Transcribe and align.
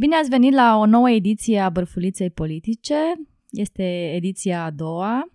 Bine 0.00 0.16
ați 0.16 0.28
venit 0.28 0.52
la 0.52 0.76
o 0.76 0.86
nouă 0.86 1.10
ediție 1.10 1.58
a 1.58 1.70
Bărfuliței 1.70 2.30
Politice. 2.30 2.94
Este 3.50 4.14
ediția 4.14 4.64
a 4.64 4.70
doua. 4.70 5.32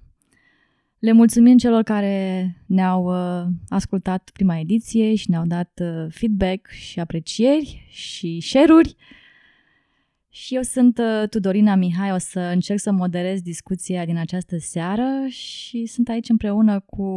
Le 1.00 1.12
mulțumim 1.12 1.58
celor 1.58 1.84
care 1.84 2.56
ne-au 2.66 3.06
uh, 3.06 3.48
ascultat 3.70 4.30
prima 4.34 4.60
ediție 4.60 5.16
și 5.16 5.30
ne-au 5.30 5.46
dat 5.46 5.82
uh, 5.82 6.06
feedback 6.10 6.68
și 6.68 7.00
aprecieri 7.00 7.86
și 7.90 8.40
share-uri. 8.40 8.96
Și 10.30 10.56
eu 10.56 10.62
sunt 10.62 10.98
uh, 10.98 11.30
Tudorina 11.30 11.76
Mihai, 11.76 12.12
o 12.12 12.18
să 12.18 12.40
încerc 12.40 12.80
să 12.80 12.92
moderez 12.92 13.42
discuția 13.42 14.06
din 14.06 14.18
această 14.18 14.58
seară 14.58 15.28
și 15.28 15.86
sunt 15.86 16.10
aici 16.10 16.30
împreună 16.30 16.80
cu 16.80 17.08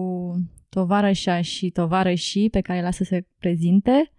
tovarășa 0.69 1.41
și 1.41 1.71
tovarășii 1.71 2.51
pe 2.51 2.61
care 2.61 2.83
lasă 2.83 3.05
să 3.05 3.15
se 3.15 3.27
prezinte. 3.39 4.13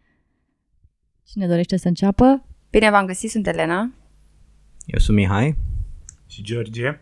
Cine 1.24 1.48
dorește 1.48 1.78
să 1.78 1.88
înceapă? 1.88 2.49
Bine 2.72 2.90
v-am 2.90 3.06
găsit, 3.06 3.30
sunt 3.30 3.48
Elena. 3.48 3.92
Eu 4.86 5.00
sunt 5.00 5.18
Mihai. 5.18 5.56
Și 6.28 6.44
George. 6.44 7.00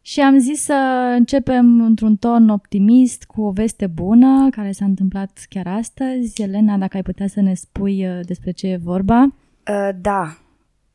Și 0.00 0.20
am 0.20 0.38
zis 0.38 0.62
să 0.62 1.12
începem 1.16 1.80
într-un 1.80 2.16
ton 2.16 2.48
optimist 2.48 3.24
cu 3.24 3.42
o 3.42 3.50
veste 3.50 3.86
bună 3.86 4.48
care 4.50 4.72
s-a 4.72 4.84
întâmplat 4.84 5.46
chiar 5.48 5.66
astăzi. 5.66 6.42
Elena, 6.42 6.76
dacă 6.76 6.96
ai 6.96 7.02
putea 7.02 7.26
să 7.26 7.40
ne 7.40 7.54
spui 7.54 8.06
uh, 8.08 8.20
despre 8.26 8.50
ce 8.50 8.66
e 8.66 8.76
vorba. 8.76 9.22
Uh, 9.22 9.88
da, 10.00 10.36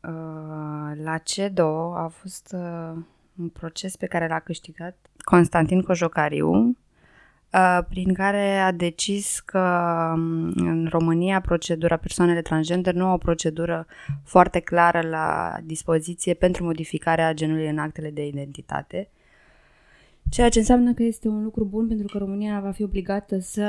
uh, 0.02 1.04
la 1.04 1.18
CEDO 1.24 1.94
a 1.96 2.08
fost 2.08 2.56
uh, 2.58 3.04
un 3.36 3.50
proces 3.50 3.96
pe 3.96 4.06
care 4.06 4.28
l-a 4.28 4.40
câștigat 4.40 4.98
Constantin 5.24 5.82
Cojocariu, 5.82 6.52
Uh, 6.58 6.85
prin 7.90 8.14
care 8.14 8.58
a 8.58 8.72
decis 8.72 9.40
că 9.40 9.60
um, 10.16 10.52
în 10.56 10.88
România 10.92 11.42
procedura 11.42 11.98
persoanele 11.98 12.42
transgender 12.42 12.94
nu 12.94 13.06
au 13.06 13.14
o 13.14 13.18
procedură 13.18 13.88
foarte 14.24 14.60
clară 14.60 15.02
la 15.02 15.58
dispoziție 15.64 16.34
pentru 16.34 16.64
modificarea 16.64 17.34
genului 17.34 17.70
în 17.70 17.78
actele 17.78 18.10
de 18.10 18.28
identitate. 18.28 19.10
Ceea 20.30 20.50
ce 20.50 20.60
înseamnă 20.60 20.94
că 20.94 21.04
este 21.04 21.28
un 21.28 21.44
lucru 21.44 21.66
bun 21.66 21.88
pentru 21.88 22.08
că 22.08 22.18
România 22.18 22.60
va 22.60 22.72
fi 22.72 22.84
obligată 22.84 23.40
să 23.40 23.68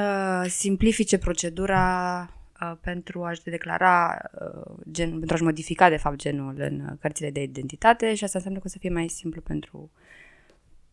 simplifice 0.48 1.19
procedura 1.19 2.19
uh, 2.62 2.73
pentru 2.81 3.25
a-și 3.25 3.43
declara 3.43 4.19
uh, 4.41 4.75
gen, 4.91 5.11
pentru 5.11 5.34
a-și 5.34 5.43
modifica 5.43 5.89
de 5.89 5.97
fapt 5.97 6.17
genul 6.17 6.55
în 6.59 6.97
cărțile 7.00 7.31
de 7.31 7.43
identitate 7.43 8.15
și 8.15 8.25
asta 8.25 8.39
înseamnă 8.39 8.61
că 8.61 8.67
o 8.69 8.71
să 8.71 8.78
fie 8.78 8.91
mai 8.91 9.09
simplu 9.09 9.41
pentru, 9.41 9.91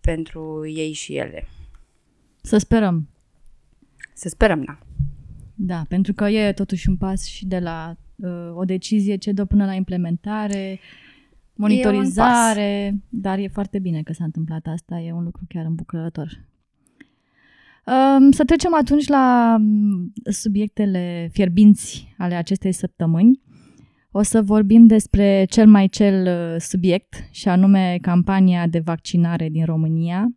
pentru 0.02 0.68
ei 0.68 0.92
și 0.92 1.16
ele. 1.18 1.48
Să 2.46 2.58
sperăm. 2.58 3.10
Să 4.14 4.30
sperăm, 4.30 4.64
da. 4.64 4.78
Da, 5.56 5.86
pentru 5.88 6.14
că 6.14 6.30
e 6.30 6.52
totuși 6.54 6.90
un 6.90 6.98
pas 6.98 7.26
și 7.26 7.46
de 7.46 7.60
la 7.60 7.96
uh, 8.16 8.52
o 8.54 8.64
decizie 8.66 9.16
ce 9.16 9.32
dă 9.32 9.46
până 9.46 9.66
la 9.66 9.74
implementare, 9.74 10.80
monitorizare, 11.54 12.62
e 12.62 12.94
dar 13.10 13.38
e 13.38 13.48
foarte 13.48 13.80
bine 13.80 14.02
că 14.02 14.14
s-a 14.14 14.24
întâmplat 14.24 14.66
asta, 14.66 15.00
e 15.00 15.12
un 15.12 15.24
lucru 15.24 15.46
chiar 15.48 15.66
îmbucurător. 15.66 16.46
Um, 17.86 18.32
să 18.32 18.44
trecem 18.44 18.74
atunci 18.74 19.08
la 19.08 19.56
mm, 19.60 20.14
subiectele 20.24 21.30
fierbinți 21.32 22.16
ale 22.18 22.36
acestei 22.36 22.72
săptămâni. 22.72 23.42
O 24.12 24.22
să 24.22 24.42
vorbim 24.42 24.86
despre 24.86 25.46
cel 25.50 25.68
mai 25.68 25.88
cel 25.88 26.28
uh, 26.28 26.62
subiect, 26.62 27.28
și 27.32 27.48
anume 27.48 27.98
campania 28.02 28.68
de 28.68 28.80
vaccinare 28.80 29.50
din 29.50 29.66
România, 29.66 30.28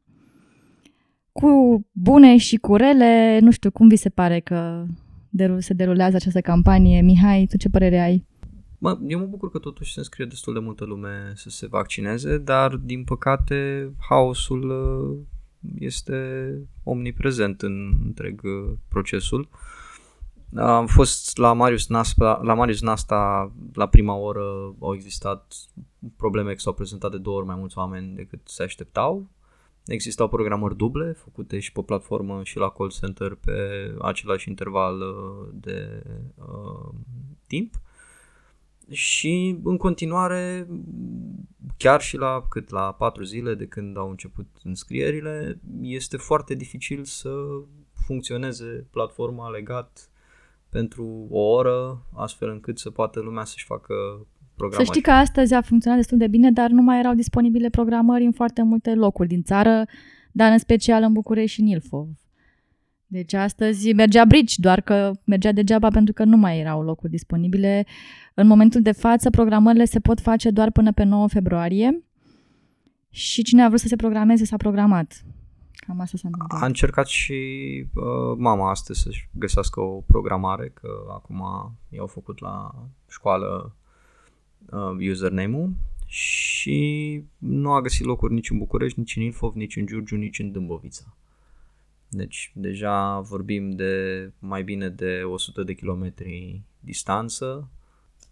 cu 1.40 1.86
bune 1.92 2.36
și 2.36 2.56
cu 2.56 2.76
rele, 2.76 3.38
nu 3.40 3.50
știu, 3.50 3.70
cum 3.70 3.88
vi 3.88 3.96
se 3.96 4.08
pare 4.08 4.40
că 4.40 4.84
se 5.58 5.74
derulează 5.74 6.16
această 6.16 6.40
campanie? 6.40 7.00
Mihai, 7.00 7.46
tu 7.50 7.56
ce 7.56 7.68
părere 7.68 8.00
ai? 8.00 8.26
Mă, 8.78 8.98
eu 9.06 9.18
mă 9.18 9.24
bucur 9.24 9.50
că 9.50 9.58
totuși 9.58 9.92
se 9.92 9.98
înscrie 9.98 10.26
destul 10.26 10.52
de 10.52 10.58
multă 10.58 10.84
lume 10.84 11.32
să 11.34 11.50
se 11.50 11.66
vaccineze, 11.66 12.38
dar 12.38 12.76
din 12.76 13.04
păcate 13.04 13.90
haosul 14.08 14.70
uh, 14.70 15.18
este 15.78 16.48
omniprezent 16.82 17.62
în 17.62 17.94
întreg 18.04 18.40
uh, 18.44 18.72
procesul. 18.88 19.48
Am 20.54 20.86
fost 20.86 21.36
la 21.36 21.52
Marius 21.52 21.88
Nasta, 21.88 22.40
la 22.42 22.54
Marius 22.54 22.80
Nasta 22.80 23.52
la 23.74 23.86
prima 23.86 24.14
oră 24.14 24.74
au 24.78 24.94
existat 24.94 25.54
probleme 26.16 26.52
că 26.52 26.58
s-au 26.58 26.72
prezentat 26.72 27.10
de 27.10 27.18
două 27.18 27.36
ori 27.36 27.46
mai 27.46 27.56
mulți 27.58 27.78
oameni 27.78 28.14
decât 28.14 28.40
se 28.44 28.62
așteptau 28.62 29.28
Existau 29.86 30.28
programări 30.28 30.76
duble 30.76 31.12
făcute 31.12 31.58
și 31.58 31.72
pe 31.72 31.82
platformă 31.82 32.40
și 32.44 32.56
la 32.56 32.70
call 32.70 32.90
center 32.90 33.34
pe 33.34 33.52
același 34.00 34.48
interval 34.48 35.00
uh, 35.00 35.48
de 35.52 36.02
uh, 36.34 36.94
timp. 37.46 37.74
Și 38.90 39.60
în 39.64 39.76
continuare, 39.76 40.68
chiar 41.76 42.00
și 42.00 42.16
la 42.16 42.46
cât 42.48 42.70
la 42.70 42.92
patru 42.92 43.24
zile 43.24 43.54
de 43.54 43.66
când 43.66 43.96
au 43.96 44.10
început 44.10 44.46
înscrierile, 44.62 45.60
este 45.80 46.16
foarte 46.16 46.54
dificil 46.54 47.04
să 47.04 47.34
funcționeze 48.06 48.86
platforma 48.90 49.48
legat 49.48 50.10
pentru 50.68 51.26
o 51.30 51.40
oră, 51.40 52.06
astfel 52.14 52.48
încât 52.48 52.78
să 52.78 52.90
poată 52.90 53.20
lumea 53.20 53.44
să-și 53.44 53.64
facă 53.64 54.26
programări. 54.56 54.86
Să 54.86 54.92
știi 54.92 55.02
că 55.02 55.10
astăzi 55.10 55.54
a 55.54 55.60
funcționat 55.60 55.98
destul 55.98 56.18
de 56.18 56.26
bine, 56.26 56.50
dar 56.50 56.70
nu 56.70 56.82
mai 56.82 56.98
erau 56.98 57.14
disponibile 57.14 57.68
programări 57.68 58.24
în 58.24 58.32
foarte 58.32 58.62
multe 58.62 58.94
locuri 58.94 59.28
din 59.28 59.42
țară, 59.42 59.84
dar 60.32 60.52
în 60.52 60.58
special 60.58 61.02
în 61.02 61.12
București 61.12 61.54
și 61.54 61.60
în 61.60 61.66
Ilfov. 61.66 62.08
Deci 63.06 63.32
astăzi 63.32 63.92
mergea 63.92 64.24
brici, 64.24 64.58
doar 64.58 64.80
că 64.80 65.10
mergea 65.24 65.52
degeaba 65.52 65.88
pentru 65.88 66.12
că 66.12 66.24
nu 66.24 66.36
mai 66.36 66.58
erau 66.58 66.82
locuri 66.82 67.10
disponibile. 67.10 67.86
În 68.34 68.46
momentul 68.46 68.82
de 68.82 68.92
față, 68.92 69.30
programările 69.30 69.84
se 69.84 70.00
pot 70.00 70.20
face 70.20 70.50
doar 70.50 70.70
până 70.70 70.92
pe 70.92 71.04
9 71.04 71.28
februarie 71.28 72.02
și 73.10 73.42
cine 73.42 73.62
a 73.62 73.68
vrut 73.68 73.80
să 73.80 73.88
se 73.88 73.96
programeze 73.96 74.44
s-a 74.44 74.56
programat. 74.56 75.24
Cam 75.86 76.00
asta 76.00 76.16
s-a 76.16 76.28
întâmplat. 76.28 76.62
A 76.62 76.66
încercat 76.66 77.06
și 77.06 77.34
uh, 77.94 78.36
mama 78.36 78.70
astăzi 78.70 79.00
să-și 79.00 79.28
găsească 79.32 79.80
o 79.80 80.00
programare, 80.06 80.70
că 80.74 80.88
acum 81.14 81.42
i-au 81.88 82.06
făcut 82.06 82.40
la 82.40 82.74
școală 83.08 83.76
uh, 84.70 85.08
username-ul 85.10 85.72
și 86.06 87.22
nu 87.38 87.72
a 87.72 87.80
găsit 87.80 88.04
locuri 88.04 88.32
nici 88.32 88.50
în 88.50 88.58
București, 88.58 88.98
nici 88.98 89.16
în 89.16 89.22
Ilfov, 89.22 89.54
nici 89.54 89.76
în 89.76 89.86
Giurgiu, 89.86 90.16
nici 90.16 90.38
în 90.38 90.52
Dâmbovița. 90.52 91.16
Deci 92.08 92.52
deja 92.54 93.20
vorbim 93.20 93.70
de 93.70 94.32
mai 94.38 94.62
bine 94.62 94.88
de 94.88 95.22
100 95.24 95.62
de 95.62 95.74
kilometri 95.74 96.60
distanță. 96.80 97.68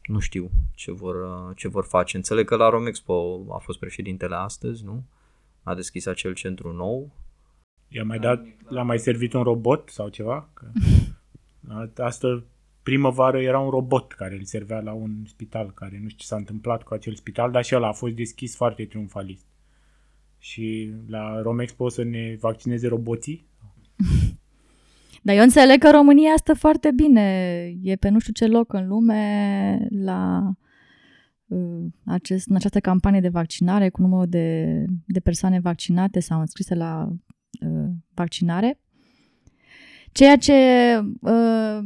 Nu 0.07 0.19
știu 0.19 0.51
ce 0.75 0.93
vor, 0.93 1.17
ce 1.57 1.69
vor 1.69 1.85
face. 1.85 2.17
Înțeleg 2.17 2.47
că 2.47 2.57
la 2.57 2.69
Romexpo 2.69 3.47
a 3.51 3.59
fost 3.59 3.79
președintele 3.79 4.35
astăzi, 4.35 4.85
nu? 4.85 5.05
A 5.63 5.75
deschis 5.75 6.07
acel 6.07 6.35
centru 6.35 6.73
nou. 6.73 7.11
I-a 7.89 8.05
mai 8.05 8.19
dat, 8.19 8.45
l-a 8.69 8.83
mai 8.83 8.99
servit 8.99 9.33
un 9.33 9.43
robot 9.43 9.89
sau 9.89 10.09
ceva? 10.09 10.49
Că 10.55 10.67
asta 12.03 12.43
primăvară 12.85 13.41
era 13.41 13.59
un 13.59 13.71
robot 13.71 14.13
care 14.13 14.35
îl 14.35 14.45
servea 14.45 14.81
la 14.81 14.93
un 14.93 15.25
spital, 15.27 15.73
care 15.73 15.99
nu 16.03 16.09
știu 16.09 16.21
ce 16.21 16.27
s-a 16.27 16.37
întâmplat 16.37 16.83
cu 16.83 16.95
acel 16.95 17.15
spital, 17.15 17.51
dar 17.51 17.65
și 17.65 17.75
ăla 17.75 17.89
a 17.89 17.93
fost 17.93 18.15
deschis 18.15 18.57
foarte 18.57 18.85
triumfalist. 18.85 19.47
Și 20.39 20.93
la 21.07 21.43
Romexpo 21.43 21.89
să 21.89 22.03
ne 22.03 22.37
vaccineze 22.41 22.89
roboții? 22.89 23.47
Dar 25.23 25.37
eu 25.37 25.43
înțeleg 25.43 25.79
că 25.79 25.91
România 25.91 26.33
stă 26.37 26.55
foarte 26.55 26.91
bine. 26.91 27.23
E 27.83 27.97
pe 27.97 28.09
nu 28.09 28.19
știu 28.19 28.33
ce 28.33 28.47
loc 28.47 28.73
în 28.73 28.87
lume 28.89 29.87
la 29.91 30.53
uh, 31.47 31.85
acest, 32.05 32.49
în 32.49 32.57
această 32.57 32.81
campanie 32.81 33.21
de 33.21 33.29
vaccinare 33.29 33.89
cu 33.89 34.01
numărul 34.01 34.29
de, 34.29 34.85
de 35.07 35.21
persoane 35.21 35.61
vaccinate 35.61 36.21
sau 36.21 36.41
înscrise 36.41 36.75
la 36.75 37.09
uh, 37.67 37.91
vaccinare. 38.15 38.81
Ceea 40.13 40.37
ce 40.37 40.53
uh, 41.21 41.79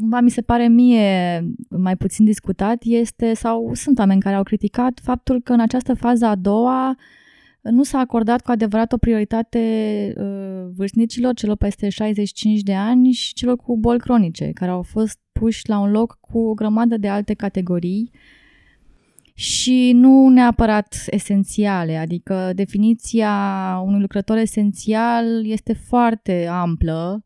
cumva 0.00 0.20
mi 0.20 0.30
se 0.30 0.42
pare 0.42 0.68
mie 0.68 1.40
mai 1.68 1.96
puțin 1.96 2.24
discutat 2.24 2.82
este, 2.84 3.34
sau 3.34 3.70
sunt 3.74 3.98
oameni 3.98 4.20
care 4.20 4.36
au 4.36 4.42
criticat 4.42 5.00
faptul 5.02 5.40
că 5.40 5.52
în 5.52 5.60
această 5.60 5.94
fază 5.94 6.26
a 6.26 6.34
doua 6.34 6.96
nu 7.62 7.82
s-a 7.82 7.98
acordat 7.98 8.42
cu 8.42 8.50
adevărat 8.50 8.92
o 8.92 8.96
prioritate 8.96 9.58
uh, 10.16 10.70
vârstnicilor, 10.76 11.34
celor 11.34 11.56
peste 11.56 11.88
65 11.88 12.60
de 12.60 12.74
ani 12.74 13.10
și 13.10 13.34
celor 13.34 13.56
cu 13.56 13.76
boli 13.76 13.98
cronice, 13.98 14.50
care 14.54 14.70
au 14.70 14.82
fost 14.82 15.18
puși 15.32 15.68
la 15.68 15.78
un 15.78 15.90
loc 15.90 16.18
cu 16.20 16.38
o 16.38 16.54
grămadă 16.54 16.96
de 16.96 17.08
alte 17.08 17.34
categorii 17.34 18.10
și 19.34 19.92
nu 19.94 20.28
neapărat 20.28 21.04
esențiale, 21.06 21.96
adică 21.96 22.52
definiția 22.54 23.32
unui 23.84 24.00
lucrător 24.00 24.36
esențial 24.36 25.46
este 25.46 25.72
foarte 25.72 26.46
amplă 26.46 27.24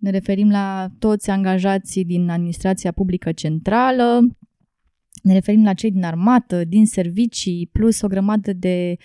ne 0.00 0.10
referim 0.10 0.50
la 0.50 0.88
toți 0.98 1.30
angajații 1.30 2.04
din 2.04 2.28
administrația 2.28 2.92
publică 2.92 3.32
centrală, 3.32 4.20
ne 5.22 5.32
referim 5.32 5.64
la 5.64 5.74
cei 5.74 5.90
din 5.90 6.04
armată, 6.04 6.64
din 6.64 6.86
servicii, 6.86 7.68
plus 7.72 8.00
o 8.00 8.08
grămadă 8.08 8.52
de 8.52 8.96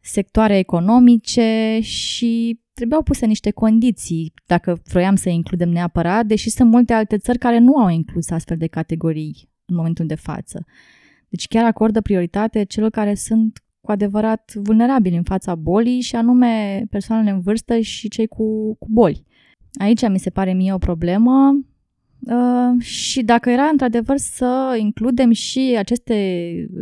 sectoare 0.00 0.58
economice 0.58 1.78
și 1.80 2.60
trebuiau 2.72 3.02
puse 3.02 3.26
niște 3.26 3.50
condiții 3.50 4.32
dacă 4.46 4.80
vroiam 4.84 5.14
să 5.14 5.28
includem 5.28 5.68
neapărat, 5.68 6.26
deși 6.26 6.50
sunt 6.50 6.70
multe 6.70 6.92
alte 6.92 7.18
țări 7.18 7.38
care 7.38 7.58
nu 7.58 7.76
au 7.76 7.88
inclus 7.88 8.30
astfel 8.30 8.56
de 8.56 8.66
categorii 8.66 9.50
în 9.64 9.76
momentul 9.76 10.06
de 10.06 10.14
față. 10.14 10.64
Deci 11.28 11.48
chiar 11.48 11.64
acordă 11.64 12.00
prioritate 12.00 12.64
celor 12.64 12.90
care 12.90 13.14
sunt 13.14 13.62
cu 13.80 13.90
adevărat 13.90 14.52
vulnerabili 14.54 15.16
în 15.16 15.22
fața 15.22 15.54
bolii 15.54 16.00
și 16.00 16.16
anume 16.16 16.84
persoanele 16.90 17.30
în 17.30 17.40
vârstă 17.40 17.78
și 17.78 18.08
cei 18.08 18.26
cu, 18.26 18.74
cu 18.78 18.86
boli. 18.90 19.24
Aici 19.72 20.08
mi 20.08 20.18
se 20.18 20.30
pare 20.30 20.52
mie 20.52 20.72
o 20.72 20.78
problemă 20.78 21.58
uh, 22.20 22.82
și 22.82 23.22
dacă 23.22 23.50
era 23.50 23.62
într-adevăr 23.62 24.16
să 24.16 24.76
includem 24.80 25.30
și 25.30 25.74
aceste 25.78 26.16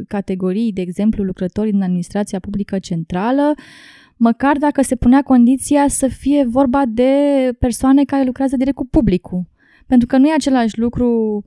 categorii, 0.08 0.72
de 0.72 0.80
exemplu 0.80 1.24
lucrătorii 1.24 1.72
din 1.72 1.82
administrația 1.82 2.38
publică 2.38 2.78
centrală, 2.78 3.54
măcar 4.16 4.56
dacă 4.56 4.82
se 4.82 4.96
punea 4.96 5.22
condiția 5.22 5.88
să 5.88 6.08
fie 6.08 6.44
vorba 6.44 6.82
de 6.88 7.12
persoane 7.58 8.04
care 8.04 8.24
lucrează 8.24 8.56
direct 8.56 8.76
cu 8.76 8.86
publicul. 8.86 9.44
Pentru 9.86 10.06
că 10.06 10.16
nu 10.16 10.28
e 10.28 10.32
același 10.32 10.78
lucru 10.78 11.42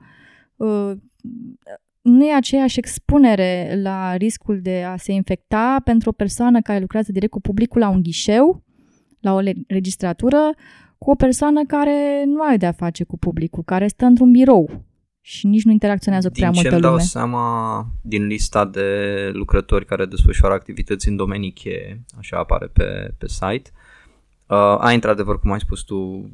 uh, 0.55 0.91
nu 2.01 2.25
e 2.25 2.33
aceeași 2.33 2.79
expunere 2.79 3.79
la 3.81 4.15
riscul 4.15 4.59
de 4.61 4.83
a 4.83 4.97
se 4.97 5.11
infecta 5.11 5.81
pentru 5.83 6.09
o 6.09 6.13
persoană 6.13 6.61
care 6.61 6.79
lucrează 6.79 7.11
direct 7.11 7.31
cu 7.31 7.41
publicul 7.41 7.81
la 7.81 7.89
un 7.89 8.01
ghișeu, 8.01 8.63
la 9.19 9.33
o 9.33 9.39
registratură, 9.67 10.49
cu 10.99 11.11
o 11.11 11.15
persoană 11.15 11.61
care 11.67 12.23
nu 12.25 12.43
are 12.43 12.57
de-a 12.57 12.71
face 12.71 13.03
cu 13.03 13.17
publicul, 13.17 13.63
care 13.63 13.87
stă 13.87 14.05
într-un 14.05 14.31
birou 14.31 14.83
și 15.21 15.47
nici 15.47 15.63
nu 15.63 15.71
interacționează 15.71 16.27
cu 16.27 16.33
prea 16.33 16.49
multă 16.49 16.69
lume. 16.69 16.79
Din 16.79 16.89
ce 16.89 16.95
dau 16.95 17.05
seama 17.05 17.85
din 18.01 18.25
lista 18.25 18.65
de 18.65 19.29
lucrători 19.33 19.85
care 19.85 20.05
desfășoară 20.05 20.53
activități 20.53 21.07
în 21.07 21.15
domenii 21.15 21.51
cheie, 21.51 22.01
așa 22.17 22.37
apare 22.37 22.65
pe, 22.65 23.13
pe 23.17 23.27
site, 23.27 23.71
Uh, 24.49 24.75
ai 24.79 24.93
într-adevăr, 24.93 25.39
cum 25.39 25.51
ai 25.51 25.59
spus 25.59 25.81
tu, 25.81 26.29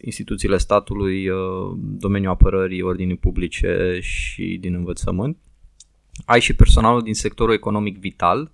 instituțiile 0.00 0.56
statului, 0.56 1.28
uh, 1.28 1.76
domeniul 1.76 2.32
apărării, 2.32 2.82
ordinii 2.82 3.16
publice 3.16 3.98
și 4.00 4.58
din 4.60 4.74
învățământ. 4.74 5.36
Ai 6.24 6.40
și 6.40 6.54
personalul 6.54 7.02
din 7.02 7.14
sectorul 7.14 7.54
economic 7.54 7.98
vital, 7.98 8.52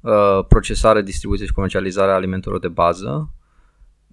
uh, 0.00 0.44
procesare, 0.48 1.02
distribuție 1.02 1.46
și 1.46 1.52
comercializare 1.52 2.10
a 2.10 2.14
alimentelor 2.14 2.58
de 2.58 2.68
bază. 2.68 3.32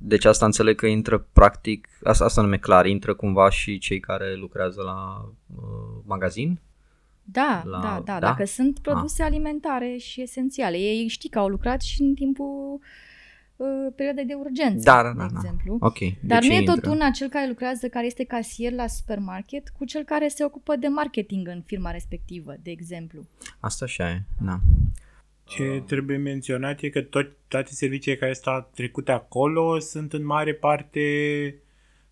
Deci 0.06 0.26
asta 0.26 0.46
înțeleg 0.46 0.76
că 0.76 0.86
intră 0.86 1.28
practic, 1.34 1.88
asta, 2.04 2.26
asta 2.26 2.42
nume 2.42 2.58
clar, 2.58 2.86
intră 2.86 3.14
cumva 3.14 3.50
și 3.50 3.78
cei 3.78 4.00
care 4.00 4.36
lucrează 4.36 4.82
la 4.82 5.30
uh, 5.56 6.02
magazin? 6.06 6.60
Da, 7.24 7.64
la, 7.66 7.80
da, 7.80 8.02
da, 8.06 8.20
da, 8.20 8.20
dacă 8.20 8.46
sunt 8.46 8.80
produse 8.80 9.22
ah. 9.22 9.28
alimentare 9.28 9.96
și 9.98 10.22
esențiale. 10.22 10.78
Ei 10.78 11.08
știi 11.08 11.30
că 11.30 11.40
au 11.40 11.48
lucrat 11.48 11.82
și 11.82 12.02
în 12.02 12.14
timpul 12.14 12.74
uh, 12.74 12.80
Uh, 13.56 13.94
perioade 13.96 14.24
de 14.24 14.34
urgență, 14.34 14.84
da, 14.84 15.04
da, 15.04 15.10
de 15.10 15.18
da, 15.18 15.26
da. 15.26 15.34
exemplu. 15.36 15.78
Da. 15.80 15.86
Okay. 15.86 16.18
Dar 16.22 16.44
nu 16.44 16.54
e 16.54 16.64
tot 16.64 16.86
una 16.86 17.10
cel 17.10 17.30
care 17.30 17.48
lucrează, 17.48 17.88
care 17.88 18.06
este 18.06 18.24
casier 18.24 18.72
la 18.72 18.88
supermarket, 18.88 19.70
cu 19.70 19.86
cel 19.86 20.04
care 20.04 20.28
se 20.28 20.44
ocupă 20.44 20.76
de 20.76 20.88
marketing 20.88 21.48
în 21.48 21.62
firma 21.66 21.92
respectivă, 21.92 22.56
de 22.64 22.72
exemplu. 22.72 23.26
Asta 23.60 23.86
așa 23.86 24.10
e, 24.10 24.22
da. 24.42 24.60
Ce 25.46 25.84
trebuie 25.88 26.18
menționat 26.18 26.82
e 26.82 26.90
că 26.90 27.02
tot, 27.02 27.32
toate 27.48 27.72
serviciile 27.72 28.18
care 28.18 28.34
stau 28.34 28.70
trecute 28.76 29.12
acolo 29.12 29.80
sunt 29.80 30.14
în 30.14 30.26
mare 30.26 30.54
parte 30.54 31.56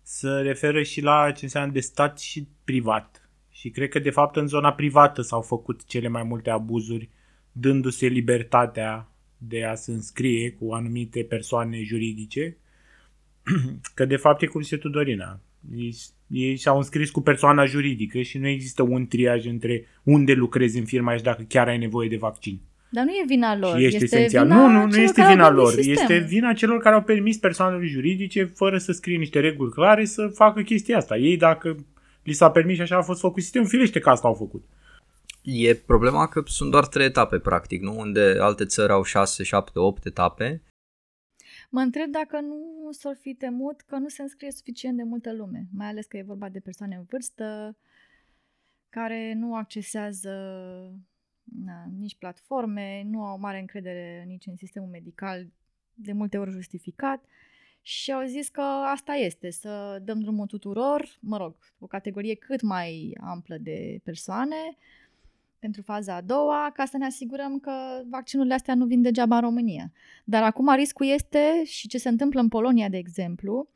să 0.02 0.40
referă 0.40 0.82
și 0.82 1.00
la 1.00 1.30
ce 1.30 1.44
înseamnă 1.44 1.72
de 1.72 1.80
stat 1.80 2.18
și 2.18 2.48
privat. 2.64 3.30
Și 3.50 3.70
cred 3.70 3.88
că 3.88 3.98
de 3.98 4.10
fapt 4.10 4.36
în 4.36 4.46
zona 4.46 4.72
privată 4.72 5.22
s-au 5.22 5.40
făcut 5.40 5.84
cele 5.86 6.08
mai 6.08 6.22
multe 6.22 6.50
abuzuri, 6.50 7.10
dându-se 7.52 8.06
libertatea 8.06 9.12
de 9.36 9.64
a 9.64 9.74
se 9.74 9.92
înscrie 9.92 10.50
cu 10.50 10.72
anumite 10.72 11.24
persoane 11.24 11.82
juridice, 11.82 12.56
că 13.94 14.04
de 14.04 14.16
fapt 14.16 14.42
e 14.42 14.46
cum 14.46 14.60
zice 14.60 14.76
Tudorina. 14.76 15.40
Ei, 15.76 15.96
ei 16.26 16.56
și-au 16.56 16.76
înscris 16.76 17.10
cu 17.10 17.20
persoana 17.20 17.64
juridică 17.64 18.22
și 18.22 18.38
nu 18.38 18.46
există 18.46 18.82
un 18.82 19.06
triaj 19.06 19.46
între 19.46 19.86
unde 20.02 20.32
lucrezi 20.32 20.78
în 20.78 20.84
firma 20.84 21.16
și 21.16 21.22
dacă 21.22 21.42
chiar 21.42 21.68
ai 21.68 21.78
nevoie 21.78 22.08
de 22.08 22.16
vaccin. 22.16 22.60
Dar 22.92 23.04
nu 23.04 23.10
e 23.10 23.24
vina 23.26 23.56
lor. 23.56 23.78
Și 23.78 23.84
este, 23.84 24.04
este 24.04 24.16
esențial. 24.16 24.46
Nu, 24.46 24.66
nu, 24.66 24.86
nu 24.86 24.96
este 24.96 25.26
vina 25.26 25.50
lor. 25.50 25.78
Este 25.78 26.18
vina 26.18 26.52
celor 26.52 26.78
care 26.80 26.94
au 26.94 27.02
permis 27.02 27.38
persoanelor 27.38 27.84
juridice, 27.84 28.44
fără 28.44 28.78
să 28.78 28.92
scrie 28.92 29.16
niște 29.16 29.40
reguli 29.40 29.70
clare, 29.70 30.04
să 30.04 30.28
facă 30.28 30.62
chestia 30.62 30.96
asta. 30.96 31.16
Ei, 31.16 31.36
dacă 31.36 31.76
li 32.22 32.32
s-a 32.32 32.50
permis 32.50 32.76
și 32.76 32.82
așa 32.82 32.96
a 32.96 33.02
fost 33.02 33.20
făcut 33.20 33.42
sistemul, 33.42 33.68
firește 33.68 33.98
că 33.98 34.10
asta 34.10 34.28
au 34.28 34.34
făcut. 34.34 34.64
E 35.42 35.74
problema 35.74 36.28
că 36.28 36.42
sunt 36.46 36.70
doar 36.70 36.86
trei 36.86 37.06
etape, 37.06 37.38
practic, 37.38 37.82
nu? 37.82 37.98
Unde 37.98 38.36
alte 38.40 38.64
țări 38.64 38.92
au 38.92 39.02
6, 39.02 39.42
7, 39.42 39.78
8 39.78 40.06
etape. 40.06 40.62
Mă 41.70 41.80
întreb 41.80 42.10
dacă 42.10 42.40
nu 42.40 42.88
s-or 42.90 43.16
fi 43.20 43.34
temut 43.34 43.80
că 43.80 43.96
nu 43.96 44.08
se 44.08 44.22
înscrie 44.22 44.50
suficient 44.50 44.96
de 44.96 45.02
multă 45.02 45.34
lume, 45.34 45.66
mai 45.76 45.86
ales 45.86 46.06
că 46.06 46.16
e 46.16 46.22
vorba 46.26 46.48
de 46.48 46.60
persoane 46.60 46.94
în 46.94 47.04
vârstă 47.10 47.76
care 48.88 49.34
nu 49.36 49.54
accesează 49.54 50.30
na, 51.44 51.84
nici 51.98 52.16
platforme, 52.16 53.02
nu 53.10 53.24
au 53.24 53.38
mare 53.38 53.58
încredere 53.58 54.24
nici 54.26 54.46
în 54.46 54.56
sistemul 54.56 54.88
medical, 54.88 55.46
de 55.94 56.12
multe 56.12 56.38
ori 56.38 56.50
justificat, 56.50 57.24
și 57.82 58.12
au 58.12 58.24
zis 58.26 58.48
că 58.48 58.60
asta 58.92 59.12
este, 59.12 59.50
să 59.50 60.00
dăm 60.04 60.20
drumul 60.20 60.46
tuturor, 60.46 61.18
mă 61.20 61.36
rog, 61.36 61.54
o 61.78 61.86
categorie 61.86 62.34
cât 62.34 62.62
mai 62.62 63.16
amplă 63.20 63.56
de 63.60 64.00
persoane, 64.04 64.76
pentru 65.58 65.82
faza 65.82 66.14
a 66.14 66.20
doua, 66.20 66.70
ca 66.74 66.84
să 66.84 66.96
ne 66.96 67.04
asigurăm 67.04 67.58
că 67.58 67.72
vaccinurile 68.10 68.54
astea 68.54 68.74
nu 68.74 68.86
vin 68.86 69.02
degeaba 69.02 69.34
în 69.34 69.42
România. 69.42 69.92
Dar 70.24 70.42
acum 70.42 70.74
riscul 70.74 71.06
este, 71.06 71.64
și 71.64 71.88
ce 71.88 71.98
se 71.98 72.08
întâmplă 72.08 72.40
în 72.40 72.48
Polonia, 72.48 72.88
de 72.88 72.96
exemplu, 72.96 73.68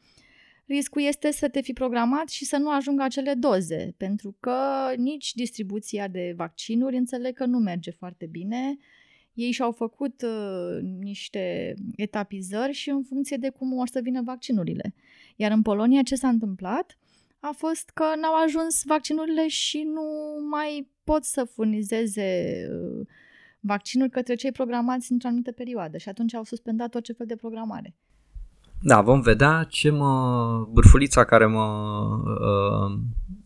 riscul 0.67 1.03
este 1.03 1.31
să 1.31 1.49
te 1.49 1.61
fi 1.61 1.73
programat 1.73 2.29
și 2.29 2.45
să 2.45 2.57
nu 2.57 2.71
ajungă 2.71 3.03
acele 3.03 3.35
doze, 3.35 3.95
pentru 3.97 4.37
că 4.41 4.59
nici 4.97 5.35
distribuția 5.35 6.09
de 6.09 6.35
vaccinuri 6.37 6.97
înțeleg 6.97 7.35
că 7.35 7.45
nu 7.45 7.59
merge 7.59 7.91
foarte 7.91 8.27
bine. 8.27 8.77
Ei 9.35 9.51
și-au 9.51 9.73
făcut 9.73 10.23
uh, 10.23 10.83
niște 10.99 11.75
etapizări 11.97 12.73
și 12.73 12.91
în 12.91 13.03
funcție 13.03 13.37
de 13.37 13.49
cum 13.49 13.79
o 13.79 13.87
să 13.87 14.01
vină 14.03 14.23
vaccinurile. 14.23 14.95
Iar 15.37 15.51
în 15.51 15.63
Polonia 15.63 16.03
ce 16.03 16.15
s-a 16.15 16.29
întâmplat? 16.29 16.99
a 17.41 17.53
fost 17.57 17.91
că 17.91 18.05
n-au 18.21 18.35
ajuns 18.45 18.83
vaccinurile 18.85 19.49
și 19.49 19.83
nu 19.83 20.05
mai 20.51 20.91
pot 21.05 21.25
să 21.25 21.45
furnizeze 21.45 22.59
uh, 22.71 23.07
vaccinuri 23.61 24.11
către 24.11 24.35
cei 24.35 24.53
programați 24.53 25.13
într-o 25.13 25.29
anumită 25.29 25.53
perioadă 25.53 25.97
și 25.99 26.09
atunci 26.09 26.35
au 26.35 26.45
suspendat 26.45 26.95
orice 26.95 27.13
fel 27.13 27.27
de 27.27 27.37
programare. 27.37 27.95
Da, 28.87 29.01
vom 29.01 29.21
vedea 29.21 29.67
ce 29.69 29.91
mă... 29.91 30.67
bârfulița 30.71 31.25
care 31.25 31.47
mă 31.47 31.65
uh, 32.25 32.99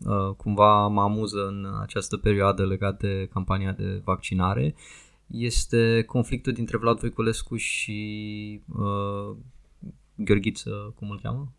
uh, 0.05 0.35
cumva 0.37 0.87
mă 0.87 1.01
amuză 1.01 1.47
în 1.47 1.67
această 1.81 2.17
perioadă 2.17 2.65
legată 2.65 3.07
de 3.07 3.27
campania 3.33 3.71
de 3.71 4.01
vaccinare 4.03 4.75
este 5.27 6.03
conflictul 6.03 6.53
dintre 6.53 6.77
Vlad 6.77 6.99
Voiculescu 6.99 7.55
și 7.55 8.61
uh, 8.67 9.35
Gheorghiță, 10.15 10.93
cum 10.95 11.09
îl 11.09 11.19
cheamă? 11.21 11.51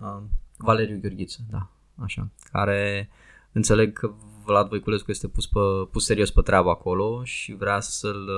Uh, 0.00 0.22
Valeriu 0.56 0.98
Gheorghiță, 1.00 1.40
da, 1.50 1.70
așa, 1.94 2.28
care 2.52 3.10
înțeleg 3.52 3.92
că 3.92 4.10
Vlad 4.44 4.68
Voiculescu 4.68 5.10
este 5.10 5.28
pus, 5.28 5.46
pe, 5.46 5.60
pus 5.90 6.04
serios 6.04 6.30
pe 6.30 6.40
treabă 6.40 6.70
acolo 6.70 7.24
și 7.24 7.54
vrea 7.54 7.80
să-l, 7.80 8.30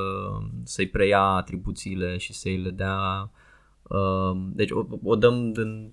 să-i 0.64 0.88
preia 0.88 1.22
atribuțiile 1.22 2.16
și 2.16 2.32
să-i 2.32 2.56
le 2.56 2.70
dea 2.70 3.22
uh, 3.22 3.40
deci 4.52 4.70
o, 4.70 4.86
o 5.04 5.16
dăm 5.16 5.52
din, 5.52 5.92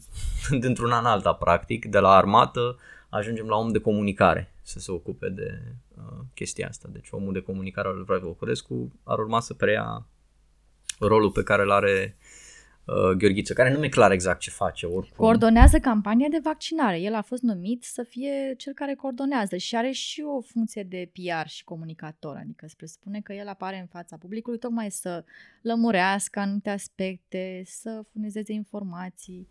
dintr-un 0.62 0.92
an 0.92 1.06
alta 1.06 1.34
practic, 1.34 1.86
de 1.86 2.00
la 2.00 2.10
armată 2.10 2.78
ajungem 3.10 3.48
la 3.48 3.56
om 3.56 3.72
de 3.72 3.80
comunicare 3.80 4.54
să 4.62 4.80
se 4.80 4.92
ocupe 4.92 5.30
de 5.30 5.62
uh, 5.98 6.20
chestia 6.34 6.68
asta. 6.68 6.90
Deci 6.92 7.08
omul 7.12 7.34
de 7.34 7.42
comunicare 7.42 7.88
al 7.88 7.96
lui 7.96 8.04
Vlad 8.04 8.22
Voiculescu 8.22 8.92
ar 9.04 9.20
urma 9.20 9.40
să 9.40 9.54
preia 9.54 10.06
rolul 11.00 11.32
pe 11.32 11.44
care 11.44 11.62
îl 11.62 11.72
are 11.72 12.16
uh, 12.90 13.18
Gheorghiță, 13.18 13.54
care 13.54 13.74
nu 13.74 13.80
mi-e 13.80 13.90
clar 13.90 14.12
exact 14.12 14.40
ce 14.40 14.50
face 14.50 14.86
oricum. 14.86 15.26
Coordonează 15.26 15.80
campania 15.80 16.28
de 16.30 16.40
vaccinare. 16.44 17.00
El 17.00 17.14
a 17.14 17.22
fost 17.22 17.42
numit 17.42 17.84
să 17.84 18.04
fie 18.04 18.54
cel 18.58 18.74
care 18.74 18.96
coordonează 18.96 19.58
și 19.58 19.76
are 19.76 19.92
și 19.92 20.24
o 20.38 20.42
funcție 20.42 20.84
de 20.84 21.12
PR 21.14 21.48
și 21.48 21.64
comunicator, 21.64 22.36
adică 22.36 22.66
se 22.68 22.74
presupune 22.78 23.20
că 23.22 23.34
el 23.34 23.48
apare 23.48 23.80
în 23.80 23.88
fața 23.88 24.18
publicului 24.18 24.60
tocmai 24.60 24.92
să 24.92 25.24
lămurească 25.62 26.40
anumite 26.40 26.70
aspecte, 26.70 27.64
să 27.66 28.04
furnizeze 28.12 28.54
informații. 28.54 29.48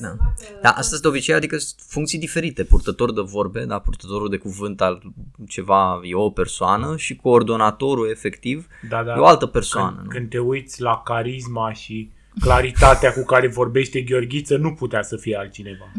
Da. 0.00 0.16
da, 0.62 0.70
asta 0.70 0.96
de 1.02 1.08
obicei, 1.08 1.34
adică 1.34 1.58
sunt 1.58 1.80
funcții 1.88 2.18
diferite. 2.18 2.64
Purtător 2.64 3.12
de 3.12 3.20
vorbe, 3.20 3.64
da, 3.64 3.78
purtătorul 3.78 4.28
de 4.28 4.36
cuvânt 4.36 4.80
al 4.80 5.02
ceva 5.48 6.00
e 6.02 6.14
o 6.14 6.30
persoană 6.30 6.96
și 6.96 7.16
coordonatorul 7.16 8.10
efectiv 8.10 8.66
da, 8.88 9.02
da. 9.02 9.14
e 9.14 9.18
o 9.18 9.26
altă 9.26 9.46
persoană. 9.46 9.96
Când, 9.96 10.04
nu? 10.04 10.10
când 10.10 10.28
te 10.28 10.38
uiți 10.38 10.80
la 10.80 11.02
carisma 11.04 11.72
și 11.72 12.12
claritatea 12.40 13.12
cu 13.12 13.24
care 13.24 13.48
vorbește 13.48 14.00
Gheorghiță 14.00 14.56
nu 14.56 14.72
putea 14.72 15.02
să 15.02 15.16
fie 15.16 15.36
altcineva. 15.36 15.92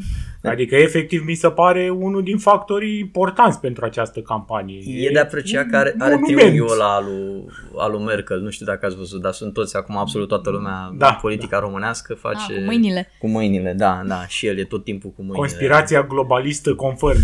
Adică, 0.44 0.76
efectiv, 0.76 1.24
mi 1.26 1.34
se 1.34 1.50
pare 1.50 1.90
unul 1.90 2.24
din 2.24 2.38
factorii 2.38 3.00
importanți 3.00 3.60
pentru 3.60 3.86
această 3.86 4.20
campanie. 4.20 4.82
E 4.86 5.10
de 5.12 5.20
apreciat 5.20 5.70
că 5.70 5.78
are, 5.78 5.96
are 6.00 6.20
triunghiul 6.26 6.72
ăla 6.72 6.96
al 6.96 7.04
lui, 7.06 7.46
al 7.78 7.92
lui 7.92 8.04
Merkel, 8.04 8.42
nu 8.42 8.50
știu 8.50 8.66
dacă 8.66 8.86
ați 8.86 8.96
văzut, 8.96 9.22
dar 9.22 9.32
sunt 9.34 9.54
toți 9.54 9.76
acum, 9.76 9.98
absolut 9.98 10.28
toată 10.28 10.50
lumea 10.50 10.94
Da, 10.98 11.08
în 11.08 11.18
politica 11.22 11.60
românească 11.60 12.14
face... 12.14 12.46
Ah, 12.50 12.56
cu 12.56 12.62
mâinile. 12.66 13.08
Cu 13.20 13.28
mâinile, 13.28 13.74
da, 13.74 14.02
da, 14.06 14.28
și 14.28 14.48
el 14.48 14.58
e 14.58 14.64
tot 14.64 14.84
timpul 14.84 15.10
cu 15.10 15.22
mâinile. 15.22 15.40
Conspirația 15.40 16.04
globalistă 16.04 16.76
confirm. 16.76 17.20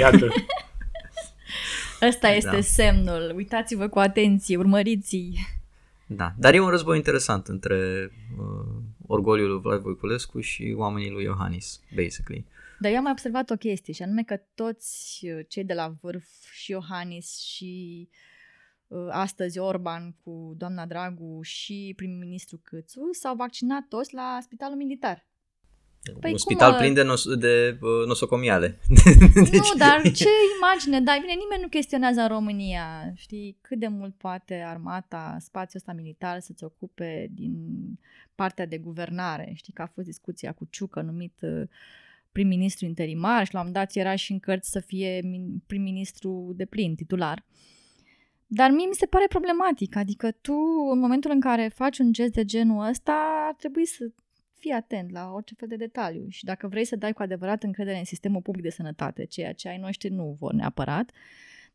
Iată. 0.00 0.26
Ăsta 2.08 2.28
este 2.28 2.50
Da. 2.54 2.60
semnul. 2.60 3.32
Uitați-vă 3.36 3.88
cu 3.88 3.98
atenție, 3.98 4.56
urmăriți 4.56 5.16
Da, 6.12 6.34
dar 6.38 6.54
e 6.54 6.60
un 6.60 6.68
război 6.68 6.96
interesant 6.96 7.46
între 7.46 8.10
uh, 8.38 8.82
orgoliul 9.06 9.50
lui 9.50 9.60
Vlad 9.60 9.80
Voiculescu 9.80 10.40
și 10.40 10.74
oamenii 10.76 11.10
lui 11.10 11.24
Iohannis, 11.24 11.80
basically. 11.94 12.46
Dar 12.78 12.90
eu 12.90 12.96
am 12.96 13.02
mai 13.02 13.12
observat 13.12 13.50
o 13.50 13.56
chestie 13.56 13.92
și 13.92 14.02
anume 14.02 14.22
că 14.22 14.36
toți 14.54 15.26
uh, 15.26 15.44
cei 15.48 15.64
de 15.64 15.74
la 15.74 15.94
vârf 16.00 16.26
și 16.52 16.70
Iohannis 16.70 17.38
și 17.38 18.08
uh, 18.86 19.08
astăzi 19.10 19.58
Orban 19.58 20.16
cu 20.24 20.54
doamna 20.56 20.86
Dragu 20.86 21.42
și 21.42 21.92
prim-ministru 21.96 22.60
Câțu 22.64 23.08
s-au 23.12 23.34
vaccinat 23.34 23.86
toți 23.88 24.14
la 24.14 24.38
spitalul 24.42 24.76
militar. 24.76 25.29
Păi 26.02 26.14
un 26.14 26.20
cum, 26.20 26.36
spital 26.36 26.70
mă? 26.70 26.76
plin 26.78 26.94
de, 26.94 27.02
nos- 27.02 27.36
de 27.38 27.78
uh, 27.80 28.06
nosocomiale. 28.06 28.78
Nu, 29.34 29.78
dar 29.78 30.02
ce 30.02 30.28
imagine, 30.56 31.00
dar 31.00 31.18
bine, 31.20 31.32
nimeni 31.32 31.62
nu 31.62 31.68
chestionează 31.68 32.20
în 32.20 32.28
România, 32.28 33.12
știi, 33.14 33.56
cât 33.60 33.78
de 33.78 33.86
mult 33.88 34.14
poate 34.14 34.54
armata, 34.66 35.36
spațiul 35.40 35.82
ăsta 35.86 35.92
militar 35.92 36.40
să-ți 36.40 36.64
ocupe 36.64 37.30
din 37.34 37.54
partea 38.34 38.66
de 38.66 38.78
guvernare. 38.78 39.52
Știi 39.54 39.72
că 39.72 39.82
a 39.82 39.90
fost 39.94 40.06
discuția 40.06 40.52
cu 40.52 40.66
Ciucă 40.70 41.00
numit 41.00 41.38
uh, 41.40 41.62
prim-ministru 42.32 42.84
interimar 42.84 43.46
și 43.46 43.54
la 43.54 43.60
un 43.60 43.66
moment 43.66 43.84
dat 43.84 43.96
era 44.02 44.14
și 44.14 44.32
în 44.32 44.38
cărți 44.38 44.70
să 44.70 44.80
fie 44.80 45.20
min- 45.22 45.66
prim-ministru 45.66 46.52
de 46.56 46.64
plin, 46.64 46.94
titular. 46.94 47.44
Dar 48.46 48.70
mie 48.70 48.86
mi 48.86 48.94
se 48.94 49.06
pare 49.06 49.26
problematic, 49.28 49.96
adică 49.96 50.30
tu 50.30 50.54
în 50.92 50.98
momentul 50.98 51.30
în 51.30 51.40
care 51.40 51.70
faci 51.74 51.98
un 51.98 52.12
gest 52.12 52.32
de 52.32 52.44
genul 52.44 52.88
ăsta 52.88 53.44
ar 53.48 53.54
trebui 53.54 53.86
să 53.86 54.10
fii 54.60 54.70
atent 54.70 55.10
la 55.10 55.30
orice 55.32 55.54
fel 55.54 55.68
de 55.68 55.76
detaliu 55.76 56.26
și 56.28 56.44
dacă 56.44 56.68
vrei 56.68 56.84
să 56.84 56.96
dai 56.96 57.12
cu 57.12 57.22
adevărat 57.22 57.62
încredere 57.62 57.98
în 57.98 58.04
sistemul 58.04 58.40
public 58.40 58.62
de 58.62 58.70
sănătate, 58.70 59.24
ceea 59.24 59.52
ce 59.52 59.68
ai 59.68 59.78
noștri 59.78 60.08
nu 60.08 60.36
vor 60.38 60.52
neapărat, 60.52 61.10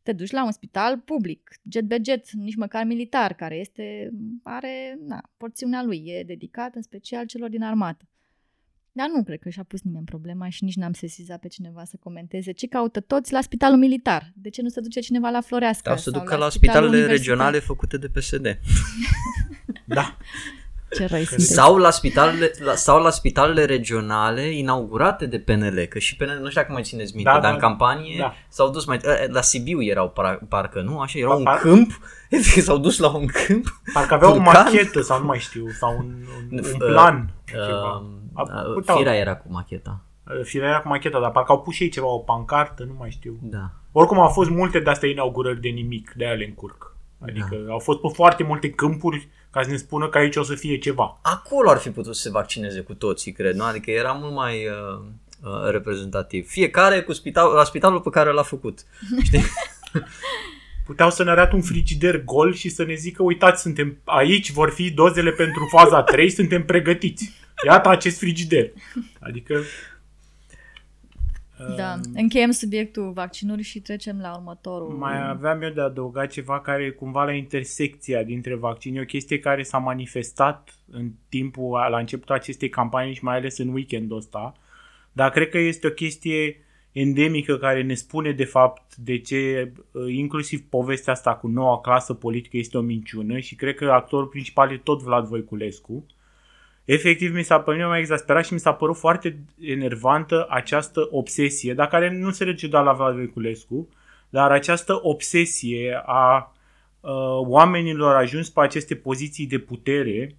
te 0.02 0.12
duci 0.12 0.30
la 0.30 0.44
un 0.44 0.52
spital 0.52 0.98
public, 0.98 1.50
jet 1.68 1.84
be 1.84 2.00
jet, 2.04 2.30
nici 2.30 2.56
măcar 2.56 2.84
militar, 2.84 3.34
care 3.34 3.56
este, 3.56 4.10
are 4.42 4.98
na, 5.06 5.30
porțiunea 5.36 5.82
lui, 5.82 6.02
e 6.06 6.22
dedicat 6.22 6.74
în 6.74 6.82
special 6.82 7.26
celor 7.26 7.48
din 7.48 7.62
armată. 7.62 8.08
Dar 8.92 9.08
nu 9.14 9.22
cred 9.22 9.38
că 9.38 9.48
și-a 9.48 9.62
pus 9.62 9.82
nimeni 9.82 10.04
problema 10.04 10.48
și 10.48 10.64
nici 10.64 10.76
n-am 10.76 10.92
sesizat 10.92 11.40
pe 11.40 11.48
cineva 11.48 11.84
să 11.84 11.96
comenteze 12.00 12.52
ce 12.52 12.66
caută 12.66 13.00
toți 13.00 13.32
la 13.32 13.40
spitalul 13.40 13.78
militar. 13.78 14.32
De 14.34 14.48
ce 14.48 14.62
nu 14.62 14.68
se 14.68 14.80
duce 14.80 15.00
cineva 15.00 15.28
la 15.28 15.40
Floreasca? 15.40 15.90
Sau 15.90 15.98
să 15.98 16.10
sau 16.10 16.20
ducă 16.20 16.36
la 16.36 16.48
spitalul 16.48 16.88
spitalele 16.88 16.96
universitar? 16.96 17.16
regionale 17.16 17.58
făcute 17.58 17.96
de 17.96 18.08
PSD. 18.08 18.46
Da. 19.84 20.16
Ce 20.96 21.06
răi 21.06 21.24
sunteți. 21.24 21.52
Sau 21.52 21.76
la, 21.76 21.90
spitalele, 21.90 22.50
la, 22.64 22.74
sau 22.74 23.02
la 23.02 23.10
spitalele 23.10 23.64
regionale 23.64 24.42
inaugurate 24.42 25.26
de 25.26 25.38
PNL, 25.38 25.78
că 25.88 25.98
și 25.98 26.16
PNL, 26.16 26.38
nu 26.40 26.48
știu 26.48 26.60
dacă 26.60 26.72
mai 26.72 26.82
țineți 26.82 27.14
minte, 27.14 27.30
Da, 27.30 27.38
dar 27.38 27.48
da, 27.48 27.54
în 27.54 27.58
campanie 27.60 28.16
da. 28.18 28.34
s-au 28.48 28.70
dus 28.70 28.84
mai... 28.86 28.98
eh, 29.02 29.24
La 29.28 29.40
Sibiu 29.40 29.82
erau 29.82 30.08
par, 30.10 30.38
parcă, 30.48 30.80
nu? 30.80 30.98
Așa, 31.00 31.18
era 31.18 31.28
Pa- 31.28 31.34
un 31.34 31.42
par- 31.44 31.58
câmp, 31.58 31.90
efectiv 32.30 32.62
s-au 32.62 32.78
dus 32.78 32.98
la 32.98 33.14
un 33.16 33.26
câmp. 33.26 33.80
Parcă 33.92 34.14
avea 34.14 34.28
o 34.28 34.32
Turcan? 34.34 34.52
machetă 34.64 35.00
sau 35.00 35.18
nu 35.18 35.24
mai 35.26 35.38
știu, 35.38 35.68
sau 35.68 35.96
un, 35.98 36.04
un, 36.50 36.58
un 36.58 36.58
Uh, 36.58 36.74
plan. 36.78 37.30
ceva. 37.44 37.96
Uh, 37.96 38.02
A- 38.34 38.42
uh, 38.66 38.72
puteau. 38.74 38.96
Firea 38.96 39.14
era 39.14 39.36
cu 39.36 39.46
macheta. 39.50 40.00
Firea 40.42 40.68
era 40.68 40.78
cu 40.80 40.88
macheta, 40.88 41.20
dar 41.20 41.30
parcă 41.30 41.52
au 41.52 41.60
pus 41.60 41.74
și 41.74 41.82
ei 41.82 41.88
ceva, 41.88 42.06
o 42.06 42.18
pancartă, 42.18 42.84
nu 42.84 42.94
mai 42.98 43.10
știu. 43.10 43.38
Da. 43.42 43.70
Oricum 43.92 44.18
au 44.20 44.28
fost 44.28 44.50
multe 44.50 44.78
de 44.80 44.90
astea 44.90 45.08
inaugurări 45.08 45.60
de 45.60 45.68
nimic, 45.68 46.12
de 46.16 46.26
ale 46.26 46.44
încurc. 46.44 46.96
Adică 47.22 47.56
da. 47.66 47.72
au 47.72 47.78
fost 47.78 48.00
pe 48.00 48.08
foarte 48.14 48.42
multe 48.42 48.70
câmpuri 48.70 49.28
ca 49.56 49.62
să 49.62 49.70
ne 49.70 49.76
spună 49.76 50.08
că 50.08 50.18
aici 50.18 50.36
o 50.36 50.42
să 50.42 50.54
fie 50.54 50.78
ceva. 50.78 51.18
Acolo 51.22 51.70
ar 51.70 51.78
fi 51.78 51.90
putut 51.90 52.14
să 52.14 52.22
se 52.22 52.30
vaccineze 52.30 52.80
cu 52.80 52.94
toții, 52.94 53.32
cred, 53.32 53.54
nu? 53.54 53.64
Adică 53.64 53.90
era 53.90 54.12
mult 54.12 54.34
mai 54.34 54.66
uh, 54.66 55.00
uh, 55.42 55.70
reprezentativ. 55.70 56.48
Fiecare 56.48 57.02
cu 57.02 57.12
spital, 57.12 57.52
la 57.52 57.64
spitalul 57.64 58.00
pe 58.00 58.10
care 58.10 58.32
l-a 58.32 58.42
făcut. 58.42 58.78
Știi? 59.22 59.42
Puteau 60.86 61.10
să 61.10 61.24
ne 61.24 61.30
arate 61.30 61.54
un 61.54 61.62
frigider 61.62 62.24
gol 62.24 62.54
și 62.54 62.68
să 62.68 62.84
ne 62.84 62.94
zică, 62.94 63.22
uitați, 63.22 63.62
suntem 63.62 63.96
aici, 64.04 64.50
vor 64.52 64.70
fi 64.70 64.90
dozele 64.90 65.30
pentru 65.30 65.68
faza 65.70 66.02
3, 66.02 66.30
suntem 66.30 66.64
pregătiți. 66.64 67.32
Iată 67.66 67.88
acest 67.88 68.18
frigider. 68.18 68.70
Adică... 69.20 69.62
Da, 71.76 71.94
uh, 71.94 72.00
încheiem 72.14 72.50
subiectul 72.50 73.12
vaccinuri 73.12 73.62
și 73.62 73.80
trecem 73.80 74.18
la 74.20 74.36
următorul. 74.36 74.88
Mai 74.88 75.28
aveam 75.28 75.62
eu 75.62 75.70
de 75.70 75.80
adăugat 75.80 76.30
ceva 76.30 76.60
care 76.60 76.84
e 76.84 76.90
cumva 76.90 77.24
la 77.24 77.32
intersecția 77.32 78.22
dintre 78.22 78.54
vaccini, 78.54 79.00
o 79.00 79.04
chestie 79.04 79.38
care 79.38 79.62
s-a 79.62 79.78
manifestat 79.78 80.78
în 80.90 81.10
timpul, 81.28 81.86
la 81.90 81.98
începutul 81.98 82.34
acestei 82.34 82.68
campanii 82.68 83.14
și 83.14 83.24
mai 83.24 83.36
ales 83.36 83.58
în 83.58 83.68
weekendul 83.68 84.16
ăsta, 84.16 84.54
dar 85.12 85.30
cred 85.30 85.48
că 85.48 85.58
este 85.58 85.86
o 85.86 85.90
chestie 85.90 86.60
endemică 86.92 87.56
care 87.56 87.82
ne 87.82 87.94
spune 87.94 88.32
de 88.32 88.44
fapt 88.44 88.96
de 88.96 89.18
ce 89.18 89.72
uh, 89.90 90.14
inclusiv 90.14 90.60
povestea 90.68 91.12
asta 91.12 91.34
cu 91.34 91.48
noua 91.48 91.80
clasă 91.80 92.14
politică 92.14 92.56
este 92.56 92.78
o 92.78 92.80
minciună 92.80 93.38
și 93.38 93.54
cred 93.54 93.74
că 93.74 93.90
actorul 93.90 94.26
principal 94.26 94.72
e 94.72 94.80
tot 94.84 95.02
Vlad 95.02 95.26
Voiculescu. 95.26 96.06
Efectiv, 96.86 97.34
mi 97.34 97.42
s-a 97.42 97.60
părut 97.60 97.86
mai 97.86 97.98
exasperat 97.98 98.44
și 98.44 98.52
mi 98.52 98.60
s-a 98.60 98.72
părut 98.72 98.96
foarte 98.96 99.38
enervantă 99.60 100.46
această 100.48 101.08
obsesie, 101.10 101.74
dar 101.74 101.88
care 101.88 102.10
nu 102.10 102.30
se 102.30 102.44
rege 102.44 102.66
doar 102.66 102.84
la 102.84 102.92
Vlad 102.92 103.14
Voiculescu, 103.14 103.88
dar 104.28 104.50
această 104.50 104.98
obsesie 105.02 106.02
a 106.04 106.52
uh, 107.00 107.10
oamenilor 107.46 108.14
ajuns 108.14 108.50
pe 108.50 108.60
aceste 108.60 108.94
poziții 108.94 109.46
de 109.46 109.58
putere, 109.58 110.36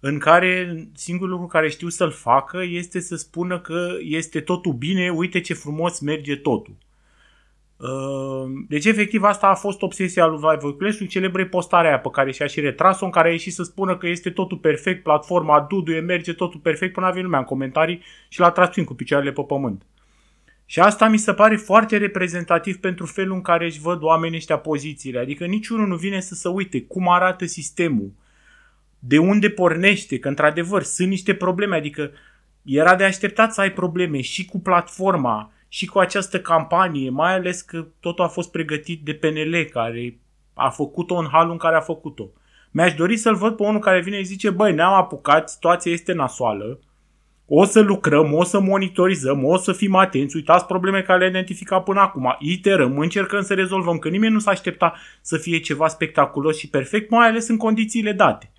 în 0.00 0.18
care 0.18 0.84
singurul 0.94 1.32
lucru 1.32 1.46
care 1.46 1.68
știu 1.68 1.88
să-l 1.88 2.10
facă 2.10 2.62
este 2.62 3.00
să 3.00 3.16
spună 3.16 3.60
că 3.60 3.96
este 4.00 4.40
totul 4.40 4.72
bine, 4.72 5.10
uite 5.10 5.40
ce 5.40 5.54
frumos 5.54 6.00
merge 6.00 6.36
totul. 6.36 6.76
Uh, 7.84 8.50
Deci, 8.68 8.84
efectiv, 8.84 9.22
asta 9.22 9.46
a 9.46 9.54
fost 9.54 9.82
obsesia 9.82 10.26
lui 10.26 10.38
Vlad 10.38 10.60
Voiculescu, 10.60 11.04
celebre 11.04 11.46
postarea 11.46 11.90
aia 11.90 11.98
pe 11.98 12.08
care 12.12 12.32
și-a 12.32 12.46
și 12.46 12.60
retras-o, 12.60 13.04
în 13.04 13.10
care 13.10 13.28
a 13.28 13.30
ieșit 13.30 13.52
să 13.52 13.62
spună 13.62 13.96
că 13.96 14.06
este 14.08 14.30
totul 14.30 14.56
perfect, 14.56 15.02
platforma 15.02 15.66
Duduie 15.68 16.00
merge 16.00 16.32
totul 16.32 16.60
perfect, 16.60 16.92
până 16.92 17.06
a 17.06 17.08
venit 17.08 17.24
lumea 17.24 17.38
în 17.38 17.44
comentarii 17.44 18.02
și 18.28 18.40
l-a 18.40 18.50
tras 18.50 18.68
prin 18.68 18.84
cu 18.84 18.94
picioarele 18.94 19.32
pe 19.32 19.42
pământ. 19.42 19.82
Și 20.66 20.80
asta 20.80 21.08
mi 21.08 21.16
se 21.16 21.32
pare 21.32 21.56
foarte 21.56 21.96
reprezentativ 21.96 22.76
pentru 22.76 23.06
felul 23.06 23.34
în 23.34 23.42
care 23.42 23.64
își 23.64 23.80
văd 23.80 24.02
oamenii 24.02 24.36
ăștia 24.36 24.58
pozițiile. 24.58 25.18
Adică 25.18 25.44
niciunul 25.44 25.86
nu 25.86 25.96
vine 25.96 26.20
să 26.20 26.34
se 26.34 26.48
uite 26.48 26.82
cum 26.82 27.08
arată 27.08 27.44
sistemul, 27.44 28.12
de 28.98 29.18
unde 29.18 29.50
pornește, 29.50 30.18
că 30.18 30.28
într-adevăr 30.28 30.82
sunt 30.82 31.08
niște 31.08 31.34
probleme, 31.34 31.76
adică 31.76 32.10
era 32.62 32.94
de 32.94 33.04
așteptat 33.04 33.52
să 33.52 33.60
ai 33.60 33.72
probleme 33.72 34.20
și 34.20 34.44
cu 34.44 34.60
platforma, 34.60 35.52
și 35.74 35.86
cu 35.86 35.98
această 35.98 36.40
campanie, 36.40 37.10
mai 37.10 37.34
ales 37.34 37.60
că 37.60 37.86
totul 38.00 38.24
a 38.24 38.28
fost 38.28 38.50
pregătit 38.50 39.04
de 39.04 39.14
PNL, 39.14 39.68
care 39.72 40.18
a 40.54 40.68
făcut-o 40.68 41.14
în 41.14 41.28
halul 41.32 41.52
în 41.52 41.58
care 41.58 41.76
a 41.76 41.80
făcut-o. 41.80 42.30
Mi-aș 42.70 42.94
dori 42.94 43.16
să-l 43.16 43.34
văd 43.34 43.56
pe 43.56 43.62
unul 43.62 43.80
care 43.80 44.00
vine 44.00 44.16
și 44.16 44.24
zice, 44.24 44.50
băi, 44.50 44.74
ne-am 44.74 44.92
apucat, 44.92 45.50
situația 45.50 45.92
este 45.92 46.12
nasoală, 46.12 46.80
o 47.46 47.64
să 47.64 47.80
lucrăm, 47.80 48.32
o 48.32 48.44
să 48.44 48.60
monitorizăm, 48.60 49.44
o 49.44 49.56
să 49.56 49.72
fim 49.72 49.94
atenți, 49.94 50.36
uitați 50.36 50.66
probleme 50.66 51.02
care 51.02 51.18
le-am 51.18 51.30
identificat 51.30 51.84
până 51.84 52.00
acum, 52.00 52.36
iterăm, 52.38 52.98
încercăm 52.98 53.42
să 53.42 53.54
rezolvăm, 53.54 53.98
că 53.98 54.08
nimeni 54.08 54.32
nu 54.32 54.38
s-a 54.38 54.50
aștepta 54.50 54.94
să 55.20 55.36
fie 55.36 55.58
ceva 55.58 55.88
spectaculos 55.88 56.58
și 56.58 56.68
perfect, 56.68 57.10
mai 57.10 57.28
ales 57.28 57.48
în 57.48 57.56
condițiile 57.56 58.12
date. 58.12 58.52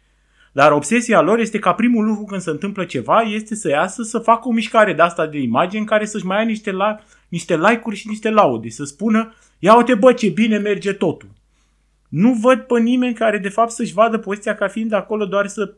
Dar 0.55 0.71
obsesia 0.71 1.21
lor 1.21 1.39
este 1.39 1.59
ca 1.59 1.73
primul 1.73 2.05
lucru 2.05 2.23
când 2.23 2.41
se 2.41 2.49
întâmplă 2.49 2.85
ceva 2.85 3.21
este 3.21 3.55
să 3.55 3.69
iasă 3.69 4.03
să 4.03 4.19
facă 4.19 4.47
o 4.47 4.51
mișcare 4.51 4.93
de 4.93 5.01
asta 5.01 5.27
de 5.27 5.39
imagine 5.39 5.79
în 5.79 5.85
care 5.85 6.05
să-și 6.05 6.25
mai 6.25 6.37
ia 6.37 6.43
niște, 6.43 6.71
la, 6.71 6.99
niște 7.29 7.57
like-uri 7.57 7.95
și 7.95 8.07
niște 8.07 8.29
laude, 8.29 8.69
să 8.69 8.83
spună 8.83 9.33
ia 9.59 9.75
uite 9.75 9.95
bă 9.95 10.13
ce 10.13 10.29
bine 10.29 10.57
merge 10.57 10.93
totul. 10.93 11.29
Nu 12.09 12.33
văd 12.33 12.59
pe 12.59 12.79
nimeni 12.79 13.13
care 13.13 13.37
de 13.37 13.49
fapt 13.49 13.71
să-și 13.71 13.93
vadă 13.93 14.17
poziția 14.17 14.55
ca 14.55 14.67
fiind 14.67 14.93
acolo 14.93 15.25
doar 15.25 15.47
să 15.47 15.73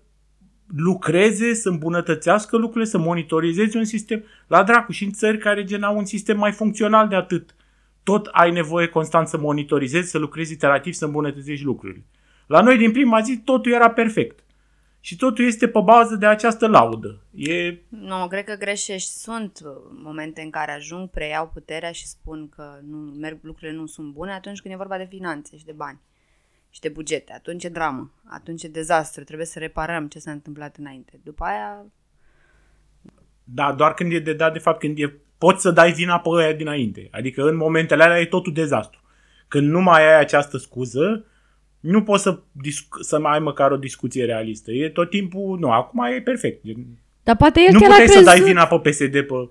lucreze, 0.76 1.54
să 1.54 1.70
îmbunătățească 1.70 2.58
lucrurile, 2.58 2.90
să 2.90 2.98
monitorizeze 2.98 3.78
un 3.78 3.86
sistem. 3.86 4.24
La 4.48 4.64
dracu 4.64 4.92
și 4.92 5.04
în 5.04 5.12
țări 5.12 5.38
care 5.38 5.64
gen 5.64 5.84
au 5.84 5.98
un 5.98 6.06
sistem 6.06 6.38
mai 6.38 6.52
funcțional 6.52 7.08
de 7.08 7.16
atât. 7.16 7.56
Tot 8.04 8.30
ai 8.32 8.52
nevoie 8.52 8.88
constant 8.88 9.28
să 9.28 9.38
monitorizezi, 9.38 10.10
să 10.10 10.18
lucrezi 10.18 10.54
iterativ, 10.54 10.94
să 10.94 11.06
îmbunătățești 11.06 11.66
lucrurile. 11.66 12.06
La 12.48 12.62
noi 12.62 12.78
din 12.78 12.92
prima 12.92 13.20
zi 13.20 13.38
totul 13.38 13.72
era 13.72 13.90
perfect. 13.90 14.42
Și 15.00 15.16
totul 15.16 15.46
este 15.46 15.68
pe 15.68 15.80
bază 15.80 16.16
de 16.16 16.26
această 16.26 16.68
laudă. 16.68 17.22
E... 17.36 17.78
Nu, 17.90 18.28
cred 18.28 18.44
că 18.44 18.56
greșești. 18.56 19.10
Sunt 19.10 19.60
uh, 19.64 19.72
momente 20.04 20.42
în 20.42 20.50
care 20.50 20.72
ajung, 20.72 21.10
preiau 21.10 21.50
puterea 21.54 21.92
și 21.92 22.08
spun 22.08 22.50
că 22.50 22.80
nu 22.90 22.98
merg, 22.98 23.38
lucrurile 23.42 23.78
nu 23.78 23.86
sunt 23.86 24.14
bune 24.14 24.32
atunci 24.32 24.62
când 24.62 24.74
e 24.74 24.78
vorba 24.78 24.98
de 24.98 25.08
finanțe 25.10 25.58
și 25.58 25.66
de 25.66 25.72
bani. 25.72 26.00
și 26.70 26.80
de 26.80 26.90
bugete. 26.90 27.34
Atunci 27.34 27.64
e 27.64 27.70
dramă, 27.70 28.12
atunci 28.26 28.64
e 28.64 28.68
dezastru, 28.68 29.24
trebuie 29.24 29.48
să 29.48 29.60
reparăm 29.60 30.08
ce 30.08 30.20
s-a 30.20 30.32
întâmplat 30.32 30.76
înainte. 30.78 31.20
După 31.24 31.44
aia... 31.44 31.86
Da, 33.44 33.74
doar 33.74 33.94
când 33.94 34.12
e 34.12 34.20
de 34.20 34.34
dat, 34.34 34.54
de 34.54 34.60
fapt, 34.60 34.80
când 34.80 34.98
e, 35.00 35.20
poți 35.38 35.62
să 35.62 35.72
dai 35.72 35.92
vina 35.92 36.20
pe 36.20 36.30
aia 36.38 36.54
dinainte. 36.54 37.08
Adică 37.12 37.48
în 37.48 37.56
momentele 37.56 38.04
alea 38.04 38.20
e 38.20 38.26
totul 38.26 38.54
dezastru. 38.54 39.02
Când 39.48 39.70
nu 39.70 39.82
mai 39.82 40.08
ai 40.08 40.20
această 40.20 40.58
scuză, 40.58 41.26
nu 41.80 42.04
poți 42.04 42.24
să, 42.24 42.40
discu- 42.52 43.02
să 43.02 43.20
mai 43.20 43.34
ai 43.34 43.40
măcar 43.40 43.72
o 43.72 43.78
discuție 43.78 44.26
realistă. 44.26 44.72
E 44.72 44.90
tot 44.90 45.10
timpul, 45.10 45.58
nu, 45.60 45.72
acum 45.72 46.04
e 46.04 46.22
perfect. 46.22 46.64
Dar 47.24 47.36
poate 47.36 47.60
el 47.60 47.74
nu 47.74 47.80
chiar 47.80 47.90
a 47.90 47.92
puteai 47.92 48.08
crezut, 48.08 48.26
să 48.28 48.38
dai 48.38 48.42
vina 48.48 48.68
pe 48.68 48.90
PSD 48.90 49.12
pe... 49.12 49.50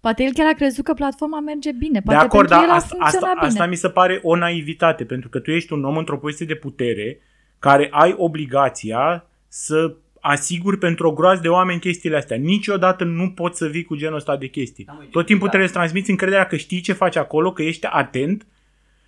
poate 0.00 0.22
el 0.22 0.32
chiar 0.32 0.46
a 0.46 0.54
crezut 0.56 0.84
că 0.84 0.92
platforma 0.94 1.40
merge 1.40 1.72
bine. 1.72 1.98
De 1.98 2.00
Poate 2.04 2.24
acord, 2.24 2.48
pentru 2.48 2.56
dar 2.56 2.64
el 2.64 2.70
a 2.70 2.74
asta, 2.74 2.96
asta, 2.98 3.08
funcționat 3.08 3.34
bine. 3.34 3.46
asta 3.46 3.66
mi 3.66 3.76
se 3.76 3.88
pare 3.88 4.20
o 4.22 4.36
naivitate, 4.36 5.04
pentru 5.04 5.28
că 5.28 5.38
tu 5.38 5.50
ești 5.50 5.72
un 5.72 5.84
om 5.84 5.96
într-o 5.96 6.18
poziție 6.18 6.46
de 6.46 6.54
putere 6.54 7.18
care 7.58 7.88
ai 7.90 8.14
obligația 8.16 9.26
să 9.48 9.94
asiguri 10.20 10.78
pentru 10.78 11.08
o 11.08 11.12
groază 11.12 11.40
de 11.40 11.48
oameni 11.48 11.80
chestiile 11.80 12.16
astea. 12.16 12.36
Niciodată 12.36 13.04
nu 13.04 13.30
poți 13.30 13.58
să 13.58 13.66
vii 13.66 13.84
cu 13.84 13.96
genul 13.96 14.16
ăsta 14.16 14.36
de 14.36 14.46
chestii. 14.46 14.86
Tot 15.10 15.26
timpul 15.26 15.48
trebuie 15.48 15.68
să 15.68 15.74
transmiți 15.74 16.10
încrederea 16.10 16.46
că 16.46 16.56
știi 16.56 16.80
ce 16.80 16.92
faci 16.92 17.16
acolo, 17.16 17.52
că 17.52 17.62
ești 17.62 17.86
atent 17.86 18.46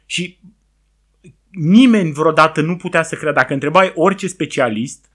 și 0.06 0.38
nimeni 1.56 2.12
vreodată 2.12 2.60
nu 2.60 2.76
putea 2.76 3.02
să 3.02 3.14
credă. 3.14 3.32
Dacă 3.32 3.52
întrebai 3.52 3.92
orice 3.94 4.26
specialist 4.26 5.10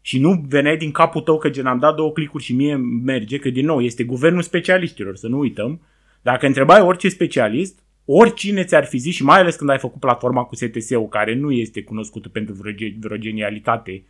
și 0.00 0.18
nu 0.18 0.44
veneai 0.48 0.76
din 0.76 0.90
capul 0.90 1.20
tău 1.20 1.38
că 1.38 1.50
gen 1.50 1.66
am 1.66 1.78
dat 1.78 1.94
două 1.94 2.12
clicuri 2.12 2.42
și 2.42 2.54
mie 2.54 2.76
merge, 3.04 3.38
că 3.38 3.50
din 3.50 3.66
nou 3.66 3.80
este 3.80 4.04
guvernul 4.04 4.42
specialiștilor, 4.42 5.16
să 5.16 5.26
nu 5.26 5.38
uităm. 5.38 5.80
Dacă 6.22 6.46
întrebai 6.46 6.80
orice 6.80 7.08
specialist, 7.08 7.82
oricine 8.04 8.64
ți-ar 8.64 8.84
fi 8.84 8.98
zis 8.98 9.14
și 9.14 9.24
mai 9.24 9.38
ales 9.38 9.56
când 9.56 9.70
ai 9.70 9.78
făcut 9.78 10.00
platforma 10.00 10.44
cu 10.44 10.54
STS-ul, 10.54 11.08
care 11.08 11.34
nu 11.34 11.50
este 11.50 11.82
cunoscută 11.82 12.28
pentru 12.28 12.54
vreo, 12.54 12.72
ge- 12.72 12.96
vreo 13.00 13.16
genialitate 13.16 14.04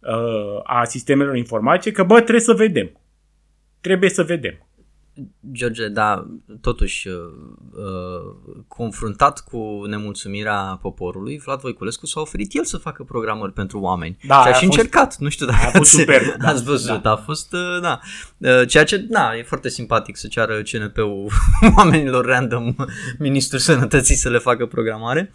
uh, 0.00 0.60
a 0.62 0.84
sistemelor 0.84 1.36
informatice, 1.36 1.92
că 1.92 2.02
bă, 2.02 2.20
trebuie 2.20 2.40
să 2.40 2.52
vedem. 2.52 2.90
Trebuie 3.80 4.10
să 4.10 4.22
vedem. 4.22 4.66
George, 5.52 5.88
da, 5.88 6.26
totuși, 6.60 7.08
uh, 7.08 7.14
uh, 7.72 8.34
confruntat 8.68 9.44
cu 9.44 9.84
nemulțumirea 9.88 10.78
poporului, 10.82 11.40
Vlad 11.44 11.60
Voiculescu 11.60 12.06
s-a 12.06 12.20
oferit 12.20 12.54
el 12.56 12.64
să 12.64 12.76
facă 12.76 13.02
programări 13.02 13.52
pentru 13.52 13.80
oameni. 13.80 14.16
Da, 14.26 14.34
și 14.34 14.40
a 14.40 14.44
aia 14.44 14.52
și 14.52 14.64
a 14.64 14.66
fost- 14.66 14.78
încercat, 14.78 15.16
nu 15.18 15.28
știu 15.28 15.46
dacă 15.46 15.58
aia 15.58 15.68
a 15.68 15.70
fost 15.70 15.94
ați, 15.94 16.00
superb, 16.00 16.36
da, 16.38 16.48
ați 16.48 16.64
văzut, 16.64 17.02
da. 17.02 17.10
a 17.10 17.16
fost, 17.16 17.52
uh, 17.52 17.80
da. 17.80 18.00
Uh, 18.38 18.68
Ceea 18.68 18.84
ce, 18.84 18.96
da, 18.96 19.36
e 19.36 19.42
foarte 19.42 19.68
simpatic 19.68 20.16
să 20.16 20.28
ceară 20.28 20.62
CNP-ul 20.62 21.30
oamenilor 21.76 22.24
random, 22.24 22.74
Ministrul 23.18 23.60
Sănătății 23.60 24.14
să 24.14 24.28
le 24.28 24.38
facă 24.38 24.66
programare. 24.66 25.32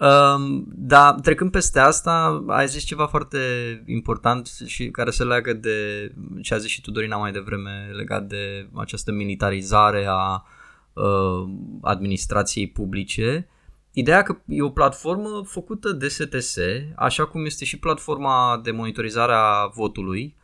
Um, 0.00 0.64
dar 0.68 1.14
trecând 1.14 1.50
peste 1.50 1.78
asta, 1.78 2.44
ai 2.46 2.68
zis 2.68 2.82
ceva 2.82 3.06
foarte 3.06 3.38
important 3.86 4.46
și 4.66 4.90
care 4.90 5.10
se 5.10 5.24
leagă 5.24 5.52
de 5.52 6.10
ce 6.42 6.54
a 6.54 6.58
zis 6.58 6.70
și 6.70 6.80
tu, 6.80 6.90
Dorina, 6.90 7.16
mai 7.16 7.32
devreme, 7.32 7.90
legat 7.92 8.26
de 8.26 8.68
această 8.74 9.12
militarizare 9.12 10.06
a 10.08 10.44
uh, 10.92 11.48
administrației 11.82 12.68
publice. 12.68 13.48
Ideea 13.92 14.22
că 14.22 14.36
e 14.46 14.62
o 14.62 14.68
platformă 14.68 15.42
făcută 15.46 15.92
de 15.92 16.08
STS, 16.08 16.56
așa 16.96 17.26
cum 17.26 17.44
este 17.44 17.64
și 17.64 17.78
platforma 17.78 18.60
de 18.62 18.70
monitorizare 18.70 19.32
a 19.34 19.66
votului, 19.66 20.36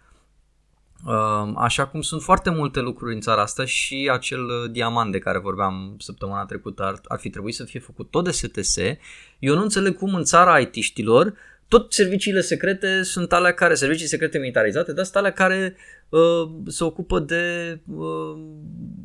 Uh, 1.04 1.52
Așa 1.56 1.86
cum 1.86 2.00
sunt 2.00 2.22
foarte 2.22 2.50
multe 2.50 2.80
lucruri 2.80 3.14
în 3.14 3.20
țara 3.20 3.42
asta 3.42 3.64
și 3.64 4.10
acel 4.12 4.44
uh, 4.44 4.70
diamant 4.70 5.12
de 5.12 5.18
care 5.18 5.38
vorbeam 5.38 5.96
săptămâna 5.98 6.44
trecută 6.44 6.82
ar, 6.84 7.00
ar 7.04 7.18
fi 7.18 7.30
trebuit 7.30 7.54
să 7.54 7.64
fie 7.64 7.80
făcut 7.80 8.10
tot 8.10 8.24
de 8.24 8.30
STS. 8.30 8.76
Eu 9.44 9.54
nu 9.54 9.62
înțeleg 9.62 9.96
cum 9.96 10.14
în 10.14 10.24
țara 10.24 10.58
IT-știlor 10.58 11.34
tot 11.68 11.92
serviciile 11.92 12.40
secrete 12.40 13.02
sunt 13.02 13.32
alea 13.32 13.52
care, 13.52 13.74
servicii 13.74 14.06
secrete 14.06 14.38
militarizate, 14.38 14.92
dar 14.92 15.04
sunt 15.04 15.16
alea 15.16 15.32
care 15.32 15.76
uh, 16.08 16.50
se 16.66 16.84
ocupă 16.84 17.18
de 17.18 17.78
uh, 17.86 18.38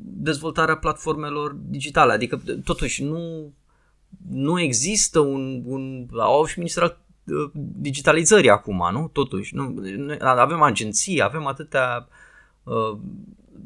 dezvoltarea 0.01 0.77
platformelor 0.77 1.51
digitale. 1.51 2.13
Adică 2.13 2.41
totuși 2.63 3.03
nu, 3.03 3.53
nu 4.29 4.59
există 4.59 5.19
un, 5.19 5.61
un 5.65 6.07
au 6.17 6.45
și 6.45 6.57
ministrul 6.57 6.99
uh, 7.25 7.51
digitalizării 7.53 8.49
acum, 8.49 8.89
nu? 8.91 9.07
Totuși, 9.13 9.55
nu, 9.55 9.69
noi 9.97 10.17
avem 10.19 10.61
agenții, 10.61 11.21
avem 11.21 11.45
atâtea 11.45 12.07
uh, 12.63 12.97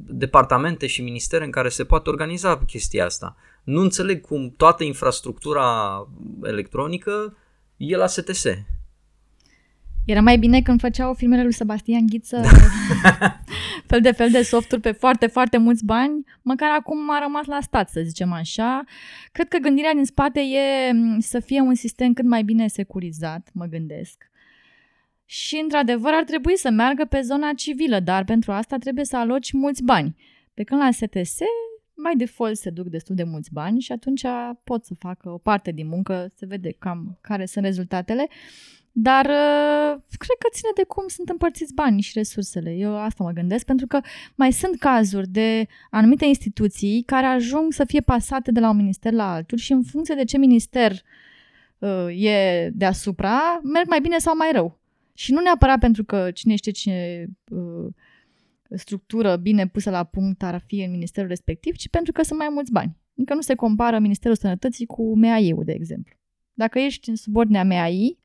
departamente 0.06 0.88
și 0.88 1.02
ministere 1.02 1.46
în 1.46 1.52
care 1.52 1.70
se 1.70 1.84
poate 1.84 2.10
organiza 2.10 2.58
chestia 2.58 3.06
asta. 3.06 3.36
Nu 3.64 3.82
înțeleg 3.82 4.22
cum 4.22 4.54
toată 4.58 4.84
infrastructura 4.84 5.98
electronică 6.44 7.38
e 7.78 7.96
la 7.96 8.08
STS. 8.08 8.46
Era 10.06 10.22
mai 10.22 10.38
bine 10.38 10.62
când 10.62 10.80
făceau 10.80 11.14
filmele 11.14 11.44
lui 11.44 11.54
Sebastian 11.54 12.06
Ghiță 12.06 12.42
fel 13.88 14.02
de 14.02 14.12
fel 14.12 14.30
de 14.32 14.42
softuri 14.42 14.82
pe 14.82 14.92
foarte, 14.92 15.28
foarte 15.28 15.58
mulți 15.58 15.86
bani, 15.86 16.24
măcar 16.42 16.70
acum 16.80 17.12
a 17.12 17.20
rămas 17.20 17.46
la 17.46 17.62
stat, 17.62 17.90
să 17.90 18.02
zicem 18.04 18.32
așa. 18.32 18.84
Cred 19.32 19.48
că 19.48 19.58
gândirea 19.58 19.94
din 19.94 20.06
spate 20.06 20.40
e 20.40 20.92
m, 20.92 21.20
să 21.20 21.40
fie 21.40 21.62
un 21.62 21.76
sistem 21.76 22.14
cât 22.14 22.26
mai 22.26 22.44
bine 22.44 22.68
securizat, 22.68 23.50
mă 23.54 23.66
gândesc. 23.66 24.32
Și, 25.26 25.60
într-adevăr, 25.64 26.14
ar 26.14 26.24
trebui 26.24 26.58
să 26.58 26.70
meargă 26.70 27.06
pe 27.06 27.22
zona 27.22 27.54
civilă, 27.54 28.00
dar 28.00 28.24
pentru 28.24 28.52
asta 28.52 28.78
trebuie 28.78 29.06
să 29.06 29.18
aloci 29.18 29.52
mulți 29.52 29.84
bani. 29.84 30.16
Pe 30.54 30.64
când 30.64 30.82
la 30.82 30.92
STS, 30.92 31.38
mai 31.96 32.16
default 32.16 32.58
se 32.58 32.70
duc 32.70 32.88
destul 32.88 33.16
de 33.16 33.24
mulți 33.24 33.54
bani 33.54 33.80
și 33.80 33.92
atunci 33.92 34.26
pot 34.64 34.86
să 34.86 34.94
facă 35.00 35.30
o 35.30 35.38
parte 35.38 35.72
din 35.72 35.88
muncă, 35.88 36.28
se 36.36 36.46
vede 36.46 36.72
cam 36.80 37.18
care 37.22 37.46
sunt 37.46 37.66
rezultatele. 37.66 38.28
Dar 38.96 39.26
uh, 39.26 40.02
cred 40.18 40.38
că 40.40 40.48
ține 40.52 40.70
de 40.76 40.84
cum 40.84 41.08
sunt 41.08 41.30
împărțiți 41.30 41.74
banii 41.74 42.02
și 42.02 42.12
resursele. 42.16 42.72
Eu 42.72 42.98
asta 42.98 43.24
mă 43.24 43.32
gândesc, 43.32 43.66
pentru 43.66 43.88
că 43.88 44.00
mai 44.36 44.52
sunt 44.52 44.80
cazuri 44.80 45.28
de 45.28 45.68
anumite 45.90 46.26
instituții 46.26 47.04
care 47.06 47.26
ajung 47.26 47.74
să 47.74 47.86
fie 47.86 48.02
pasate 48.02 48.52
de 48.52 48.60
la 48.60 48.70
un 48.70 48.76
minister 48.76 49.12
la 49.14 49.34
altul 49.34 49.58
și 49.58 49.72
în 49.72 49.84
funcție 49.84 50.16
de 50.16 50.24
ce 50.24 50.38
minister 50.38 50.92
uh, 51.78 52.08
e 52.10 52.70
deasupra, 52.74 53.60
merg 53.64 53.88
mai 53.88 54.02
bine 54.02 54.18
sau 54.18 54.36
mai 54.36 54.50
rău. 54.52 54.80
Și 55.14 55.32
nu 55.32 55.42
neapărat 55.42 55.80
pentru 55.80 56.04
că 56.04 56.32
cine 56.34 56.56
știe 56.56 56.72
ce 56.72 57.26
uh, 57.50 57.86
structură 58.76 59.36
bine 59.36 59.68
pusă 59.68 59.90
la 59.90 60.04
punct 60.04 60.44
ar 60.44 60.64
fi 60.66 60.82
în 60.82 60.92
ministerul 60.92 61.30
respectiv, 61.30 61.76
ci 61.76 61.90
pentru 61.90 62.12
că 62.12 62.24
sunt 62.24 62.40
mai 62.40 62.48
mulți 62.52 62.72
bani. 62.72 62.98
Adică 63.18 63.34
nu 63.34 63.42
se 63.42 63.56
compară 63.56 64.00
Ministerul 64.00 64.36
Sănătății 64.36 64.86
cu 64.86 65.20
MAI-ul, 65.20 65.64
de 65.64 65.72
exemplu. 65.72 66.16
Dacă 66.54 66.80
ești 66.80 67.10
în 67.10 67.16
subordinea 67.16 67.64
MAI, 67.64 68.20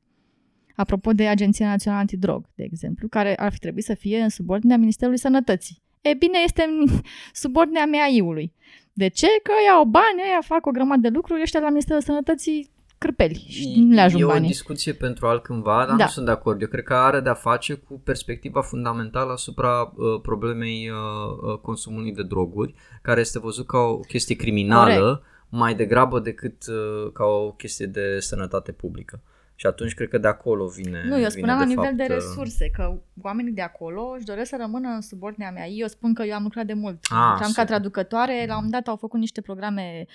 apropo 0.75 1.13
de 1.13 1.27
Agenția 1.27 1.67
Națională 1.67 2.01
Antidrog, 2.01 2.49
de 2.55 2.63
exemplu, 2.63 3.07
care 3.07 3.35
ar 3.35 3.51
fi 3.51 3.59
trebuit 3.59 3.83
să 3.83 3.93
fie 3.93 4.21
în 4.21 4.29
subordinea 4.29 4.77
Ministerului 4.77 5.19
Sănătății. 5.19 5.81
E 6.01 6.13
bine, 6.13 6.37
este 6.43 6.61
în 6.61 7.01
subordinea 7.43 7.85
MAI-ului. 7.85 8.53
De 8.93 9.07
ce? 9.07 9.27
Că 9.43 9.51
iau 9.67 9.85
bani, 9.85 10.21
ăia 10.25 10.41
fac 10.41 10.65
o 10.65 10.71
grămadă 10.71 11.01
de 11.01 11.09
lucruri, 11.09 11.41
ăștia 11.41 11.59
la 11.59 11.69
Ministerul 11.69 12.01
Sănătății 12.01 12.69
cârpeli 12.99 13.45
și 13.49 13.73
nu 13.79 13.93
le 13.93 14.01
ajung 14.01 14.21
e 14.21 14.25
banii. 14.25 14.43
o 14.45 14.47
discuție 14.47 14.93
pentru 14.93 15.27
altcândva, 15.27 15.85
dar 15.87 15.95
Da. 15.95 16.03
nu 16.03 16.09
sunt 16.09 16.25
de 16.25 16.31
acord. 16.31 16.61
Eu 16.61 16.67
cred 16.67 16.83
că 16.83 16.93
are 16.93 17.19
de-a 17.19 17.33
face 17.33 17.73
cu 17.73 17.99
perspectiva 18.03 18.61
fundamentală 18.61 19.31
asupra 19.31 19.81
uh, 19.81 20.21
problemei 20.21 20.89
uh, 20.89 20.97
uh, 21.51 21.57
consumului 21.59 22.13
de 22.13 22.23
droguri, 22.23 22.73
care 23.01 23.19
este 23.19 23.39
văzut 23.39 23.67
ca 23.67 23.77
o 23.77 23.97
chestie 23.99 24.35
criminală 24.35 24.99
Corect. 25.01 25.21
mai 25.49 25.75
degrabă 25.75 26.19
decât 26.19 26.63
uh, 26.67 27.11
ca 27.13 27.23
o 27.25 27.51
chestie 27.51 27.85
de 27.85 28.19
sănătate 28.19 28.71
publică. 28.71 29.21
Și 29.55 29.65
atunci 29.65 29.93
cred 29.93 30.07
că 30.09 30.17
de 30.17 30.27
acolo 30.27 30.67
vine 30.67 31.01
Nu, 31.05 31.11
eu 31.11 31.15
vine 31.15 31.29
spuneam 31.29 31.57
la 31.57 31.63
de 31.63 31.69
nivel 31.69 31.83
fapt, 31.83 31.97
de 31.97 32.03
uh, 32.03 32.09
resurse, 32.09 32.69
că 32.69 32.93
oamenii 33.21 33.51
de 33.51 33.61
acolo 33.61 34.13
își 34.15 34.25
doresc 34.25 34.49
să 34.49 34.55
rămână 34.59 34.89
în 34.89 35.01
subordinea 35.01 35.51
mea. 35.51 35.67
Eu 35.67 35.87
spun 35.87 36.13
că 36.13 36.23
eu 36.23 36.35
am 36.35 36.43
lucrat 36.43 36.65
de 36.65 36.73
mult. 36.73 36.97
Ah, 37.03 37.17
Lucram 37.17 37.37
ca 37.39 37.45
super. 37.45 37.65
traducătoare, 37.65 38.33
la 38.47 38.57
un 38.57 38.63
moment 38.63 38.71
dat 38.71 38.87
au 38.87 38.95
făcut 38.95 39.19
niște 39.19 39.41
programe 39.41 40.05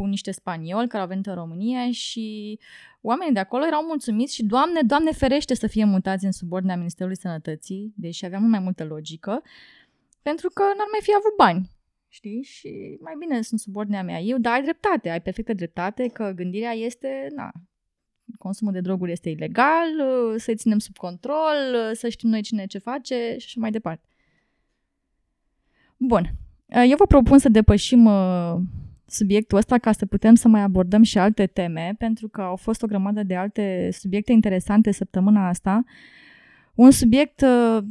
cu 0.00 0.06
niște 0.06 0.30
spanioli 0.30 0.88
care 0.88 1.02
au 1.02 1.08
venit 1.08 1.26
în 1.26 1.34
România 1.34 1.90
și 1.90 2.58
oamenii 3.00 3.32
de 3.32 3.38
acolo 3.38 3.66
erau 3.66 3.84
mulțumiți 3.84 4.34
și, 4.34 4.44
Doamne, 4.44 4.80
Doamne 4.82 5.12
ferește 5.12 5.54
să 5.54 5.66
fie 5.66 5.84
mutați 5.84 6.24
în 6.24 6.32
subordinea 6.32 6.76
Ministerului 6.76 7.16
Sănătății, 7.16 7.92
deși 7.96 8.24
avea 8.24 8.38
mult 8.38 8.50
mai 8.50 8.60
multă 8.60 8.84
logică, 8.84 9.42
pentru 10.22 10.48
că 10.48 10.62
n-ar 10.62 10.86
mai 10.90 11.00
fi 11.02 11.10
avut 11.18 11.36
bani. 11.36 11.70
Știi? 12.08 12.42
Și 12.42 12.98
mai 13.00 13.14
bine 13.18 13.42
sunt 13.42 13.60
subordinea 13.60 14.02
mea 14.02 14.20
eu, 14.20 14.38
dar 14.38 14.52
ai 14.52 14.62
dreptate, 14.62 15.10
ai 15.10 15.20
perfectă 15.20 15.52
dreptate 15.52 16.06
că 16.06 16.32
gândirea 16.36 16.72
este, 16.72 17.26
na, 17.34 17.50
consumul 18.38 18.72
de 18.72 18.80
droguri 18.80 19.12
este 19.12 19.28
ilegal, 19.28 19.88
uh, 19.98 20.34
să-i 20.36 20.56
ținem 20.56 20.78
sub 20.78 20.96
control, 20.96 21.58
uh, 21.74 21.90
să 21.92 22.08
știm 22.08 22.28
noi 22.28 22.42
cine 22.42 22.66
ce 22.66 22.78
face 22.78 23.34
și 23.38 23.44
așa 23.46 23.60
mai 23.60 23.70
departe. 23.70 24.08
Bun. 25.96 26.30
Uh, 26.66 26.84
Eu 26.88 26.96
vă 26.96 27.06
propun 27.06 27.38
să 27.38 27.48
depășim 27.48 28.04
uh, 28.04 28.56
subiectul 29.10 29.58
ăsta 29.58 29.78
ca 29.78 29.92
să 29.92 30.06
putem 30.06 30.34
să 30.34 30.48
mai 30.48 30.60
abordăm 30.60 31.02
și 31.02 31.18
alte 31.18 31.46
teme, 31.46 31.94
pentru 31.98 32.28
că 32.28 32.40
au 32.40 32.56
fost 32.56 32.82
o 32.82 32.86
grămadă 32.86 33.22
de 33.22 33.36
alte 33.36 33.88
subiecte 33.92 34.32
interesante 34.32 34.92
săptămâna 34.92 35.48
asta. 35.48 35.84
Un 36.74 36.90
subiect 36.90 37.40
uh, 37.40 37.82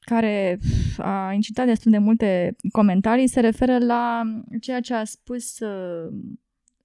care 0.00 0.58
a 0.96 1.32
incitat 1.32 1.66
destul 1.66 1.90
de 1.90 1.98
multe 1.98 2.56
comentarii 2.72 3.26
se 3.28 3.40
referă 3.40 3.78
la 3.78 4.22
ceea 4.60 4.80
ce 4.80 4.94
a 4.94 5.04
spus 5.04 5.58
uh, 5.58 6.14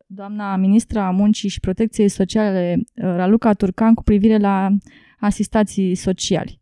doamna 0.06 0.56
ministra 0.56 1.06
a 1.06 1.12
Muncii 1.12 1.50
și 1.50 1.60
Protecției 1.60 2.10
Sociale, 2.10 2.84
Raluca 2.94 3.54
Turcan, 3.54 3.94
cu 3.94 4.04
privire 4.04 4.38
la 4.38 4.70
asistații 5.20 5.96
sociali. 5.96 6.62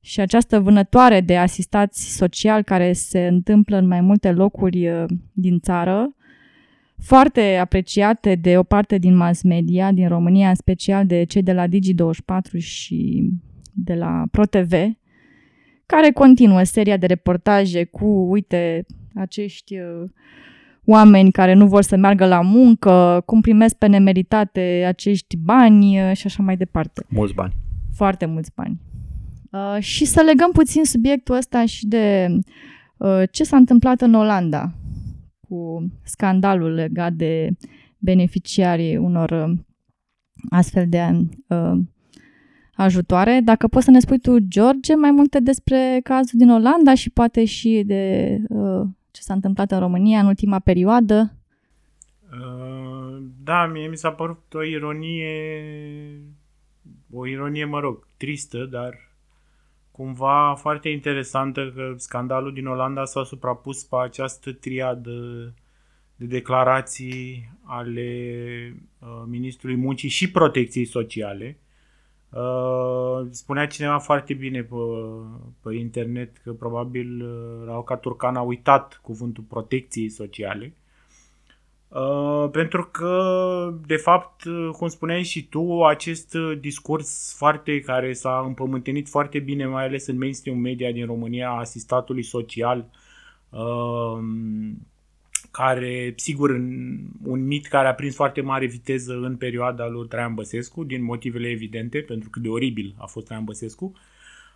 Și 0.00 0.20
această 0.20 0.60
vânătoare 0.60 1.20
de 1.20 1.36
asistați 1.36 2.16
sociali 2.16 2.64
care 2.64 2.92
se 2.92 3.26
întâmplă 3.26 3.76
în 3.76 3.86
mai 3.86 4.00
multe 4.00 4.32
locuri 4.32 4.88
uh, 4.88 5.04
din 5.32 5.58
țară, 5.58 6.14
foarte 6.98 7.56
apreciate 7.56 8.34
de 8.34 8.58
o 8.58 8.62
parte 8.62 8.98
din 8.98 9.16
mass 9.16 9.42
media, 9.42 9.92
din 9.92 10.08
România, 10.08 10.48
în 10.48 10.54
special 10.54 11.06
de 11.06 11.24
cei 11.24 11.42
de 11.42 11.52
la 11.52 11.66
Digi24 11.66 12.58
și 12.58 13.30
de 13.72 13.94
la 13.94 14.24
ProTV, 14.30 14.72
care 15.86 16.10
continuă 16.10 16.62
seria 16.62 16.96
de 16.96 17.06
reportaje 17.06 17.84
cu, 17.84 18.06
uite, 18.06 18.86
acești 19.14 19.78
uh, 19.78 20.10
oameni 20.84 21.32
care 21.32 21.52
nu 21.52 21.66
vor 21.66 21.82
să 21.82 21.96
meargă 21.96 22.26
la 22.26 22.40
muncă, 22.40 23.22
cum 23.26 23.40
primesc 23.40 23.76
pe 23.76 23.86
nemeritate 23.86 24.84
acești 24.86 25.36
bani 25.36 26.00
uh, 26.00 26.16
și 26.16 26.26
așa 26.26 26.42
mai 26.42 26.56
departe. 26.56 27.04
Mulți 27.08 27.34
bani. 27.34 27.52
Foarte 27.92 28.26
mulți 28.26 28.50
bani. 28.54 28.80
Uh, 29.50 29.76
și 29.80 30.04
să 30.04 30.20
legăm 30.20 30.50
puțin 30.50 30.84
subiectul 30.84 31.34
ăsta 31.34 31.66
și 31.66 31.86
de 31.86 32.28
uh, 32.96 33.22
ce 33.30 33.44
s-a 33.44 33.56
întâmplat 33.56 34.00
în 34.00 34.14
Olanda 34.14 34.72
cu 35.48 35.86
scandalul 36.02 36.74
legat 36.74 37.12
de 37.12 37.50
beneficiarii 37.98 38.96
unor 38.96 39.30
uh, 39.30 39.58
astfel 40.50 40.88
de 40.88 41.10
uh, 41.46 41.78
ajutoare. 42.74 43.40
Dacă 43.44 43.68
poți 43.68 43.84
să 43.84 43.90
ne 43.90 44.00
spui 44.00 44.18
tu, 44.18 44.38
George, 44.38 44.94
mai 44.94 45.10
multe 45.10 45.40
despre 45.40 46.00
cazul 46.02 46.38
din 46.38 46.50
Olanda 46.50 46.94
și 46.94 47.10
poate 47.10 47.44
și 47.44 47.82
de 47.86 48.36
uh, 48.48 48.86
ce 49.10 49.20
s-a 49.20 49.34
întâmplat 49.34 49.70
în 49.70 49.78
România 49.78 50.20
în 50.20 50.26
ultima 50.26 50.58
perioadă. 50.58 51.34
Uh, 52.32 53.22
da, 53.44 53.66
mie 53.66 53.88
mi 53.88 53.96
s-a 53.96 54.10
părut 54.10 54.54
o 54.54 54.62
ironie, 54.62 55.42
o 57.12 57.26
ironie, 57.26 57.64
mă 57.64 57.80
rog, 57.80 58.06
tristă, 58.16 58.68
dar 58.70 59.09
cumva 60.00 60.54
foarte 60.54 60.88
interesantă 60.88 61.72
că 61.74 61.94
scandalul 61.96 62.52
din 62.52 62.66
Olanda 62.66 63.04
s-a 63.04 63.24
suprapus 63.24 63.84
pe 63.84 63.96
această 63.96 64.52
triadă 64.52 65.10
de 66.16 66.24
declarații 66.24 67.50
ale 67.62 68.10
uh, 68.98 69.22
Ministrului 69.26 69.76
Muncii 69.76 70.08
și 70.08 70.30
Protecției 70.30 70.84
Sociale. 70.84 71.58
Uh, 72.30 73.26
spunea 73.30 73.66
cineva 73.66 73.98
foarte 73.98 74.34
bine 74.34 74.62
pe, 74.62 74.76
pe 75.62 75.74
internet 75.74 76.36
că 76.36 76.52
probabil 76.52 77.24
uh, 77.24 77.66
Rauca 77.66 77.96
Turcan 77.96 78.36
a 78.36 78.40
uitat 78.42 79.00
cuvântul 79.02 79.44
protecției 79.48 80.08
sociale. 80.08 80.74
Uh, 81.90 82.48
pentru 82.50 82.88
că, 82.92 83.74
de 83.86 83.96
fapt, 83.96 84.42
cum 84.72 84.88
spuneai 84.88 85.22
și 85.22 85.48
tu, 85.48 85.84
acest 85.84 86.36
discurs 86.60 87.34
foarte 87.36 87.80
care 87.80 88.12
s-a 88.12 88.44
împământenit 88.46 89.08
foarte 89.08 89.38
bine, 89.38 89.66
mai 89.66 89.84
ales 89.84 90.06
în 90.06 90.18
mainstream 90.18 90.58
media 90.58 90.92
din 90.92 91.06
România, 91.06 91.50
asistatului 91.50 92.22
social, 92.22 92.90
uh, 93.50 94.18
care, 95.50 96.12
sigur, 96.16 96.50
un 97.24 97.46
mit 97.46 97.66
care 97.66 97.88
a 97.88 97.94
prins 97.94 98.14
foarte 98.14 98.40
mare 98.40 98.66
viteză 98.66 99.12
în 99.22 99.36
perioada 99.36 99.88
lui 99.88 100.08
Traian 100.08 100.34
Băsescu, 100.34 100.84
din 100.84 101.02
motivele 101.02 101.48
evidente, 101.48 101.98
pentru 101.98 102.30
că 102.30 102.40
de 102.40 102.48
oribil 102.48 102.94
a 102.98 103.06
fost 103.06 103.26
Traian 103.26 103.44
Băsescu, 103.44 103.92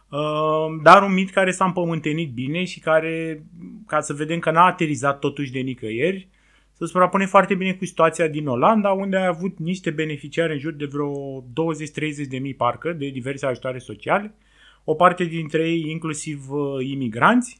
uh, 0.09 0.67
dar 0.83 1.03
un 1.03 1.13
mit 1.13 1.31
care 1.31 1.51
s-a 1.51 1.65
împământenit 1.65 2.33
bine 2.33 2.65
și 2.65 2.81
care, 2.81 3.45
ca 3.87 4.01
să 4.01 4.13
vedem 4.13 4.39
că 4.39 4.51
n-a 4.51 4.65
aterizat 4.65 5.19
totuși 5.19 5.53
de 5.53 5.59
nicăieri, 5.59 6.29
se 6.79 6.87
suprapune 6.87 7.27
foarte 7.27 7.55
bine 7.55 7.73
cu 7.73 7.85
situația 7.85 8.29
din 8.29 8.47
Olanda, 8.47 8.91
unde 8.91 9.17
ai 9.17 9.27
avut 9.27 9.59
niște 9.59 9.91
beneficiari 9.91 10.53
în 10.53 10.59
jur 10.59 10.73
de 10.73 10.85
vreo 10.85 11.43
20-30 11.43 11.45
de 12.29 12.39
mii 12.39 12.55
parcă 12.55 12.93
de 12.93 13.09
diverse 13.09 13.47
ajutoare 13.47 13.79
sociale, 13.79 14.35
o 14.85 14.95
parte 14.95 15.25
dintre 15.25 15.69
ei 15.69 15.91
inclusiv 15.91 16.51
uh, 16.51 16.87
imigranți, 16.87 17.59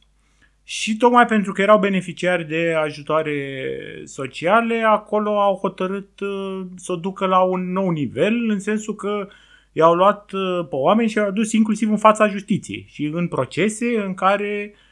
și 0.67 0.97
tocmai 0.97 1.27
pentru 1.27 1.53
că 1.53 1.63
erau 1.63 1.79
beneficiari 1.79 2.45
de 2.45 2.75
ajutoare 2.83 3.69
sociale, 4.05 4.83
acolo 4.83 5.41
au 5.41 5.57
hotărât 5.57 6.21
uh, 6.21 6.61
să 6.77 6.93
o 6.93 6.97
ducă 6.97 7.27
la 7.27 7.43
un 7.43 7.73
nou 7.73 7.91
nivel, 7.91 8.51
în 8.51 8.59
sensul 8.59 8.95
că 8.95 9.29
i-au 9.73 9.95
luat 9.95 10.33
uh, 10.33 10.67
pe 10.69 10.77
oameni 10.77 11.09
și 11.09 11.17
i-au 11.17 11.27
adus 11.27 11.53
inclusiv 11.53 11.91
în 11.91 11.97
fața 11.97 12.29
justiției 12.29 12.87
și 12.89 13.05
în 13.05 13.29
procese 13.29 14.03
în 14.07 14.15
care 14.15 14.75
Uh, 14.75 14.84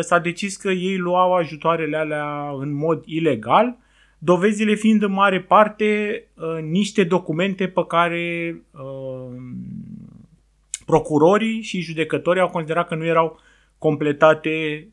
s-a 0.00 0.18
decis 0.18 0.56
că 0.56 0.70
ei 0.70 0.96
luau 0.96 1.34
ajutoarele 1.34 1.96
alea 1.96 2.50
în 2.58 2.72
mod 2.72 3.02
ilegal, 3.06 3.76
dovezile 4.18 4.74
fiind 4.74 5.02
în 5.02 5.12
mare 5.12 5.40
parte 5.40 6.22
uh, 6.34 6.62
niște 6.62 7.04
documente 7.04 7.66
pe 7.68 7.84
care 7.88 8.56
uh, 8.70 9.36
procurorii 10.86 11.60
și 11.60 11.80
judecătorii 11.80 12.40
au 12.40 12.48
considerat 12.48 12.88
că 12.88 12.94
nu 12.94 13.04
erau 13.04 13.38
completate 13.78 14.86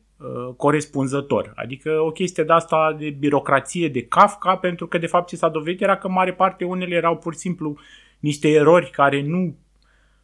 corespunzător. 0.56 1.52
Adică 1.54 2.00
o 2.00 2.10
chestie 2.10 2.44
de 2.44 2.52
asta 2.52 2.96
de 2.98 3.10
birocrație, 3.10 3.88
de 3.88 4.02
Kafka, 4.02 4.56
pentru 4.56 4.86
că 4.86 4.98
de 4.98 5.06
fapt 5.06 5.28
ce 5.28 5.36
s-a 5.36 5.48
dovedit 5.48 5.80
era 5.80 5.96
că 5.96 6.06
în 6.06 6.12
mare 6.12 6.32
parte 6.32 6.64
unele 6.64 6.94
erau 6.94 7.16
pur 7.16 7.32
și 7.32 7.38
simplu 7.38 7.76
niște 8.18 8.48
erori 8.48 8.90
care 8.90 9.22
nu, 9.22 9.56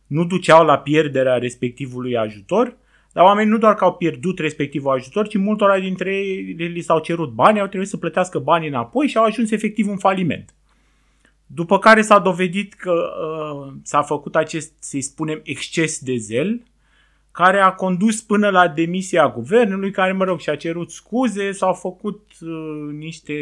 nu 0.07 0.25
duceau 0.25 0.65
la 0.65 0.79
pierderea 0.79 1.39
respectivului 1.39 2.17
ajutor, 2.17 2.77
dar 3.19 3.27
oamenii 3.27 3.51
nu 3.51 3.59
doar 3.59 3.75
că 3.75 3.85
au 3.85 3.95
pierdut 3.95 4.39
respectivul 4.39 4.93
ajutor, 4.93 5.29
ci 5.29 5.37
multora 5.37 5.79
dintre 5.79 6.17
ei 6.17 6.53
li 6.53 6.81
s-au 6.81 6.99
cerut 6.99 7.31
bani, 7.31 7.61
au 7.61 7.67
trebuit 7.67 7.89
să 7.89 7.97
plătească 7.97 8.39
banii 8.39 8.69
înapoi 8.69 9.07
și 9.07 9.17
au 9.17 9.25
ajuns 9.25 9.51
efectiv 9.51 9.89
în 9.89 9.97
faliment. 9.97 10.55
După 11.47 11.79
care 11.79 12.03
s-a 12.03 12.19
dovedit 12.19 12.75
că 12.75 12.93
uh, 12.93 13.73
s-a 13.83 14.03
făcut 14.03 14.37
acest, 14.37 14.73
să-i 14.79 15.01
spunem, 15.01 15.41
exces 15.43 15.99
de 16.01 16.17
zel, 16.17 16.63
care 17.33 17.59
a 17.61 17.73
condus 17.73 18.23
până 18.23 18.49
la 18.49 18.69
demisia 18.69 19.29
guvernului, 19.29 19.91
care, 19.91 20.13
mă 20.13 20.25
rog, 20.25 20.41
și-a 20.41 20.57
cerut 20.57 20.91
scuze, 20.91 21.53
s-au 21.53 21.73
făcut 21.73 22.23
uh, 22.41 22.95
niște 22.99 23.35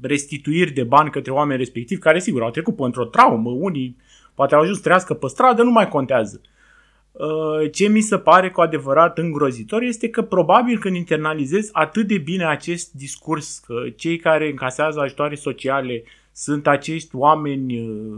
restituiri 0.00 0.70
de 0.70 0.84
bani 0.84 1.10
către 1.10 1.32
oameni 1.32 1.58
respectivi, 1.58 2.00
care, 2.00 2.18
sigur, 2.18 2.42
au 2.42 2.50
trecut 2.50 2.78
într-o 2.78 3.04
traumă, 3.04 3.50
unii 3.50 3.96
poate 4.34 4.54
au 4.54 4.60
ajuns 4.60 4.78
trăiască 4.78 5.14
pe 5.14 5.26
stradă, 5.28 5.62
nu 5.62 5.70
mai 5.70 5.88
contează. 5.88 6.40
Uh, 6.42 6.56
ce 7.72 7.88
mi 7.88 8.00
se 8.00 8.18
pare 8.18 8.50
cu 8.50 8.60
adevărat 8.60 9.18
îngrozitor 9.18 9.82
este 9.82 10.08
că 10.08 10.22
probabil 10.22 10.78
când 10.78 10.96
internalizezi 10.96 11.70
atât 11.72 12.06
de 12.06 12.18
bine 12.18 12.46
acest 12.46 12.92
discurs 12.92 13.58
că 13.58 13.74
cei 13.96 14.16
care 14.16 14.48
încasează 14.48 15.00
ajutoare 15.00 15.34
sociale 15.34 16.02
sunt 16.32 16.66
acești 16.66 17.16
oameni, 17.16 17.78
uh, 17.80 18.16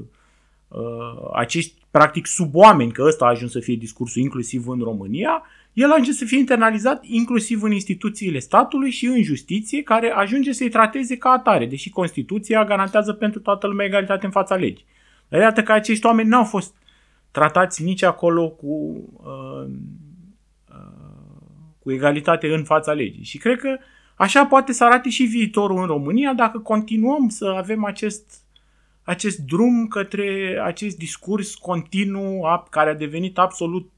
uh, 0.69 1.31
acești 1.33 1.75
practic 1.91 2.27
suboameni, 2.27 2.93
că 2.93 3.03
ăsta 3.07 3.25
a 3.25 3.29
ajuns 3.29 3.51
să 3.51 3.61
fie 3.61 3.75
discursul 3.75 4.23
inclusiv 4.23 4.69
în 4.69 4.81
România, 4.81 5.43
el 5.73 5.91
ajunge 5.91 6.13
să 6.13 6.25
fie 6.25 6.39
internalizat 6.39 7.05
inclusiv 7.05 7.63
în 7.63 7.73
instituțiile 7.73 8.39
statului 8.39 8.91
și 8.91 9.07
în 9.07 9.23
justiție, 9.23 9.83
care 9.83 10.11
ajunge 10.11 10.53
să-i 10.53 10.69
trateze 10.69 11.17
ca 11.17 11.31
atare, 11.31 11.67
deși 11.67 11.91
Constituția 11.91 12.65
garantează 12.65 13.13
pentru 13.13 13.41
toată 13.41 13.67
lumea 13.67 13.87
egalitate 13.87 14.25
în 14.25 14.33
fața 14.33 14.55
legii. 14.55 14.87
Dar 15.29 15.41
iată 15.41 15.63
că 15.63 15.73
acești 15.73 16.07
oameni 16.07 16.29
n-au 16.29 16.45
fost 16.45 16.75
tratați 17.31 17.83
nici 17.83 18.03
acolo 18.03 18.49
cu, 18.49 19.05
uh, 19.17 19.71
uh, 20.69 21.43
cu 21.79 21.93
egalitate 21.93 22.55
în 22.55 22.65
fața 22.65 22.93
legii. 22.93 23.25
Și 23.25 23.39
cred 23.39 23.59
că 23.59 23.79
așa 24.17 24.47
poate 24.47 24.73
să 24.73 24.85
arate 24.85 25.09
și 25.09 25.25
viitorul 25.25 25.81
în 25.81 25.87
România 25.87 26.33
dacă 26.33 26.59
continuăm 26.59 27.29
să 27.29 27.47
avem 27.47 27.85
acest, 27.85 28.43
acest 29.03 29.39
drum 29.39 29.87
către 29.87 30.61
acest 30.65 30.97
discurs 30.97 31.55
continuu 31.55 32.47
care 32.71 32.91
a 32.91 32.95
devenit 32.95 33.39
absolut 33.39 33.91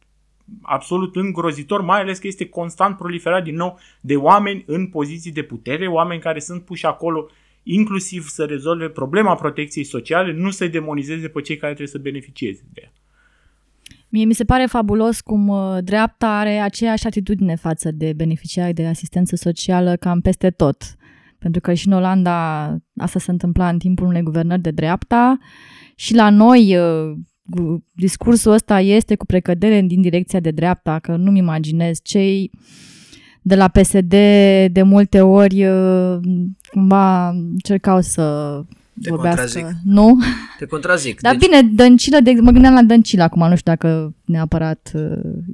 absolut 0.63 1.17
îngrozitor, 1.17 1.81
mai 1.81 2.01
ales 2.01 2.19
că 2.19 2.27
este 2.27 2.49
constant 2.49 2.97
proliferat 2.97 3.43
din 3.43 3.55
nou 3.55 3.79
de 4.01 4.17
oameni 4.17 4.65
în 4.67 4.87
poziții 4.87 5.33
de 5.33 5.43
putere, 5.43 5.87
oameni 5.87 6.21
care 6.21 6.39
sunt 6.39 6.65
puși 6.65 6.87
acolo 6.87 7.29
inclusiv 7.63 8.29
să 8.29 8.45
rezolve 8.45 8.89
problema 8.89 9.35
protecției 9.35 9.85
sociale, 9.85 10.33
nu 10.33 10.51
să-i 10.51 10.69
demonizeze 10.69 11.29
pe 11.29 11.41
cei 11.41 11.57
care 11.57 11.75
trebuie 11.75 11.95
să 11.95 11.99
beneficieze 11.99 12.63
de 12.73 12.81
ea. 12.85 12.93
Mie 14.15 14.25
mi 14.25 14.35
se 14.35 14.45
pare 14.45 14.67
fabulos 14.67 15.21
cum 15.21 15.49
uh, 15.49 15.79
dreapta 15.81 16.39
are 16.39 16.59
aceeași 16.59 17.07
atitudine 17.07 17.55
față 17.55 17.91
de 17.91 18.13
beneficiari 18.17 18.75
de 18.75 18.87
asistență 18.87 19.37
socială 19.37 19.97
cam 19.97 20.21
peste 20.21 20.51
tot. 20.51 20.97
Pentru 21.39 21.61
că 21.61 21.73
și 21.73 21.87
în 21.87 21.93
Olanda 21.93 22.67
asta 22.97 23.19
se 23.19 23.31
întâmpla 23.31 23.69
în 23.69 23.79
timpul 23.79 24.07
unei 24.07 24.23
guvernări 24.23 24.61
de 24.61 24.71
dreapta 24.71 25.39
și 25.95 26.15
la 26.15 26.31
noi 26.31 26.77
uh, 26.77 27.17
discursul 27.93 28.53
ăsta 28.53 28.81
este 28.81 29.15
cu 29.15 29.27
precădere 29.27 29.81
din 29.81 30.01
direcția 30.01 30.41
de 30.41 30.51
dreapta, 30.51 30.99
că 30.99 31.17
nu-mi 31.17 31.39
imaginez 31.39 31.99
cei 32.03 32.51
de 33.43 33.55
la 33.55 33.69
PSD 33.69 34.15
de 34.73 34.83
multe 34.85 35.21
ori 35.21 35.67
uh, 35.67 36.19
cumva 36.71 37.29
încercau 37.29 38.01
să 38.01 38.61
Te 39.03 39.11
vorbească. 39.11 39.41
contrazic. 39.41 39.77
Nu? 39.85 40.19
Te 40.59 40.67
contrazic. 40.67 41.21
Dar 41.21 41.37
deci, 41.37 41.49
bine, 41.49 41.63
Dăncilă, 41.63 42.19
de, 42.21 42.33
mă 42.41 42.51
gândeam 42.51 42.75
la 42.75 42.83
Dăncilă 42.83 43.23
acum, 43.23 43.49
nu 43.49 43.57
știu 43.57 43.73
dacă 43.73 44.15
neapărat 44.25 44.91
uh, 44.95 45.03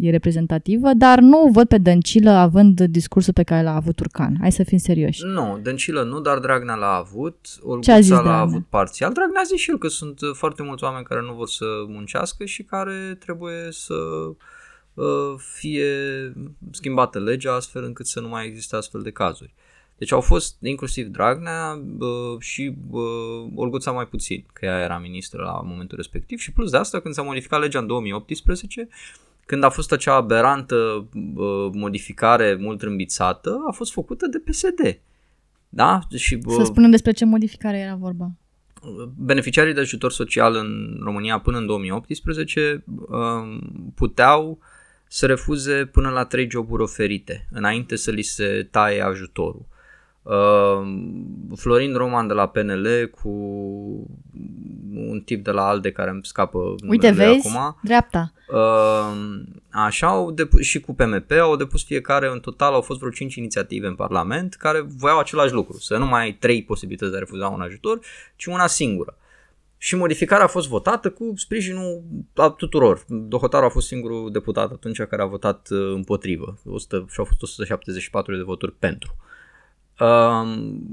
e 0.00 0.10
reprezentativă, 0.10 0.90
dar 0.96 1.18
nu 1.18 1.50
văd 1.52 1.68
pe 1.68 1.78
Dăncilă 1.78 2.30
având 2.30 2.80
discursul 2.80 3.32
pe 3.32 3.42
care 3.42 3.62
l-a 3.62 3.74
avut 3.74 3.94
Turcan. 3.94 4.36
Hai 4.40 4.52
să 4.52 4.62
fim 4.62 4.78
serioși. 4.78 5.24
Nu, 5.24 5.58
Dăncilă 5.62 6.02
nu, 6.02 6.20
dar 6.20 6.38
Dragnea 6.38 6.74
l-a 6.74 6.94
avut, 6.94 7.36
Ce 7.80 7.92
a 7.92 8.00
zis 8.00 8.10
Olguța 8.10 8.14
l-a 8.14 8.22
Dragnea? 8.22 8.40
avut 8.40 8.66
parțial. 8.66 9.12
Dragnea 9.12 9.40
a 9.40 9.44
zis 9.46 9.58
și 9.58 9.70
el 9.70 9.78
că 9.78 9.88
sunt 9.88 10.20
uh, 10.20 10.30
foarte 10.32 10.62
mulți 10.62 10.84
oameni 10.84 11.04
care 11.04 11.20
nu 11.20 11.32
vor 11.32 11.48
să 11.48 11.64
muncească 11.88 12.44
și 12.44 12.62
care 12.62 13.16
trebuie 13.18 13.68
să 13.70 13.94
uh, 14.94 15.04
fie 15.58 15.86
schimbată 16.70 17.18
legea 17.18 17.54
astfel 17.54 17.84
încât 17.84 18.06
să 18.06 18.20
nu 18.20 18.28
mai 18.28 18.46
existe 18.46 18.76
astfel 18.76 19.00
de 19.00 19.10
cazuri. 19.10 19.54
Deci 19.98 20.12
au 20.12 20.20
fost 20.20 20.56
inclusiv 20.62 21.06
Dragnea 21.06 21.82
uh, 21.98 22.40
și 22.40 22.74
uh, 22.90 23.00
Olguța 23.54 23.90
mai 23.90 24.06
puțin, 24.06 24.44
că 24.52 24.64
ea 24.64 24.80
era 24.80 24.98
ministră 24.98 25.42
la 25.42 25.60
momentul 25.64 25.96
respectiv 25.96 26.38
și 26.38 26.52
plus 26.52 26.70
de 26.70 26.76
asta 26.76 27.00
când 27.00 27.14
s-a 27.14 27.22
modificat 27.22 27.60
legea 27.60 27.78
în 27.78 27.86
2018, 27.86 28.88
când 29.46 29.62
a 29.62 29.68
fost 29.68 29.92
acea 29.92 30.14
aberantă 30.14 30.74
uh, 30.74 31.70
modificare 31.72 32.54
mult 32.60 32.82
râmbițată, 32.82 33.64
a 33.68 33.72
fost 33.72 33.92
făcută 33.92 34.26
de 34.26 34.38
PSD. 34.38 35.00
Da? 35.68 36.00
Și 36.16 36.38
Să 36.46 36.60
uh, 36.60 36.64
spunem 36.64 36.90
despre 36.90 37.12
ce 37.12 37.24
modificare 37.24 37.78
era 37.78 37.94
vorba. 37.94 38.30
beneficiarii 39.16 39.74
de 39.74 39.80
ajutor 39.80 40.12
social 40.12 40.54
în 40.54 41.00
România 41.02 41.38
până 41.38 41.58
în 41.58 41.66
2018 41.66 42.84
um, 42.86 43.92
puteau 43.94 44.58
să 45.08 45.26
refuze 45.26 45.84
până 45.86 46.08
la 46.08 46.24
trei 46.24 46.50
joburi 46.50 46.82
oferite, 46.82 47.48
înainte 47.50 47.96
să 47.96 48.10
li 48.10 48.22
se 48.22 48.68
taie 48.70 49.00
ajutorul. 49.00 49.66
Um, 50.28 51.54
Florin 51.56 51.94
Roman 51.94 52.26
de 52.26 52.32
la 52.32 52.48
PNL 52.48 53.10
cu 53.20 53.28
un 54.94 55.20
tip 55.24 55.44
de 55.44 55.50
la 55.50 55.66
ALDE 55.66 55.92
care 55.92 56.10
îmi 56.10 56.24
scapă 56.24 56.74
Uite, 56.88 57.10
numele 57.10 57.32
vezi? 57.32 57.48
acum. 57.48 57.78
Dreapta. 57.82 58.32
Uh, 58.52 59.40
așa 59.70 60.06
au 60.06 60.30
depus, 60.30 60.60
și 60.60 60.80
cu 60.80 60.94
PMP 60.94 61.30
au 61.30 61.56
depus 61.56 61.84
fiecare, 61.84 62.28
în 62.32 62.40
total 62.40 62.72
au 62.72 62.80
fost 62.80 62.98
vreo 62.98 63.10
5 63.10 63.34
inițiative 63.34 63.86
în 63.86 63.94
Parlament 63.94 64.54
care 64.54 64.86
voiau 64.96 65.18
același 65.18 65.52
lucru, 65.52 65.78
să 65.78 65.96
nu 65.96 66.06
mai 66.06 66.22
ai 66.22 66.32
trei 66.32 66.62
posibilități 66.62 67.10
de 67.10 67.16
a 67.16 67.20
refuza 67.20 67.48
un 67.48 67.60
ajutor, 67.60 68.00
ci 68.36 68.44
una 68.46 68.66
singură. 68.66 69.16
Și 69.76 69.96
modificarea 69.96 70.44
a 70.44 70.48
fost 70.48 70.68
votată 70.68 71.10
cu 71.10 71.32
sprijinul 71.36 72.02
a 72.34 72.50
tuturor. 72.50 73.04
Dohotarul 73.08 73.66
a 73.66 73.70
fost 73.70 73.86
singurul 73.86 74.30
deputat 74.32 74.70
atunci 74.70 75.02
care 75.02 75.22
a 75.22 75.26
votat 75.26 75.68
uh, 75.70 75.92
împotrivă. 75.94 76.58
100, 76.64 77.06
și 77.10 77.18
au 77.18 77.24
fost 77.24 77.42
174 77.42 78.36
de 78.36 78.42
voturi 78.42 78.72
pentru. 78.72 79.16
Uh, 79.18 79.27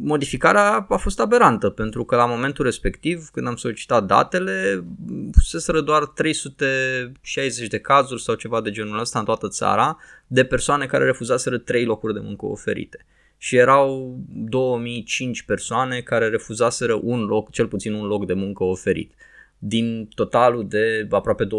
modificarea 0.01 0.85
a 0.89 0.97
fost 0.97 1.19
aberantă 1.19 1.69
pentru 1.69 2.05
că 2.05 2.15
la 2.15 2.25
momentul 2.25 2.65
respectiv, 2.65 3.29
când 3.31 3.47
am 3.47 3.55
solicitat 3.55 4.05
datele, 4.05 4.83
fuseseră 5.31 5.81
doar 5.81 6.05
360 6.05 7.67
de 7.67 7.79
cazuri 7.79 8.21
sau 8.21 8.35
ceva 8.35 8.61
de 8.61 8.71
genul 8.71 8.99
ăsta 8.99 9.19
în 9.19 9.25
toată 9.25 9.47
țara 9.47 9.97
de 10.27 10.45
persoane 10.45 10.85
care 10.85 11.05
refuzaseră 11.05 11.57
3 11.57 11.85
locuri 11.85 12.13
de 12.13 12.19
muncă 12.19 12.45
oferite. 12.45 13.05
Și 13.37 13.55
erau 13.55 14.19
2005 14.33 15.41
persoane 15.43 15.99
care 15.99 16.27
refuzaseră 16.27 16.99
un 17.03 17.25
loc, 17.25 17.51
cel 17.51 17.67
puțin 17.67 17.93
un 17.93 18.05
loc 18.05 18.25
de 18.25 18.33
muncă 18.33 18.63
oferit, 18.63 19.13
din 19.57 20.09
totalul 20.15 20.67
de 20.67 21.07
aproape 21.09 21.45
200.000 21.45 21.49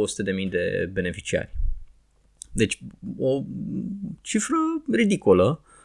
de 0.50 0.90
beneficiari. 0.92 1.54
Deci 2.52 2.78
o 3.18 3.42
cifră 4.20 4.56
ridicolă, 4.92 5.60
Um, 5.60 5.75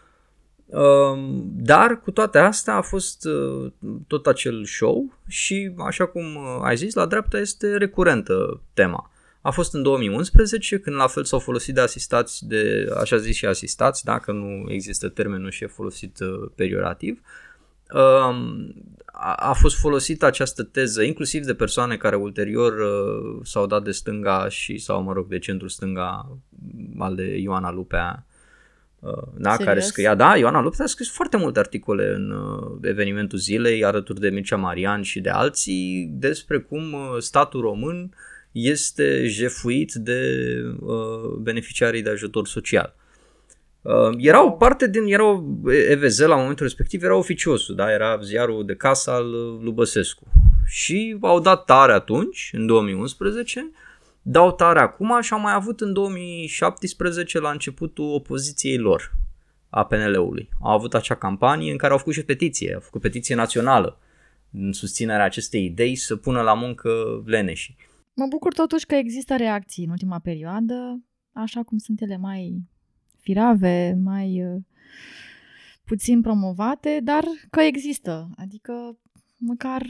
dar 1.44 2.02
cu 2.02 2.12
toate 2.12 2.38
astea 2.38 2.76
a 2.76 2.82
fost 2.82 3.26
uh, 3.26 3.72
tot 4.08 4.28
acel 4.28 4.66
show 4.66 5.14
și 5.28 5.74
așa 5.78 6.06
cum 6.06 6.36
uh, 6.36 6.60
ai 6.62 6.76
zis, 6.76 6.94
la 6.94 7.06
dreapta 7.06 7.38
este 7.38 7.78
recurentă 7.78 8.62
tema. 8.74 9.12
A 9.42 9.52
fost 9.52 9.74
în 9.74 9.84
2011 9.84 10.80
când 10.80 10.96
la 10.96 11.08
fel 11.08 11.24
s-au 11.24 11.40
folosit 11.40 11.74
de 11.74 11.82
asistați 11.82 12.48
de, 12.48 12.88
așa 13.00 13.18
zis 13.18 13.36
și 13.36 13.46
asistați, 13.46 14.04
dacă 14.04 14.32
nu 14.32 14.72
există 14.72 15.10
termenul 15.10 15.52
și 15.52 15.64
e 15.64 15.68
folosit 15.68 16.20
uh, 16.20 16.50
periorativ. 16.56 17.22
Um, 17.94 18.74
a, 19.06 19.34
a 19.34 19.54
fost 19.54 19.80
folosită 19.80 20.26
această 20.26 20.64
teză 20.64 21.02
inclusiv 21.02 21.44
de 21.44 21.54
persoane 21.54 21.98
care 21.98 22.16
ulterior 22.16 22.74
uh, 22.74 23.40
s-au 23.44 23.66
dat 23.66 23.84
de 23.84 23.92
stânga 23.92 24.50
și 24.50 24.78
sau 24.78 25.02
mă 25.02 25.14
rog 25.14 25.28
de 25.28 25.40
centru 25.40 25.68
stânga 25.68 26.38
al 26.98 27.16
de 27.16 27.38
Ioana 27.38 27.72
Lupea 27.72 28.26
uh, 28.26 28.31
da, 29.38 29.50
Serios? 29.50 29.66
care 29.66 29.80
scria, 29.80 30.16
da, 30.16 30.38
Ioana 30.38 30.62
Luptea 30.62 30.86
a 30.86 30.88
scris 30.88 31.10
foarte 31.10 31.38
multe 31.38 31.60
articole 31.60 32.14
în 32.16 32.32
uh, 32.32 32.78
evenimentul 32.82 33.38
zilei 33.38 33.84
alături 33.84 34.20
de 34.20 34.30
Mircea 34.30 34.56
Marian 34.56 35.02
și 35.02 35.20
de 35.20 35.30
alții 35.30 36.10
despre 36.14 36.60
cum 36.60 36.94
uh, 36.94 37.18
statul 37.20 37.62
român 37.62 38.14
este 38.52 39.28
jefuit 39.28 39.94
de 39.94 40.30
uh, 40.80 41.36
beneficiarii 41.40 42.02
de 42.02 42.10
ajutor 42.10 42.48
social. 42.48 42.96
Uh, 43.82 44.10
era 44.18 44.46
o 44.46 44.50
parte 44.52 44.88
din, 44.88 45.04
era 45.06 45.26
o, 45.26 45.44
EVZ 45.90 46.20
la 46.20 46.36
momentul 46.36 46.66
respectiv 46.66 47.04
era 47.04 47.16
oficiosul, 47.16 47.76
da, 47.76 47.92
era 47.92 48.20
ziarul 48.24 48.66
de 48.66 48.76
casă 48.76 49.12
al 49.12 49.34
uh, 49.34 49.60
lui 49.62 49.72
Băsescu. 49.72 50.28
Și 50.66 51.18
au 51.22 51.40
dat 51.40 51.66
tare 51.66 51.94
atunci, 51.94 52.50
în 52.54 52.66
2011, 52.66 53.72
dau 54.22 54.52
tare 54.52 54.80
acum 54.80 55.22
și 55.22 55.34
au 55.34 55.40
mai 55.40 55.54
avut 55.54 55.82
în 55.82 55.94
2017 55.94 57.40
la 57.40 57.52
începutul 57.52 58.14
opoziției 58.14 58.78
lor 58.78 59.16
a 59.70 59.86
PNL-ului. 59.86 60.50
Au 60.62 60.72
avut 60.72 60.94
acea 60.94 61.16
campanie 61.16 61.72
în 61.72 61.78
care 61.78 61.92
au 61.92 61.98
făcut 61.98 62.14
și 62.14 62.20
o 62.20 62.24
petiție, 62.26 62.74
au 62.74 62.80
făcut 62.80 63.02
petiție 63.02 63.36
națională 63.36 64.00
în 64.52 64.72
susținerea 64.72 65.26
acestei 65.26 65.66
idei 65.66 65.96
să 65.96 66.16
pună 66.16 66.42
la 66.42 66.54
muncă 66.54 66.90
leneșii. 67.26 67.76
Mă 68.14 68.26
bucur 68.30 68.54
totuși 68.54 68.86
că 68.86 68.96
există 68.96 69.36
reacții 69.36 69.84
în 69.84 69.90
ultima 69.90 70.20
perioadă, 70.20 71.04
așa 71.34 71.64
cum 71.64 71.78
sunt 71.78 72.02
ele 72.02 72.18
mai 72.18 72.62
firave, 73.20 73.98
mai 74.04 74.46
uh, 74.46 74.62
puțin 75.86 76.22
promovate, 76.22 77.00
dar 77.04 77.24
că 77.50 77.62
există. 77.62 78.30
Adică 78.38 78.98
măcar 79.38 79.86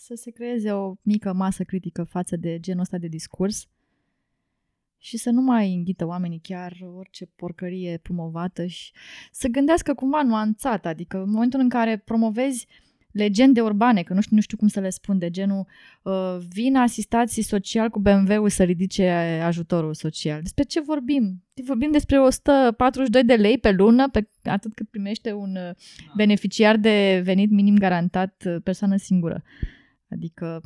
să 0.00 0.14
se 0.14 0.30
creeze 0.30 0.72
o 0.72 0.94
mică 1.02 1.32
masă 1.32 1.64
critică 1.64 2.04
față 2.04 2.36
de 2.36 2.60
genul 2.60 2.80
ăsta 2.80 2.98
de 2.98 3.06
discurs 3.06 3.68
și 4.98 5.16
să 5.16 5.30
nu 5.30 5.40
mai 5.40 5.74
înghită 5.74 6.06
oamenii 6.06 6.40
chiar 6.42 6.76
orice 6.96 7.26
porcărie 7.36 7.98
promovată 8.02 8.66
și 8.66 8.92
să 9.32 9.48
gândească 9.48 9.94
cumva 9.94 10.22
nuanțat, 10.22 10.86
adică 10.86 11.22
în 11.22 11.30
momentul 11.30 11.60
în 11.60 11.68
care 11.68 11.96
promovezi 11.96 12.66
legende 13.12 13.60
urbane, 13.60 14.02
că 14.02 14.14
nu 14.14 14.20
știu, 14.20 14.36
nu 14.36 14.42
știu 14.42 14.56
cum 14.56 14.68
să 14.68 14.80
le 14.80 14.90
spun, 14.90 15.18
de 15.18 15.30
genul 15.30 15.66
uh, 16.02 16.36
vin 16.48 16.76
asistații 16.76 17.42
social 17.42 17.90
cu 17.90 18.00
BMW-ul 18.00 18.48
să 18.48 18.62
ridice 18.62 19.08
ajutorul 19.44 19.94
social. 19.94 20.42
Despre 20.42 20.62
ce 20.62 20.80
vorbim? 20.80 21.44
Vorbim 21.64 21.90
despre 21.90 22.20
142 22.20 23.24
de 23.24 23.34
lei 23.34 23.58
pe 23.58 23.70
lună, 23.70 24.08
pe 24.08 24.28
atât 24.44 24.74
cât 24.74 24.88
primește 24.88 25.32
un 25.32 25.56
uh, 25.56 25.74
beneficiar 26.16 26.76
de 26.76 27.20
venit 27.24 27.50
minim 27.50 27.76
garantat 27.76 28.44
uh, 28.46 28.56
persoană 28.62 28.96
singură. 28.96 29.42
Adică 30.12 30.60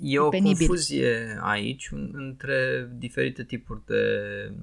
E 0.00 0.18
o 0.18 0.28
penibil. 0.28 0.66
confuzie 0.66 1.38
aici 1.42 1.88
un- 1.88 2.10
între 2.12 2.88
diferite 2.98 3.44
tipuri 3.44 3.80
de 3.86 4.02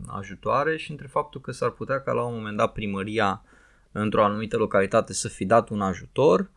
ajutoare 0.08 0.78
și 0.78 0.92
între 0.92 1.08
faptul 1.08 1.42
că 1.42 1.52
s-ar 1.52 1.70
putea 1.70 2.02
ca 2.02 2.12
la 2.12 2.24
un 2.24 2.36
moment 2.36 2.58
dat 2.58 2.72
primăria 2.72 3.44
într-o 3.92 4.24
anumită 4.24 4.58
localitate 4.58 5.14
să 5.14 5.28
fi 5.28 5.46
dat 5.46 5.70
un 5.70 5.82
ajutor 5.82 6.50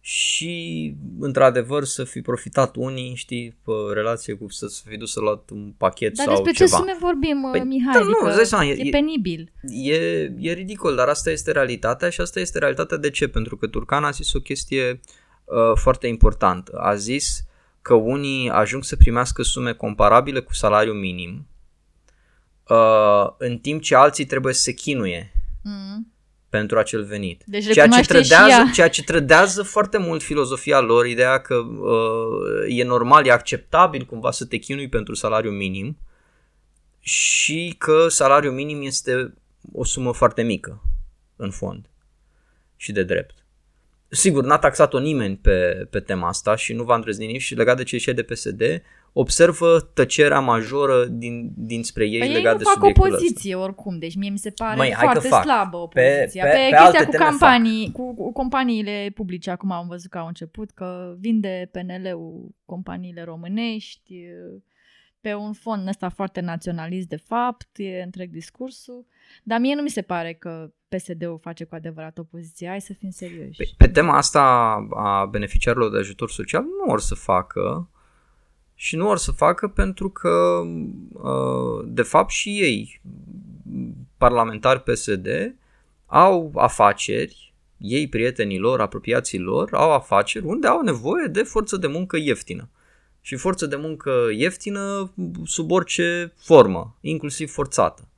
și 0.00 0.94
într-adevăr 1.20 1.84
să 1.84 2.04
fi 2.04 2.20
profitat 2.20 2.76
unii, 2.76 3.14
știi, 3.14 3.56
pe 3.64 3.70
relație 3.94 4.34
cu 4.34 4.48
să 4.50 4.66
se 4.66 4.82
fi 4.88 4.96
dus 4.96 5.12
să 5.12 5.20
luat 5.20 5.50
un 5.50 5.72
pachet 5.76 6.14
Dar 6.16 6.26
sau 6.26 6.34
despre 6.34 6.52
ceva. 6.52 6.70
ce 6.70 6.76
sume 6.76 6.96
vorbim, 7.00 7.40
Păi, 7.50 7.60
păi, 7.60 7.68
Mihai? 7.68 7.92
da, 7.92 7.98
nu, 8.00 8.04
adică 8.06 8.26
îți 8.26 8.36
dai 8.36 8.46
seama, 8.46 8.64
e- 8.64 8.72
e, 8.72 8.86
e- 8.86 8.90
penibil. 8.90 9.52
E, 9.68 9.94
e 10.38 10.52
ridicol, 10.52 10.94
dar 10.94 11.08
asta 11.08 11.30
este 11.30 11.52
realitatea 11.52 12.08
și 12.10 12.20
asta 12.20 12.40
este 12.40 12.58
realitatea 12.58 12.96
de 12.96 13.10
ce? 13.10 13.28
Pentru 13.28 13.56
că 13.56 13.66
Turcan 13.66 14.04
a 14.04 14.10
zis 14.10 14.32
o 14.32 14.40
chestie 14.40 14.90
uh, 14.90 14.98
foarte 15.74 16.06
importantă. 16.06 16.78
A 16.78 16.94
zis 16.94 17.44
că 17.82 17.94
unii 17.94 18.50
ajung 18.50 18.84
să 18.84 18.96
primească 18.96 19.42
sume 19.42 19.72
comparabile 19.72 20.40
cu 20.40 20.54
salariul 20.54 20.94
minim, 20.94 21.46
uh, 22.68 23.26
în 23.38 23.58
timp 23.58 23.82
ce 23.82 23.94
alții 23.94 24.26
trebuie 24.26 24.54
să 24.54 24.60
se 24.62 24.72
chinuie 24.72 25.32
Mm. 25.64 26.12
pentru 26.48 26.78
acel 26.78 27.04
venit. 27.04 27.42
Deci 27.46 27.62
Ceea 27.62 27.74
ce, 27.74 27.80
recunoaște 27.80 28.22
și 28.22 28.28
trădează, 28.28 28.50
ea. 28.62 28.70
ceea 28.74 28.88
ce 28.88 29.02
trădează 29.02 29.62
foarte 29.62 29.98
mult 29.98 30.22
filozofia 30.22 30.80
lor, 30.80 31.06
ideea 31.06 31.38
că 31.40 31.54
uh, 31.54 32.64
e 32.68 32.84
normal, 32.84 33.26
e 33.26 33.30
acceptabil 33.32 34.04
cumva 34.04 34.30
să 34.30 34.44
te 34.44 34.56
chinui 34.56 34.88
pentru 34.88 35.14
salariul 35.14 35.52
minim 35.52 35.98
și 37.00 37.74
că 37.78 38.08
salariul 38.08 38.52
minim 38.52 38.82
este 38.82 39.34
o 39.72 39.84
sumă 39.84 40.12
foarte 40.12 40.42
mică 40.42 40.82
în 41.36 41.50
fond 41.50 41.90
și 42.76 42.92
de 42.92 43.02
drept. 43.02 43.41
Sigur, 44.14 44.44
n-a 44.44 44.58
taxat-o 44.58 44.98
nimeni 44.98 45.36
pe, 45.36 45.86
pe 45.90 46.00
tema 46.00 46.28
asta 46.28 46.56
și 46.56 46.72
nu 46.72 46.82
va 46.82 46.94
îndrăzni 46.94 47.26
nici 47.26 47.40
și 47.42 47.54
legat 47.54 47.76
de 47.76 47.82
ce 47.82 47.94
ieșe 47.94 48.12
de 48.12 48.22
PSD, 48.22 48.62
observă 49.12 49.90
tăcerea 49.94 50.40
majoră 50.40 51.04
din, 51.04 51.52
dinspre 51.56 52.04
ei 52.08 52.18
Păi 52.18 52.28
legat 52.28 52.52
ei 52.52 52.58
de 52.58 52.62
nu 52.64 52.68
fac 52.68 52.72
subiectul 52.74 53.06
opoziție 53.06 53.54
oricum, 53.54 53.98
deci 53.98 54.14
mie 54.16 54.30
mi 54.30 54.38
se 54.38 54.50
pare 54.50 54.76
Măi, 54.76 54.92
hai 54.92 55.04
că 55.06 55.10
foarte 55.10 55.28
fac. 55.28 55.42
slabă 55.42 55.76
Pe- 55.76 55.82
opoziția. 55.82 56.44
pe- 56.44 56.50
Pe, 56.50 56.56
pe 56.56 56.62
chestia 56.62 56.80
alte 56.84 57.04
cu 57.04 57.10
teme 57.10 57.24
campanii, 57.24 57.90
cu, 57.92 58.14
cu 58.14 58.32
companiile 58.32 59.10
publice, 59.14 59.50
acum 59.50 59.70
am 59.72 59.86
văzut 59.88 60.10
că 60.10 60.18
au 60.18 60.26
început, 60.26 60.70
că 60.70 61.14
vinde 61.18 61.70
PNL-ul 61.72 62.54
companiile 62.64 63.22
românești, 63.24 64.14
pe 65.22 65.34
un 65.34 65.52
fond 65.52 65.88
ăsta 65.88 66.08
foarte 66.08 66.40
naționalist 66.40 67.08
de 67.08 67.16
fapt, 67.16 67.68
e 67.76 68.02
întreg 68.02 68.30
discursul, 68.30 69.06
dar 69.42 69.60
mie 69.60 69.74
nu 69.74 69.82
mi 69.82 69.90
se 69.90 70.02
pare 70.02 70.32
că 70.32 70.72
PSD-ul 70.88 71.38
face 71.42 71.64
cu 71.64 71.74
adevărat 71.74 72.18
opoziție, 72.18 72.68
hai 72.68 72.80
să 72.80 72.92
fim 72.92 73.10
serioși. 73.10 73.56
Pe, 73.56 73.68
pe 73.76 73.88
tema 73.88 74.16
asta 74.16 74.42
a 74.90 75.26
beneficiarilor 75.26 75.90
de 75.90 75.98
ajutor 75.98 76.30
social 76.30 76.62
nu 76.62 76.92
or 76.92 77.00
să 77.00 77.14
facă 77.14 77.88
și 78.74 78.96
nu 78.96 79.08
or 79.08 79.18
să 79.18 79.32
facă 79.32 79.68
pentru 79.68 80.10
că 80.10 80.62
uh, 81.12 81.84
de 81.86 82.02
fapt 82.02 82.30
și 82.30 82.48
ei 82.60 83.00
parlamentari 84.16 84.82
PSD 84.82 85.54
au 86.06 86.52
afaceri, 86.54 87.54
ei 87.76 88.08
prietenii 88.08 88.58
lor, 88.58 88.80
apropiații 88.80 89.38
lor, 89.38 89.74
au 89.74 89.92
afaceri 89.92 90.44
unde 90.44 90.66
au 90.66 90.80
nevoie 90.80 91.26
de 91.26 91.42
forță 91.42 91.76
de 91.76 91.86
muncă 91.86 92.16
ieftină. 92.16 92.68
Și 93.24 93.36
forță 93.36 93.66
de 93.66 93.76
muncă 93.76 94.28
ieftină 94.32 95.12
sub 95.44 95.70
orice 95.70 96.32
formă, 96.36 96.96
inclusiv 97.00 97.50
forțată. 97.50 98.08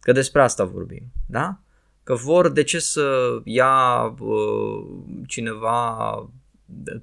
Că 0.00 0.12
despre 0.12 0.42
asta 0.42 0.64
vorbim, 0.64 1.02
da? 1.26 1.58
Că 2.02 2.14
vor 2.14 2.50
de 2.50 2.62
ce 2.62 2.78
să 2.78 3.38
ia 3.44 4.02
uh, 4.18 4.86
cineva 5.26 6.30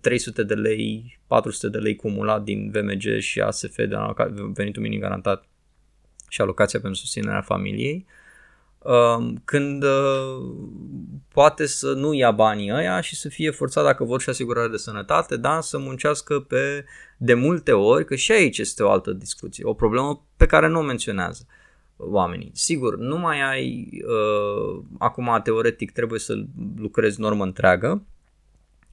300 0.01 0.43
de 0.43 0.53
lei, 0.53 1.19
400 1.27 1.67
de 1.67 1.77
lei 1.77 1.95
cumulat 1.95 2.43
din 2.43 2.71
VMG 2.71 3.19
și 3.19 3.41
ASF 3.41 3.75
de 3.75 3.95
aloca- 3.95 4.33
venitul 4.53 4.81
minim 4.81 4.99
garantat 4.99 5.45
și 6.29 6.41
alocația 6.41 6.79
pentru 6.79 6.99
susținerea 6.99 7.41
familiei, 7.41 8.05
uh, 8.07 8.20
când 9.45 9.83
uh, 9.83 10.53
poate 11.27 11.65
să 11.65 11.93
nu 11.93 12.13
ia 12.13 12.31
banii 12.31 12.71
ăia 12.71 13.01
și 13.01 13.15
să 13.15 13.29
fie 13.29 13.51
forțat 13.51 13.83
dacă 13.83 14.03
vor 14.03 14.21
și 14.21 14.29
asigurare 14.29 14.67
de 14.67 14.77
sănătate, 14.77 15.37
da, 15.37 15.61
să 15.61 15.77
muncească 15.77 16.39
pe 16.39 16.85
de 17.17 17.33
multe 17.33 17.71
ori, 17.71 18.05
că 18.05 18.15
și 18.15 18.31
aici 18.31 18.57
este 18.57 18.83
o 18.83 18.91
altă 18.91 19.11
discuție, 19.11 19.63
o 19.65 19.73
problemă 19.73 20.25
pe 20.37 20.45
care 20.45 20.67
nu 20.67 20.79
o 20.79 20.83
menționează 20.83 21.45
oamenii. 21.97 22.51
Sigur, 22.53 22.97
nu 22.97 23.17
mai 23.17 23.49
ai, 23.49 23.89
uh, 24.05 24.83
acum 24.99 25.39
teoretic 25.43 25.91
trebuie 25.91 26.19
să 26.19 26.33
lucrezi 26.77 27.19
normă 27.19 27.43
întreagă, 27.43 28.03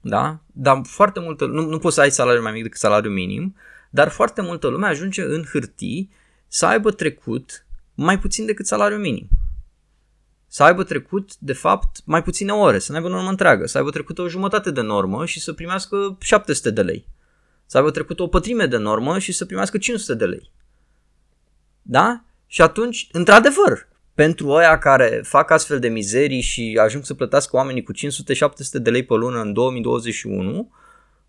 da? 0.01 0.40
Dar 0.46 0.81
foarte 0.85 1.20
multă, 1.20 1.46
nu, 1.46 1.66
nu 1.66 1.79
poți 1.79 1.94
să 1.94 2.01
ai 2.01 2.11
salariu 2.11 2.42
mai 2.42 2.53
mic 2.53 2.62
decât 2.62 2.79
salariul 2.79 3.12
minim, 3.12 3.57
dar 3.90 4.09
foarte 4.09 4.42
multă 4.42 4.68
lume 4.68 4.87
ajunge 4.87 5.22
în 5.22 5.44
hârtii 5.53 6.11
să 6.46 6.66
aibă 6.66 6.90
trecut 6.90 7.66
mai 7.94 8.18
puțin 8.18 8.46
decât 8.46 8.66
salariul 8.66 9.01
minim. 9.01 9.29
Să 10.49 10.63
aibă 10.63 10.83
trecut, 10.83 11.37
de 11.39 11.53
fapt, 11.53 12.01
mai 12.05 12.23
puține 12.23 12.53
ore, 12.53 12.79
să 12.79 12.91
nu 12.93 12.97
aibă 12.97 13.09
normă 13.09 13.29
întreagă, 13.29 13.67
să 13.67 13.79
aibă 13.79 13.91
trecut 13.91 14.19
o 14.19 14.29
jumătate 14.29 14.71
de 14.71 14.81
normă 14.81 15.27
și 15.27 15.41
să 15.41 15.53
primească 15.53 16.17
700 16.21 16.71
de 16.71 16.83
lei. 16.83 17.09
Să 17.67 17.77
aibă 17.77 17.91
trecut 17.91 18.21
o 18.21 18.27
pătrime 18.27 18.67
de 18.67 18.77
normă 18.77 19.19
și 19.19 19.33
să 19.33 19.45
primească 19.45 19.79
500 19.79 20.15
de 20.15 20.25
lei. 20.25 20.51
Da? 21.83 22.25
Și 22.47 22.63
atunci, 22.63 23.09
într-adevăr, 23.13 23.89
pentru 24.15 24.49
ăia 24.49 24.79
care 24.79 25.21
fac 25.25 25.51
astfel 25.51 25.79
de 25.79 25.89
mizerii 25.89 26.41
și 26.41 26.79
ajung 26.83 27.05
să 27.05 27.15
plătească 27.15 27.57
oamenii 27.57 27.83
cu 27.83 27.93
500-700 27.93 27.97
de 28.73 28.91
lei 28.91 29.05
pe 29.05 29.15
lună 29.15 29.41
în 29.41 29.53
2021, 29.53 30.71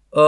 uh, 0.10 0.22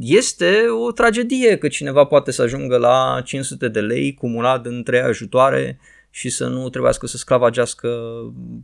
este 0.00 0.64
o 0.86 0.92
tragedie 0.92 1.58
că 1.58 1.68
cineva 1.68 2.04
poate 2.04 2.30
să 2.30 2.42
ajungă 2.42 2.76
la 2.76 3.20
500 3.24 3.68
de 3.68 3.80
lei 3.80 4.14
cumulat 4.14 4.66
între 4.66 5.02
ajutoare 5.02 5.80
și 6.14 6.28
să 6.30 6.48
nu 6.48 6.68
trebuiască 6.68 7.06
să 7.06 7.16
sclavagească 7.16 7.88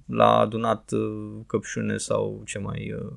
la 0.07 0.39
adunat 0.39 0.91
uh, 0.91 1.45
căpșune 1.47 1.97
sau 1.97 2.43
ce 2.45 2.59
mai 2.59 2.93
uh, 2.93 3.13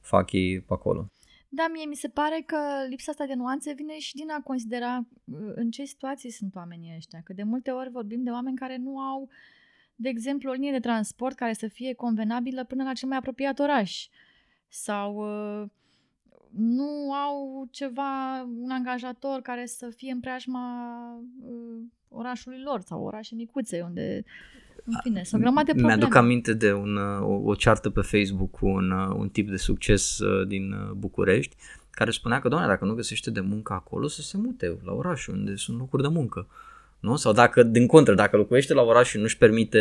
fac 0.00 0.32
ei 0.32 0.60
pe 0.60 0.72
acolo. 0.72 1.06
Da, 1.48 1.66
mie 1.72 1.84
mi 1.84 1.94
se 1.94 2.08
pare 2.08 2.42
că 2.46 2.56
lipsa 2.88 3.10
asta 3.10 3.26
de 3.26 3.34
nuanțe 3.34 3.72
vine 3.72 3.98
și 3.98 4.14
din 4.14 4.30
a 4.30 4.40
considera 4.40 5.06
uh, 5.24 5.52
în 5.54 5.70
ce 5.70 5.84
situații 5.84 6.30
sunt 6.30 6.54
oamenii 6.54 6.94
ăștia. 6.96 7.20
Că 7.24 7.32
de 7.32 7.42
multe 7.42 7.70
ori 7.70 7.90
vorbim 7.90 8.22
de 8.22 8.30
oameni 8.30 8.56
care 8.56 8.76
nu 8.76 8.98
au, 8.98 9.28
de 9.94 10.08
exemplu, 10.08 10.50
o 10.50 10.52
linie 10.52 10.70
de 10.70 10.80
transport 10.80 11.36
care 11.36 11.52
să 11.52 11.68
fie 11.68 11.94
convenabilă 11.94 12.64
până 12.64 12.84
la 12.84 12.92
cel 12.92 13.08
mai 13.08 13.18
apropiat 13.18 13.58
oraș. 13.58 14.06
Sau 14.68 15.14
uh, 15.14 15.68
nu 16.56 17.12
au 17.12 17.68
ceva, 17.70 18.42
un 18.62 18.70
angajator 18.70 19.40
care 19.40 19.66
să 19.66 19.88
fie 19.96 20.12
în 20.12 20.20
preajma 20.20 20.66
uh, 21.40 21.82
orașului 22.08 22.60
lor 22.64 22.80
sau 22.80 23.02
orașe 23.02 23.34
micuțe 23.34 23.82
unde 23.82 24.24
în 24.84 24.94
fine, 25.02 25.24
sunt 25.24 25.40
o 25.40 25.44
grămadă 25.44 25.66
de 25.66 25.72
probleme. 25.72 25.96
Mi-aduc 25.96 26.14
aminte 26.14 26.52
de 26.52 26.72
un, 26.72 26.96
o, 27.20 27.40
o 27.44 27.54
ceartă 27.54 27.90
pe 27.90 28.00
Facebook 28.00 28.50
cu 28.50 28.66
un, 28.66 28.90
un 28.90 29.28
tip 29.28 29.48
de 29.50 29.56
succes 29.56 30.18
uh, 30.18 30.46
din 30.46 30.72
uh, 30.72 30.90
București 30.90 31.56
care 31.90 32.10
spunea 32.10 32.40
că, 32.40 32.48
doamne, 32.48 32.68
dacă 32.68 32.84
nu 32.84 32.94
găsește 32.94 33.30
de 33.30 33.40
muncă 33.40 33.72
acolo, 33.72 34.06
să 34.06 34.22
se 34.22 34.36
mute 34.36 34.78
la 34.84 34.92
oraș 34.92 35.26
unde 35.26 35.56
sunt 35.56 35.78
locuri 35.78 36.02
de 36.02 36.08
muncă. 36.08 36.46
Nu? 37.00 37.16
Sau 37.16 37.32
dacă, 37.32 37.62
din 37.62 37.86
contră, 37.86 38.14
dacă 38.14 38.36
locuiește 38.36 38.74
la 38.74 38.82
oraș 38.82 39.08
și 39.08 39.18
nu-și 39.18 39.38
permite 39.38 39.80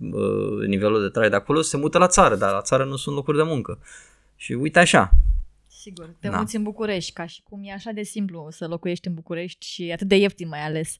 uh, 0.00 0.66
nivelul 0.66 1.02
de 1.02 1.08
trai 1.08 1.30
de 1.30 1.36
acolo, 1.36 1.60
se 1.60 1.76
mută 1.76 1.98
la 1.98 2.06
țară, 2.06 2.36
dar 2.36 2.52
la 2.52 2.60
țară 2.60 2.84
nu 2.84 2.96
sunt 2.96 3.14
locuri 3.14 3.36
de 3.36 3.42
muncă. 3.42 3.78
Și 4.36 4.52
uite 4.52 4.78
așa. 4.78 5.10
Sigur, 5.80 6.16
te 6.20 6.28
Da. 6.28 6.38
muți 6.38 6.56
în 6.56 6.62
București, 6.62 7.12
ca 7.12 7.26
și 7.26 7.42
cum 7.42 7.60
e 7.64 7.72
așa 7.72 7.92
de 7.92 8.02
simplu 8.02 8.46
să 8.50 8.66
locuiești 8.66 9.08
în 9.08 9.14
București 9.14 9.66
și 9.66 9.90
atât 9.92 10.08
de 10.08 10.16
ieftin 10.16 10.48
mai 10.48 10.60
ales. 10.60 10.96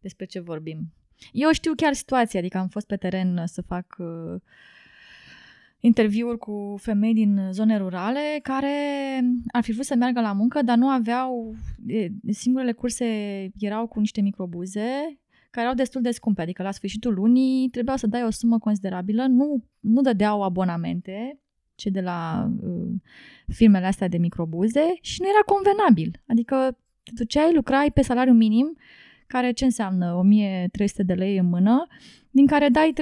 Despre 0.00 0.24
ce 0.24 0.40
vorbim. 0.40 0.92
Eu 1.32 1.52
știu 1.52 1.72
chiar 1.76 1.92
situația, 1.92 2.40
adică 2.40 2.58
am 2.58 2.68
fost 2.68 2.86
pe 2.86 2.96
teren 2.96 3.36
uh, 3.36 3.44
să 3.46 3.62
fac 3.62 3.96
uh, 3.98 4.40
interviuri 5.80 6.38
cu 6.38 6.76
femei 6.80 7.14
din 7.14 7.48
zone 7.50 7.76
rurale 7.76 8.38
care 8.42 8.74
ar 9.52 9.62
fi 9.62 9.72
vrut 9.72 9.84
să 9.84 9.94
meargă 9.94 10.20
la 10.20 10.32
muncă, 10.32 10.62
dar 10.62 10.76
nu 10.76 10.88
aveau, 10.88 11.54
e, 11.86 12.08
singurele 12.30 12.72
curse 12.72 13.04
erau 13.58 13.86
cu 13.86 13.98
niște 13.98 14.20
microbuze 14.20 15.18
care 15.50 15.66
erau 15.66 15.74
destul 15.74 16.00
de 16.00 16.10
scumpe, 16.10 16.42
adică 16.42 16.62
la 16.62 16.70
sfârșitul 16.70 17.14
lunii 17.14 17.68
trebuia 17.68 17.96
să 17.96 18.06
dai 18.06 18.24
o 18.24 18.30
sumă 18.30 18.58
considerabilă, 18.58 19.26
nu, 19.26 19.64
nu 19.80 20.00
dădeau 20.00 20.42
abonamente, 20.42 21.40
ce 21.80 21.90
de 21.90 22.00
la 22.00 22.50
uh, 22.60 22.92
firmele 23.46 23.86
astea 23.86 24.08
de 24.08 24.18
microbuze 24.18 24.98
și 25.00 25.20
nu 25.20 25.28
era 25.28 25.54
convenabil. 25.54 26.22
Adică 26.26 26.78
te 27.02 27.10
duceai, 27.14 27.54
lucrai 27.54 27.90
pe 27.90 28.02
salariu 28.02 28.32
minim, 28.32 28.76
care 29.26 29.52
ce 29.52 29.64
înseamnă 29.64 30.14
1300 30.14 31.02
de 31.02 31.14
lei 31.14 31.36
în 31.36 31.48
mână, 31.48 31.86
din 32.30 32.46
care 32.46 32.68
dai 32.68 32.92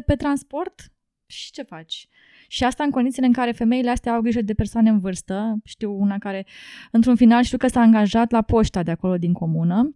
300-400 0.00 0.04
pe 0.06 0.14
transport 0.14 0.92
și 1.26 1.50
ce 1.50 1.62
faci? 1.62 2.08
Și 2.48 2.64
asta 2.64 2.84
în 2.84 2.90
condițiile 2.90 3.26
în 3.26 3.32
care 3.32 3.52
femeile 3.52 3.90
astea 3.90 4.12
au 4.12 4.20
grijă 4.20 4.42
de 4.42 4.54
persoane 4.54 4.90
în 4.90 5.00
vârstă. 5.00 5.56
Știu 5.64 6.00
una 6.00 6.18
care, 6.18 6.46
într-un 6.90 7.16
final, 7.16 7.42
știu 7.42 7.58
că 7.58 7.66
s-a 7.66 7.80
angajat 7.80 8.30
la 8.30 8.42
poșta 8.42 8.82
de 8.82 8.90
acolo 8.90 9.16
din 9.16 9.32
comună 9.32 9.82
uh, 9.82 9.94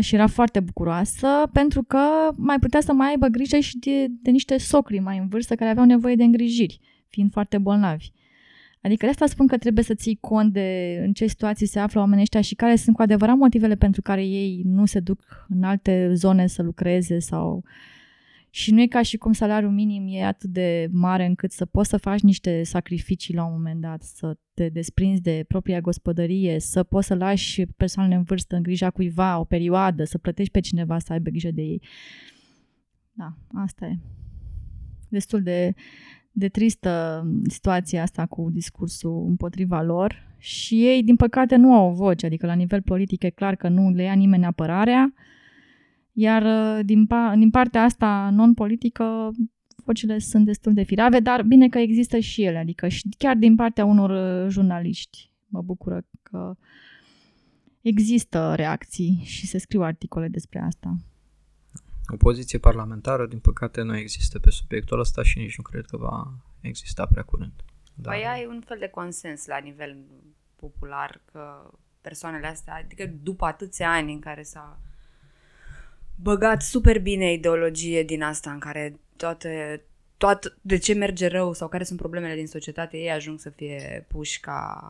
și 0.00 0.14
era 0.14 0.26
foarte 0.26 0.60
bucuroasă 0.60 1.28
pentru 1.52 1.82
că 1.82 1.98
mai 2.36 2.58
putea 2.58 2.80
să 2.80 2.92
mai 2.92 3.08
aibă 3.08 3.26
grijă 3.26 3.58
și 3.58 3.78
de, 3.78 4.06
de 4.22 4.30
niște 4.30 4.58
socri 4.58 4.98
mai 4.98 5.18
în 5.18 5.28
vârstă 5.28 5.54
care 5.54 5.70
aveau 5.70 5.86
nevoie 5.86 6.14
de 6.14 6.24
îngrijiri, 6.24 6.80
fiind 7.08 7.32
foarte 7.32 7.58
bolnavi. 7.58 8.10
Adică 8.82 9.04
de 9.04 9.10
asta 9.10 9.26
spun 9.26 9.46
că 9.46 9.56
trebuie 9.56 9.84
să 9.84 9.94
ții 9.94 10.18
cont 10.20 10.52
de 10.52 10.98
în 11.04 11.12
ce 11.12 11.26
situații 11.26 11.66
se 11.66 11.78
află 11.78 12.00
oamenii 12.00 12.22
ăștia 12.22 12.40
și 12.40 12.54
care 12.54 12.76
sunt 12.76 12.96
cu 12.96 13.02
adevărat 13.02 13.36
motivele 13.36 13.74
pentru 13.74 14.02
care 14.02 14.24
ei 14.24 14.62
nu 14.64 14.86
se 14.86 15.00
duc 15.00 15.46
în 15.48 15.62
alte 15.62 16.10
zone 16.14 16.46
să 16.46 16.62
lucreze 16.62 17.18
sau... 17.18 17.64
Și 18.54 18.72
nu 18.72 18.80
e 18.80 18.86
ca 18.86 19.02
și 19.02 19.16
cum 19.16 19.32
salariul 19.32 19.70
minim 19.70 20.06
e 20.08 20.24
atât 20.24 20.50
de 20.50 20.88
mare 20.92 21.26
încât 21.26 21.52
să 21.52 21.64
poți 21.64 21.88
să 21.88 21.96
faci 21.96 22.20
niște 22.20 22.62
sacrificii 22.62 23.34
la 23.34 23.44
un 23.44 23.52
moment 23.52 23.80
dat, 23.80 24.02
să 24.02 24.36
te 24.54 24.68
desprinzi 24.68 25.22
de 25.22 25.44
propria 25.48 25.80
gospodărie, 25.80 26.58
să 26.60 26.82
poți 26.82 27.06
să 27.06 27.14
lași 27.14 27.66
persoanele 27.66 28.14
în 28.14 28.22
vârstă 28.22 28.56
în 28.56 28.62
grija 28.62 28.90
cuiva 28.90 29.38
o 29.38 29.44
perioadă, 29.44 30.04
să 30.04 30.18
plătești 30.18 30.52
pe 30.52 30.60
cineva 30.60 30.98
să 30.98 31.12
aibă 31.12 31.30
grijă 31.30 31.50
de 31.50 31.62
ei. 31.62 31.82
Da, 33.12 33.36
asta 33.54 33.86
e. 33.86 33.98
Destul 35.08 35.42
de, 35.42 35.74
de 36.32 36.48
tristă 36.48 37.24
situația 37.48 38.02
asta 38.02 38.26
cu 38.26 38.50
discursul 38.52 39.24
împotriva 39.28 39.82
lor 39.82 40.36
și 40.38 40.86
ei, 40.86 41.02
din 41.02 41.16
păcate, 41.16 41.56
nu 41.56 41.74
au 41.74 41.90
o 41.90 41.94
voce, 41.94 42.26
adică 42.26 42.46
la 42.46 42.54
nivel 42.54 42.82
politic 42.82 43.22
e 43.22 43.30
clar 43.30 43.56
că 43.56 43.68
nu 43.68 43.90
le 43.90 44.02
ia 44.02 44.14
nimeni 44.14 44.44
apărarea, 44.44 45.14
iar 46.14 46.42
uh, 46.42 46.84
din, 46.84 47.06
pa- 47.06 47.38
din 47.38 47.50
partea 47.50 47.82
asta 47.82 48.30
non-politică 48.32 49.30
vocile 49.84 50.18
sunt 50.18 50.44
destul 50.44 50.74
de 50.74 50.82
firave, 50.82 51.20
dar 51.20 51.42
bine 51.42 51.68
că 51.68 51.78
există 51.78 52.18
și 52.18 52.42
ele, 52.42 52.58
adică 52.58 52.88
și 52.88 53.08
chiar 53.18 53.36
din 53.36 53.54
partea 53.54 53.84
unor 53.84 54.10
uh, 54.10 54.50
jurnaliști. 54.50 55.30
Mă 55.46 55.62
bucură 55.62 56.04
că 56.22 56.56
există 57.80 58.54
reacții 58.54 59.22
și 59.24 59.46
se 59.46 59.58
scriu 59.58 59.82
articole 59.82 60.28
despre 60.28 60.58
asta. 60.58 60.96
O 62.06 62.16
poziție 62.16 62.58
parlamentară, 62.58 63.26
din 63.26 63.38
păcate, 63.38 63.82
nu 63.82 63.96
există 63.96 64.38
pe 64.38 64.50
subiectul 64.50 64.98
ăsta 64.98 65.22
și 65.22 65.38
nici 65.38 65.56
nu 65.56 65.62
cred 65.62 65.84
că 65.86 65.96
va 65.96 66.34
exista 66.60 67.06
prea 67.06 67.22
curând. 67.22 67.52
Da. 67.94 68.10
Păi 68.10 68.24
ai 68.26 68.46
un 68.46 68.62
fel 68.66 68.76
de 68.80 68.88
consens 68.88 69.46
la 69.46 69.58
nivel 69.58 69.96
popular 70.56 71.20
că 71.32 71.70
persoanele 72.00 72.46
astea, 72.46 72.74
adică 72.84 73.06
după 73.22 73.44
atâția 73.44 73.92
ani 73.92 74.12
în 74.12 74.20
care 74.20 74.42
s-a 74.42 74.80
băgat 76.22 76.62
super 76.62 77.00
bine 77.00 77.32
ideologie 77.32 78.02
din 78.02 78.22
asta 78.22 78.50
în 78.50 78.58
care 78.58 79.00
toate, 79.16 79.82
toate 80.16 80.54
de 80.60 80.78
ce 80.78 80.92
merge 80.92 81.26
rău 81.26 81.52
sau 81.52 81.68
care 81.68 81.84
sunt 81.84 81.98
problemele 81.98 82.34
din 82.34 82.46
societate, 82.46 82.96
ei 82.96 83.10
ajung 83.10 83.40
să 83.40 83.50
fie 83.50 84.06
puși 84.08 84.40
ca 84.40 84.82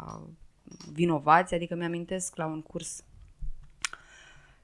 vinovați, 0.92 1.54
adică 1.54 1.74
mi-amintesc 1.74 2.36
la 2.36 2.46
un 2.46 2.62
curs 2.62 3.04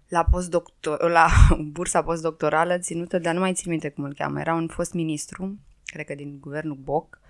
la, 0.09 0.25
postdoctor, 0.31 1.11
la 1.11 1.29
bursa 1.73 2.03
postdoctorală 2.03 2.79
ținută, 2.79 3.19
dar 3.19 3.35
nu 3.35 3.41
mai 3.41 3.53
țin 3.53 3.71
minte 3.71 3.89
cum 3.89 4.05
îl 4.05 4.15
cheamă, 4.15 4.41
era 4.41 4.55
un 4.55 4.69
fost 4.69 4.93
ministru, 4.93 5.59
cred 5.85 6.07
că 6.07 6.15
din 6.15 6.39
guvernul 6.41 6.77
Boc, 6.77 7.21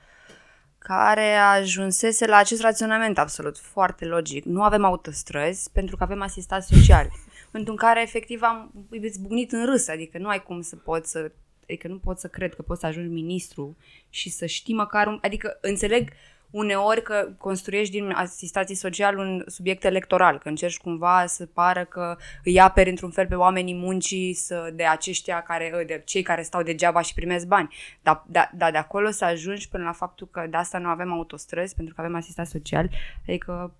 care 0.79 1.35
ajunsese 1.35 2.27
la 2.27 2.37
acest 2.37 2.61
raționament 2.61 3.19
absolut 3.19 3.59
foarte 3.59 4.05
logic. 4.05 4.45
Nu 4.45 4.63
avem 4.63 4.85
autostrăzi 4.85 5.71
pentru 5.71 5.97
că 5.97 6.03
avem 6.03 6.23
asistați 6.23 6.67
sociali. 6.67 7.11
Pentru 7.51 7.75
care 7.75 8.03
efectiv 8.03 8.43
am 8.43 8.73
izbucnit 8.91 9.53
în 9.53 9.65
râs, 9.65 9.89
adică 9.89 10.19
nu 10.19 10.29
ai 10.29 10.43
cum 10.43 10.61
să 10.61 10.77
poți 10.77 11.11
să 11.11 11.31
adică 11.71 11.89
nu 11.89 11.99
pot 11.99 12.19
să 12.19 12.29
cred 12.29 12.55
că 12.55 12.63
poți 12.63 12.81
să 12.81 12.87
ajungi 12.87 13.09
ministru 13.09 13.77
și 14.09 14.31
să 14.31 14.47
știi 14.47 14.75
măcar 14.75 15.07
un, 15.07 15.19
adică 15.23 15.59
înțeleg 15.61 16.13
uneori 16.51 17.03
că 17.03 17.29
construiești 17.39 17.99
din 17.99 18.11
asistații 18.11 18.75
social 18.75 19.19
un 19.19 19.45
subiect 19.47 19.85
electoral, 19.85 20.39
că 20.39 20.49
încerci 20.49 20.79
cumva 20.79 21.27
să 21.27 21.47
pară 21.47 21.85
că 21.85 22.17
îi 22.45 22.61
aperi 22.61 22.91
într-un 22.91 23.11
fel 23.11 23.27
pe 23.27 23.35
oamenii 23.35 23.75
muncii 23.75 24.35
să, 24.35 24.71
de 24.75 24.85
aceștia 24.85 25.43
care, 25.43 25.85
de 25.87 26.03
cei 26.05 26.23
care 26.23 26.43
stau 26.43 26.63
degeaba 26.63 27.01
și 27.01 27.15
primesc 27.15 27.47
bani. 27.47 27.75
Dar 28.03 28.25
da, 28.27 28.51
da, 28.55 28.71
de 28.71 28.77
acolo 28.77 29.11
să 29.11 29.25
ajungi 29.25 29.69
până 29.69 29.85
la 29.85 29.93
faptul 29.93 30.29
că 30.31 30.47
de 30.51 30.57
asta 30.57 30.79
nu 30.79 30.89
avem 30.89 31.13
autostrăzi, 31.13 31.75
pentru 31.75 31.95
că 31.95 32.01
avem 32.01 32.15
asistat 32.15 32.47
social, 32.47 32.91
adică 33.27 33.75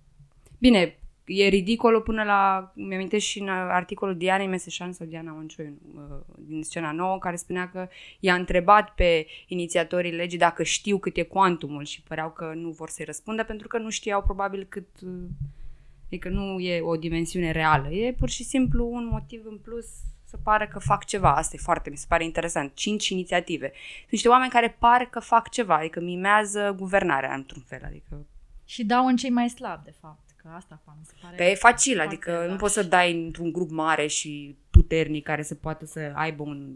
Bine, 0.57 0.95
e 1.31 1.47
ridicol 1.47 2.01
până 2.01 2.23
la, 2.23 2.71
mi-am 2.75 3.09
și 3.17 3.39
în 3.39 3.49
articolul 3.49 4.17
Dianei 4.17 4.47
Meseșan 4.47 4.91
sau 4.91 5.07
Diana 5.07 5.33
Oncioi 5.33 5.73
uh, 5.95 6.01
din 6.37 6.63
scena 6.63 6.91
nouă, 6.91 7.17
care 7.19 7.35
spunea 7.35 7.69
că 7.69 7.87
i-a 8.19 8.35
întrebat 8.35 8.95
pe 8.95 9.27
inițiatorii 9.47 10.11
legii 10.11 10.37
dacă 10.37 10.63
știu 10.63 10.97
cât 10.97 11.17
e 11.17 11.23
cuantumul 11.23 11.83
și 11.83 12.01
păreau 12.01 12.31
că 12.31 12.51
nu 12.55 12.69
vor 12.69 12.89
să-i 12.89 13.05
răspundă 13.05 13.43
pentru 13.43 13.67
că 13.67 13.77
nu 13.77 13.89
știau 13.89 14.21
probabil 14.21 14.65
cât, 14.69 14.87
uh, 15.01 15.11
adică 16.05 16.29
nu 16.29 16.59
e 16.59 16.81
o 16.81 16.95
dimensiune 16.95 17.51
reală, 17.51 17.89
e 17.89 18.15
pur 18.19 18.29
și 18.29 18.43
simplu 18.43 18.89
un 18.91 19.07
motiv 19.11 19.41
în 19.45 19.57
plus 19.57 19.85
să 20.31 20.37
pară 20.43 20.67
că 20.67 20.79
fac 20.79 21.05
ceva. 21.05 21.35
Asta 21.35 21.55
e 21.55 21.59
foarte, 21.63 21.89
mi 21.89 21.97
se 21.97 22.05
pare 22.07 22.23
interesant. 22.23 22.73
Cinci 22.73 23.09
inițiative. 23.09 23.71
Sunt 23.97 24.11
niște 24.11 24.29
oameni 24.29 24.51
care 24.51 24.75
par 24.79 25.05
că 25.05 25.19
fac 25.19 25.49
ceva, 25.49 25.75
adică 25.75 25.99
mimează 25.99 26.75
guvernarea 26.77 27.33
într-un 27.33 27.61
fel. 27.61 27.81
Adică... 27.85 28.25
Și 28.65 28.83
dau 28.85 29.05
în 29.05 29.15
cei 29.15 29.29
mai 29.29 29.49
slabi, 29.49 29.83
de 29.83 29.93
fapt. 30.01 30.30
Că 30.43 30.49
asta 30.55 30.81
fac, 30.85 30.95
mi 30.99 31.05
se 31.05 31.13
pare. 31.21 31.35
Că 31.35 31.43
e 31.43 31.55
facil, 31.55 31.99
adică 31.99 32.47
nu 32.49 32.55
poți 32.55 32.73
să 32.73 32.83
dai 32.83 33.23
într-un 33.23 33.51
grup 33.51 33.69
mare 33.69 34.07
și 34.07 34.55
puternic 34.69 35.23
care 35.23 35.43
să 35.43 35.55
poată 35.55 35.85
să 35.85 36.11
aibă 36.15 36.43
un 36.43 36.75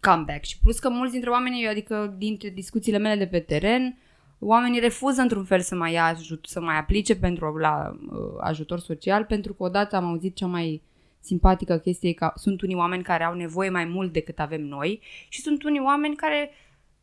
comeback. 0.00 0.44
Și 0.44 0.58
plus 0.58 0.78
că 0.78 0.88
mulți 0.88 1.12
dintre 1.12 1.30
oamenii, 1.30 1.66
adică 1.66 2.14
dintre 2.18 2.48
discuțiile 2.48 2.98
mele 2.98 3.16
de 3.16 3.26
pe 3.26 3.40
teren, 3.40 3.98
oamenii 4.38 4.80
refuză 4.80 5.20
într-un 5.20 5.44
fel 5.44 5.60
să 5.60 5.74
mai 5.74 5.92
ia 5.92 6.04
ajut, 6.04 6.46
să 6.48 6.60
mai 6.60 6.76
aplice 6.76 7.16
pentru 7.16 7.56
la 7.56 7.98
uh, 8.10 8.18
ajutor 8.40 8.78
social, 8.78 9.24
pentru 9.24 9.54
că 9.54 9.62
odată 9.62 9.96
am 9.96 10.04
auzit 10.04 10.36
cea 10.36 10.46
mai 10.46 10.82
simpatică 11.20 11.78
chestie 11.78 12.12
că 12.12 12.32
sunt 12.36 12.62
unii 12.62 12.74
oameni 12.74 13.02
care 13.02 13.24
au 13.24 13.34
nevoie 13.34 13.70
mai 13.70 13.84
mult 13.84 14.12
decât 14.12 14.38
avem 14.38 14.60
noi 14.60 15.00
și 15.28 15.40
sunt 15.40 15.62
unii 15.62 15.80
oameni 15.80 16.16
care 16.16 16.50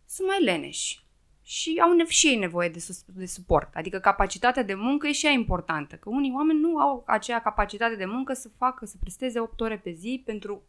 sunt 0.06 0.28
mai 0.28 0.44
leneși 0.44 1.04
și 1.50 1.80
au 1.84 1.96
nev- 1.96 2.08
și 2.08 2.28
ei 2.28 2.36
nevoie 2.36 2.70
de, 2.70 2.80
sus- 2.80 3.06
de 3.06 3.26
suport. 3.26 3.76
Adică 3.76 4.00
capacitatea 4.00 4.64
de 4.64 4.74
muncă 4.74 5.08
e 5.08 5.12
și 5.12 5.26
ea 5.26 5.32
importantă, 5.32 5.96
că 5.96 6.10
unii 6.10 6.32
oameni 6.36 6.60
nu 6.60 6.78
au 6.78 7.04
aceea 7.08 7.42
capacitate 7.42 7.96
de 7.96 8.06
muncă 8.06 8.34
să 8.34 8.50
facă, 8.58 8.86
să 8.86 8.96
presteze 9.00 9.40
8 9.40 9.62
ore 9.62 9.78
pe 9.78 9.92
zi 9.92 10.22
pentru 10.26 10.64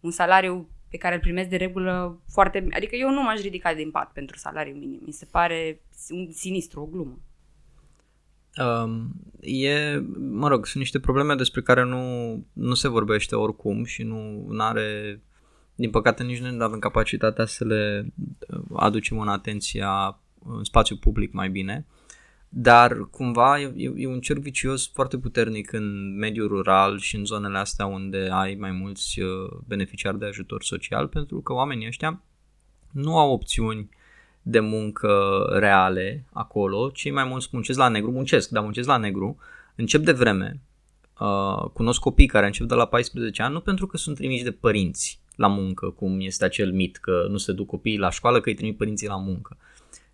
un 0.00 0.10
salariu 0.10 0.68
pe 0.90 0.96
care 0.96 1.14
îl 1.14 1.20
primesc 1.20 1.48
de 1.48 1.56
regulă 1.56 2.20
foarte... 2.28 2.66
Adică 2.70 2.96
eu 2.96 3.10
nu 3.10 3.22
m-aș 3.22 3.40
ridica 3.40 3.74
din 3.74 3.90
pat 3.90 4.12
pentru 4.12 4.36
salariu 4.36 4.74
minim. 4.74 5.00
Mi 5.04 5.12
se 5.12 5.24
pare 5.24 5.80
un 6.08 6.32
sinistru, 6.32 6.80
o 6.80 6.86
glumă. 6.86 7.18
Um, 8.56 9.10
e, 9.40 9.98
mă 10.30 10.48
rog, 10.48 10.66
sunt 10.66 10.82
niște 10.82 11.00
probleme 11.00 11.34
despre 11.34 11.62
care 11.62 11.84
nu, 11.84 12.34
nu 12.52 12.74
se 12.74 12.88
vorbește 12.88 13.34
oricum 13.34 13.84
și 13.84 14.02
nu 14.02 14.46
are 14.58 15.20
din 15.76 15.90
păcate 15.90 16.22
nici 16.22 16.40
noi 16.40 16.56
nu 16.56 16.64
avem 16.64 16.78
capacitatea 16.78 17.44
să 17.44 17.64
le 17.64 18.06
uh, 18.48 18.60
aducem 18.76 19.18
în 19.18 19.28
atenția 19.28 20.20
în 20.48 20.64
spațiu 20.64 20.96
public 20.96 21.32
mai 21.32 21.48
bine, 21.48 21.86
dar 22.48 22.96
cumva 23.10 23.60
e, 23.60 23.92
e 23.96 24.06
un 24.06 24.20
cerc 24.20 24.40
vicios 24.40 24.90
foarte 24.92 25.18
puternic 25.18 25.72
în 25.72 26.16
mediul 26.16 26.48
rural 26.48 26.98
și 26.98 27.16
în 27.16 27.24
zonele 27.24 27.58
astea 27.58 27.86
unde 27.86 28.28
ai 28.32 28.54
mai 28.54 28.70
mulți 28.70 29.20
uh, 29.20 29.28
beneficiari 29.66 30.18
de 30.18 30.26
ajutor 30.26 30.62
social, 30.62 31.08
pentru 31.08 31.40
că 31.40 31.52
oamenii 31.52 31.86
ăștia 31.86 32.22
nu 32.90 33.18
au 33.18 33.32
opțiuni 33.32 33.88
de 34.42 34.60
muncă 34.60 35.42
reale 35.50 36.24
acolo, 36.32 36.90
cei 36.90 37.10
mai 37.10 37.24
mulți 37.24 37.48
muncesc 37.52 37.78
la 37.78 37.88
negru, 37.88 38.10
muncesc, 38.10 38.48
dar 38.48 38.62
muncesc 38.62 38.88
la 38.88 38.96
negru, 38.96 39.36
încep 39.74 40.00
de 40.00 40.12
vreme, 40.12 40.60
uh, 41.20 41.70
cunosc 41.72 42.00
copii 42.00 42.26
care 42.26 42.46
încep 42.46 42.66
de 42.66 42.74
la 42.74 42.86
14 42.86 43.42
ani, 43.42 43.52
nu 43.52 43.60
pentru 43.60 43.86
că 43.86 43.96
sunt 43.96 44.16
trimiși 44.16 44.44
de 44.44 44.52
părinți, 44.52 45.20
la 45.36 45.46
muncă, 45.46 45.90
cum 45.90 46.20
este 46.20 46.44
acel 46.44 46.72
mit 46.72 46.96
că 46.96 47.26
nu 47.28 47.36
se 47.36 47.52
duc 47.52 47.66
copiii 47.66 47.98
la 47.98 48.10
școală, 48.10 48.40
că 48.40 48.48
îi 48.48 48.54
trimit 48.54 48.76
părinții 48.76 49.08
la 49.08 49.16
muncă. 49.16 49.56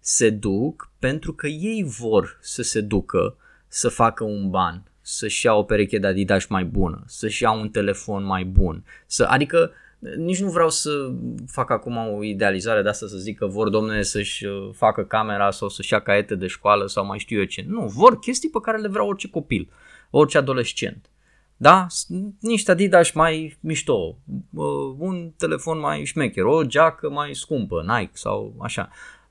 Se 0.01 0.31
duc 0.31 0.91
pentru 0.99 1.33
că 1.33 1.47
ei 1.47 1.85
vor 1.99 2.39
să 2.41 2.63
se 2.63 2.81
ducă 2.81 3.37
să 3.69 3.89
facă 3.89 4.25
un 4.25 4.51
ban, 4.51 4.83
să-și 5.01 5.47
ia 5.47 5.55
o 5.55 5.63
pereche 5.63 5.99
de 5.99 6.07
Adidas 6.07 6.47
mai 6.47 6.65
bună, 6.65 7.03
să-și 7.07 7.43
ia 7.43 7.51
un 7.51 7.69
telefon 7.69 8.25
mai 8.25 8.45
bun, 8.45 8.85
să, 9.07 9.25
adică 9.25 9.73
nici 10.17 10.41
nu 10.41 10.51
vreau 10.51 10.69
să 10.69 11.13
fac 11.47 11.71
acum 11.71 11.97
o 11.97 12.23
idealizare 12.23 12.83
de 12.83 12.89
asta 12.89 13.07
să 13.07 13.17
zic 13.17 13.39
că 13.39 13.47
vor 13.47 13.69
domne 13.69 14.03
să-și 14.03 14.45
uh, 14.45 14.71
facă 14.73 15.05
camera 15.05 15.51
sau 15.51 15.69
să-și 15.69 15.93
ia 15.93 16.01
caiete 16.01 16.35
de 16.35 16.47
școală 16.47 16.87
sau 16.87 17.07
mai 17.07 17.19
știu 17.19 17.39
eu 17.39 17.45
ce. 17.45 17.65
Nu, 17.69 17.87
vor 17.87 18.19
chestii 18.19 18.51
pe 18.51 18.59
care 18.63 18.79
le 18.79 18.89
vrea 18.89 19.05
orice 19.05 19.29
copil, 19.29 19.69
orice 20.11 20.39
adolescent. 20.39 21.11
Da? 21.63 21.87
Niște 22.41 22.71
Adidas 22.71 23.13
mai 23.13 23.57
mișto, 23.61 24.17
un 24.99 25.31
telefon 25.37 25.79
mai 25.79 26.05
șmecher, 26.05 26.45
o 26.45 26.65
geacă 26.65 27.11
mai 27.11 27.35
scumpă, 27.35 27.85
Nike 27.87 28.11
sau 28.15 28.55
așa. 28.61 28.89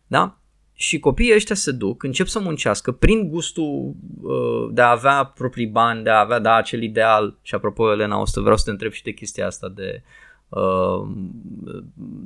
Da? 0.08 0.38
Și 0.74 1.00
copiii 1.00 1.34
ăștia 1.34 1.56
se 1.56 1.72
duc, 1.72 2.04
încep 2.04 2.28
să 2.28 2.40
muncească 2.40 2.92
prin 2.92 3.30
gustul 3.30 3.96
uh, 4.22 4.70
de 4.72 4.82
a 4.82 4.90
avea 4.90 5.24
proprii 5.24 5.68
bani, 5.68 6.04
de 6.04 6.10
a 6.10 6.20
avea 6.20 6.40
da, 6.40 6.54
acel 6.54 6.82
ideal. 6.82 7.38
Și 7.42 7.56
apropo, 7.56 7.92
Elena, 7.92 8.20
o 8.20 8.26
să 8.26 8.40
vreau 8.40 8.58
să 8.58 8.64
te 8.64 8.72
întreb 8.72 8.92
și 8.92 9.04
de 9.04 9.12
chestia 9.12 9.46
asta 9.46 9.70
de 9.70 10.04
uh, 10.50 11.08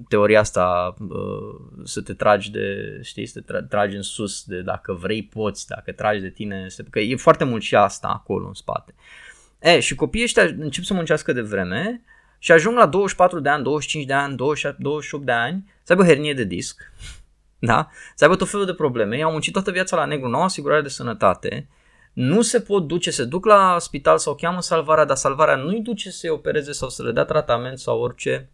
teoria 0.08 0.40
asta 0.40 0.96
uh, 1.00 1.80
să 1.84 2.02
te 2.02 2.14
tragi 2.14 2.52
de, 2.52 3.00
știi, 3.04 3.26
să 3.26 3.42
te 3.42 3.54
tra- 3.54 3.68
tragi 3.70 3.96
în 3.96 4.02
sus 4.02 4.44
de 4.44 4.62
dacă 4.62 4.94
vrei 4.94 5.24
poți, 5.24 5.68
dacă 5.68 5.92
tragi 5.92 6.22
de 6.22 6.30
tine, 6.30 6.68
că 6.90 7.00
e 7.00 7.16
foarte 7.16 7.44
mult 7.44 7.62
și 7.62 7.76
asta 7.76 8.08
acolo 8.08 8.48
în 8.48 8.54
spate. 8.54 8.94
Uh, 8.98 9.25
E, 9.66 9.80
și 9.80 9.96
copiii 9.96 10.24
ăștia 10.24 10.44
încep 10.44 10.84
să 10.84 10.94
muncească 10.94 11.34
de 11.34 11.42
vreme 11.42 12.02
și 12.40 12.52
ajung 12.52 12.78
la 12.78 12.86
24 12.86 13.40
de 13.40 13.50
ani, 13.50 13.64
25 13.64 14.06
de 14.06 14.14
ani, 14.14 14.36
27, 14.36 14.82
28 14.82 15.26
de 15.26 15.32
ani 15.32 15.74
să 15.84 15.92
aibă 15.92 16.06
hernie 16.06 16.34
de 16.34 16.44
disc, 16.44 16.92
da? 17.60 17.90
să 18.16 18.24
aibă 18.24 18.36
tot 18.36 18.50
felul 18.50 18.66
de 18.66 18.74
probleme, 18.74 19.18
i-au 19.18 19.32
muncit 19.32 19.54
toată 19.54 19.72
viața 19.72 19.96
la 19.96 20.06
negru, 20.06 20.28
nu 20.28 20.38
au 20.38 20.44
asigurare 20.44 20.82
de 20.82 20.90
sănătate, 20.90 21.68
nu 22.14 22.42
se 22.42 22.62
pot 22.62 22.88
duce, 22.88 23.12
se 23.12 23.24
duc 23.24 23.46
la 23.46 23.80
spital 23.80 24.18
sau 24.18 24.36
cheamă 24.36 24.62
salvarea, 24.62 25.06
dar 25.06 25.16
salvarea 25.16 25.56
nu-i 25.56 25.82
duce 25.82 26.10
să-i 26.10 26.30
opereze 26.30 26.72
sau 26.72 26.90
să 26.90 27.04
le 27.04 27.12
dea 27.12 27.26
tratament 27.26 27.80
sau 27.80 28.00
orice, 28.00 28.50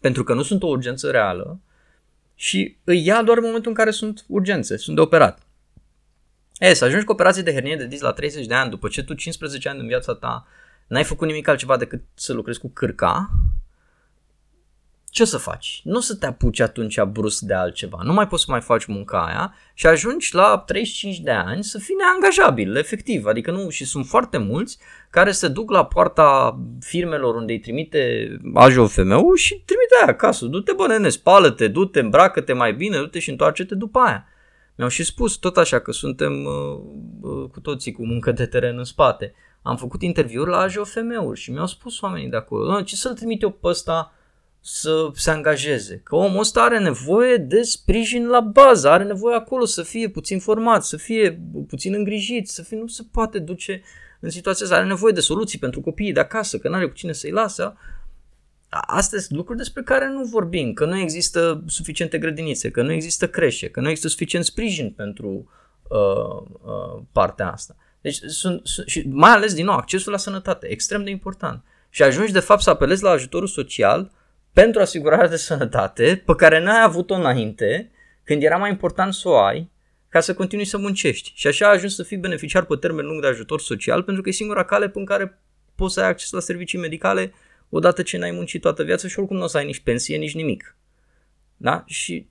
pentru 0.00 0.24
că 0.24 0.34
nu 0.34 0.42
sunt 0.42 0.62
o 0.62 0.66
urgență 0.66 1.10
reală 1.10 1.60
și 2.34 2.76
îi 2.84 3.04
ia 3.04 3.22
doar 3.22 3.36
în 3.36 3.44
momentul 3.44 3.70
în 3.70 3.76
care 3.76 3.90
sunt 3.90 4.24
urgențe, 4.28 4.76
sunt 4.76 4.96
de 4.96 5.02
operat. 5.02 5.47
E, 6.58 6.72
să 6.72 6.84
ajungi 6.84 7.04
cu 7.04 7.12
operație 7.12 7.42
de 7.42 7.52
hernie 7.52 7.76
de 7.76 7.86
disc 7.86 8.02
la 8.02 8.12
30 8.12 8.46
de 8.46 8.54
ani, 8.54 8.70
după 8.70 8.88
ce 8.88 9.02
tu 9.02 9.14
15 9.14 9.68
ani 9.68 9.80
în 9.80 9.86
viața 9.86 10.14
ta 10.14 10.46
n-ai 10.86 11.04
făcut 11.04 11.26
nimic 11.26 11.48
altceva 11.48 11.76
decât 11.76 12.02
să 12.14 12.32
lucrezi 12.32 12.60
cu 12.60 12.70
cârca, 12.74 13.30
ce 15.10 15.22
o 15.22 15.26
să 15.26 15.36
faci? 15.36 15.80
Nu 15.84 15.96
o 15.96 16.00
să 16.00 16.16
te 16.16 16.26
apuci 16.26 16.60
atunci 16.60 17.02
brusc 17.02 17.40
de 17.40 17.54
altceva, 17.54 17.98
nu 18.02 18.12
mai 18.12 18.26
poți 18.28 18.44
să 18.44 18.50
mai 18.50 18.60
faci 18.60 18.84
munca 18.84 19.26
aia 19.26 19.54
și 19.74 19.86
ajungi 19.86 20.34
la 20.34 20.62
35 20.66 21.20
de 21.20 21.30
ani 21.30 21.64
să 21.64 21.78
fii 21.78 21.94
neangajabil, 21.94 22.76
efectiv, 22.76 23.26
adică 23.26 23.50
nu, 23.50 23.68
și 23.68 23.84
sunt 23.84 24.06
foarte 24.06 24.38
mulți 24.38 24.78
care 25.10 25.30
se 25.30 25.48
duc 25.48 25.70
la 25.70 25.86
poarta 25.86 26.58
firmelor 26.80 27.34
unde 27.34 27.52
îi 27.52 27.60
trimite 27.60 28.28
AJOFM-ul 28.54 29.36
și 29.36 29.54
trimite 29.54 29.94
aia 30.00 30.12
acasă, 30.12 30.46
du-te 30.46 30.72
bă 30.72 30.86
nene, 30.86 31.08
spală-te, 31.08 31.68
du-te, 31.68 32.00
îmbracă-te 32.00 32.52
mai 32.52 32.72
bine, 32.72 32.96
du-te 32.96 33.18
și 33.18 33.30
întoarce-te 33.30 33.74
după 33.74 33.98
aia. 33.98 34.27
Mi-au 34.78 34.90
și 34.90 35.04
spus 35.04 35.34
tot 35.34 35.56
așa 35.56 35.78
că 35.78 35.92
suntem 35.92 36.44
uh, 36.44 36.80
uh, 37.20 37.50
cu 37.50 37.60
toții 37.60 37.92
cu 37.92 38.06
muncă 38.06 38.32
de 38.32 38.46
teren 38.46 38.78
în 38.78 38.84
spate. 38.84 39.34
Am 39.62 39.76
făcut 39.76 40.02
interviuri 40.02 40.50
la 40.50 40.58
AJOFM-uri 40.58 41.40
și 41.40 41.50
mi-au 41.50 41.66
spus 41.66 42.00
oamenii 42.00 42.28
de 42.28 42.36
acolo, 42.36 42.82
ce 42.82 42.96
să-l 42.96 43.14
trimit 43.14 43.42
eu 43.42 43.50
pe 43.50 43.66
ăsta 43.66 44.12
să 44.60 45.10
se 45.14 45.30
angajeze. 45.30 46.00
Că 46.04 46.16
omul 46.16 46.40
ăsta 46.40 46.62
are 46.62 46.78
nevoie 46.78 47.36
de 47.36 47.62
sprijin 47.62 48.26
la 48.26 48.40
bază, 48.40 48.88
are 48.88 49.04
nevoie 49.04 49.36
acolo 49.36 49.64
să 49.64 49.82
fie 49.82 50.08
puțin 50.08 50.38
format, 50.38 50.84
să 50.84 50.96
fie 50.96 51.40
puțin 51.68 51.94
îngrijit, 51.94 52.48
să 52.48 52.62
fie, 52.62 52.78
nu 52.78 52.86
se 52.86 53.02
poate 53.12 53.38
duce 53.38 53.82
în 54.20 54.30
situația 54.30 54.64
asta, 54.64 54.78
are 54.78 54.86
nevoie 54.86 55.12
de 55.12 55.20
soluții 55.20 55.58
pentru 55.58 55.80
copiii 55.80 56.12
de 56.12 56.20
acasă, 56.20 56.58
că 56.58 56.68
nu 56.68 56.74
are 56.74 56.88
cu 56.88 56.94
cine 56.94 57.12
să-i 57.12 57.30
lasă. 57.30 57.76
Astea 58.68 59.18
sunt 59.18 59.38
lucruri 59.38 59.58
despre 59.58 59.82
care 59.82 60.08
nu 60.08 60.24
vorbim, 60.24 60.72
că 60.72 60.84
nu 60.84 60.98
există 60.98 61.62
suficiente 61.66 62.18
grădinițe, 62.18 62.70
că 62.70 62.82
nu 62.82 62.92
există 62.92 63.28
creșe, 63.28 63.68
că 63.68 63.80
nu 63.80 63.88
există 63.88 64.08
suficient 64.08 64.44
sprijin 64.44 64.90
pentru 64.90 65.50
uh, 65.88 66.46
uh, 66.62 67.02
partea 67.12 67.52
asta. 67.52 67.76
Deci 68.00 68.16
sunt, 68.16 68.60
sunt, 68.66 68.88
și 68.88 69.08
mai 69.08 69.30
ales, 69.30 69.54
din 69.54 69.64
nou, 69.64 69.74
accesul 69.74 70.12
la 70.12 70.18
sănătate, 70.18 70.66
extrem 70.66 71.04
de 71.04 71.10
important. 71.10 71.64
Și 71.90 72.02
ajungi, 72.02 72.32
de 72.32 72.40
fapt, 72.40 72.62
să 72.62 72.70
apelezi 72.70 73.02
la 73.02 73.10
ajutorul 73.10 73.48
social 73.48 74.10
pentru 74.52 74.80
asigurarea 74.80 75.28
de 75.28 75.36
sănătate 75.36 76.22
pe 76.26 76.34
care 76.34 76.60
n-ai 76.60 76.82
avut-o 76.82 77.14
înainte, 77.14 77.90
când 78.24 78.42
era 78.42 78.56
mai 78.56 78.70
important 78.70 79.14
să 79.14 79.28
o 79.28 79.36
ai, 79.36 79.70
ca 80.08 80.20
să 80.20 80.34
continui 80.34 80.64
să 80.64 80.78
muncești. 80.78 81.32
Și 81.34 81.46
așa 81.46 81.66
ai 81.66 81.74
ajuns 81.74 81.94
să 81.94 82.02
fii 82.02 82.16
beneficiar 82.16 82.64
pe 82.64 82.76
termen 82.76 83.06
lung 83.06 83.20
de 83.20 83.26
ajutor 83.26 83.60
social, 83.60 84.02
pentru 84.02 84.22
că 84.22 84.28
e 84.28 84.32
singura 84.32 84.64
cale 84.64 84.90
în 84.94 85.04
care 85.04 85.38
poți 85.74 85.94
să 85.94 86.00
ai 86.00 86.08
acces 86.08 86.30
la 86.30 86.40
servicii 86.40 86.78
medicale 86.78 87.32
odată 87.68 88.02
ce 88.02 88.18
n-ai 88.18 88.30
muncit 88.30 88.60
toată 88.60 88.82
viața 88.82 89.08
și 89.08 89.18
oricum 89.18 89.36
nu 89.36 89.42
o 89.42 89.46
să 89.46 89.56
ai 89.56 89.64
nici 89.64 89.80
pensie, 89.80 90.16
nici 90.16 90.34
nimic. 90.34 90.76
Da? 91.56 91.84
Și 91.86 92.26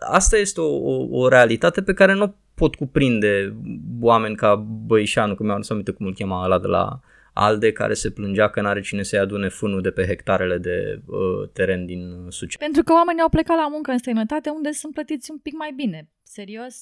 asta 0.00 0.36
este 0.36 0.60
o, 0.60 0.76
o, 0.76 1.06
o 1.10 1.28
realitate 1.28 1.82
pe 1.82 1.94
care 1.94 2.12
nu 2.12 2.34
pot 2.54 2.74
cuprinde 2.74 3.56
oameni 4.00 4.36
ca 4.36 4.54
Băișanu, 4.86 5.34
că 5.34 5.42
mi-am 5.42 5.64
aminte 5.68 5.90
cum 5.90 6.06
îl 6.06 6.14
chema 6.14 6.44
ăla 6.44 6.58
de 6.58 6.66
la 6.66 7.00
ALDE, 7.32 7.72
care 7.72 7.94
se 7.94 8.10
plângea 8.10 8.48
că 8.48 8.60
n-are 8.60 8.80
cine 8.80 9.02
să-i 9.02 9.18
adune 9.18 9.48
fânul 9.48 9.80
de 9.80 9.90
pe 9.90 10.06
hectarele 10.06 10.58
de 10.58 11.00
uh, 11.06 11.48
teren 11.52 11.86
din 11.86 12.26
Suceava. 12.28 12.64
Pentru 12.64 12.82
că 12.82 12.92
oamenii 12.92 13.22
au 13.22 13.28
plecat 13.28 13.56
la 13.56 13.68
muncă 13.68 13.90
în 13.90 13.98
străinătate 13.98 14.48
unde 14.50 14.70
sunt 14.70 14.92
plătiți 14.92 15.30
un 15.30 15.38
pic 15.38 15.54
mai 15.56 15.72
bine. 15.76 16.08
Serios? 16.22 16.76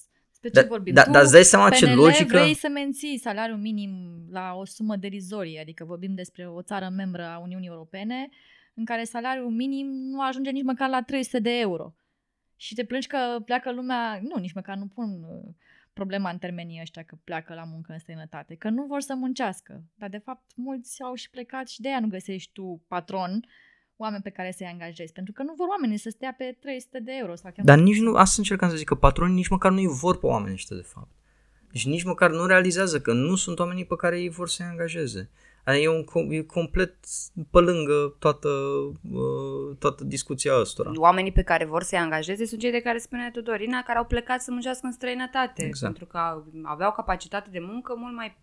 Despre 0.52 0.60
ce 0.60 0.66
Da- 0.66 0.74
vorbim? 0.74 0.94
da- 0.94 1.02
Tu, 1.02 1.10
dar 1.10 1.22
îți 1.22 1.32
dai 1.32 1.42
seama 1.42 1.70
ce 1.70 1.86
PNL, 1.86 1.94
logică- 1.94 2.38
vrei 2.38 2.54
să 2.54 2.68
menții 2.68 3.18
salariul 3.18 3.58
minim 3.58 3.90
la 4.30 4.54
o 4.54 4.64
sumă 4.64 4.96
derizorie, 4.96 5.60
adică 5.60 5.84
vorbim 5.84 6.14
despre 6.14 6.48
o 6.48 6.62
țară 6.62 6.88
membră 6.88 7.24
a 7.24 7.38
Uniunii 7.38 7.68
Europene 7.68 8.28
în 8.74 8.84
care 8.84 9.04
salariul 9.04 9.50
minim 9.50 9.86
nu 9.86 10.20
ajunge 10.22 10.50
nici 10.50 10.62
măcar 10.64 10.88
la 10.88 11.02
300 11.02 11.38
de 11.38 11.58
euro. 11.58 11.94
Și 12.56 12.74
te 12.74 12.84
plângi 12.84 13.06
că 13.06 13.18
pleacă 13.44 13.72
lumea, 13.72 14.20
nu, 14.22 14.40
nici 14.40 14.52
măcar 14.52 14.76
nu 14.76 14.86
pun 14.86 15.04
uh, 15.22 15.54
problema 15.92 16.30
în 16.30 16.38
termenii 16.38 16.78
ăștia 16.80 17.02
că 17.02 17.16
pleacă 17.24 17.54
la 17.54 17.64
muncă 17.64 17.92
în 17.92 17.98
străinătate, 17.98 18.54
că 18.54 18.68
nu 18.68 18.82
vor 18.84 19.00
să 19.00 19.14
muncească. 19.14 19.82
Dar 19.94 20.08
de 20.08 20.18
fapt 20.18 20.44
mulți 20.56 21.02
au 21.02 21.14
și 21.14 21.30
plecat 21.30 21.68
și 21.68 21.80
de 21.80 21.88
aia 21.88 22.00
nu 22.00 22.06
găsești 22.08 22.52
tu 22.52 22.82
patron 22.88 23.44
oameni 23.96 24.22
pe 24.22 24.30
care 24.30 24.54
să-i 24.56 24.66
angajezi, 24.66 25.12
pentru 25.12 25.32
că 25.32 25.42
nu 25.42 25.54
vor 25.56 25.66
oamenii 25.68 25.96
să 25.96 26.10
stea 26.10 26.34
pe 26.38 26.56
300 26.60 27.00
de 27.00 27.12
euro. 27.20 27.34
Sau 27.34 27.50
chiar 27.54 27.64
Dar 27.64 27.76
mai 27.76 27.84
nici 27.84 27.96
puțin. 27.96 28.10
nu, 28.10 28.16
asta 28.16 28.34
încercam 28.38 28.68
să 28.70 28.76
zic, 28.76 28.86
că 28.86 28.94
patronii 28.94 29.34
nici 29.34 29.48
măcar 29.48 29.72
nu-i 29.72 29.86
vor 29.86 30.18
pe 30.18 30.26
oamenii 30.26 30.54
ăștia, 30.54 30.76
de 30.76 30.82
fapt. 30.82 31.10
Deci 31.72 31.86
nici 31.86 32.02
măcar 32.04 32.30
nu 32.30 32.46
realizează 32.46 33.00
că 33.00 33.12
nu 33.12 33.34
sunt 33.34 33.58
oamenii 33.58 33.84
pe 33.86 33.96
care 33.96 34.20
ei 34.20 34.28
vor 34.28 34.48
să-i 34.48 34.66
angajeze. 34.66 35.30
Adică 35.64 35.84
e, 35.84 35.88
un, 35.88 36.04
com- 36.04 36.30
e 36.30 36.42
complet 36.42 36.94
pe 37.50 37.58
lângă 37.58 38.16
toată, 38.18 38.48
uh, 39.12 39.76
toată 39.78 40.04
discuția 40.04 40.60
ăstora. 40.60 40.90
Oamenii 40.94 41.32
pe 41.32 41.42
care 41.42 41.64
vor 41.64 41.82
să-i 41.82 41.98
angajeze 41.98 42.44
sunt 42.46 42.60
cei 42.60 42.70
de 42.70 42.80
care 42.80 42.98
spune 42.98 43.30
Tudorina, 43.32 43.82
care 43.82 43.98
au 43.98 44.04
plecat 44.04 44.40
să 44.40 44.50
muncească 44.50 44.86
în 44.86 44.92
străinătate. 44.92 45.64
Exact. 45.64 45.92
Pentru 45.92 46.12
că 46.12 46.44
aveau 46.62 46.92
capacitate 46.92 47.48
de 47.50 47.58
muncă 47.58 47.94
mult 47.96 48.14
mai 48.14 48.36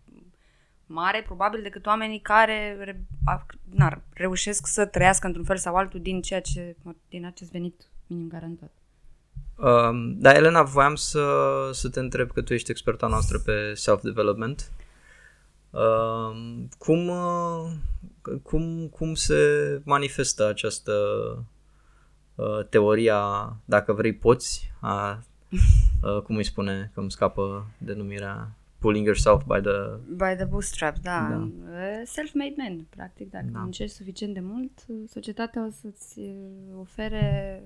mare, 0.94 1.22
probabil, 1.22 1.62
decât 1.62 1.86
oamenii 1.86 2.20
care 2.20 2.76
re, 2.80 3.00
a, 3.24 3.46
na, 3.74 4.02
reușesc 4.12 4.66
să 4.66 4.86
trăiască 4.86 5.26
într-un 5.26 5.44
fel 5.44 5.56
sau 5.56 5.74
altul 5.74 6.00
din 6.00 6.20
ceea 6.22 6.40
ce, 6.40 6.76
din 7.08 7.26
acest 7.26 7.50
venit 7.50 7.82
minim 8.06 8.28
garantat. 8.28 8.70
Um, 9.56 10.18
da, 10.18 10.34
Elena, 10.34 10.62
voiam 10.62 10.94
să, 10.94 11.24
să 11.72 11.88
te 11.88 12.00
întreb 12.00 12.30
că 12.30 12.42
tu 12.42 12.52
ești 12.52 12.70
experta 12.70 13.06
noastră 13.06 13.38
pe 13.38 13.74
self-development. 13.74 14.70
Um, 15.70 16.68
cum, 16.78 17.08
uh, 17.08 17.72
cum, 18.42 18.88
cum 18.88 19.14
se 19.14 19.34
manifestă 19.84 20.48
această 20.48 20.92
uh, 22.34 22.66
teoria, 22.68 23.56
dacă 23.64 23.92
vrei 23.92 24.14
poți, 24.14 24.72
a, 24.80 25.22
uh, 26.02 26.22
cum 26.22 26.36
îi 26.36 26.44
spune, 26.44 26.90
că 26.94 27.00
îmi 27.00 27.10
scapă 27.10 27.66
denumirea, 27.78 28.56
pulling 28.84 29.06
yourself 29.06 29.40
by 29.46 29.60
the... 29.60 29.76
By 30.22 30.34
the 30.36 30.44
bootstrap, 30.44 30.98
da. 30.98 31.28
Da. 31.30 31.36
da. 31.36 32.04
Self-made 32.04 32.54
man, 32.56 32.86
practic. 32.90 33.30
Dacă 33.30 33.44
Da. 33.44 33.52
da. 33.52 33.58
muncești 33.58 33.96
suficient 33.96 34.34
de 34.34 34.40
mult, 34.40 34.84
societatea 35.08 35.66
o 35.66 35.70
să-ți 35.70 36.18
uh, 36.18 36.78
ofere 36.78 37.62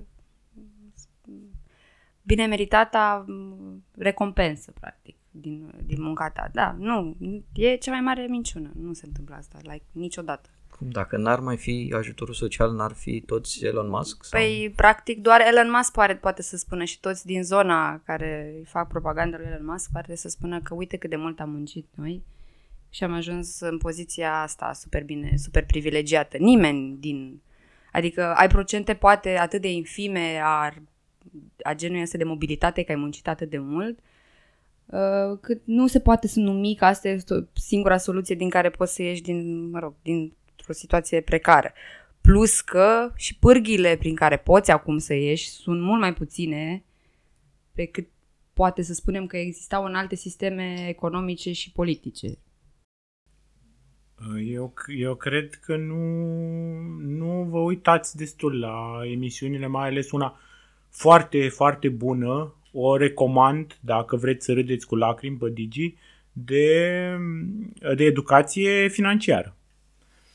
bine 2.23 2.47
meritata 2.47 3.25
mm, 3.27 3.85
recompensă, 3.97 4.73
practic, 4.81 5.17
din, 5.31 5.73
din 5.85 6.03
munca 6.03 6.31
ta. 6.31 6.49
Da, 6.53 6.77
nu, 6.79 7.17
e 7.55 7.77
cea 7.77 7.91
mai 7.91 8.01
mare 8.01 8.27
minciună. 8.27 8.71
Nu 8.75 8.93
se 8.93 9.07
întâmplă 9.07 9.35
asta, 9.35 9.59
like, 9.63 9.85
niciodată. 9.93 10.49
Cum, 10.79 10.91
dacă 10.91 11.17
n-ar 11.17 11.41
mai 11.41 11.57
fi 11.57 11.93
ajutorul 11.97 12.35
social, 12.35 12.73
n-ar 12.73 12.93
fi 12.93 13.21
toți 13.21 13.65
Elon 13.65 13.89
Musk? 13.89 14.25
Sau? 14.25 14.41
Păi, 14.41 14.73
practic, 14.77 15.23
doar 15.23 15.41
Elon 15.41 15.71
Musk 15.71 15.93
poate, 15.93 16.15
poate 16.15 16.43
să 16.43 16.57
spună 16.57 16.85
și 16.85 17.01
toți 17.01 17.27
din 17.27 17.43
zona 17.43 18.01
care 18.05 18.55
îi 18.59 18.65
fac 18.65 18.89
propaganda 18.89 19.37
lui 19.37 19.47
Elon 19.47 19.67
Musk 19.67 19.91
poate 19.93 20.17
să 20.17 20.29
spună 20.29 20.61
că 20.61 20.75
uite 20.75 20.97
cât 20.97 21.11
de 21.11 21.17
mult 21.17 21.41
am 21.41 21.51
muncit 21.51 21.87
noi 21.95 22.23
și 22.91 23.05
am 23.05 23.13
ajuns 23.13 23.61
în 23.61 23.79
poziția 23.79 24.43
asta 24.43 24.73
super 24.73 25.05
bine, 25.05 25.37
super 25.37 25.65
privilegiată. 25.65 26.37
Nimeni 26.37 26.97
din... 27.01 27.41
Adică 27.93 28.35
ai 28.35 28.49
procente 28.49 28.95
poate 28.95 29.37
atât 29.37 29.61
de 29.61 29.73
infime 29.73 30.41
a, 30.43 30.75
a 31.63 31.75
genului 31.75 32.03
ăsta 32.03 32.19
de 32.19 32.25
mobilitate 32.25 32.83
că 32.83 32.93
ai 32.93 32.99
muncit 32.99 33.29
atât 33.29 33.51
de 33.51 33.59
mult 33.59 33.99
uh, 34.87 35.39
cât 35.41 35.61
nu 35.65 35.87
se 35.87 36.01
poate 36.01 36.29
să 36.29 36.41
numi 36.41 36.75
că 36.75 36.85
asta 36.85 37.09
este 37.09 37.35
o 37.35 37.41
singura 37.53 37.97
soluție 37.97 38.35
din 38.35 38.51
care 38.51 38.71
poți 38.71 38.95
să 38.95 39.03
ieși 39.03 39.23
din, 39.23 39.71
mă 39.71 39.79
rog, 39.79 39.95
dintr-o 40.69 40.73
situație 40.73 41.21
precară. 41.21 41.73
Plus 42.21 42.61
că 42.61 43.13
și 43.17 43.39
pârghile 43.39 43.97
prin 43.97 44.15
care 44.15 44.37
poți 44.37 44.71
acum 44.71 44.99
să 44.99 45.15
ieși 45.15 45.49
sunt 45.49 45.81
mult 45.81 46.01
mai 46.01 46.15
puține 46.15 46.85
pe 47.73 47.85
cât 47.87 48.09
poate 48.53 48.83
să 48.83 48.95
spunem 48.95 49.27
că 49.27 49.37
existau 49.37 49.85
în 49.85 49.95
alte 49.95 50.15
sisteme 50.15 50.89
economice 50.89 51.53
și 51.53 51.73
politice. 51.73 52.39
Eu, 54.47 54.75
eu 54.97 55.15
cred 55.15 55.55
că 55.55 55.77
nu, 55.77 56.03
nu 57.01 57.47
vă 57.51 57.59
uitați 57.59 58.17
destul 58.17 58.59
la 58.59 59.01
emisiunile, 59.05 59.67
mai 59.67 59.89
ales 59.89 60.11
una 60.11 60.41
foarte, 60.91 61.49
foarte 61.49 61.89
bună. 61.89 62.55
O 62.73 62.97
recomand, 62.97 63.79
dacă 63.81 64.17
vreți 64.17 64.45
să 64.45 64.53
râdeți 64.53 64.87
cu 64.87 64.97
lacrimi 64.97 65.37
pe 65.37 65.51
Digi, 65.51 65.95
de, 66.33 67.17
de 67.97 68.05
educație 68.05 68.89
financiară. 68.89 69.58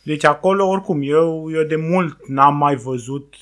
Deci 0.04 0.26
acolo, 0.26 0.68
oricum, 0.68 1.02
eu, 1.02 1.52
eu 1.52 1.64
de 1.64 1.76
mult 1.76 2.28
n-am 2.28 2.58
mai 2.58 2.76
văzut 2.76 3.36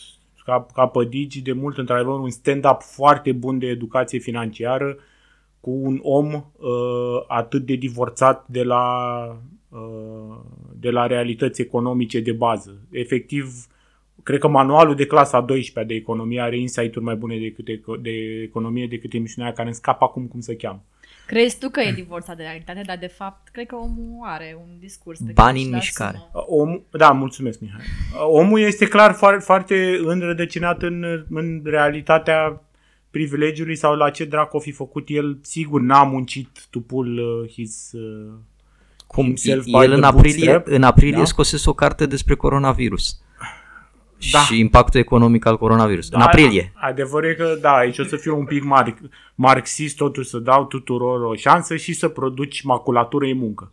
ca, 0.46 0.66
ca 0.74 0.88
pe 0.88 1.06
Digi, 1.06 1.42
de 1.42 1.52
mult, 1.52 1.78
într-adevăr, 1.78 2.20
un 2.20 2.30
stand-up 2.30 2.82
foarte 2.82 3.32
bun 3.32 3.60
de 3.60 3.68
educație 3.68 4.20
financiară 4.20 4.98
cu 5.60 5.72
un 5.72 6.00
om 6.02 6.34
uh, 6.34 7.24
atât 7.28 7.66
de 7.66 7.76
divorțat 7.76 8.48
de 8.48 8.64
la, 8.64 8.86
uh, 9.70 10.38
de 10.80 10.90
la 10.90 11.08
realități 11.08 11.62
economice 11.62 12.20
de 12.20 12.32
bază. 12.32 12.82
Efectiv, 12.90 13.68
cred 14.24 14.40
că 14.40 14.48
manualul 14.48 14.96
de 14.96 15.06
clasa 15.06 15.42
12 15.42 15.94
de 15.94 16.00
economie 16.00 16.42
are 16.42 16.58
insight-uri 16.58 17.06
mai 17.06 17.16
bune 17.16 17.40
decât 17.40 17.68
eco- 17.70 18.02
de 18.02 18.42
economie 18.42 18.88
decât 18.88 19.14
emisiunea 19.14 19.46
aia 19.46 19.56
care 19.56 19.68
îmi 19.68 19.78
scapă 19.78 20.04
acum 20.04 20.28
cum 20.28 20.40
se 20.40 20.56
cheamă. 20.56 20.84
Crezi 21.32 21.58
tu 21.58 21.70
că 21.70 21.80
e 21.82 21.92
divorțat 21.92 22.38
de 22.38 22.44
realitate, 22.44 22.82
dar 22.86 22.98
de 22.98 23.08
fapt 23.08 23.48
cred 23.52 23.66
că 23.66 23.76
omul 23.76 24.20
are 24.24 24.58
un 24.62 24.70
discurs. 24.80 25.20
pe 25.20 25.32
Bani 25.32 25.36
care 25.36 25.58
în 25.58 25.64
și-l 25.64 25.74
mișcare. 25.74 26.18
asumă. 26.18 26.46
Om, 26.48 26.82
da, 26.92 27.12
mulțumesc, 27.12 27.60
Mihai. 27.60 27.80
Omul 28.30 28.60
este 28.60 28.86
clar 28.88 29.14
foarte, 29.14 29.44
foarte 29.44 30.00
înrădăcinat 30.04 30.82
în, 30.82 31.26
în 31.30 31.62
realitatea 31.66 32.62
privilegiului 33.12 33.76
sau 33.76 33.96
la 33.96 34.10
ce 34.10 34.26
dracu 34.26 34.58
o 34.58 34.60
fi 34.60 34.72
făcut 34.72 35.04
el. 35.10 35.38
Sigur, 35.42 35.82
n-a 35.82 36.04
muncit 36.04 36.68
to 36.70 36.80
pull 36.80 37.18
uh, 37.18 37.50
his... 37.52 37.92
Uh, 37.94 38.34
Cum? 39.08 39.26
himself 39.26 39.64
by 39.66 39.72
El 39.72 39.92
în 39.92 40.00
the 40.00 40.08
aprilie, 40.10 40.46
bootstrap. 40.52 40.68
în 40.76 40.84
aprilie 40.84 41.18
Da. 41.18 41.26
scosese 41.26 41.70
o 41.70 41.74
carte 41.74 42.06
despre 42.06 42.36
coronavirus. 42.36 43.22
Da. 44.32 44.40
Și 44.40 44.60
impactul 44.60 45.00
economic 45.00 45.46
al 45.46 45.58
coronavirus. 45.58 46.10
în 46.10 46.20
Da, 46.20 46.26
aprilie. 46.26 46.72
Adevărul 46.76 47.30
e 47.30 47.34
că, 47.34 47.58
da, 47.62 47.76
aici 47.76 47.98
o 47.98 48.04
să 48.04 48.16
fiu 48.16 48.38
un 48.38 48.46
pic 48.46 48.64
mar- 48.64 49.10
marxist, 49.36 49.96
totuși 49.96 50.30
să 50.30 50.38
dau 50.38 50.66
tuturor 50.66 51.22
o 51.22 51.36
șansă 51.36 51.76
și 51.76 51.94
să 51.94 52.08
produci 52.08 52.62
maculatură 52.62 53.26
în 53.26 53.38
muncă. 53.38 53.70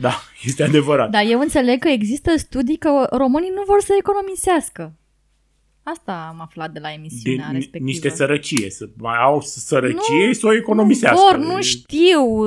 Da, 0.00 0.12
este 0.48 0.62
adevărat. 0.62 1.10
Dar 1.10 1.22
eu 1.26 1.40
înțeleg 1.40 1.78
că 1.78 1.88
există 1.88 2.30
studii 2.36 2.76
că 2.76 3.06
românii 3.10 3.52
nu 3.54 3.62
vor 3.66 3.80
să 3.80 3.92
economisească. 3.98 4.92
Asta 5.92 6.28
am 6.32 6.40
aflat 6.40 6.72
de 6.72 6.78
la 6.78 6.92
emisiunea 6.92 7.46
de 7.46 7.52
respectivă. 7.54 7.84
niște 7.84 8.08
sărăcie, 8.08 8.70
să 8.70 8.88
mai 8.96 9.16
au 9.22 9.40
sărăcie 9.40 10.26
Nu, 10.26 10.32
să 10.32 10.46
o 10.46 10.54
economisească. 10.54 11.20
Vor, 11.30 11.38
nu 11.46 11.62
știu, 11.62 12.44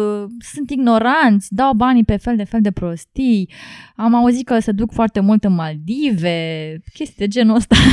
sunt 0.53 0.69
ignoranți, 0.69 1.47
dau 1.55 1.73
banii 1.73 2.03
pe 2.03 2.17
fel 2.17 2.35
de 2.35 2.43
fel 2.43 2.61
de 2.61 2.71
prostii. 2.71 3.49
Am 3.95 4.15
auzit 4.15 4.45
că 4.45 4.59
se 4.59 4.71
duc 4.71 4.91
foarte 4.93 5.19
mult 5.19 5.43
în 5.43 5.53
Maldive, 5.53 6.77
chestii 6.93 7.15
de 7.17 7.27
genul 7.27 7.55
ăsta. 7.55 7.75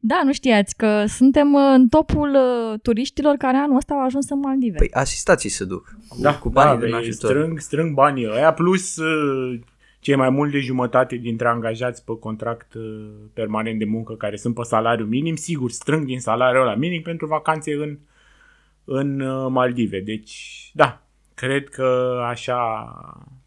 da, 0.00 0.20
nu 0.24 0.32
știați 0.32 0.76
că 0.76 1.04
suntem 1.06 1.54
în 1.54 1.88
topul 1.88 2.34
uh, 2.34 2.78
turiștilor 2.82 3.36
care 3.36 3.56
anul 3.56 3.76
ăsta 3.76 3.94
au 3.94 4.04
ajuns 4.04 4.30
în 4.30 4.38
Maldive. 4.38 4.76
Păi 4.76 4.90
asistații 4.92 5.50
se 5.50 5.64
duc 5.64 5.96
cu, 6.08 6.16
Da, 6.20 6.38
cu 6.38 6.48
banii 6.48 6.74
da, 6.78 6.80
din 6.80 6.90
băi, 6.90 6.98
ajutor. 7.00 7.30
strâng, 7.30 7.58
strâng 7.58 7.94
banii 7.94 8.26
ăia, 8.30 8.52
plus 8.52 8.96
uh, 8.96 9.58
cei 9.98 10.16
mai 10.16 10.30
mult 10.30 10.50
de 10.50 10.58
jumătate 10.58 11.16
dintre 11.16 11.48
angajați 11.48 12.04
pe 12.04 12.12
contract 12.20 12.74
uh, 12.74 13.10
permanent 13.32 13.78
de 13.78 13.84
muncă 13.84 14.14
care 14.14 14.36
sunt 14.36 14.54
pe 14.54 14.62
salariu 14.62 15.04
minim, 15.04 15.36
sigur, 15.36 15.70
strâng 15.70 16.06
din 16.06 16.20
salariul 16.20 16.62
ăla 16.62 16.74
minim 16.74 17.02
pentru 17.02 17.26
vacanțe 17.26 17.72
în, 17.72 17.98
în 18.84 19.20
uh, 19.20 19.46
Maldive. 19.50 20.00
Deci, 20.00 20.70
da, 20.74 21.02
cred 21.34 21.68
că 21.68 22.20
așa, 22.28 22.58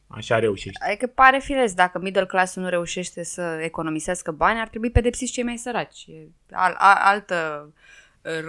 așa 0.08 0.39
reușești. 0.39 0.80
Adică 0.88 1.08
pare 1.08 1.39
firesc, 1.43 1.76
dacă 1.76 1.99
middle 1.99 2.26
class 2.26 2.56
nu 2.56 2.70
reușește 2.70 3.24
să 3.24 3.60
economisească 3.62 4.32
bani, 4.32 4.60
ar 4.60 4.68
trebui 4.68 4.91
pedepsiți 4.91 5.32
cei 5.32 5.43
mai 5.43 5.58
săraci. 5.58 6.06
E 6.08 6.28
al, 6.52 6.76
al, 6.78 6.97
altă, 7.04 7.70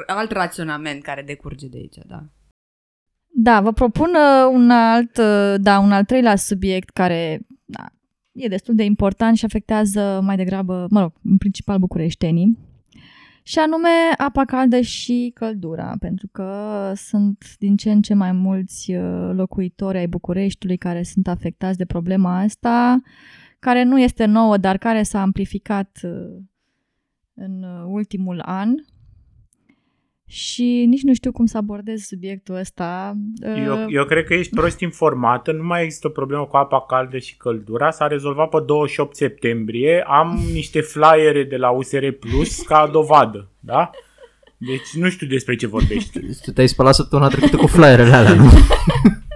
alt 0.06 0.30
raționament 0.30 1.02
care 1.02 1.22
decurge 1.22 1.66
de 1.68 1.76
aici, 1.76 1.96
da. 2.06 2.22
Da, 3.34 3.60
vă 3.60 3.72
propun 3.72 4.08
uh, 4.08 4.48
un 4.50 4.70
alt, 4.70 5.16
uh, 5.16 5.54
da, 5.56 5.78
un 5.78 5.92
al 5.92 6.04
treilea 6.04 6.36
subiect 6.36 6.90
care 6.90 7.40
da, 7.72 7.86
e 8.32 8.48
destul 8.48 8.74
de 8.74 8.84
important 8.84 9.36
și 9.36 9.44
afectează 9.44 10.20
mai 10.22 10.36
degrabă, 10.36 10.86
mă 10.90 11.00
rog, 11.00 11.12
în 11.24 11.36
principal 11.36 11.78
bucureștenii, 11.78 12.58
și 13.44 13.58
anume 13.58 13.88
apa 14.16 14.44
caldă 14.44 14.80
și 14.80 15.30
căldura, 15.34 15.94
pentru 15.98 16.28
că 16.32 16.92
sunt 16.96 17.44
din 17.58 17.76
ce 17.76 17.90
în 17.90 18.02
ce 18.02 18.14
mai 18.14 18.32
mulți 18.32 18.94
uh, 18.94 19.30
locuitori 19.32 19.98
ai 19.98 20.06
Bucureștiului 20.06 20.76
care 20.76 21.02
sunt 21.02 21.28
afectați 21.28 21.78
de 21.78 21.84
problema 21.84 22.38
asta, 22.38 23.00
care 23.58 23.82
nu 23.82 24.00
este 24.00 24.24
nouă, 24.24 24.56
dar 24.56 24.78
care 24.78 25.02
s-a 25.02 25.20
amplificat 25.20 26.00
uh, 26.02 26.36
în 27.34 27.62
uh, 27.62 27.84
ultimul 27.86 28.40
an 28.40 28.74
și 30.32 30.84
nici 30.88 31.02
nu 31.02 31.14
știu 31.14 31.32
cum 31.32 31.46
să 31.46 31.56
abordez 31.56 32.00
subiectul 32.00 32.54
ăsta. 32.54 33.14
Eu, 33.64 33.72
Uh, 33.72 33.84
eu 33.88 34.04
cred 34.04 34.24
că 34.24 34.34
ești 34.34 34.54
prost 34.54 34.80
informată, 34.80 35.52
nu 35.52 35.64
mai 35.64 35.82
există 35.82 36.06
o 36.06 36.10
problemă 36.10 36.44
cu 36.46 36.56
apa 36.56 36.80
caldă 36.80 37.18
și 37.18 37.36
căldura, 37.36 37.90
s-a 37.90 38.06
rezolvat 38.06 38.48
pe 38.48 38.62
28 38.66 39.16
septembrie, 39.16 40.04
am 40.06 40.40
niște 40.52 40.80
flyere 40.80 41.44
de 41.44 41.56
la 41.56 41.70
USR 41.70 42.08
Plus 42.08 42.60
ca 42.60 42.86
dovadă, 42.86 43.50
da? 43.60 43.90
Deci 44.56 44.92
nu 44.94 45.08
știu 45.08 45.26
despre 45.26 45.56
ce 45.56 45.66
vorbești. 45.66 46.20
Tu 46.44 46.50
te-ai 46.50 46.68
spălat 46.68 46.94
săptămâna 46.94 47.28
trecută 47.28 47.56
cu 47.56 47.66
flyerele 47.66 48.12
alea, 48.12 48.34
nu? 48.34 48.50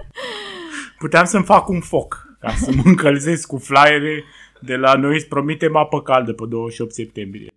Puteam 0.99 1.25
să-mi 1.25 1.43
fac 1.45 1.69
un 1.69 1.79
foc 1.79 2.37
ca 2.39 2.49
să 2.49 2.71
mă 2.75 2.81
încălzesc 2.85 3.47
cu 3.47 3.57
flyere 3.57 4.23
de 4.61 4.75
la 4.75 4.93
noi 4.93 5.15
îți 5.15 5.27
promitem 5.27 5.75
apă 5.75 6.01
caldă 6.01 6.33
pe 6.33 6.43
28 6.49 6.93
septembrie. 6.93 7.51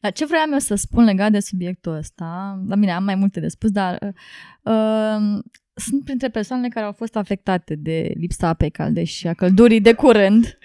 Dar 0.00 0.12
ce 0.12 0.24
vreau 0.24 0.44
eu 0.52 0.58
să 0.58 0.74
spun 0.74 1.04
legat 1.04 1.32
de 1.32 1.40
subiectul 1.40 1.92
ăsta, 1.92 2.62
la 2.68 2.74
mine 2.74 2.92
am 2.92 3.04
mai 3.04 3.14
multe 3.14 3.40
de 3.40 3.48
spus, 3.48 3.70
dar 3.70 3.98
uh, 4.02 4.72
uh, 4.74 5.38
sunt 5.74 6.04
printre 6.04 6.28
persoanele 6.28 6.68
care 6.68 6.86
au 6.86 6.92
fost 6.92 7.16
afectate 7.16 7.74
de 7.74 8.12
lipsa 8.14 8.48
apei 8.48 8.70
calde 8.70 9.04
și 9.04 9.26
a 9.26 9.34
căldurii 9.34 9.80
de 9.80 9.92
curând. 9.92 10.58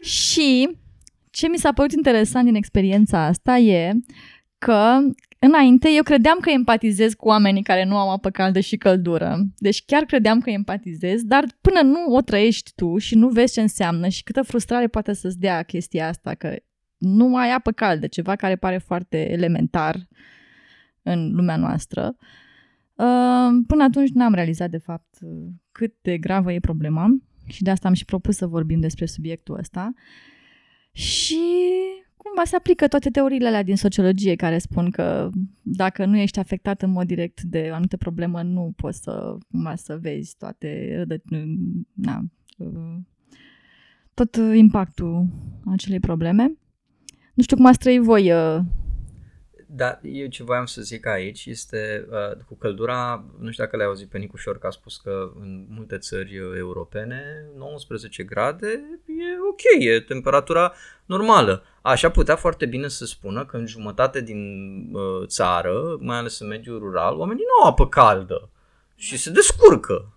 Și 0.00 0.78
ce 1.30 1.48
mi 1.48 1.58
s-a 1.58 1.72
părut 1.72 1.92
interesant 1.92 2.44
din 2.44 2.54
experiența 2.54 3.24
asta 3.24 3.56
e 3.56 3.92
că 4.58 4.98
înainte 5.38 5.90
eu 5.90 6.02
credeam 6.02 6.38
că 6.40 6.50
empatizez 6.50 7.14
cu 7.14 7.28
oamenii 7.28 7.62
care 7.62 7.84
nu 7.84 7.96
au 7.96 8.10
apă 8.10 8.30
caldă 8.30 8.60
și 8.60 8.76
căldură. 8.76 9.38
Deci 9.56 9.84
chiar 9.84 10.02
credeam 10.02 10.40
că 10.40 10.50
empatizez, 10.50 11.22
dar 11.22 11.44
până 11.60 11.80
nu 11.80 12.14
o 12.14 12.20
trăiești 12.20 12.72
tu 12.74 12.98
și 12.98 13.14
nu 13.14 13.28
vezi 13.28 13.52
ce 13.52 13.60
înseamnă 13.60 14.08
și 14.08 14.22
câtă 14.22 14.42
frustrare 14.42 14.86
poate 14.86 15.12
să-ți 15.12 15.38
dea 15.38 15.62
chestia 15.62 16.08
asta, 16.08 16.34
că 16.34 16.56
nu 17.02 17.36
ai 17.36 17.52
apă 17.52 17.70
caldă, 17.72 18.06
ceva 18.06 18.36
care 18.36 18.56
pare 18.56 18.78
foarte 18.78 19.32
elementar 19.32 20.08
în 21.02 21.32
lumea 21.34 21.56
noastră. 21.56 22.16
Uh, 22.94 23.64
Până 23.66 23.82
atunci 23.82 24.10
n-am 24.10 24.34
realizat, 24.34 24.70
de 24.70 24.78
fapt, 24.78 25.18
cât 25.72 25.94
de 26.02 26.18
gravă 26.18 26.52
e 26.52 26.60
problema 26.60 27.06
și 27.46 27.62
de 27.62 27.70
asta 27.70 27.88
am 27.88 27.94
și 27.94 28.04
propus 28.04 28.36
să 28.36 28.46
vorbim 28.46 28.80
despre 28.80 29.06
subiectul 29.06 29.58
ăsta. 29.58 29.92
Și 30.92 31.40
cumva 32.16 32.44
se 32.44 32.56
aplică 32.56 32.88
toate 32.88 33.10
teoriile 33.10 33.46
alea 33.46 33.62
din 33.62 33.76
sociologie 33.76 34.34
care 34.34 34.58
spun 34.58 34.90
că 34.90 35.30
dacă 35.62 36.04
nu 36.04 36.16
ești 36.16 36.38
afectat 36.38 36.82
în 36.82 36.90
mod 36.90 37.06
direct 37.06 37.42
de 37.42 37.68
o 37.70 37.72
anumită 37.72 37.96
problemă, 37.96 38.42
nu 38.42 38.72
poți 38.76 39.02
să, 39.02 39.36
cumva, 39.50 39.74
să 39.74 39.98
vezi 40.00 40.36
toate 40.36 40.96
rădă- 40.96 41.22
na, 41.92 42.24
uh, 42.58 42.96
tot 44.14 44.36
impactul 44.54 45.26
acelei 45.66 46.00
probleme. 46.00 46.56
Nu 47.34 47.42
știu 47.42 47.56
cum 47.56 47.66
ați 47.66 47.78
trăit 47.78 48.02
voi. 48.02 48.32
Uh, 48.32 48.60
Da, 49.74 49.98
eu 50.02 50.26
ce 50.26 50.42
voiam 50.42 50.66
să 50.66 50.82
zic 50.82 51.06
aici 51.06 51.46
este 51.46 52.06
uh, 52.10 52.44
cu 52.46 52.54
căldura, 52.54 53.24
nu 53.38 53.50
știu 53.50 53.64
dacă 53.64 53.76
le-ai 53.76 53.88
auzit 53.88 54.08
pe 54.08 54.18
Nicu 54.18 54.36
Șor 54.36 54.58
că 54.58 54.66
a 54.66 54.70
spus 54.70 54.96
că 54.96 55.32
în 55.40 55.66
multe 55.68 55.98
țări 55.98 56.38
uh, 56.38 56.56
europene 56.56 57.46
19 57.56 58.22
grade 58.22 58.66
e 59.06 59.48
ok, 59.50 59.84
e 59.86 60.00
temperatura 60.00 60.72
normală. 61.04 61.62
Așa 61.82 62.10
putea 62.10 62.36
foarte 62.36 62.66
bine 62.66 62.88
să 62.88 63.04
spună 63.04 63.44
că 63.44 63.56
în 63.56 63.66
jumătate 63.66 64.20
din 64.20 64.40
uh, 64.92 65.26
țară, 65.26 65.96
mai 66.00 66.16
ales 66.16 66.38
în 66.38 66.46
mediul 66.46 66.78
rural, 66.78 67.18
oamenii 67.18 67.44
nu 67.44 67.64
au 67.64 67.70
apă 67.70 67.88
caldă 67.88 68.48
și 68.94 69.18
se 69.18 69.30
descurcă. 69.30 70.12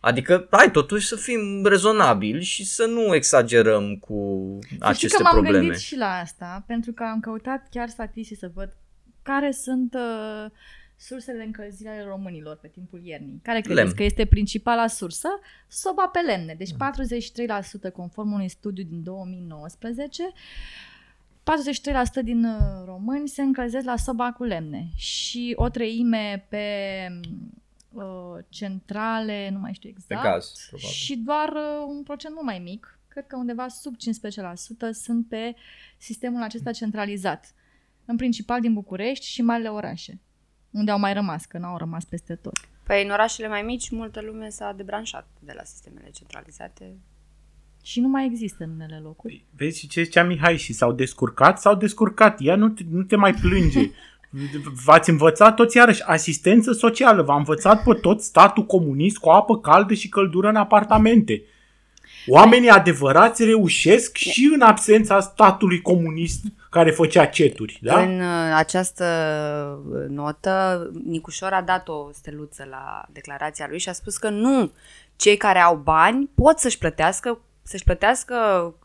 Adică, 0.00 0.46
hai 0.50 0.70
totuși 0.70 1.06
să 1.06 1.16
fim 1.16 1.64
rezonabili 1.64 2.44
și 2.44 2.64
să 2.64 2.84
nu 2.84 3.14
exagerăm 3.14 3.96
cu 3.96 4.48
Să 4.60 4.66
știi 4.68 4.78
aceste 4.82 5.16
că 5.16 5.22
m-am 5.22 5.32
probleme. 5.32 5.58
gândit 5.58 5.80
și 5.80 5.96
la 5.96 6.10
asta, 6.10 6.64
pentru 6.66 6.92
că 6.92 7.02
am 7.02 7.20
căutat 7.20 7.66
chiar 7.70 7.88
statistic 7.88 8.38
să 8.38 8.50
văd 8.54 8.76
care 9.22 9.50
sunt 9.50 9.94
uh, 9.94 10.50
sursele 10.96 11.38
de 11.38 11.44
încălzire 11.44 11.88
ale 11.88 12.04
românilor 12.08 12.56
pe 12.56 12.68
timpul 12.68 13.00
iernii. 13.04 13.40
Care 13.42 13.60
credeți 13.60 13.84
Lemn. 13.84 13.96
că 13.96 14.02
este 14.02 14.24
principala 14.24 14.86
sursă? 14.86 15.28
Soba 15.68 16.06
pe 16.06 16.18
lemne. 16.18 16.54
Deci 16.58 16.70
43% 17.88 17.92
conform 17.92 18.32
unui 18.32 18.48
studiu 18.48 18.84
din 18.84 19.02
2019, 19.02 20.22
43% 20.22 20.26
din 22.22 22.44
uh, 22.44 22.84
români 22.84 23.28
se 23.28 23.42
încălzesc 23.42 23.84
la 23.84 23.96
soba 23.96 24.32
cu 24.32 24.44
lemne 24.44 24.88
și 24.96 25.52
o 25.56 25.68
treime 25.68 26.46
pe 26.48 26.64
uh, 27.96 28.44
centrale, 28.48 29.48
nu 29.52 29.58
mai 29.58 29.74
știu 29.74 29.90
Pe 29.90 29.96
exact, 29.98 30.22
gaz, 30.22 30.52
probabil. 30.68 30.88
și 30.88 31.16
doar 31.16 31.48
uh, 31.48 31.84
un 31.88 32.02
procent 32.02 32.34
mult 32.34 32.46
mai 32.46 32.58
mic, 32.58 32.98
cred 33.08 33.26
că 33.26 33.36
undeva 33.36 33.68
sub 33.68 33.94
15% 33.94 33.98
sunt 34.92 35.28
pe 35.28 35.54
sistemul 35.96 36.42
acesta 36.42 36.72
centralizat, 36.72 37.54
în 38.04 38.16
principal 38.16 38.60
din 38.60 38.72
București 38.72 39.26
și 39.26 39.42
marile 39.42 39.68
orașe, 39.68 40.20
unde 40.70 40.90
au 40.90 40.98
mai 40.98 41.12
rămas, 41.12 41.44
că 41.44 41.58
n-au 41.58 41.76
rămas 41.76 42.04
peste 42.04 42.34
tot. 42.34 42.56
Păi 42.82 43.04
în 43.04 43.10
orașele 43.10 43.48
mai 43.48 43.62
mici, 43.62 43.90
multă 43.90 44.20
lume 44.20 44.48
s-a 44.48 44.72
debranșat 44.72 45.28
de 45.40 45.52
la 45.56 45.64
sistemele 45.64 46.10
centralizate. 46.10 46.96
Și 47.82 48.00
nu 48.00 48.08
mai 48.08 48.24
există 48.26 48.64
în 48.64 48.70
unele 48.70 48.98
locuri. 48.98 49.44
Vezi 49.56 49.78
și 49.78 49.88
ce 49.88 50.02
zicea 50.02 50.24
Mihai 50.24 50.56
și 50.56 50.72
s-au 50.72 50.92
descurcat, 50.92 51.58
s-au 51.60 51.74
descurcat. 51.74 52.38
Ea 52.40 52.56
nu 52.56 52.68
te, 52.68 52.82
nu 52.90 53.02
te 53.02 53.16
mai 53.16 53.34
plânge. 53.34 53.90
V-ați 54.84 55.10
învățat 55.10 55.54
toți 55.54 55.76
iarăși 55.76 56.02
asistență 56.02 56.72
socială. 56.72 57.22
V-a 57.22 57.36
învățat 57.36 57.82
pe 57.82 57.94
toți 57.94 58.26
statul 58.26 58.66
comunist 58.66 59.18
cu 59.18 59.28
apă 59.28 59.58
caldă 59.58 59.94
și 59.94 60.08
căldură 60.08 60.48
în 60.48 60.56
apartamente. 60.56 61.42
Oamenii 62.26 62.68
adevărați 62.68 63.44
reușesc 63.44 64.16
și 64.16 64.50
în 64.54 64.60
absența 64.60 65.20
statului 65.20 65.80
comunist 65.80 66.44
care 66.70 66.90
făcea 66.90 67.26
ceturi. 67.26 67.78
Da? 67.82 68.00
În 68.00 68.20
uh, 68.20 68.54
această 68.54 69.04
uh, 69.90 70.04
notă, 70.08 70.90
Nicușor 71.04 71.52
a 71.52 71.62
dat 71.62 71.88
o 71.88 72.08
steluță 72.12 72.66
la 72.70 73.04
declarația 73.12 73.66
lui 73.68 73.78
și 73.78 73.88
a 73.88 73.92
spus 73.92 74.16
că 74.16 74.28
nu, 74.28 74.72
cei 75.16 75.36
care 75.36 75.58
au 75.58 75.76
bani 75.76 76.28
pot 76.34 76.58
să-și 76.58 76.78
plătească 76.78 77.38
să-și 77.62 77.84
plătească 77.84 78.34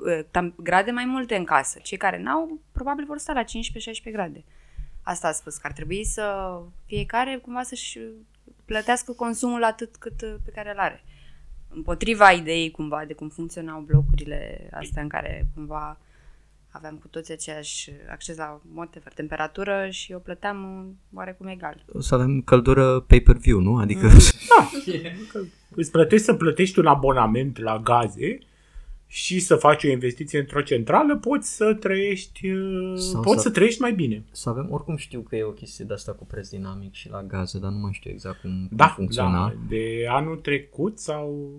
uh, 0.06 0.20
tam- 0.26 0.56
grade 0.56 0.92
mai 0.92 1.06
multe 1.06 1.36
în 1.36 1.44
casă. 1.44 1.80
Cei 1.84 1.98
care 1.98 2.22
n-au, 2.22 2.60
probabil 2.72 3.06
vor 3.08 3.18
sta 3.18 3.34
la 3.34 3.44
15-16 3.44 3.46
grade. 4.12 4.44
Asta 5.02 5.28
a 5.28 5.32
spus, 5.32 5.58
că 5.58 5.68
ar 5.68 5.74
trebui 5.74 6.04
să 6.04 6.58
fiecare 6.86 7.40
cumva 7.44 7.64
să-și 7.64 8.00
plătească 8.66 9.12
consumul 9.12 9.64
atât 9.64 9.96
cât 9.96 10.22
uh, 10.22 10.36
pe 10.46 10.52
care 10.52 10.72
îl 10.72 10.80
are. 10.80 11.04
Împotriva 11.70 12.32
ideii 12.32 12.72
cumva 12.72 13.04
de 13.08 13.14
cum 13.14 13.30
funcționau 13.30 13.80
blocurile 13.80 14.70
astea 14.72 15.02
în 15.02 15.08
care 15.08 15.48
cumva 15.54 15.98
aveam 16.72 16.96
cu 16.96 17.08
toți 17.08 17.32
aceeași 17.32 17.92
acces 18.10 18.38
la 18.38 18.62
whatever, 18.76 19.14
temperatură 19.14 19.88
și 19.90 20.14
o 20.14 20.18
plăteam 20.18 20.88
uh, 20.88 21.18
oarecum 21.18 21.48
egal. 21.48 21.86
O 21.94 22.02
să 22.02 22.16
avem 22.16 22.42
căldură 22.42 23.00
pay-per-view, 23.00 23.60
nu? 23.60 23.78
Adică... 23.78 24.08
Îți 25.76 25.92
plătești 25.92 26.26
să 26.26 26.34
plătești 26.34 26.80
un 26.80 26.86
abonament 26.86 27.58
la 27.58 27.80
gaze 27.80 28.40
și 29.14 29.40
să 29.40 29.56
faci 29.56 29.84
o 29.84 29.88
investiție 29.90 30.40
într-o 30.40 30.62
centrală, 30.62 31.18
poți 31.18 31.56
să 31.56 31.74
trăiești, 31.74 32.48
uh, 32.50 32.98
Sau 32.98 33.22
poți 33.22 33.42
să- 33.42 33.48
să 33.48 33.54
trăiești 33.54 33.82
mai 33.82 33.94
bine. 33.94 34.24
Să 34.32 34.50
avem, 34.50 34.68
oricum 34.70 34.96
știu 34.98 35.22
că 35.22 35.36
e 35.36 35.44
o 35.44 35.52
chestie 35.52 35.86
de 35.86 35.94
asta 35.94 36.12
cu 36.12 36.26
preț 36.26 36.50
dinamic 36.50 36.94
și 36.94 37.10
la 37.10 37.24
gaze, 37.24 37.60
dar 37.60 37.72
nu 37.72 37.78
mai 37.78 37.92
știu 37.94 38.12
exact 38.12 38.42
cum, 38.42 38.50
cum 38.68 38.78
Da, 38.78 38.88
funcționa. 38.88 39.48
da, 39.48 39.54
de 39.70 40.06
anul 40.10 40.36
trecut 40.38 41.00
sau 41.00 41.50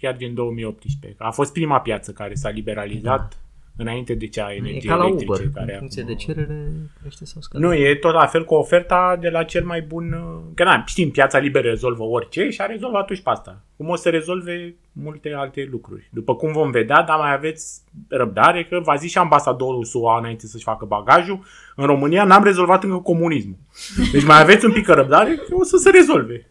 chiar 0.00 0.16
din 0.16 0.34
2018. 0.34 1.22
A 1.22 1.30
fost 1.30 1.52
prima 1.52 1.80
piață 1.80 2.12
care 2.12 2.34
s-a 2.34 2.48
liberalizat 2.48 3.41
înainte 3.76 4.14
de 4.14 4.26
cea 4.26 4.44
a 4.44 4.52
E 4.52 4.56
energiei 4.56 4.90
ca 4.90 4.94
la 4.94 5.04
electrice. 5.04 5.32
Uber, 5.32 5.50
care 5.54 5.72
în 5.72 5.78
funcție 5.78 6.02
acum- 6.02 6.14
de 6.16 6.22
cerere 6.24 6.72
crește 7.00 7.24
sau 7.24 7.40
scade. 7.42 7.64
Nu, 7.64 7.74
e 7.74 7.94
tot 7.94 8.12
la 8.12 8.26
fel 8.26 8.44
cu 8.44 8.54
oferta 8.54 9.16
de 9.20 9.28
la 9.28 9.42
cel 9.42 9.64
mai 9.64 9.80
bun... 9.80 10.12
uh, 10.12 10.40
Că 10.54 10.64
na, 10.64 10.84
știm, 10.86 11.10
piața 11.10 11.38
liberă 11.38 11.68
rezolvă 11.68 12.02
orice 12.02 12.48
și 12.48 12.60
a 12.60 12.66
rezolvat-o 12.66 13.14
și 13.14 13.22
pe 13.22 13.30
asta. 13.30 13.60
Cum 13.76 13.88
o 13.88 13.96
să 13.96 14.08
rezolve 14.08 14.74
multe 14.92 15.32
alte 15.36 15.68
lucruri. 15.70 16.08
După 16.12 16.34
cum 16.34 16.52
vom 16.52 16.70
vedea, 16.70 17.02
dar 17.02 17.18
mai 17.18 17.32
aveți 17.32 17.80
răbdare 18.08 18.64
că 18.64 18.80
v-a 18.84 18.94
zis 18.94 19.10
și 19.10 19.18
ambasadorul 19.18 19.84
SUA 19.84 20.18
înainte 20.18 20.46
să-și 20.46 20.64
facă 20.64 20.84
bagajul. 20.84 21.40
În 21.76 21.86
România 21.86 22.24
n-am 22.24 22.44
rezolvat 22.44 22.84
încă 22.84 22.96
comunismul. 22.96 23.56
Deci 24.12 24.24
mai 24.24 24.40
aveți 24.40 24.64
un 24.64 24.72
pic 24.72 24.88
răbdare 24.88 25.34
că 25.34 25.54
o 25.54 25.64
să 25.64 25.76
se 25.76 25.90
rezolve. 25.90 26.46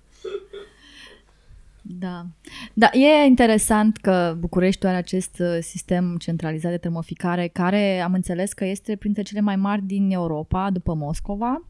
Da. 1.99 2.25
Da, 2.73 2.89
e 2.93 3.25
interesant 3.25 3.97
că 3.97 4.35
Bucureștiul 4.39 4.89
are 4.89 4.99
acest 4.99 5.39
uh, 5.39 5.57
sistem 5.61 6.17
centralizat 6.17 6.71
de 6.71 6.77
termoficare 6.77 7.47
care 7.47 7.99
am 7.99 8.13
înțeles 8.13 8.53
că 8.53 8.65
este 8.65 8.95
printre 8.95 9.21
cele 9.21 9.39
mai 9.39 9.55
mari 9.55 9.81
din 9.81 10.11
Europa, 10.11 10.69
după 10.69 10.93
Moscova. 10.93 11.65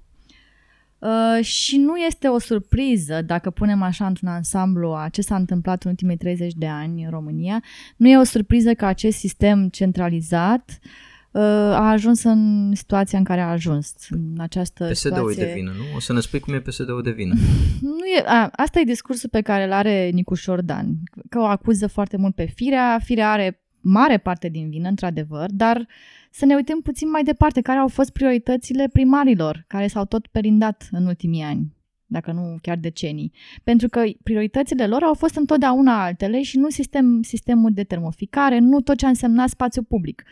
Uh, 0.99 1.43
și 1.43 1.77
nu 1.77 1.95
este 1.95 2.27
o 2.27 2.39
surpriză 2.39 3.21
dacă 3.21 3.49
punem 3.49 3.81
așa 3.81 4.05
într-un 4.05 4.29
ansamblu 4.29 4.93
a 4.93 5.09
ce 5.09 5.21
s-a 5.21 5.35
întâmplat 5.35 5.83
în 5.83 5.89
ultimii 5.89 6.17
30 6.17 6.53
de 6.53 6.67
ani 6.67 7.03
în 7.03 7.09
România. 7.09 7.63
Nu 7.97 8.07
e 8.07 8.17
o 8.17 8.23
surpriză 8.23 8.73
că 8.73 8.85
acest 8.85 9.17
sistem 9.17 9.69
centralizat 9.69 10.79
uh, 10.83 11.10
a 11.39 11.89
ajuns 11.89 12.23
în 12.23 12.71
situația 12.75 13.17
în 13.17 13.23
care 13.23 13.41
a 13.41 13.49
ajuns. 13.49 13.93
În 14.09 14.35
această 14.37 14.83
PSD-ul 14.83 14.91
e 14.91 14.93
situație... 14.93 15.45
de 15.45 15.51
vină, 15.53 15.71
nu? 15.77 15.95
O 15.95 15.99
să 15.99 16.13
ne 16.13 16.19
spui 16.19 16.39
cum 16.39 16.53
e 16.53 16.59
PSD-ul 16.59 17.01
de 17.03 17.11
vină. 17.11 17.35
Nu 17.81 18.05
e, 18.17 18.23
a, 18.25 18.49
asta 18.51 18.79
e 18.79 18.83
discursul 18.83 19.29
pe 19.29 19.41
care 19.41 19.63
îl 19.63 19.71
are 19.71 20.09
Nicu 20.09 20.33
Șordan, 20.33 20.87
că 21.29 21.39
o 21.39 21.45
acuză 21.45 21.87
foarte 21.87 22.17
mult 22.17 22.35
pe 22.35 22.45
Firea. 22.45 22.99
Firea 23.03 23.31
are 23.31 23.61
mare 23.81 24.17
parte 24.17 24.49
din 24.49 24.69
vină, 24.69 24.87
într-adevăr, 24.87 25.49
dar 25.51 25.87
să 26.31 26.45
ne 26.45 26.55
uităm 26.55 26.81
puțin 26.81 27.09
mai 27.09 27.23
departe, 27.23 27.61
care 27.61 27.79
au 27.79 27.87
fost 27.87 28.09
prioritățile 28.09 28.89
primarilor, 28.93 29.63
care 29.67 29.87
s-au 29.87 30.05
tot 30.05 30.27
perindat 30.27 30.87
în 30.91 31.05
ultimii 31.05 31.43
ani, 31.43 31.75
dacă 32.11 32.31
nu 32.31 32.57
chiar 32.61 32.77
decenii. 32.77 33.31
Pentru 33.63 33.87
că 33.87 34.03
prioritățile 34.23 34.87
lor 34.87 35.03
au 35.03 35.13
fost 35.13 35.35
întotdeauna 35.35 36.03
altele 36.03 36.41
și 36.41 36.57
nu 36.57 36.69
sistem, 36.69 37.21
sistemul 37.21 37.71
de 37.73 37.83
termoficare, 37.83 38.59
nu 38.59 38.81
tot 38.81 38.97
ce 38.97 39.05
a 39.05 39.09
însemnat 39.09 39.49
spațiu 39.49 39.83
public. 39.83 40.23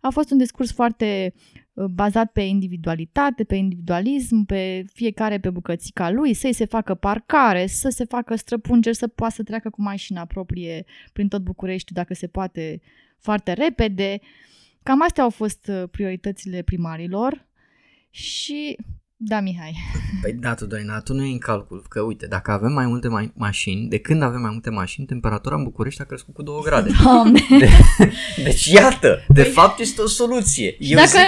A 0.00 0.10
fost 0.10 0.30
un 0.30 0.38
discurs 0.38 0.72
foarte 0.72 1.34
uh, 1.72 1.84
bazat 1.84 2.32
pe 2.32 2.40
individualitate, 2.40 3.44
pe 3.44 3.54
individualism, 3.54 4.44
pe 4.44 4.84
fiecare 4.92 5.38
pe 5.38 5.50
bucățica 5.50 6.10
lui, 6.10 6.34
să-i 6.34 6.52
se 6.52 6.64
facă 6.64 6.94
parcare, 6.94 7.66
să 7.66 7.88
se 7.88 8.04
facă 8.04 8.36
străpungeri, 8.36 8.96
să 8.96 9.06
poată 9.06 9.34
să 9.34 9.42
treacă 9.42 9.70
cu 9.70 9.82
mașina 9.82 10.24
proprie 10.24 10.84
prin 11.12 11.28
tot 11.28 11.42
București, 11.42 11.92
dacă 11.92 12.14
se 12.14 12.26
poate, 12.26 12.80
foarte 13.18 13.52
repede. 13.52 14.20
Cam 14.82 15.02
astea 15.02 15.22
au 15.22 15.30
fost 15.30 15.68
uh, 15.68 15.88
prioritățile 15.90 16.62
primarilor 16.62 17.46
și... 18.10 18.76
Da, 19.20 19.40
Mihai. 19.40 19.76
Păi 20.22 20.32
da, 20.32 20.54
Tudorina, 20.54 21.00
tu 21.00 21.14
nu 21.14 21.24
e 21.24 21.30
în 21.30 21.38
calcul 21.38 21.84
că, 21.88 22.00
uite, 22.00 22.26
dacă 22.26 22.50
avem 22.50 22.72
mai 22.72 22.86
multe 22.86 23.08
mai- 23.08 23.32
mașini, 23.36 23.88
de 23.88 23.98
când 23.98 24.22
avem 24.22 24.40
mai 24.40 24.50
multe 24.52 24.70
mașini, 24.70 25.06
temperatura 25.06 25.56
în 25.56 25.62
București 25.62 26.00
a 26.00 26.04
crescut 26.04 26.34
cu 26.34 26.42
2 26.42 26.54
grade. 26.64 26.90
Doamne! 27.02 27.40
Deci 28.44 28.66
iată, 28.66 29.24
de 29.28 29.42
fapt 29.42 29.78
este 29.80 30.00
o 30.00 30.06
soluție. 30.06 30.76
Și 30.80 30.92
Eu 30.92 30.96
dacă 30.96 31.08
zic, 31.08 31.18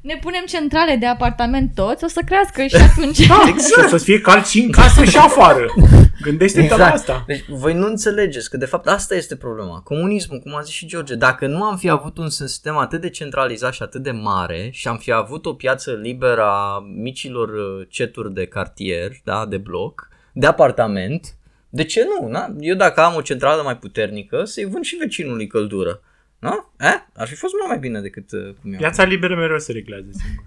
ne 0.00 0.18
punem 0.20 0.44
centrale 0.46 0.96
de 0.96 1.06
apartament 1.06 1.74
toți, 1.74 2.04
o 2.04 2.08
să 2.08 2.20
crească 2.26 2.66
și 2.66 2.74
atunci... 2.74 3.26
Da, 3.26 3.42
exact. 3.46 3.88
și 3.88 3.94
o 3.94 3.98
să 3.98 4.04
fie 4.04 4.20
cald 4.20 4.44
și 4.46 4.60
în 4.60 4.70
casă 4.70 5.04
și 5.04 5.16
afară. 5.16 5.64
Gândește-te 6.20 6.68
la 6.68 6.74
Exact. 6.74 6.94
asta. 6.94 7.24
Deci 7.26 7.44
voi 7.48 7.74
nu 7.74 7.86
înțelegeți 7.86 8.50
că 8.50 8.56
de 8.56 8.66
fapt 8.66 8.86
asta 8.86 9.14
este 9.14 9.36
problema. 9.36 9.80
Comunismul, 9.80 10.38
cum 10.38 10.54
a 10.54 10.60
zis 10.60 10.74
și 10.74 10.86
George, 10.86 11.14
dacă 11.14 11.46
nu 11.46 11.62
am 11.62 11.76
fi 11.76 11.88
avut 11.88 12.18
un 12.18 12.28
sistem 12.28 12.76
atât 12.76 13.00
de 13.00 13.10
centralizat 13.10 13.72
și 13.72 13.82
atât 13.82 14.02
de 14.02 14.10
mare 14.10 14.68
și 14.72 14.88
am 14.88 14.96
fi 14.96 15.12
avut 15.12 15.46
o 15.46 15.54
piață 15.54 15.92
liberă 15.92 16.42
a 16.42 16.84
micilor 16.96 17.48
uh, 17.48 17.86
ceturi 17.88 18.34
de 18.34 18.46
cartier, 18.46 19.12
da, 19.24 19.46
de 19.46 19.56
bloc, 19.56 20.08
de 20.32 20.46
apartament, 20.46 21.34
de 21.68 21.84
ce 21.84 22.04
nu? 22.04 22.28
Na? 22.28 22.54
Eu 22.60 22.74
dacă 22.74 23.00
am 23.00 23.14
o 23.14 23.20
centrală 23.20 23.62
mai 23.62 23.76
puternică, 23.76 24.44
să-i 24.44 24.64
vând 24.64 24.84
și 24.84 24.96
vecinului 24.96 25.46
căldură. 25.46 26.00
Nu? 26.38 26.72
Eh? 26.78 26.94
Ar 27.16 27.26
fi 27.26 27.34
fost 27.34 27.52
mult 27.58 27.68
mai 27.68 27.78
bine 27.78 28.00
decât 28.00 28.32
uh, 28.32 28.54
cum 28.62 28.72
e. 28.72 28.76
Piața 28.76 29.04
liberă 29.04 29.36
mereu 29.36 29.58
se 29.58 29.72
reglează 29.72 30.08
singură. 30.10 30.46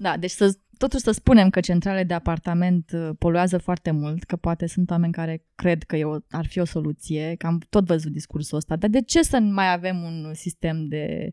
Da, 0.00 0.16
deci 0.16 0.30
să, 0.30 0.58
totuși 0.76 1.02
să 1.02 1.10
spunem 1.10 1.50
că 1.50 1.60
centrale 1.60 2.04
de 2.04 2.14
apartament 2.14 2.90
uh, 2.94 3.10
poluează 3.18 3.58
foarte 3.58 3.90
mult, 3.90 4.24
că 4.24 4.36
poate 4.36 4.66
sunt 4.66 4.90
oameni 4.90 5.12
care 5.12 5.44
cred 5.54 5.82
că 5.82 5.96
e 5.96 6.04
o, 6.04 6.16
ar 6.30 6.46
fi 6.46 6.58
o 6.58 6.64
soluție, 6.64 7.34
că 7.38 7.46
am 7.46 7.60
tot 7.68 7.86
văzut 7.86 8.12
discursul 8.12 8.56
ăsta, 8.56 8.76
dar 8.76 8.90
de 8.90 9.02
ce 9.02 9.22
să 9.22 9.38
nu 9.38 9.52
mai 9.52 9.72
avem 9.72 10.02
un 10.02 10.34
sistem 10.34 10.86
de 10.88 11.32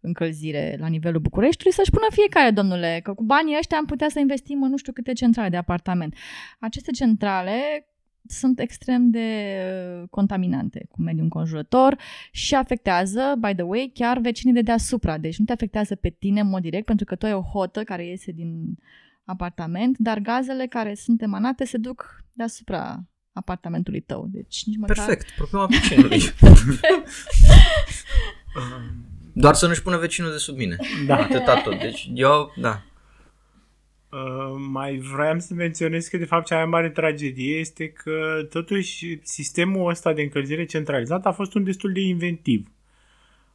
încălzire 0.00 0.76
la 0.80 0.86
nivelul 0.86 1.20
Bucureștiului, 1.20 1.72
să-și 1.72 1.90
pună 1.90 2.06
fiecare, 2.10 2.50
domnule, 2.50 3.00
că 3.02 3.14
cu 3.14 3.22
banii 3.22 3.56
ăștia 3.58 3.76
am 3.76 3.84
putea 3.84 4.08
să 4.08 4.18
investim 4.18 4.62
în 4.62 4.70
nu 4.70 4.76
știu 4.76 4.92
câte 4.92 5.12
centrale 5.12 5.48
de 5.48 5.56
apartament. 5.56 6.14
Aceste 6.58 6.90
centrale 6.90 7.86
sunt 8.26 8.60
extrem 8.60 9.10
de 9.10 9.58
uh, 10.00 10.08
contaminante 10.10 10.86
cu 10.90 11.02
mediul 11.02 11.22
înconjurător 11.22 11.98
și 12.32 12.54
afectează, 12.54 13.34
by 13.38 13.54
the 13.54 13.62
way, 13.62 13.90
chiar 13.94 14.18
vecinii 14.18 14.54
de 14.54 14.62
deasupra. 14.62 15.18
Deci 15.18 15.38
nu 15.38 15.44
te 15.44 15.52
afectează 15.52 15.94
pe 15.94 16.08
tine 16.08 16.40
în 16.40 16.48
mod 16.48 16.62
direct, 16.62 16.86
pentru 16.86 17.04
că 17.04 17.14
tu 17.14 17.26
ai 17.26 17.34
o 17.34 17.40
hotă 17.40 17.82
care 17.82 18.06
iese 18.06 18.32
din 18.32 18.78
apartament, 19.24 19.98
dar 19.98 20.18
gazele 20.18 20.66
care 20.66 20.94
sunt 20.94 21.22
emanate 21.22 21.64
se 21.64 21.78
duc 21.78 22.24
deasupra 22.32 23.04
apartamentului 23.32 24.00
tău. 24.00 24.28
Deci 24.30 24.64
nici 24.66 24.76
măcar... 24.76 24.96
Perfect, 24.96 25.30
problema 25.36 25.66
vecinului. 25.80 26.20
Doar 29.32 29.54
să 29.54 29.66
nu-și 29.66 29.82
pună 29.82 29.96
vecinul 29.96 30.30
de 30.30 30.36
sub 30.36 30.56
mine. 30.56 30.76
Da. 31.06 31.16
Atâta 31.16 31.60
tot. 31.60 31.78
Deci 31.78 32.10
eu, 32.14 32.52
da. 32.56 32.82
Uh, 34.14 34.54
mai 34.70 34.96
vreau 34.96 35.38
să 35.38 35.54
menționez 35.54 36.06
că 36.06 36.16
de 36.16 36.24
fapt 36.24 36.46
cea 36.46 36.56
mai 36.56 36.64
mare 36.64 36.90
tragedie 36.90 37.58
este 37.58 37.88
că 37.88 38.46
totuși 38.50 39.18
sistemul 39.22 39.90
ăsta 39.90 40.12
de 40.12 40.22
încălzire 40.22 40.64
centralizată 40.64 41.28
a 41.28 41.32
fost 41.32 41.54
un 41.54 41.64
destul 41.64 41.92
de 41.92 42.00
inventiv. 42.00 42.68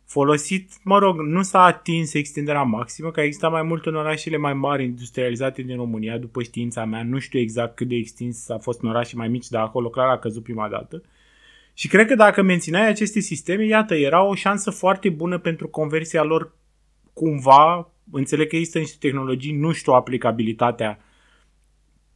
Folosit, 0.05 0.71
mă 0.83 0.97
rog, 0.97 1.19
nu 1.19 1.41
s-a 1.41 1.63
atins 1.63 2.13
extinderea 2.13 2.61
maximă, 2.61 3.11
că 3.11 3.21
există 3.21 3.49
mai 3.49 3.63
mult 3.63 3.85
în 3.85 3.95
orașele 3.95 4.37
mai 4.37 4.53
mari 4.53 4.83
industrializate 4.83 5.61
din 5.61 5.75
România, 5.75 6.17
după 6.17 6.43
știința 6.43 6.85
mea. 6.85 7.03
Nu 7.03 7.19
știu 7.19 7.39
exact 7.39 7.75
cât 7.75 7.87
de 7.87 7.95
extins 7.95 8.49
a 8.49 8.57
fost 8.57 8.81
în 8.81 8.89
orașe 8.89 9.15
mai 9.15 9.27
mici, 9.27 9.47
dar 9.47 9.61
acolo 9.61 9.89
clar 9.89 10.09
a 10.09 10.19
căzut 10.19 10.43
prima 10.43 10.69
dată. 10.69 11.03
Și 11.73 11.87
cred 11.87 12.07
că 12.07 12.15
dacă 12.15 12.41
mențineai 12.41 12.87
aceste 12.87 13.19
sisteme, 13.19 13.65
iată, 13.65 13.95
era 13.95 14.23
o 14.23 14.35
șansă 14.35 14.69
foarte 14.71 15.09
bună 15.09 15.37
pentru 15.37 15.67
conversia 15.67 16.23
lor 16.23 16.51
cumva, 17.19 17.91
înțeleg 18.11 18.47
că 18.47 18.55
există 18.55 18.79
niște 18.79 18.97
tehnologii, 18.99 19.51
nu 19.53 19.71
știu 19.71 19.93
aplicabilitatea 19.93 20.99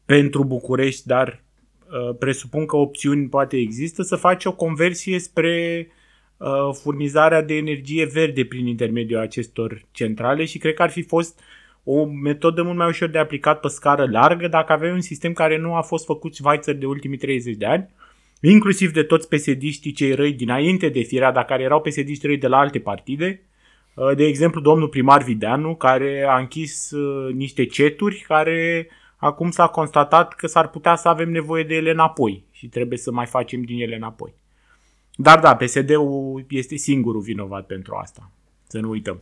pentru 0.05 0.43
București, 0.43 1.07
dar 1.07 1.43
uh, 1.85 2.15
presupun 2.19 2.65
că 2.65 2.75
opțiuni 2.75 3.29
poate 3.29 3.57
există, 3.57 4.01
să 4.01 4.15
faci 4.15 4.45
o 4.45 4.55
conversie 4.55 5.19
spre 5.19 5.87
uh, 6.37 6.47
furnizarea 6.81 7.41
de 7.41 7.55
energie 7.55 8.05
verde 8.05 8.45
prin 8.45 8.67
intermediul 8.67 9.19
acestor 9.19 9.85
centrale 9.91 10.45
și 10.45 10.57
cred 10.57 10.73
că 10.73 10.81
ar 10.81 10.89
fi 10.89 11.01
fost 11.01 11.39
o 11.83 12.05
metodă 12.05 12.63
mult 12.63 12.77
mai 12.77 12.87
ușor 12.87 13.09
de 13.09 13.17
aplicat 13.17 13.59
pe 13.59 13.67
scară 13.67 14.07
largă 14.11 14.47
dacă 14.47 14.73
aveai 14.73 14.91
un 14.91 15.01
sistem 15.01 15.33
care 15.33 15.57
nu 15.57 15.75
a 15.75 15.81
fost 15.81 16.05
făcut 16.05 16.35
Schweizer 16.35 16.75
de 16.75 16.85
ultimii 16.85 17.17
30 17.17 17.55
de 17.55 17.65
ani, 17.65 17.89
inclusiv 18.41 18.91
de 18.91 19.03
toți 19.03 19.27
pesediștii 19.27 19.91
cei 19.91 20.13
răi 20.13 20.33
dinainte 20.33 20.89
de 20.89 21.01
firea, 21.01 21.31
dar 21.31 21.45
care 21.45 21.63
erau 21.63 21.81
pesediști 21.81 22.25
răi 22.25 22.37
de 22.37 22.47
la 22.47 22.57
alte 22.57 22.79
partide, 22.79 23.41
Uh, 23.45 23.52
de 24.15 24.23
exemplu, 24.23 24.61
domnul 24.61 24.87
primar 24.87 25.23
Videanu, 25.23 25.75
care 25.75 26.25
a 26.29 26.37
închis 26.37 26.91
uh, 26.91 27.33
niște 27.33 27.65
ceturi 27.65 28.25
care 28.27 28.87
acum 29.17 29.51
s-a 29.51 29.67
constatat 29.67 30.33
că 30.33 30.47
s-ar 30.47 30.69
putea 30.69 30.95
să 30.95 31.07
avem 31.07 31.31
nevoie 31.31 31.63
de 31.63 31.75
ele 31.75 31.91
înapoi 31.91 32.43
și 32.51 32.67
trebuie 32.67 32.97
să 32.97 33.11
mai 33.11 33.25
facem 33.25 33.61
din 33.61 33.81
ele 33.81 33.95
înapoi. 33.95 34.33
Dar 35.15 35.39
da, 35.39 35.55
PSD-ul 35.55 36.45
este 36.49 36.75
singurul 36.75 37.21
vinovat 37.21 37.65
pentru 37.65 37.95
asta. 37.95 38.31
Să 38.67 38.79
nu 38.79 38.89
uităm. 38.89 39.19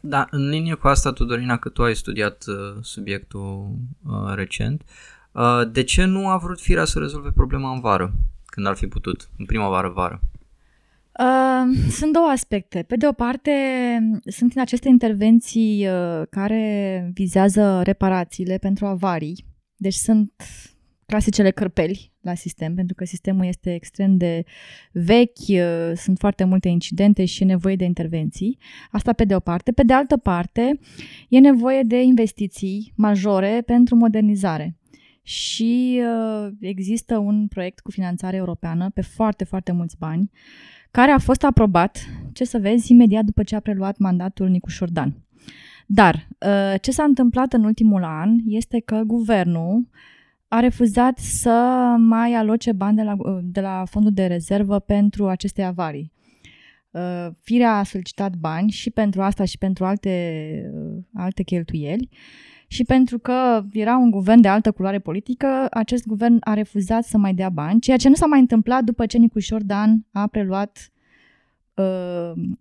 Da, 0.00 0.26
în 0.30 0.48
linie 0.48 0.74
cu 0.74 0.88
asta, 0.88 1.12
Tudorina, 1.12 1.56
că 1.56 1.68
tu 1.68 1.82
ai 1.82 1.94
studiat 1.94 2.44
uh, 2.46 2.54
subiectul 2.80 3.70
uh, 4.06 4.34
recent, 4.34 4.82
uh, 5.32 5.60
de 5.70 5.82
ce 5.82 6.04
nu 6.04 6.28
a 6.28 6.36
vrut 6.36 6.60
Firea 6.60 6.84
să 6.84 6.98
rezolve 6.98 7.30
problema 7.34 7.72
în 7.72 7.80
vară, 7.80 8.12
când 8.46 8.66
ar 8.66 8.76
fi 8.76 8.86
putut, 8.86 9.28
în 9.38 9.44
primăvară-vară? 9.44 10.20
Uh, 11.18 11.90
sunt 11.90 12.12
două 12.12 12.26
aspecte. 12.26 12.82
Pe 12.82 12.96
de 12.96 13.06
o 13.06 13.12
parte, 13.12 13.52
sunt 14.24 14.52
în 14.54 14.60
aceste 14.60 14.88
intervenții 14.88 15.86
uh, 15.86 16.22
care 16.30 17.10
vizează 17.14 17.80
reparațiile 17.82 18.58
pentru 18.58 18.86
avarii. 18.86 19.44
Deci 19.76 19.94
sunt 19.94 20.32
clasicele 21.06 21.50
cărpeli 21.50 22.12
la 22.20 22.34
sistem, 22.34 22.74
pentru 22.74 22.94
că 22.94 23.04
sistemul 23.04 23.44
este 23.44 23.74
extrem 23.74 24.16
de 24.16 24.44
vechi, 24.92 25.48
uh, 25.48 25.92
sunt 25.94 26.18
foarte 26.18 26.44
multe 26.44 26.68
incidente 26.68 27.24
și 27.24 27.42
e 27.42 27.46
nevoie 27.46 27.76
de 27.76 27.84
intervenții. 27.84 28.58
Asta 28.90 29.12
pe 29.12 29.24
de 29.24 29.34
o 29.34 29.40
parte. 29.40 29.72
Pe 29.72 29.82
de 29.82 29.92
altă 29.92 30.16
parte, 30.16 30.78
e 31.28 31.38
nevoie 31.38 31.82
de 31.82 32.02
investiții 32.02 32.92
majore 32.96 33.62
pentru 33.66 33.96
modernizare. 33.96 34.76
Și 35.22 36.00
uh, 36.00 36.52
există 36.60 37.18
un 37.18 37.46
proiect 37.46 37.80
cu 37.80 37.90
finanțare 37.90 38.36
europeană 38.36 38.90
pe 38.94 39.00
foarte, 39.00 39.44
foarte 39.44 39.72
mulți 39.72 39.96
bani, 39.98 40.30
care 40.92 41.10
a 41.10 41.18
fost 41.18 41.44
aprobat, 41.44 41.98
ce 42.32 42.44
să 42.44 42.58
vezi, 42.58 42.92
imediat 42.92 43.24
după 43.24 43.42
ce 43.42 43.56
a 43.56 43.60
preluat 43.60 43.98
mandatul 43.98 44.48
Nicu 44.48 44.68
Șordan. 44.68 45.14
Dar 45.86 46.28
uh, 46.38 46.74
ce 46.80 46.90
s-a 46.90 47.02
întâmplat 47.02 47.52
în 47.52 47.64
ultimul 47.64 48.04
an 48.04 48.36
este 48.46 48.80
că 48.80 49.02
guvernul 49.06 49.88
a 50.48 50.60
refuzat 50.60 51.18
să 51.18 51.94
mai 51.98 52.34
aloce 52.34 52.72
bani 52.72 52.96
de 52.96 53.02
la, 53.02 53.16
de 53.42 53.60
la 53.60 53.84
fondul 53.90 54.12
de 54.12 54.26
rezervă 54.26 54.78
pentru 54.78 55.28
aceste 55.28 55.62
avarii. 55.62 56.12
Uh, 56.90 57.26
Firea 57.40 57.78
a 57.78 57.82
solicitat 57.82 58.34
bani 58.34 58.70
și 58.70 58.90
pentru 58.90 59.22
asta 59.22 59.44
și 59.44 59.58
pentru 59.58 59.84
alte, 59.84 60.70
uh, 60.74 61.02
alte 61.14 61.42
cheltuieli 61.42 62.08
și 62.72 62.84
pentru 62.84 63.18
că 63.18 63.64
era 63.72 63.96
un 63.96 64.10
guvern 64.10 64.40
de 64.40 64.48
altă 64.48 64.70
culoare 64.72 64.98
politică, 64.98 65.66
acest 65.70 66.06
guvern 66.06 66.36
a 66.40 66.54
refuzat 66.54 67.04
să 67.04 67.18
mai 67.18 67.34
dea 67.34 67.48
bani, 67.48 67.80
ceea 67.80 67.96
ce 67.96 68.08
nu 68.08 68.14
s-a 68.14 68.26
mai 68.26 68.40
întâmplat 68.40 68.84
după 68.84 69.06
ce 69.06 69.18
Nicu 69.18 69.38
Dan 69.58 70.06
a 70.12 70.26
preluat 70.26 70.78
uh, 70.78 71.01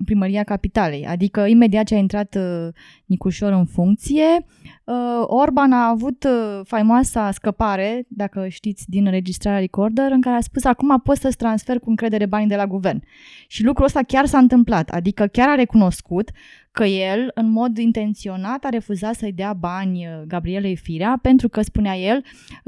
primăria 0.06 0.44
capitalei. 0.44 1.06
Adică 1.06 1.46
imediat 1.46 1.86
ce 1.86 1.96
a 1.96 1.98
intrat 1.98 2.36
uh, 2.36 2.68
Nicușor 3.06 3.52
în 3.52 3.66
funcție, 3.66 4.46
uh, 4.84 4.96
Orban 5.22 5.72
a 5.72 5.88
avut 5.88 6.24
uh, 6.24 6.60
faimoasa 6.64 7.32
scăpare, 7.32 8.06
dacă 8.08 8.48
știți, 8.48 8.90
din 8.90 9.06
înregistrarea 9.06 9.60
Recorder, 9.60 10.12
în 10.12 10.22
care 10.22 10.36
a 10.36 10.42
spus 10.42 10.64
acum 10.64 11.00
pot 11.00 11.18
să-ți 11.18 11.38
transfer 11.38 11.80
cu 11.80 11.90
încredere 11.90 12.26
banii 12.26 12.48
de 12.48 12.56
la 12.56 12.68
guvern. 12.68 13.04
Și 13.48 13.64
lucrul 13.64 13.86
ăsta 13.86 14.04
chiar 14.04 14.26
s-a 14.26 14.38
întâmplat, 14.38 14.90
adică 14.90 15.26
chiar 15.26 15.50
a 15.50 15.56
recunoscut 15.56 16.32
că 16.72 16.84
el, 16.84 17.32
în 17.34 17.50
mod 17.50 17.78
intenționat, 17.78 18.66
a 18.66 18.70
refuzat 18.70 19.16
să-i 19.16 19.34
dea 19.34 19.54
bani 19.54 20.08
uh, 20.08 20.22
Gabrielei 20.28 20.76
Firea, 20.76 21.20
pentru 21.22 21.50
că, 21.50 21.62
spunea 21.62 21.98
el, 21.98 22.24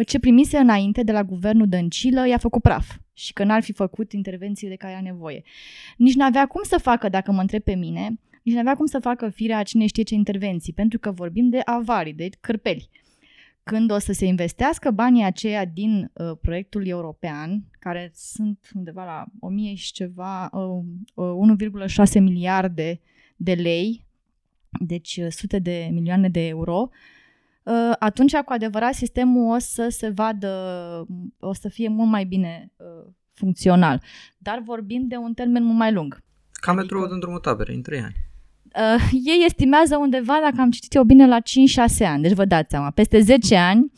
ce 0.06 0.20
primise 0.20 0.58
înainte 0.58 1.04
de 1.04 1.12
la 1.12 1.24
guvernul 1.24 1.68
Dăncilă 1.68 2.28
i-a 2.28 2.38
făcut 2.38 2.62
praf 2.62 2.96
și 3.14 3.34
că 3.34 3.44
n-ar 3.44 3.64
fi 3.64 3.74
făcut 3.74 4.12
intervenții 4.12 4.68
de 4.68 4.76
care 4.76 4.94
era 4.94 5.02
nevoie. 5.02 5.44
Nici 5.98 6.16
n-avea 6.16 6.48
cum 6.48 6.64
să 6.64 6.78
facă, 6.78 7.10
dacă 7.10 7.32
mă 7.32 7.42
întreb 7.42 7.62
pe 7.62 7.76
mine, 7.76 8.20
nici 8.44 8.56
n-avea 8.56 8.76
cum 8.76 8.86
să 8.86 9.00
facă 9.00 9.30
firea 9.30 9.64
cine 9.64 9.86
știe 9.86 10.04
ce 10.04 10.14
intervenții, 10.14 10.74
pentru 10.74 11.00
că 11.00 11.12
vorbim 11.12 11.50
de 11.50 11.60
avarii, 11.66 12.14
de 12.14 12.30
cârpeli. 12.40 12.90
Când 13.64 13.92
o 13.92 14.00
să 14.00 14.14
se 14.14 14.26
investească 14.26 14.92
banii 14.92 15.24
aceia 15.24 15.66
din 15.66 16.12
uh, 16.14 16.32
proiectul 16.42 16.88
european, 16.88 17.64
care 17.80 18.12
sunt 18.16 18.72
undeva 18.76 19.06
la 19.06 19.26
1000 19.40 19.74
și 19.74 19.92
ceva, 19.92 20.50
uh, 20.54 20.84
uh, 21.14 21.88
1,6 22.14 22.20
miliarde 22.20 23.00
de 23.36 23.54
lei, 23.54 24.06
deci 24.70 25.18
uh, 25.18 25.28
sute 25.30 25.60
de 25.60 25.90
milioane 25.92 26.30
de 26.30 26.48
euro, 26.48 26.90
uh, 26.90 26.96
atunci 28.00 28.36
cu 28.36 28.54
adevărat 28.54 28.94
sistemul 28.94 29.56
o 29.56 29.58
să 29.58 29.88
se 29.90 30.10
vadă, 30.10 30.50
o 31.40 31.54
să 31.54 31.70
fie 31.70 31.88
mult 31.88 32.10
mai 32.10 32.24
bine 32.24 32.72
uh, 32.76 33.12
funcțional. 33.34 34.02
Dar 34.38 34.62
vorbim 34.66 35.08
de 35.08 35.16
un 35.16 35.34
termen 35.34 35.64
mult 35.64 35.78
mai 35.78 35.92
lung. 35.92 36.14
Ca 36.52 36.72
adică... 36.72 36.82
metrou 36.82 37.08
din 37.08 37.20
drumul 37.20 37.40
tabere, 37.40 37.74
în 37.74 37.82
3 37.82 38.00
ani. 38.00 38.16
Uh, 38.76 39.10
ei 39.12 39.44
estimează 39.46 39.98
undeva, 39.98 40.40
dacă 40.42 40.62
am 40.62 40.72
citit 40.72 40.94
eu 40.94 41.04
bine, 41.04 41.28
la 41.28 41.40
5-6 41.40 41.42
ani. 42.06 42.22
Deci 42.22 42.34
vă 42.34 42.46
dați 42.46 42.70
seama, 42.70 42.92
peste 42.92 43.20
10 43.20 43.56
ani 43.56 43.92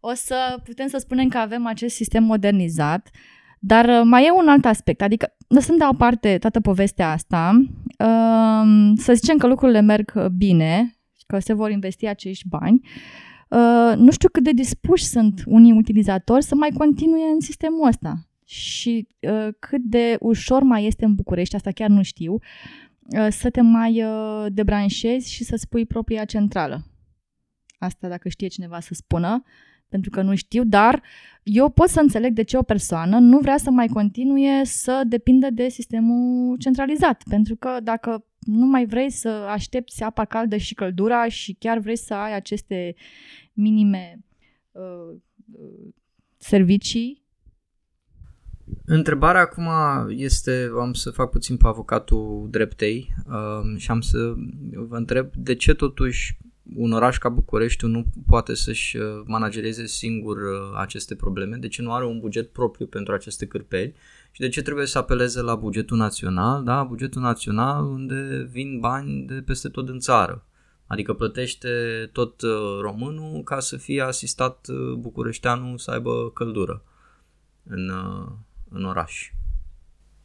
o 0.00 0.14
să 0.14 0.60
putem 0.64 0.86
să 0.86 0.98
spunem 0.98 1.28
că 1.28 1.38
avem 1.38 1.66
acest 1.66 1.94
sistem 1.94 2.22
modernizat. 2.22 3.10
Dar 3.58 3.84
uh, 3.84 4.00
mai 4.04 4.26
e 4.26 4.30
un 4.30 4.48
alt 4.48 4.64
aspect, 4.64 5.02
adică 5.02 5.36
lăsând 5.48 5.78
deoparte 5.78 6.38
toată 6.38 6.60
povestea 6.60 7.10
asta, 7.10 7.50
uh, 7.98 8.92
să 8.96 9.12
zicem 9.12 9.36
că 9.36 9.46
lucrurile 9.46 9.80
merg 9.80 10.26
bine, 10.28 10.95
că 11.26 11.38
se 11.38 11.52
vor 11.52 11.70
investi 11.70 12.06
acești 12.06 12.48
bani, 12.48 12.80
uh, 13.48 13.96
nu 13.96 14.10
știu 14.10 14.28
cât 14.28 14.42
de 14.42 14.52
dispuși 14.52 15.04
sunt 15.04 15.42
unii 15.46 15.72
utilizatori 15.72 16.44
să 16.44 16.54
mai 16.54 16.70
continue 16.70 17.28
în 17.34 17.40
sistemul 17.40 17.86
ăsta. 17.86 18.26
Și 18.44 19.08
uh, 19.20 19.48
cât 19.58 19.82
de 19.82 20.16
ușor 20.20 20.62
mai 20.62 20.86
este 20.86 21.04
în 21.04 21.14
București, 21.14 21.54
asta 21.54 21.70
chiar 21.70 21.88
nu 21.88 22.02
știu, 22.02 22.32
uh, 22.32 23.26
să 23.30 23.50
te 23.50 23.60
mai 23.60 24.02
uh, 24.02 24.46
debranșezi 24.48 25.32
și 25.32 25.44
să 25.44 25.56
spui 25.56 25.86
propria 25.86 26.24
centrală. 26.24 26.84
Asta 27.78 28.08
dacă 28.08 28.28
știe 28.28 28.48
cineva 28.48 28.80
să 28.80 28.94
spună, 28.94 29.42
pentru 29.88 30.10
că 30.10 30.22
nu 30.22 30.34
știu, 30.34 30.64
dar 30.64 31.02
eu 31.42 31.68
pot 31.68 31.88
să 31.88 32.00
înțeleg 32.00 32.32
de 32.32 32.42
ce 32.42 32.56
o 32.56 32.62
persoană 32.62 33.18
nu 33.18 33.38
vrea 33.38 33.56
să 33.56 33.70
mai 33.70 33.86
continue 33.86 34.64
să 34.64 35.02
depindă 35.06 35.50
de 35.50 35.68
sistemul 35.68 36.56
centralizat, 36.56 37.22
pentru 37.28 37.56
că 37.56 37.78
dacă 37.82 38.24
nu 38.46 38.66
mai 38.66 38.86
vrei 38.86 39.10
să 39.10 39.28
aștepți 39.28 40.02
apa 40.02 40.24
caldă 40.24 40.56
și 40.56 40.74
căldura 40.74 41.28
și 41.28 41.56
chiar 41.58 41.78
vrei 41.78 41.96
să 41.96 42.14
ai 42.14 42.34
aceste 42.34 42.94
minime 43.52 44.24
uh, 44.72 45.16
uh 45.52 45.94
servicii, 46.38 47.26
Întrebarea 48.84 49.40
acum 49.40 49.68
este, 50.08 50.70
am 50.80 50.92
să 50.92 51.10
fac 51.10 51.30
puțin 51.30 51.56
pe 51.56 51.66
avocatul 51.66 52.48
dreptei 52.50 53.14
uh, 53.26 53.76
și 53.76 53.90
am 53.90 54.00
să 54.00 54.34
vă 54.88 54.96
întreb 54.96 55.34
de 55.34 55.54
ce 55.54 55.74
totuși 55.74 56.38
un 56.76 56.92
oraș 56.92 57.18
ca 57.18 57.28
București 57.28 57.86
nu 57.86 58.04
poate 58.26 58.54
să-și 58.54 58.96
uh, 58.96 59.22
managereze 59.24 59.86
singur 59.86 60.36
uh, 60.36 60.72
aceste 60.74 61.14
probleme, 61.14 61.56
de 61.56 61.68
ce 61.68 61.82
nu 61.82 61.92
are 61.92 62.06
un 62.06 62.20
buget 62.20 62.52
propriu 62.52 62.86
pentru 62.86 63.12
aceste 63.14 63.46
cârpeli 63.46 63.94
și 64.30 64.40
de 64.40 64.48
ce 64.48 64.62
trebuie 64.62 64.86
să 64.86 64.98
apeleze 64.98 65.40
la 65.40 65.54
bugetul 65.54 65.96
național, 65.96 66.64
da, 66.64 66.82
bugetul 66.82 67.22
național 67.22 67.84
unde 67.84 68.48
vin 68.50 68.80
bani 68.80 69.26
de 69.26 69.34
peste 69.34 69.68
tot 69.68 69.88
în 69.88 69.98
țară. 69.98 70.46
Adică 70.86 71.14
plătește 71.14 71.68
tot 72.12 72.40
uh, 72.40 72.78
românul 72.80 73.42
ca 73.42 73.60
să 73.60 73.76
fie 73.76 74.02
asistat 74.02 74.66
bucureșteanul 74.98 75.78
să 75.78 75.90
aibă 75.90 76.30
căldură 76.30 76.84
în, 77.62 77.90
în 78.68 78.84
oraș. 78.84 79.30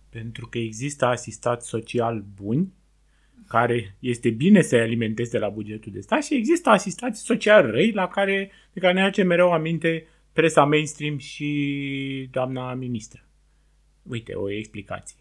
Pentru 0.10 0.48
că 0.48 0.58
există 0.58 1.06
asistat 1.06 1.64
social 1.64 2.24
buni 2.36 2.74
care 3.48 3.96
este 4.00 4.30
bine 4.30 4.62
să-i 4.62 4.80
alimenteze 4.80 5.40
la 5.40 5.50
bugetul 5.50 5.92
de 5.92 6.00
stat 6.00 6.24
și 6.24 6.36
există 6.36 6.70
asistații 6.70 7.26
sociali 7.26 7.72
răi 7.72 7.92
la 7.92 8.08
care, 8.08 8.52
de 8.74 8.80
care 8.80 8.94
ne 8.94 9.02
face 9.02 9.24
mereu 9.24 9.52
aminte 9.52 10.06
presa 10.34 10.64
mainstream 10.64 11.18
și 11.18 12.30
doamna 12.32 12.74
ministră. 12.74 13.26
Uite, 14.04 14.34
o 14.34 14.52
explicație. 14.52 15.16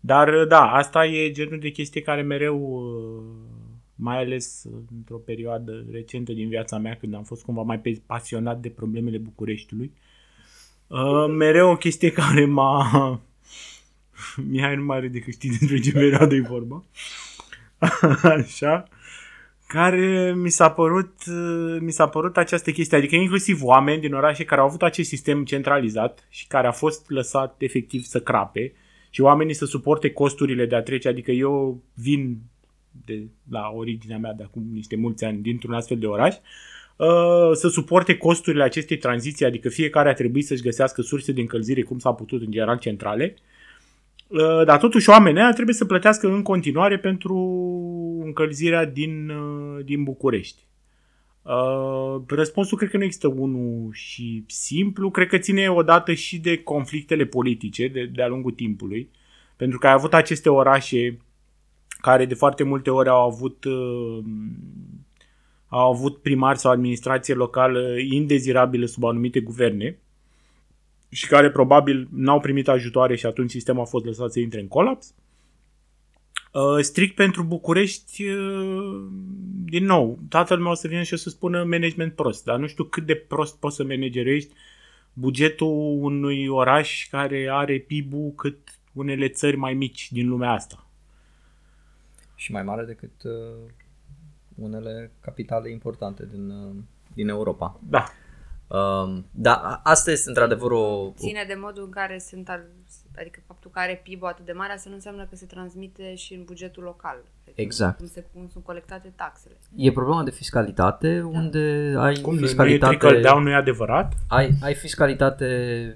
Dar 0.00 0.44
da, 0.44 0.72
asta 0.72 1.06
e 1.06 1.30
genul 1.30 1.58
de 1.58 1.70
chestie 1.70 2.00
care 2.00 2.22
mereu, 2.22 2.82
mai 3.94 4.18
ales 4.18 4.64
într-o 4.96 5.16
perioadă 5.16 5.86
recentă 5.90 6.32
din 6.32 6.48
viața 6.48 6.78
mea, 6.78 6.96
când 6.96 7.14
am 7.14 7.22
fost 7.22 7.44
cumva 7.44 7.62
mai 7.62 8.00
pasionat 8.06 8.60
de 8.60 8.68
problemele 8.68 9.18
Bucureștiului, 9.18 9.92
mereu 11.36 11.70
o 11.70 11.76
chestie 11.76 12.12
care 12.12 12.44
m-a... 12.44 13.20
Mihai 14.50 14.76
nu 14.76 14.84
mai 14.84 14.96
are 14.96 15.08
decât 15.08 15.32
știți 15.32 15.58
despre 15.58 15.80
ce 15.80 15.92
perioadă 15.92 16.34
e 16.34 16.40
vorba. 16.40 16.84
așa, 18.22 18.88
care 19.66 20.34
mi 20.36 20.50
s-a 20.50 20.70
părut, 20.70 21.12
mi 21.80 21.90
s-a 21.90 22.08
părut 22.08 22.36
această 22.36 22.70
chestie, 22.70 22.96
adică 22.96 23.14
inclusiv 23.14 23.62
oameni 23.62 24.00
din 24.00 24.14
orașe 24.14 24.44
care 24.44 24.60
au 24.60 24.66
avut 24.66 24.82
acest 24.82 25.08
sistem 25.08 25.44
centralizat 25.44 26.26
și 26.28 26.46
care 26.46 26.66
a 26.66 26.72
fost 26.72 27.10
lăsat 27.10 27.54
efectiv 27.58 28.02
să 28.02 28.20
crape 28.20 28.72
și 29.10 29.20
oamenii 29.20 29.54
să 29.54 29.64
suporte 29.64 30.10
costurile 30.10 30.66
de 30.66 30.76
a 30.76 30.82
trece, 30.82 31.08
adică 31.08 31.30
eu 31.30 31.82
vin 31.94 32.38
de 33.04 33.26
la 33.50 33.72
originea 33.74 34.18
mea 34.18 34.32
de 34.32 34.42
acum 34.42 34.62
niște 34.72 34.96
mulți 34.96 35.24
ani 35.24 35.42
dintr-un 35.42 35.74
astfel 35.74 35.98
de 35.98 36.06
oraș, 36.06 36.34
uh, 36.96 37.50
să 37.52 37.68
suporte 37.68 38.16
costurile 38.16 38.62
acestei 38.62 38.96
tranziții, 38.96 39.46
adică 39.46 39.68
fiecare 39.68 40.08
a 40.08 40.14
trebuit 40.14 40.46
să-și 40.46 40.62
găsească 40.62 41.02
surse 41.02 41.32
de 41.32 41.40
încălzire 41.40 41.82
cum 41.82 41.98
s-a 41.98 42.12
putut 42.12 42.40
în 42.40 42.50
general 42.50 42.78
centrale. 42.78 43.34
Uh, 43.36 43.55
dar 44.64 44.78
totuși 44.78 45.10
oamenii 45.10 45.52
trebuie 45.52 45.74
să 45.74 45.84
plătească 45.84 46.28
în 46.28 46.42
continuare 46.42 46.98
pentru 46.98 47.36
încălzirea 48.24 48.84
din, 48.84 49.28
uh, 49.28 49.84
din 49.84 50.02
București. 50.02 50.62
Uh, 51.42 52.22
răspunsul 52.26 52.78
cred 52.78 52.90
că 52.90 52.96
nu 52.96 53.04
există 53.04 53.28
unul 53.28 53.88
și 53.92 54.44
simplu, 54.46 55.10
cred 55.10 55.28
că 55.28 55.38
ține 55.38 55.70
odată 55.70 56.12
și 56.12 56.38
de 56.38 56.56
conflictele 56.56 57.24
politice 57.24 57.88
de, 57.88 58.04
de-a 58.04 58.28
lungul 58.28 58.52
timpului, 58.52 59.10
pentru 59.56 59.78
că 59.78 59.86
ai 59.86 59.92
avut 59.92 60.14
aceste 60.14 60.48
orașe 60.48 61.18
care 62.00 62.24
de 62.24 62.34
foarte 62.34 62.62
multe 62.62 62.90
ori 62.90 63.08
au 63.08 63.26
avut 63.26 63.64
au 65.68 65.92
avut 65.92 66.16
primari 66.16 66.58
sau 66.58 66.70
administrație 66.70 67.34
locală 67.34 67.98
indezirabilă 68.10 68.86
sub 68.86 69.04
anumite 69.04 69.40
guverne 69.40 69.98
și 71.08 71.26
care 71.26 71.50
probabil 71.50 72.08
n-au 72.12 72.40
primit 72.40 72.68
ajutoare 72.68 73.16
și 73.16 73.26
atunci 73.26 73.50
sistemul 73.50 73.82
a 73.82 73.84
fost 73.84 74.04
lăsat 74.04 74.32
să 74.32 74.40
intre 74.40 74.60
în 74.60 74.68
colaps. 74.68 75.14
Uh, 76.52 76.80
strict 76.80 77.14
pentru 77.14 77.42
București, 77.42 78.28
uh, 78.28 79.06
din 79.64 79.84
nou, 79.84 80.18
tatăl 80.28 80.58
meu 80.58 80.70
o 80.70 80.74
să 80.74 80.88
vină 80.88 81.02
și 81.02 81.14
o 81.14 81.16
să 81.16 81.28
spună 81.28 81.64
management 81.64 82.14
prost, 82.14 82.44
dar 82.44 82.58
nu 82.58 82.66
știu 82.66 82.84
cât 82.84 83.06
de 83.06 83.14
prost 83.14 83.58
poți 83.58 83.76
să 83.76 83.84
managerești 83.84 84.54
bugetul 85.12 85.98
unui 86.00 86.46
oraș 86.46 87.08
care 87.10 87.48
are 87.50 87.78
PIB-ul 87.78 88.32
cât 88.36 88.58
unele 88.92 89.28
țări 89.28 89.56
mai 89.56 89.74
mici 89.74 90.12
din 90.12 90.28
lumea 90.28 90.50
asta. 90.50 90.86
Și 92.34 92.52
mai 92.52 92.62
mare 92.62 92.84
decât 92.84 93.22
uh, 93.24 93.70
unele 94.54 95.10
capitale 95.20 95.70
importante 95.70 96.28
din, 96.32 96.50
uh, 96.50 96.74
din 97.14 97.28
Europa. 97.28 97.80
Da. 97.88 98.04
Uh, 98.68 99.18
da, 99.30 99.80
asta 99.82 100.10
este 100.10 100.28
într-adevăr 100.28 100.70
o... 100.70 101.12
Ține 101.16 101.44
de 101.48 101.56
modul 101.60 101.82
în 101.84 101.90
care 101.90 102.18
sunt, 102.18 102.48
al, 102.48 102.60
adică 103.18 103.40
faptul 103.46 103.70
că 103.70 103.78
are 103.78 104.00
PIB-ul 104.04 104.28
atât 104.28 104.44
de 104.44 104.52
mare, 104.52 104.72
asta 104.72 104.88
nu 104.88 104.94
înseamnă 104.94 105.26
că 105.30 105.36
se 105.36 105.46
transmite 105.46 106.14
și 106.14 106.34
în 106.34 106.44
bugetul 106.44 106.82
local. 106.82 107.16
Adică 107.42 107.60
Exact. 107.60 107.96
Cum, 107.96 108.06
se, 108.06 108.24
cum 108.32 108.48
sunt 108.52 108.64
colectate 108.64 109.12
taxele. 109.16 109.54
E 109.76 109.92
problema 109.92 110.22
de 110.22 110.30
fiscalitate, 110.30 111.18
Da. 111.18 111.26
unde 111.26 111.94
ai 111.98 112.20
Cum 112.20 112.34
nu 112.34 112.40
e 112.40 112.42
fiscalitate... 112.46 112.96
trickle 112.96 113.20
down, 113.20 113.42
nu 113.42 113.50
e 113.50 113.54
adevărat? 113.54 114.12
ai, 114.28 114.50
ai 114.62 114.74
fiscalitate 114.74 115.46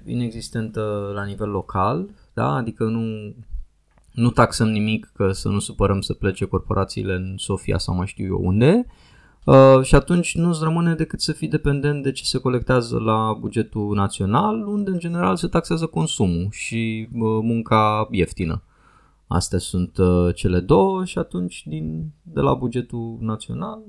inexistentă 0.05 1.11
la 1.13 1.23
nivel 1.23 1.49
local, 1.49 2.09
da? 2.33 2.53
adică 2.53 2.83
nu, 2.83 3.35
nu 4.11 4.29
taxăm 4.29 4.69
nimic 4.69 5.11
că 5.13 5.31
să 5.31 5.47
nu 5.47 5.59
supărăm 5.59 6.01
să 6.01 6.13
plece 6.13 6.45
corporațiile 6.45 7.13
în 7.13 7.37
Sofia 7.37 7.77
sau 7.77 7.95
mai 7.95 8.07
știu 8.07 8.25
eu 8.25 8.45
unde 8.45 8.85
uh, 8.87 9.09
și 9.81 9.95
atunci 9.95 10.35
nu-ți 10.35 10.63
rămâne 10.63 10.93
decât 10.93 11.21
să 11.21 11.31
fii 11.31 11.47
dependent 11.47 12.03
de 12.03 12.11
ce 12.11 12.23
se 12.23 12.37
colectează 12.37 12.99
la 12.99 13.37
bugetul 13.39 13.95
național, 13.95 14.67
unde 14.67 14.89
în 14.89 14.99
general 14.99 15.35
se 15.35 15.47
taxează 15.47 15.85
consumul 15.85 16.47
și 16.51 17.07
uh, 17.13 17.39
munca 17.41 18.07
ieftină. 18.11 18.63
Astea 19.27 19.59
sunt 19.59 19.97
uh, 19.97 20.35
cele 20.35 20.59
două 20.59 21.05
și 21.05 21.17
atunci 21.17 21.63
din, 21.65 22.11
de 22.21 22.39
la 22.39 22.53
bugetul 22.53 23.17
național 23.19 23.81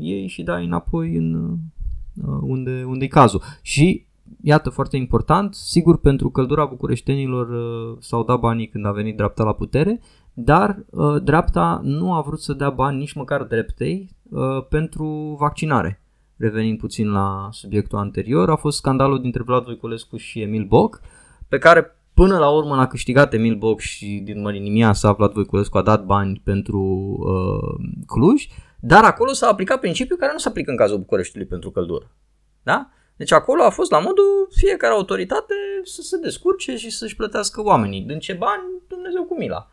iei 0.00 0.26
și 0.26 0.42
dai 0.42 0.64
înapoi 0.64 1.16
în 1.16 1.34
uh, 1.34 2.38
unde, 2.40 2.84
unde 2.86 3.04
e 3.04 3.08
cazul. 3.08 3.42
Și 3.62 4.06
iată, 4.42 4.70
foarte 4.70 4.96
important, 4.96 5.54
sigur 5.54 5.98
pentru 5.98 6.30
căldura 6.30 6.64
bucureștenilor 6.64 7.48
uh, 7.48 7.96
s-au 8.00 8.24
dat 8.24 8.40
banii 8.40 8.68
când 8.68 8.86
a 8.86 8.92
venit 8.92 9.16
dreapta 9.16 9.44
la 9.44 9.52
putere, 9.52 10.00
dar 10.32 10.84
uh, 10.90 11.22
dreapta 11.22 11.80
nu 11.82 12.12
a 12.12 12.20
vrut 12.20 12.40
să 12.40 12.52
dea 12.52 12.70
bani 12.70 12.98
nici 12.98 13.12
măcar 13.12 13.42
dreptei 13.42 14.08
uh, 14.30 14.66
pentru 14.68 15.36
vaccinare. 15.38 16.02
Revenind 16.36 16.78
puțin 16.78 17.10
la 17.10 17.48
subiectul 17.52 17.98
anterior, 17.98 18.50
a 18.50 18.56
fost 18.56 18.76
scandalul 18.76 19.20
dintre 19.20 19.42
Vlad 19.42 19.64
Voiculescu 19.64 20.16
și 20.16 20.40
Emil 20.40 20.64
Boc, 20.64 21.00
pe 21.48 21.58
care 21.58 21.96
până 22.14 22.38
la 22.38 22.48
urmă 22.48 22.74
l-a 22.74 22.86
câștigat 22.86 23.32
Emil 23.32 23.54
Boc 23.54 23.80
și 23.80 24.20
din 24.24 24.40
mărinimia 24.40 24.92
sa 24.92 25.12
Vlad 25.12 25.32
Voiculescu 25.32 25.78
a 25.78 25.82
dat 25.82 26.04
bani 26.04 26.40
pentru 26.44 26.80
uh, 26.80 27.84
Cluj, 28.06 28.46
dar 28.80 29.04
acolo 29.04 29.32
s-a 29.32 29.48
aplicat 29.48 29.80
principiul 29.80 30.18
care 30.18 30.32
nu 30.32 30.38
se 30.38 30.48
aplică 30.48 30.70
în 30.70 30.76
cazul 30.76 30.98
Bucureștiului 30.98 31.48
pentru 31.48 31.70
căldură. 31.70 32.10
Da? 32.62 32.90
Deci 33.16 33.32
acolo 33.32 33.62
a 33.62 33.70
fost 33.70 33.90
la 33.90 33.98
modul 33.98 34.48
fiecare 34.50 34.92
autoritate 34.92 35.54
să 35.82 36.02
se 36.02 36.18
descurce 36.18 36.76
și 36.76 36.90
să-și 36.90 37.16
plătească 37.16 37.62
oamenii. 37.62 38.00
Din 38.00 38.18
ce 38.18 38.32
bani, 38.32 38.62
Dumnezeu 38.88 39.24
cu 39.24 39.36
mila. 39.36 39.70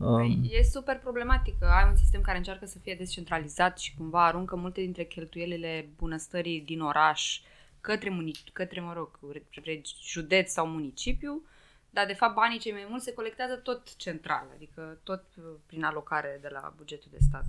Um, 0.00 0.16
Păi, 0.16 0.50
E 0.52 0.62
super 0.62 0.98
problematică. 0.98 1.66
Ai 1.66 1.88
un 1.90 1.96
sistem 1.96 2.20
care 2.20 2.36
încearcă 2.36 2.66
să 2.66 2.78
fie 2.78 2.94
descentralizat 2.94 3.78
și 3.78 3.94
cumva 3.96 4.26
aruncă 4.26 4.56
multe 4.56 4.80
dintre 4.80 5.04
cheltuielile 5.04 5.88
bunăstării 5.96 6.60
din 6.60 6.80
oraș 6.80 7.40
către, 7.80 8.10
munici- 8.10 8.52
către 8.52 8.80
mă 8.80 8.92
rog, 8.92 9.18
către 9.54 9.80
județ 10.02 10.52
sau 10.52 10.66
municipiu, 10.66 11.42
dar 11.90 12.06
de 12.06 12.12
fapt 12.12 12.34
banii 12.34 12.58
cei 12.58 12.72
mai 12.72 12.86
mulți 12.88 13.04
se 13.04 13.12
colectează 13.12 13.54
tot 13.54 13.96
central, 13.96 14.46
adică 14.54 15.00
tot 15.02 15.24
uh, 15.36 15.44
prin 15.66 15.84
alocare 15.84 16.38
de 16.42 16.48
la 16.52 16.74
bugetul 16.76 17.08
de 17.10 17.18
stat 17.28 17.46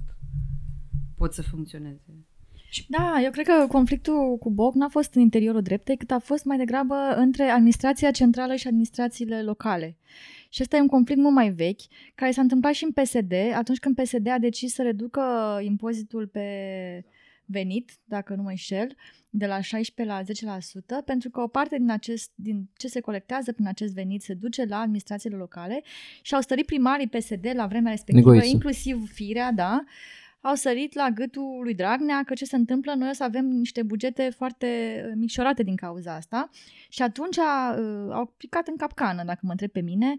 pot 1.21 1.33
să 1.33 1.41
funcționeze. 1.41 2.11
Da, 2.87 3.21
eu 3.23 3.31
cred 3.31 3.45
că 3.45 3.65
conflictul 3.67 4.37
cu 4.37 4.49
Boc 4.49 4.73
n-a 4.73 4.87
fost 4.87 5.13
în 5.13 5.21
interiorul 5.21 5.61
dreptei, 5.61 5.97
cât 5.97 6.11
a 6.11 6.19
fost 6.19 6.43
mai 6.45 6.57
degrabă 6.57 6.95
între 7.15 7.43
administrația 7.43 8.11
centrală 8.11 8.55
și 8.55 8.67
administrațiile 8.67 9.43
locale. 9.43 9.95
Și 10.53 10.61
ăsta 10.61 10.77
e 10.77 10.81
un 10.81 10.87
conflict 10.87 11.19
mult 11.19 11.33
mai 11.33 11.49
vechi, 11.49 11.81
care 12.15 12.31
s-a 12.31 12.41
întâmplat 12.41 12.73
și 12.73 12.83
în 12.83 12.91
PSD, 12.91 13.33
atunci 13.55 13.79
când 13.79 13.95
PSD 13.95 14.27
a 14.27 14.37
decis 14.37 14.73
să 14.73 14.81
reducă 14.81 15.21
impozitul 15.63 16.27
pe 16.27 16.45
venit, 17.45 17.91
dacă 18.03 18.35
nu 18.35 18.41
mă 18.41 18.49
înșel, 18.49 18.95
de 19.29 19.45
la 19.45 19.61
16 19.61 20.45
la 20.45 20.59
10%, 21.01 21.05
pentru 21.05 21.29
că 21.29 21.41
o 21.41 21.47
parte 21.47 21.77
din, 21.77 21.89
acest, 21.89 22.31
din 22.35 22.69
ce 22.77 22.87
se 22.87 22.99
colectează 22.99 23.51
prin 23.51 23.67
acest 23.67 23.93
venit 23.93 24.21
se 24.21 24.33
duce 24.33 24.65
la 24.65 24.79
administrațiile 24.79 25.35
locale 25.35 25.81
și 26.21 26.35
au 26.35 26.41
stărit 26.41 26.65
primarii 26.65 27.07
PSD 27.07 27.51
la 27.53 27.67
vremea 27.67 27.91
respectivă, 27.91 28.29
Egoistă. 28.29 28.49
inclusiv 28.49 29.11
Firea, 29.11 29.51
da, 29.51 29.83
au 30.41 30.55
sărit 30.55 30.93
la 30.93 31.09
gâtul 31.09 31.59
lui 31.63 31.73
Dragnea 31.73 32.23
că 32.23 32.33
ce 32.33 32.45
se 32.45 32.55
întâmplă, 32.55 32.93
noi 32.93 33.09
o 33.09 33.13
să 33.13 33.23
avem 33.23 33.45
niște 33.45 33.83
bugete 33.83 34.29
foarte 34.29 35.01
uh, 35.07 35.13
micșorate 35.15 35.63
din 35.63 35.75
cauza 35.75 36.13
asta 36.15 36.49
și 36.89 37.01
atunci 37.01 37.37
uh, 37.37 38.07
au 38.11 38.33
picat 38.37 38.67
în 38.67 38.75
capcană, 38.75 39.23
dacă 39.23 39.39
mă 39.41 39.51
întreb 39.51 39.69
pe 39.69 39.81
mine, 39.81 40.15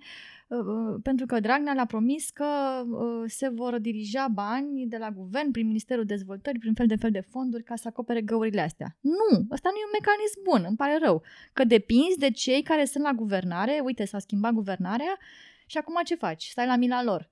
uh, 0.48 0.58
uh, 0.58 1.00
pentru 1.02 1.26
că 1.26 1.40
Dragnea 1.40 1.72
le-a 1.72 1.86
promis 1.86 2.30
că 2.30 2.82
uh, 2.86 3.24
se 3.26 3.48
vor 3.48 3.78
dirija 3.78 4.28
bani 4.28 4.86
de 4.86 4.96
la 4.96 5.10
guvern 5.10 5.50
prin 5.50 5.66
Ministerul 5.66 6.04
Dezvoltării, 6.04 6.60
prin 6.60 6.74
fel 6.74 6.86
de 6.86 6.96
fel 6.96 7.10
de 7.10 7.20
fonduri 7.20 7.62
ca 7.62 7.76
să 7.76 7.88
acopere 7.88 8.20
găurile 8.20 8.60
astea. 8.60 8.96
Nu, 9.00 9.46
ăsta 9.50 9.68
nu 9.72 9.76
e 9.76 9.90
un 9.90 9.98
mecanism 10.00 10.42
bun, 10.42 10.64
îmi 10.68 10.76
pare 10.76 10.98
rău, 11.02 11.22
că 11.52 11.64
depinzi 11.64 12.18
de 12.18 12.30
cei 12.30 12.62
care 12.62 12.84
sunt 12.84 13.04
la 13.04 13.12
guvernare, 13.12 13.80
uite, 13.84 14.04
s-a 14.04 14.18
schimbat 14.18 14.52
guvernarea 14.52 15.18
și 15.66 15.78
acum 15.78 16.00
ce 16.04 16.14
faci? 16.14 16.46
Stai 16.46 16.66
la 16.66 16.76
mila 16.76 17.02
lor. 17.02 17.28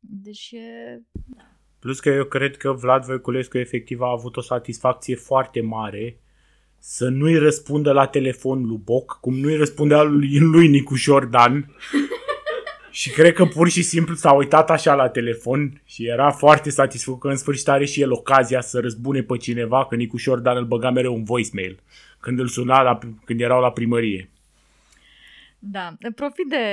Deci 0.00 0.50
e 0.52 1.02
Plus 1.84 2.00
că 2.00 2.08
eu 2.08 2.24
cred 2.24 2.56
că 2.56 2.72
Vlad 2.72 3.04
Voiculescu 3.04 3.58
efectiv 3.58 4.00
a 4.00 4.10
avut 4.10 4.36
o 4.36 4.40
satisfacție 4.40 5.14
foarte 5.14 5.60
mare 5.60 6.16
să 6.78 7.08
nu-i 7.08 7.38
răspundă 7.38 7.92
la 7.92 8.06
telefon 8.06 8.66
lui 8.66 8.80
Boc, 8.84 9.18
cum 9.20 9.34
nu-i 9.34 9.56
răspundea 9.56 10.02
lui, 10.02 10.38
lui 10.38 10.68
Nicu 10.68 10.94
Jordan. 10.94 11.70
și 12.90 13.10
cred 13.10 13.32
că 13.32 13.44
pur 13.44 13.68
și 13.68 13.82
simplu 13.82 14.14
s-a 14.14 14.32
uitat 14.32 14.70
așa 14.70 14.94
la 14.94 15.08
telefon 15.08 15.82
și 15.84 16.06
era 16.06 16.30
foarte 16.30 16.70
satisfăcut 16.70 17.20
că 17.20 17.28
în 17.28 17.36
sfârșit 17.36 17.68
are 17.68 17.84
și 17.84 18.00
el 18.00 18.12
ocazia 18.12 18.60
să 18.60 18.80
răzbune 18.80 19.22
pe 19.22 19.36
cineva, 19.36 19.86
că 19.86 19.94
Nicu 19.94 20.18
Jordan 20.18 20.56
îl 20.56 20.64
băga 20.64 20.90
mereu 20.90 21.14
un 21.14 21.24
voicemail 21.24 21.78
când 22.20 22.38
îl 22.38 22.46
suna 22.46 22.82
la, 22.82 22.98
când 23.24 23.40
erau 23.40 23.60
la 23.60 23.70
primărie. 23.70 24.30
Da, 25.66 25.96
profit 26.14 26.48
de, 26.48 26.64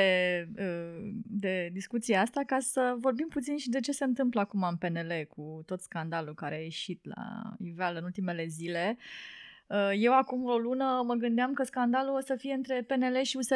uh, 0.58 1.10
de 1.26 1.70
discuția 1.74 2.22
asta 2.22 2.44
ca 2.46 2.60
să 2.60 2.96
vorbim 2.98 3.28
puțin 3.28 3.58
și 3.58 3.70
de 3.70 3.80
ce 3.80 3.92
se 3.92 4.04
întâmplă 4.04 4.40
acum 4.40 4.64
în 4.64 4.76
PNL 4.76 5.28
cu 5.30 5.64
tot 5.66 5.82
scandalul 5.82 6.34
care 6.34 6.56
a 6.56 6.62
ieșit 6.62 7.06
la 7.06 7.54
iveală 7.60 7.98
în 7.98 8.04
ultimele 8.04 8.46
zile. 8.46 8.98
Uh, 9.68 9.92
Eu 9.96 10.14
acum 10.18 10.44
o 10.46 10.58
lună 10.58 11.04
mă 11.06 11.14
gândeam 11.14 11.54
că 11.54 11.64
scandalul 11.64 12.16
o 12.16 12.20
să 12.20 12.36
fie 12.36 12.54
între 12.54 12.82
PNL 12.82 13.22
și 13.22 13.38
USR+, 13.38 13.56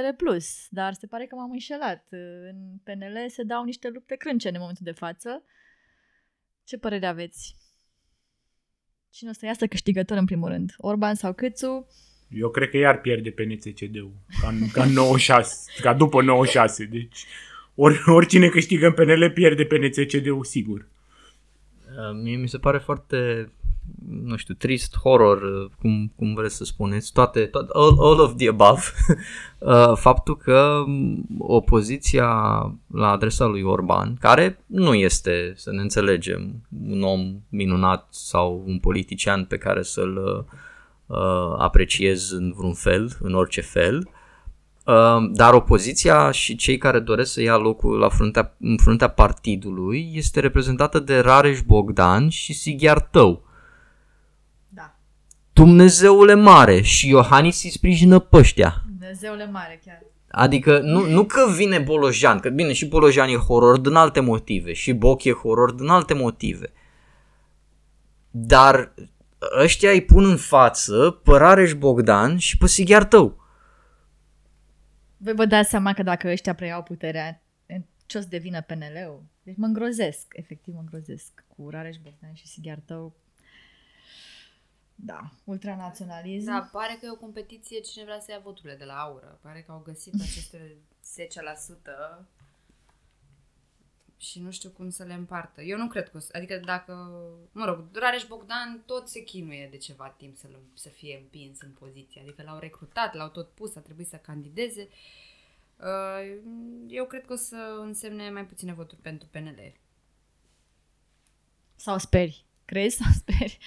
dar 0.69 0.93
se 0.93 1.07
pare 1.07 1.25
că 1.25 1.35
m-am 1.35 1.51
înșelat. 1.51 2.07
Uh, 2.11 2.19
În 2.49 2.77
PNL 2.83 3.29
se 3.29 3.43
dau 3.43 3.63
niște 3.63 3.89
lupte 3.89 4.15
crâncene 4.15 4.55
în 4.55 4.61
momentul 4.61 4.85
de 4.85 4.91
față. 4.91 5.43
Ce 6.63 6.77
părere 6.77 7.05
aveți? 7.05 7.55
Cine 9.09 9.29
o 9.29 9.33
să 9.33 9.45
iasă 9.45 9.67
câștigător 9.67 10.17
în 10.17 10.25
primul 10.25 10.49
rând? 10.49 10.73
Orban 10.77 11.15
sau 11.15 11.33
Câțu? 11.33 11.87
Eu 12.29 12.49
cred 12.49 12.69
că 12.69 12.77
iar 12.77 13.01
pierde 13.01 13.29
pe 13.29 13.43
NCCD-ul, 13.43 14.11
ca, 14.41 14.47
în- 14.47 14.67
ca 14.73 14.83
în 14.83 14.91
96, 14.91 15.71
ca 15.81 15.93
după 15.93 16.21
96. 16.21 16.83
Deci 16.85 17.25
ori, 17.75 18.01
oricine 18.05 18.47
câștigă 18.47 18.85
în 18.85 18.91
PNL 18.93 19.31
pierde 19.33 19.63
pe 19.63 19.77
NCCD-ul 19.77 20.43
sigur. 20.43 20.79
Uh, 21.97 22.19
Mie 22.23 22.35
mi 22.35 22.47
se 22.49 22.57
pare 22.57 22.77
foarte, 22.77 23.49
nu 24.09 24.35
știu, 24.35 24.53
trist, 24.53 24.97
horror, 24.97 25.41
uh, 25.41 25.69
cum, 25.79 26.11
cum 26.15 26.33
vreți 26.33 26.55
să 26.55 26.63
spuneți, 26.63 27.13
toate, 27.13 27.45
toate 27.45 27.67
all, 27.73 27.97
all 27.99 28.19
of 28.19 28.35
the 28.37 28.47
above, 28.47 28.81
Uh, 29.59 29.91
faptul 29.95 30.37
că 30.37 30.83
m, 30.87 31.25
opoziția 31.37 32.25
la 32.93 33.09
adresa 33.09 33.45
lui 33.45 33.61
Orban, 33.61 34.15
care 34.19 34.59
nu 34.65 34.93
este, 34.93 35.53
să 35.55 35.71
ne 35.71 35.81
înțelegem, 35.81 36.61
un 36.87 37.01
om 37.01 37.39
minunat 37.49 38.07
sau 38.09 38.63
un 38.65 38.79
politician 38.79 39.45
pe 39.45 39.57
care 39.57 39.81
să-l 39.81 40.17
uh, 40.17 40.43
apreciez 41.57 42.31
în 42.31 42.53
vreun 42.57 42.73
fel, 42.73 43.17
în 43.19 43.33
orice 43.33 43.61
fel, 43.61 44.09
Uh, 44.85 45.29
dar 45.31 45.53
opoziția 45.53 46.31
și 46.31 46.55
cei 46.55 46.77
care 46.77 46.99
doresc 46.99 47.31
să 47.31 47.41
ia 47.41 47.57
locul 47.57 47.97
la 47.97 48.09
fruntea, 48.09 48.55
în 48.59 48.77
fruntea 48.77 49.07
partidului 49.07 50.11
este 50.13 50.39
reprezentată 50.39 50.99
de 50.99 51.19
Rareș 51.19 51.61
Bogdan 51.61 52.29
și 52.29 52.53
Sighiar 52.53 53.01
Tău. 53.01 53.43
Da. 54.69 54.95
Dumnezeule 55.53 56.33
mare 56.33 56.81
și 56.81 57.09
Iohannis 57.09 57.63
îi 57.63 57.69
sprijină 57.69 58.19
păștea. 58.19 58.81
Dumnezeule 58.87 59.49
mare 59.51 59.81
chiar. 59.85 60.01
Adică 60.27 60.79
nu, 60.79 61.09
nu 61.09 61.23
că 61.23 61.51
vine 61.55 61.79
Bolojan, 61.79 62.39
că 62.39 62.49
bine 62.49 62.73
și 62.73 62.87
Bolojan 62.87 63.29
e 63.29 63.35
horror 63.35 63.79
din 63.79 63.93
alte 63.93 64.19
motive 64.19 64.73
și 64.73 64.93
Boc 64.93 65.23
e 65.23 65.31
horror 65.31 65.71
din 65.71 65.87
alte 65.87 66.13
motive. 66.13 66.71
Dar 68.31 68.93
ăștia 69.57 69.91
îi 69.91 70.05
pun 70.05 70.25
în 70.25 70.37
față 70.37 71.11
pe 71.23 71.31
Rareș 71.31 71.73
Bogdan 71.73 72.37
și 72.37 72.57
pe 72.57 72.67
Sighiar 72.67 73.03
Tău. 73.03 73.43
Voi 75.17 75.33
vă 75.33 75.45
dați 75.45 75.69
seama 75.69 75.93
că 75.93 76.03
dacă 76.03 76.27
ăștia 76.27 76.55
preiau 76.55 76.83
puterea, 76.83 77.41
ce 78.05 78.17
o 78.17 78.21
să 78.21 78.27
devină 78.27 78.61
PNL-ul. 78.61 79.23
Deci 79.43 79.57
mă 79.57 79.65
îngrozesc, 79.65 80.25
efectiv 80.29 80.73
mă 80.73 80.79
îngrozesc 80.79 81.43
cu 81.55 81.69
Rareș 81.69 81.97
Bogdan 81.97 82.33
și 82.33 82.47
Sighiar 82.47 82.79
Tău. 82.85 83.15
Da, 84.95 85.31
ultranaționalism. 85.43 86.45
Da, 86.45 86.69
pare 86.71 86.97
că 86.99 87.05
e 87.05 87.11
o 87.11 87.15
competiție 87.15 87.79
cine 87.79 88.03
vrea 88.03 88.19
să 88.19 88.31
ia 88.31 88.39
voturile 88.43 88.75
de 88.75 88.83
la 88.83 88.93
aură. 88.93 89.39
Pare 89.41 89.61
că 89.61 89.71
au 89.71 89.81
găsit 89.85 90.13
aceste 90.21 90.75
10% 92.19 92.25
și 94.29 94.39
nu 94.39 94.51
știu 94.51 94.69
cum 94.69 94.89
să 94.89 95.03
le 95.03 95.13
împartă. 95.13 95.61
Eu 95.61 95.77
nu 95.77 95.87
cred 95.87 96.09
că 96.09 96.17
o 96.17 96.19
să, 96.19 96.29
adică 96.33 96.57
dacă, 96.57 96.93
mă 97.51 97.65
rog, 97.65 97.85
Rareș 97.93 98.25
Bogdan 98.25 98.83
tot 98.85 99.07
se 99.07 99.23
chinuie 99.23 99.67
de 99.71 99.77
ceva 99.77 100.09
timp 100.17 100.37
să, 100.37 100.47
să 100.73 100.89
fie 100.89 101.17
împins 101.21 101.61
în 101.61 101.71
poziție. 101.71 102.21
Adică 102.21 102.43
l-au 102.43 102.59
recrutat, 102.59 103.13
l-au 103.13 103.29
tot 103.29 103.49
pus, 103.49 103.75
a 103.75 103.79
trebuit 103.79 104.07
să 104.07 104.15
candideze. 104.15 104.87
Uh, 105.77 106.37
eu 106.87 107.05
cred 107.05 107.25
că 107.25 107.33
o 107.33 107.35
să 107.35 107.77
însemne 107.79 108.29
mai 108.29 108.45
puține 108.45 108.73
voturi 108.73 109.01
pentru 109.01 109.27
PNL. 109.31 109.73
Sau 111.75 111.97
speri? 111.97 112.45
Crezi 112.65 112.95
sau 112.95 113.11
speri? 113.21 113.57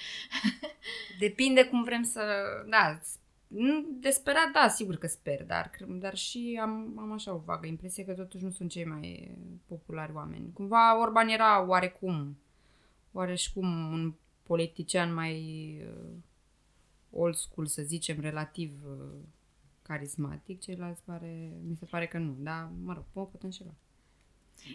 Depinde 1.19 1.65
cum 1.65 1.83
vrem 1.83 2.03
să... 2.03 2.21
Da, 2.69 2.99
de 3.99 4.09
sperat, 4.09 4.51
da, 4.53 4.67
sigur 4.67 4.95
că 4.95 5.07
sper, 5.07 5.45
dar, 5.45 5.71
dar 5.87 6.15
și 6.15 6.59
am, 6.61 6.93
am 6.97 7.11
așa 7.11 7.33
o 7.33 7.37
vagă 7.37 7.67
impresie 7.67 8.05
că 8.05 8.13
totuși 8.13 8.43
nu 8.43 8.49
sunt 8.49 8.69
cei 8.69 8.85
mai 8.85 9.37
populari 9.65 10.13
oameni. 10.13 10.53
Cumva 10.53 10.99
Orban 10.99 11.27
era 11.27 11.67
oarecum, 11.67 12.37
oareșcum 13.11 13.91
un 13.91 14.13
politician 14.43 15.13
mai 15.13 15.33
uh, 15.81 16.09
old 17.11 17.35
school, 17.35 17.65
să 17.65 17.81
zicem, 17.81 18.19
relativ 18.19 18.71
uh, 18.85 19.19
carismatic, 19.81 20.59
ceilalți 20.59 21.03
pare, 21.03 21.51
mi 21.67 21.75
se 21.75 21.85
pare 21.85 22.07
că 22.07 22.17
nu, 22.17 22.35
dar 22.39 22.69
mă 22.83 22.93
rog, 22.93 23.03
mă 23.13 23.25
pot 23.25 23.43
înșela. 23.43 23.73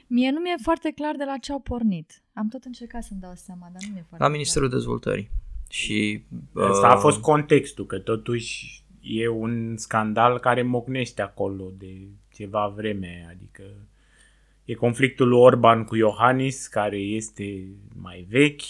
Mie 0.07 0.31
nu 0.31 0.41
mi-e 0.41 0.55
foarte 0.62 0.91
clar 0.91 1.16
de 1.16 1.25
la 1.25 1.37
ce 1.37 1.53
au 1.53 1.61
pornit. 1.61 2.22
Am 2.33 2.49
tot 2.49 2.64
încercat 2.64 3.03
să-mi 3.03 3.20
dau 3.20 3.35
seama, 3.35 3.68
dar 3.72 3.83
nu 3.87 3.93
mi-e 3.93 4.05
foarte 4.09 4.25
La 4.25 4.31
Ministerul 4.31 4.68
clar. 4.68 4.81
Dezvoltării. 4.81 5.31
Și, 5.69 6.25
Asta 6.55 6.89
a 6.89 6.95
uh, 6.95 7.01
fost 7.01 7.21
contextul, 7.21 7.87
că 7.87 7.99
totuși 7.99 8.83
e 9.01 9.29
un 9.29 9.77
scandal 9.77 10.39
care 10.39 10.62
mocnește 10.62 11.23
acolo 11.23 11.73
de 11.79 11.93
ceva 12.33 12.73
vreme, 12.77 13.27
adică 13.31 13.62
e 14.65 14.75
conflictul 14.75 15.29
lui 15.29 15.39
Orban 15.39 15.85
cu 15.85 15.97
Iohannis, 15.97 16.67
care 16.67 16.97
este 16.97 17.65
mai 18.03 18.27
vechi, 18.29 18.62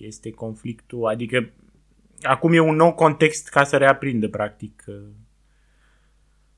este 0.00 0.30
conflictul, 0.30 1.06
adică 1.06 1.50
acum 2.22 2.52
e 2.52 2.58
un 2.58 2.76
nou 2.76 2.92
context 2.92 3.48
ca 3.48 3.64
să 3.64 3.76
reaprindă, 3.76 4.28
practic. 4.28 4.84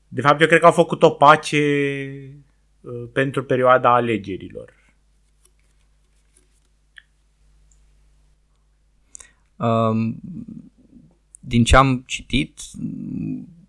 De 0.07 0.21
fapt, 0.21 0.41
eu 0.41 0.47
cred 0.47 0.59
că 0.59 0.65
au 0.65 0.71
făcut 0.71 1.03
o 1.03 1.09
pace 1.09 1.57
uh, 2.81 3.03
pentru 3.13 3.43
perioada 3.43 3.93
alegerilor. 3.93 4.73
Din 11.39 11.63
ce 11.63 11.75
am 11.75 12.03
citit, 12.07 12.59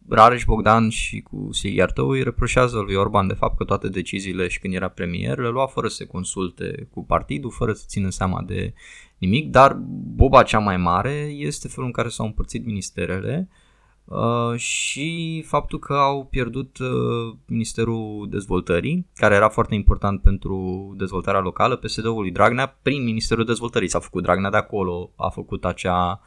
Rareș 0.09 0.45
Bogdan 0.45 0.89
și 0.89 1.21
cu 1.21 1.49
Silviar 1.53 1.93
Tău 1.93 2.09
îi 2.09 2.23
reproșează 2.23 2.79
lui 2.79 2.95
Orban 2.95 3.27
de 3.27 3.35
fapt 3.35 3.57
că 3.57 3.65
toate 3.65 3.89
deciziile 3.89 4.49
și 4.49 4.59
când 4.59 4.75
era 4.75 4.89
premier 4.89 5.39
le 5.39 5.49
lua 5.49 5.67
fără 5.67 5.89
să 5.89 5.95
se 5.95 6.05
consulte 6.07 6.89
cu 6.91 7.05
partidul, 7.05 7.51
fără 7.51 7.73
să 7.73 7.85
țină 7.87 8.11
seama 8.11 8.43
de 8.43 8.75
nimic, 9.19 9.51
dar 9.51 9.73
boba 10.15 10.43
cea 10.43 10.59
mai 10.59 10.77
mare 10.77 11.35
este 11.37 11.69
felul 11.69 11.87
în 11.87 11.93
care 11.93 12.09
s-au 12.09 12.27
împărțit 12.27 12.65
ministerele. 12.65 13.49
uh, 13.51 13.68
și 14.57 15.43
faptul 15.47 15.79
că 15.79 15.95
au 15.95 16.25
pierdut 16.25 16.79
uh, 16.79 17.37
Ministerul 17.47 18.27
Dezvoltării, 18.31 19.07
care 19.15 19.35
era 19.35 19.49
foarte 19.49 19.75
important 19.75 20.21
pentru 20.23 20.95
dezvoltarea 20.97 21.41
locală, 21.41 21.77
PSD-ul 21.77 22.21
lui 22.21 22.31
Dragnea, 22.31 22.79
prin 22.83 23.05
Ministerul 23.05 23.45
Dezvoltării 23.45 23.89
s-a 23.89 23.99
făcut 23.99 24.23
Dragnea 24.23 24.51
de 24.51 24.57
acolo, 24.57 25.11
a 25.17 25.29
făcut 25.29 25.65
acea 25.65 26.21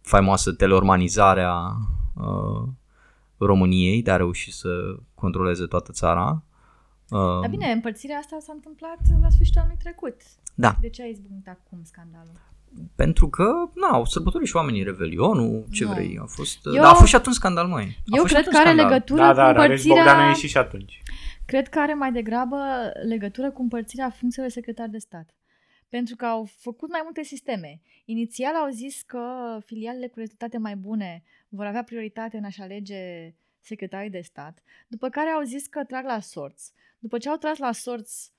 faimoasă 0.00 0.52
teleormanizare 0.52 1.42
a 1.42 1.76
uh, 2.14 2.68
României 3.38 4.02
de 4.02 4.10
a 4.10 4.16
reuși 4.16 4.52
să 4.52 4.96
controleze 5.14 5.66
toată 5.66 5.92
țara. 5.92 6.42
Uh, 7.10 7.40
Dar 7.40 7.50
bine, 7.50 7.70
împărțirea 7.70 8.16
asta 8.18 8.36
s-a 8.40 8.52
întâmplat 8.52 8.98
la 9.20 9.28
sfârșitul 9.28 9.60
anului 9.60 9.80
trecut. 9.80 10.16
Da. 10.54 10.76
De 10.80 10.88
ce 10.88 11.02
ai 11.02 11.10
izbucnit 11.10 11.48
acum 11.48 11.78
scandalul? 11.82 12.40
Pentru 12.94 13.28
că, 13.28 13.44
na, 13.74 13.88
au 13.88 14.04
sărbătorit 14.04 14.48
și 14.48 14.56
oamenii 14.56 14.82
Revelionul, 14.82 15.64
ce 15.70 15.84
no. 15.84 15.92
vrei, 15.92 16.18
a 16.22 16.24
fost, 16.24 16.58
Eu... 16.64 16.72
da, 16.72 16.90
a 16.90 16.94
fost 16.94 17.08
și 17.08 17.16
atunci 17.16 17.34
scandal, 17.34 17.66
mai. 17.66 17.98
Eu 18.04 18.24
cred 18.24 18.48
că 18.48 18.56
are 18.56 18.68
scandal. 18.68 18.86
legătură 18.86 19.20
da, 19.20 19.32
da, 19.32 19.42
cu 19.42 19.60
împărțirea... 19.60 19.94
Bogdan 19.94 20.20
a 20.20 20.28
ieșit 20.28 20.48
și 20.48 20.58
atunci. 20.58 21.02
Cred 21.46 21.68
că 21.68 21.78
are 21.78 21.94
mai 21.94 22.12
degrabă 22.12 22.58
legătură 23.06 23.50
cu 23.50 23.62
împărțirea 23.62 24.10
funcțiilor 24.10 24.48
de 24.48 24.54
secretar 24.54 24.88
de 24.88 24.98
stat. 24.98 25.34
Pentru 25.88 26.16
că 26.16 26.24
au 26.26 26.48
făcut 26.58 26.90
mai 26.90 27.00
multe 27.04 27.22
sisteme. 27.22 27.80
Inițial 28.04 28.54
au 28.54 28.70
zis 28.70 29.02
că 29.02 29.22
filialele 29.64 30.06
cu 30.06 30.18
rezultate 30.18 30.58
mai 30.58 30.76
bune 30.76 31.22
vor 31.48 31.64
avea 31.64 31.82
prioritate 31.82 32.36
în 32.36 32.44
a-și 32.44 32.60
alege 32.60 33.34
secretarii 33.60 34.10
de 34.10 34.20
stat, 34.20 34.62
după 34.88 35.08
care 35.08 35.28
au 35.28 35.42
zis 35.42 35.66
că 35.66 35.84
trag 35.84 36.04
la 36.04 36.20
sorți. 36.20 36.72
După 36.98 37.18
ce 37.18 37.28
au 37.28 37.36
tras 37.36 37.58
la 37.58 37.72
sorți 37.72 38.32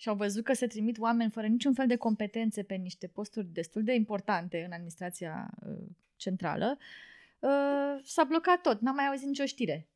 și 0.00 0.08
au 0.08 0.14
văzut 0.14 0.44
că 0.44 0.52
se 0.52 0.66
trimit 0.66 0.98
oameni 0.98 1.30
fără 1.30 1.46
niciun 1.46 1.74
fel 1.74 1.86
de 1.86 1.96
competențe 1.96 2.62
pe 2.62 2.74
niște 2.74 3.06
posturi 3.06 3.46
destul 3.46 3.82
de 3.82 3.94
importante 3.94 4.62
în 4.66 4.72
administrația 4.72 5.50
uh, 5.66 5.86
centrală, 6.16 6.78
uh, 7.38 8.00
s-a 8.02 8.24
blocat 8.24 8.60
tot. 8.60 8.80
N-am 8.80 8.94
mai 8.94 9.06
auzit 9.06 9.26
nicio 9.26 9.44
știre. 9.44 9.88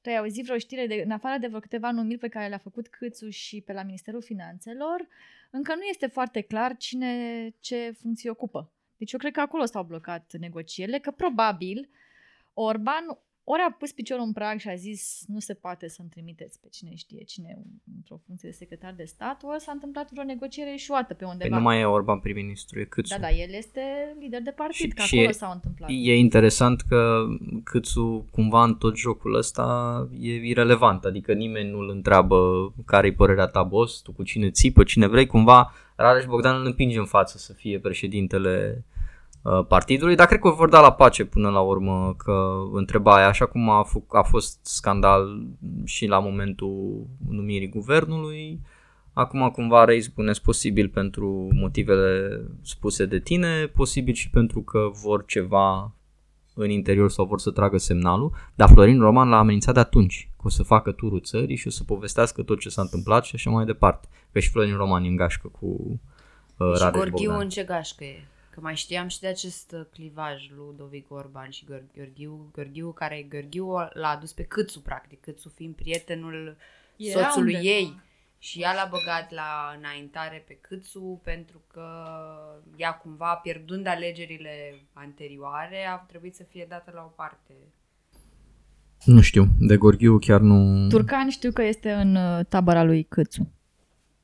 Tu 0.00 0.08
ai 0.08 0.16
auzit 0.16 0.44
vreo 0.44 0.58
știre, 0.58 0.86
de, 0.86 1.02
în 1.04 1.10
afară 1.10 1.38
de 1.38 1.46
vreo 1.46 1.60
câteva 1.60 1.90
numiri 1.90 2.18
pe 2.18 2.28
care 2.28 2.48
le-a 2.48 2.58
făcut 2.58 2.88
Câțu 2.88 3.28
și 3.28 3.60
pe 3.60 3.72
la 3.72 3.82
Ministerul 3.82 4.22
Finanțelor, 4.22 5.08
încă 5.50 5.74
nu 5.74 5.82
este 5.82 6.06
foarte 6.06 6.40
clar 6.40 6.76
cine 6.76 7.50
ce 7.60 7.90
funcție 8.00 8.30
ocupă. 8.30 8.72
Deci 8.96 9.12
eu 9.12 9.18
cred 9.18 9.32
că 9.32 9.40
acolo 9.40 9.64
s-au 9.64 9.84
blocat 9.84 10.32
negocierile, 10.38 10.98
că 10.98 11.10
probabil 11.10 11.88
Orban 12.54 13.04
ori 13.48 13.62
a 13.68 13.74
pus 13.78 13.92
piciorul 13.92 14.24
în 14.24 14.32
prag 14.32 14.58
și 14.58 14.68
a 14.68 14.74
zis 14.74 15.24
nu 15.26 15.38
se 15.38 15.54
poate 15.54 15.88
să-mi 15.88 16.08
trimiteți 16.08 16.60
pe 16.60 16.68
cine 16.70 16.94
știe 16.94 17.22
cine 17.24 17.58
într-o 17.96 18.16
funcție 18.26 18.48
de 18.48 18.54
secretar 18.54 18.94
de 18.96 19.04
stat, 19.04 19.42
ori 19.42 19.60
s-a 19.60 19.72
întâmplat 19.72 20.10
vreo 20.10 20.24
negociere 20.24 20.72
eșuată 20.72 21.14
pe 21.14 21.24
undeva. 21.24 21.48
Păi 21.48 21.58
nu 21.58 21.64
mai 21.64 21.80
e 21.80 21.84
Orban 21.84 22.18
prim-ministru, 22.18 22.80
e 22.80 22.84
Câțu. 22.84 23.14
Da, 23.14 23.20
da, 23.20 23.30
el 23.30 23.52
este 23.52 23.80
lider 24.18 24.42
de 24.42 24.50
partid, 24.50 24.76
și, 24.76 24.88
că 24.88 25.02
și 25.02 25.14
acolo 25.14 25.28
e, 25.28 25.32
s-au 25.32 25.52
întâmplat. 25.52 25.90
E 25.92 26.16
interesant 26.16 26.80
că 26.80 27.26
Câțu 27.64 28.26
cumva 28.30 28.64
în 28.64 28.74
tot 28.74 28.96
jocul 28.96 29.34
ăsta 29.34 30.08
e 30.20 30.32
irelevant, 30.32 31.04
adică 31.04 31.32
nimeni 31.32 31.70
nu-l 31.70 31.88
întreabă 31.88 32.38
care-i 32.84 33.14
părerea 33.14 33.46
ta, 33.46 33.62
boss, 33.62 34.00
tu 34.00 34.12
cu 34.12 34.22
cine 34.22 34.50
ții, 34.50 34.72
pe 34.72 34.84
cine 34.84 35.06
vrei, 35.06 35.26
cumva 35.26 35.72
Rareș 35.96 36.24
Bogdan 36.24 36.60
îl 36.60 36.66
împinge 36.66 36.98
în 36.98 37.04
față 37.04 37.38
să 37.38 37.52
fie 37.52 37.78
președintele 37.78 38.84
Uh, 38.88 38.95
partidului, 39.68 40.14
dar 40.14 40.26
cred 40.26 40.40
că 40.40 40.50
vor 40.50 40.68
da 40.68 40.80
la 40.80 40.92
pace 40.92 41.24
până 41.24 41.48
la 41.48 41.60
urmă 41.60 42.14
că 42.16 42.54
întreba 42.72 43.14
aia, 43.14 43.26
așa 43.26 43.46
cum 43.46 43.70
a, 43.70 43.86
f- 43.88 44.06
a 44.08 44.22
fost 44.22 44.58
scandal 44.62 45.46
și 45.84 46.06
la 46.06 46.18
momentul 46.18 47.06
numirii 47.28 47.68
guvernului, 47.68 48.60
acum 49.12 49.50
cumva 49.50 49.84
reizbunesc 49.84 50.42
posibil 50.42 50.88
pentru 50.88 51.48
motivele 51.52 52.40
spuse 52.62 53.06
de 53.06 53.18
tine, 53.18 53.66
posibil 53.74 54.14
și 54.14 54.30
pentru 54.30 54.60
că 54.60 54.88
vor 55.02 55.24
ceva 55.24 55.92
în 56.54 56.70
interior 56.70 57.10
sau 57.10 57.24
vor 57.24 57.38
să 57.38 57.50
tragă 57.50 57.78
semnalul, 57.78 58.32
dar 58.54 58.68
Florin 58.68 59.00
Roman 59.00 59.28
l-a 59.28 59.38
amenințat 59.38 59.74
de 59.74 59.80
atunci, 59.80 60.30
că 60.36 60.42
o 60.46 60.48
să 60.48 60.62
facă 60.62 60.92
turul 60.92 61.20
țării 61.20 61.56
și 61.56 61.66
o 61.66 61.70
să 61.70 61.84
povestească 61.84 62.42
tot 62.42 62.60
ce 62.60 62.68
s-a 62.68 62.82
întâmplat 62.82 63.24
și 63.24 63.34
așa 63.34 63.50
mai 63.50 63.64
departe. 63.64 64.08
Că 64.32 64.38
și 64.38 64.50
Florin 64.50 64.76
Roman 64.76 65.04
e 65.04 65.08
în 65.08 65.16
gașcă 65.16 65.48
cu 65.48 66.00
uh, 66.56 66.76
Și 66.76 66.90
Gorghiu 66.90 67.38
în 67.38 67.48
ce 67.48 67.62
gașcă 67.62 68.04
e? 68.04 68.24
Că 68.56 68.62
mai 68.62 68.76
știam 68.76 69.08
și 69.08 69.20
de 69.20 69.26
acest 69.26 69.72
uh, 69.72 69.86
clivaj 69.92 70.50
Ludovic 70.56 71.10
Orban 71.10 71.50
și 71.50 71.64
Gheorghiu, 71.94 72.50
Gheorghiu 72.52 72.90
care 72.92 73.26
Gheorghiu 73.28 73.72
l-a 73.92 74.08
adus 74.08 74.32
pe 74.32 74.42
Câțu, 74.42 74.80
practic, 74.80 75.20
Câțu 75.20 75.48
fiind 75.48 75.74
prietenul 75.74 76.56
Era 76.96 77.20
soțului 77.20 77.54
undeva. 77.54 77.74
ei. 77.74 78.00
Și 78.38 78.60
ea 78.60 78.74
l-a 78.74 78.88
băgat 78.90 79.32
la 79.32 79.74
înaintare 79.78 80.44
pe 80.46 80.58
Câțu 80.60 81.20
pentru 81.24 81.62
că 81.72 81.86
ea 82.76 82.92
cumva, 82.92 83.34
pierdând 83.34 83.86
alegerile 83.86 84.80
anterioare, 84.92 85.86
a 85.86 85.96
trebuit 85.96 86.34
să 86.34 86.42
fie 86.42 86.66
dată 86.68 86.90
la 86.94 87.02
o 87.02 87.12
parte. 87.16 87.52
Nu 89.04 89.20
știu, 89.20 89.46
de 89.58 89.76
Gorghiu 89.76 90.18
chiar 90.18 90.40
nu... 90.40 90.88
Turcan 90.88 91.28
știu 91.28 91.52
că 91.52 91.62
este 91.62 91.92
în 91.92 92.14
uh, 92.14 92.44
tabăra 92.48 92.82
lui 92.82 93.02
Câțu. 93.02 93.55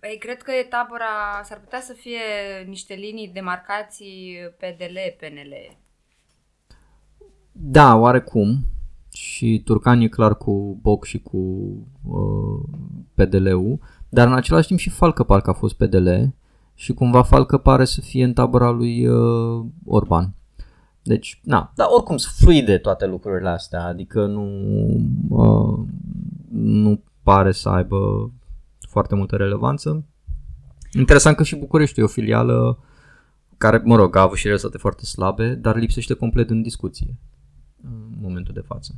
Păi 0.02 0.16
cred 0.18 0.42
că 0.42 0.50
e 0.50 0.62
tabăra, 0.62 1.42
s-ar 1.44 1.60
putea 1.60 1.80
să 1.80 1.92
fie 1.92 2.18
niște 2.66 2.94
linii 2.94 3.28
de 3.28 3.40
marcații 3.40 4.36
PDL-PNL. 4.56 5.76
Da, 7.52 7.96
oarecum. 7.96 8.64
Și 9.12 9.62
Turcan 9.64 10.00
e 10.00 10.08
clar 10.08 10.36
cu 10.36 10.78
Boc 10.82 11.04
și 11.04 11.18
cu 11.18 11.38
uh, 12.08 12.68
PDL-ul, 13.14 13.78
dar 14.08 14.26
în 14.26 14.34
același 14.34 14.66
timp 14.66 14.78
și 14.78 14.90
Falcă 14.90 15.24
parcă 15.24 15.50
a 15.50 15.52
fost 15.52 15.74
PDL 15.74 16.10
și 16.74 16.94
cumva 16.94 17.22
Falcă 17.22 17.58
pare 17.58 17.84
să 17.84 18.00
fie 18.00 18.24
în 18.24 18.32
tabăra 18.32 18.70
lui 18.70 19.06
uh, 19.06 19.64
Orban. 19.84 20.34
Deci, 21.02 21.40
na, 21.44 21.72
dar 21.74 21.86
oricum 21.90 22.16
sunt 22.16 22.34
fluide 22.34 22.78
toate 22.78 23.06
lucrurile 23.06 23.48
astea, 23.48 23.84
adică 23.84 24.26
nu, 24.26 24.46
uh, 25.28 25.78
nu 26.50 27.02
pare 27.22 27.52
să 27.52 27.68
aibă 27.68 28.30
foarte 28.92 29.14
multă 29.14 29.36
relevanță. 29.36 30.04
Interesant 30.92 31.36
că 31.36 31.42
și 31.42 31.56
București 31.56 32.00
e 32.00 32.02
o 32.02 32.06
filială 32.06 32.78
care, 33.56 33.80
mă 33.84 33.96
rog, 33.96 34.16
a 34.16 34.20
avut 34.20 34.36
și 34.36 34.48
rezultate 34.48 34.78
foarte 34.78 35.04
slabe, 35.04 35.54
dar 35.54 35.76
lipsește 35.76 36.14
complet 36.14 36.50
în 36.50 36.62
discuție 36.62 37.14
în 37.82 38.08
momentul 38.20 38.54
de 38.54 38.60
față. 38.60 38.94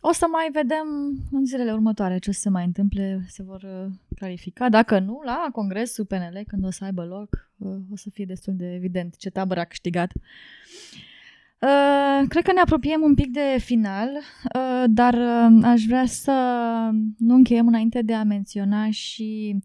O 0.00 0.12
să 0.12 0.26
mai 0.30 0.48
vedem 0.52 0.86
în 1.30 1.46
zilele 1.46 1.72
următoare 1.72 2.18
ce 2.18 2.30
o 2.30 2.32
să 2.32 2.40
se 2.40 2.48
mai 2.48 2.64
întâmple, 2.64 3.24
se 3.28 3.42
vor 3.42 3.62
uh, 3.62 3.92
clarifica. 4.16 4.68
Dacă 4.68 4.98
nu, 4.98 5.22
la 5.24 5.48
congresul 5.52 6.04
PNL, 6.04 6.42
când 6.46 6.64
o 6.64 6.70
să 6.70 6.84
aibă 6.84 7.04
loc, 7.04 7.50
uh, 7.56 7.76
o 7.92 7.96
să 7.96 8.10
fie 8.10 8.24
destul 8.24 8.54
de 8.56 8.74
evident 8.74 9.16
ce 9.16 9.30
tabără 9.30 9.60
a 9.60 9.64
câștigat. 9.64 10.12
Uh, 11.66 12.28
cred 12.28 12.44
că 12.44 12.52
ne 12.52 12.60
apropiem 12.60 13.02
un 13.02 13.14
pic 13.14 13.30
de 13.30 13.56
final, 13.58 14.08
uh, 14.54 14.84
dar 14.86 15.14
uh, 15.14 15.60
aș 15.62 15.82
vrea 15.84 16.06
să 16.06 16.32
nu 17.18 17.34
încheiem 17.34 17.66
înainte 17.66 18.02
de 18.02 18.14
a 18.14 18.22
menționa 18.22 18.90
și 18.90 19.56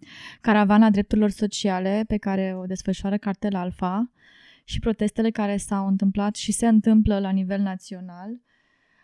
caravana 0.42 0.90
drepturilor 0.90 1.30
sociale 1.30 2.04
pe 2.08 2.18
care 2.18 2.56
o 2.58 2.66
desfășoară 2.66 3.18
Cartel 3.18 3.56
Alfa 3.56 4.12
și 4.64 4.80
protestele 4.80 5.30
care 5.30 5.58
s-au 5.58 5.88
întâmplat 5.88 6.36
și 6.36 6.52
se 6.52 6.68
întâmplă 6.68 7.20
la 7.20 7.30
nivel 7.30 7.62
național. 7.62 8.30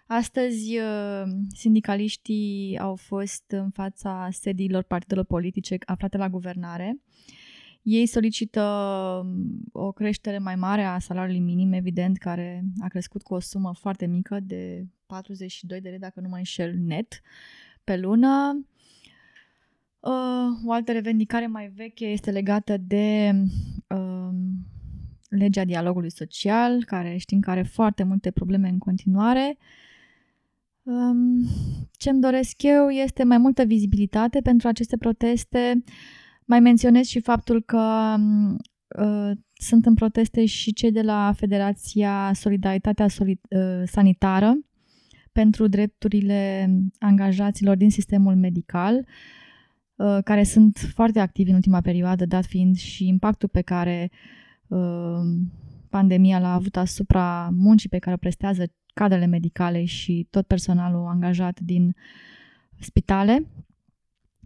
Astăzi, 0.08 0.78
uh, 0.78 1.24
sindicaliștii 1.56 2.78
au 2.82 2.96
fost 2.96 3.44
în 3.48 3.70
fața 3.70 4.28
sediilor 4.32 4.84
partidelor 4.84 5.26
politice 5.26 5.78
aflate 5.86 6.18
la 6.18 6.30
guvernare. 6.30 7.02
Ei 7.90 8.06
solicită 8.06 8.62
um, 9.24 9.60
o 9.72 9.92
creștere 9.92 10.38
mai 10.38 10.56
mare 10.56 10.84
a 10.84 11.00
salariului 11.00 11.44
minim, 11.44 11.74
evident, 11.74 12.18
care 12.18 12.64
a 12.80 12.88
crescut 12.88 13.24
cu 13.24 13.34
o 13.34 13.40
sumă 13.40 13.74
foarte 13.74 14.06
mică 14.06 14.40
de 14.44 14.86
42 15.06 15.82
de 15.82 15.90
lei, 15.90 16.00
dacă 16.00 16.20
nu 16.20 16.30
mă 16.30 16.36
înșel, 16.36 16.74
net 16.86 17.22
pe 17.84 17.98
lună. 17.98 18.66
Uh, 20.00 20.66
o 20.66 20.72
altă 20.72 20.92
revendicare 20.92 21.48
mai 21.48 21.72
veche 21.76 22.06
este 22.06 22.32
legată 22.32 22.78
de 22.78 23.34
uh, 23.88 24.36
legea 25.30 25.66
dialogului 25.66 26.12
social, 26.12 26.84
care 26.86 27.18
știm 27.18 27.40
că 27.40 27.50
are 27.50 27.64
foarte 27.64 28.04
multe 28.04 28.32
probleme 28.32 28.70
în 28.70 28.78
continuare. 28.78 29.58
Um, 30.84 31.48
ce 31.98 32.10
îmi 32.10 32.22
doresc 32.22 32.64
eu 32.64 32.90
este 32.90 33.24
mai 33.24 33.38
multă 33.38 33.64
vizibilitate 33.64 34.42
pentru 34.42 34.68
aceste 34.68 34.98
proteste. 34.98 35.84
Mai 36.50 36.60
menționez 36.60 37.06
și 37.06 37.20
faptul 37.20 37.62
că 37.62 38.16
uh, 39.00 39.32
sunt 39.54 39.86
în 39.86 39.94
proteste 39.94 40.46
și 40.46 40.74
cei 40.74 40.92
de 40.92 41.02
la 41.02 41.34
Federația 41.36 42.32
Solidaritatea 42.34 43.08
Solid- 43.08 43.48
uh, 43.50 43.84
Sanitară 43.86 44.54
pentru 45.32 45.68
drepturile 45.68 46.70
angajaților 47.00 47.76
din 47.76 47.90
sistemul 47.90 48.36
medical, 48.36 49.06
uh, 49.96 50.18
care 50.24 50.44
sunt 50.44 50.78
foarte 50.94 51.20
activi 51.20 51.50
în 51.50 51.56
ultima 51.56 51.82
perioadă, 51.82 52.26
dat 52.26 52.46
fiind 52.46 52.76
și 52.76 53.08
impactul 53.08 53.50
pe 53.50 53.62
care 53.62 54.12
uh, 54.68 55.20
pandemia 55.90 56.40
l-a 56.40 56.54
avut 56.54 56.78
asupra 56.78 57.50
muncii 57.52 57.90
pe 57.90 58.00
care 58.00 58.16
o 58.16 58.20
prestează 58.20 58.64
cadrele 58.94 59.26
medicale 59.26 59.86
și 59.86 60.28
tot 60.30 60.48
personalul 60.48 61.08
angajat 61.08 61.60
din 61.60 61.96
spitale. 62.80 63.48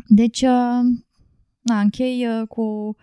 Deci, 0.07 0.41
uh, 0.41 1.01
na, 1.61 1.79
închei 1.79 2.27
uh, 2.27 2.47
cu 2.47 2.95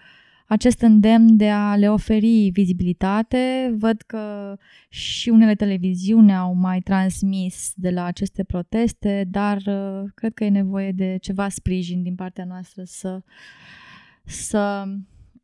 acest 0.48 0.80
îndemn 0.80 1.36
de 1.36 1.50
a 1.50 1.76
le 1.76 1.90
oferi 1.90 2.50
vizibilitate. 2.52 3.74
Văd 3.78 4.00
că 4.00 4.56
și 4.88 5.28
unele 5.28 5.54
televiziuni 5.54 6.34
au 6.34 6.54
mai 6.54 6.80
transmis 6.80 7.72
de 7.74 7.90
la 7.90 8.04
aceste 8.04 8.44
proteste, 8.44 9.26
dar 9.30 9.56
uh, 9.56 10.10
cred 10.14 10.34
că 10.34 10.44
e 10.44 10.48
nevoie 10.48 10.92
de 10.92 11.16
ceva 11.20 11.48
sprijin 11.48 12.02
din 12.02 12.14
partea 12.14 12.44
noastră 12.44 12.82
să, 12.84 13.22
să 14.24 14.84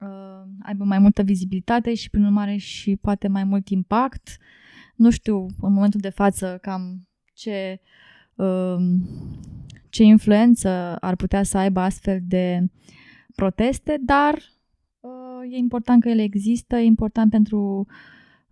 uh, 0.01 0.43
aibă 0.63 0.85
mai 0.85 0.99
multă 0.99 1.23
vizibilitate 1.23 1.95
și, 1.95 2.11
prin 2.11 2.25
urmare, 2.25 2.57
și 2.57 2.97
poate 2.97 3.29
mai 3.29 3.45
mult 3.45 3.69
impact. 3.69 4.37
Nu 4.97 5.11
știu 5.11 5.47
în 5.61 5.73
momentul 5.73 6.01
de 6.01 6.09
față 6.09 6.59
cam 6.61 7.09
ce, 7.35 7.81
uh, 8.35 8.77
ce 9.89 10.03
influență 10.03 10.97
ar 11.01 11.17
putea 11.17 11.43
să 11.43 11.59
aibă 11.59 11.81
astfel 11.81 12.21
de 12.23 12.69
proteste, 13.35 13.99
dar 14.01 14.35
uh, 15.01 15.53
e 15.53 15.57
important 15.57 16.03
că 16.03 16.09
ele 16.09 16.23
există, 16.23 16.77
e 16.77 16.85
important 16.85 17.31
pentru 17.31 17.87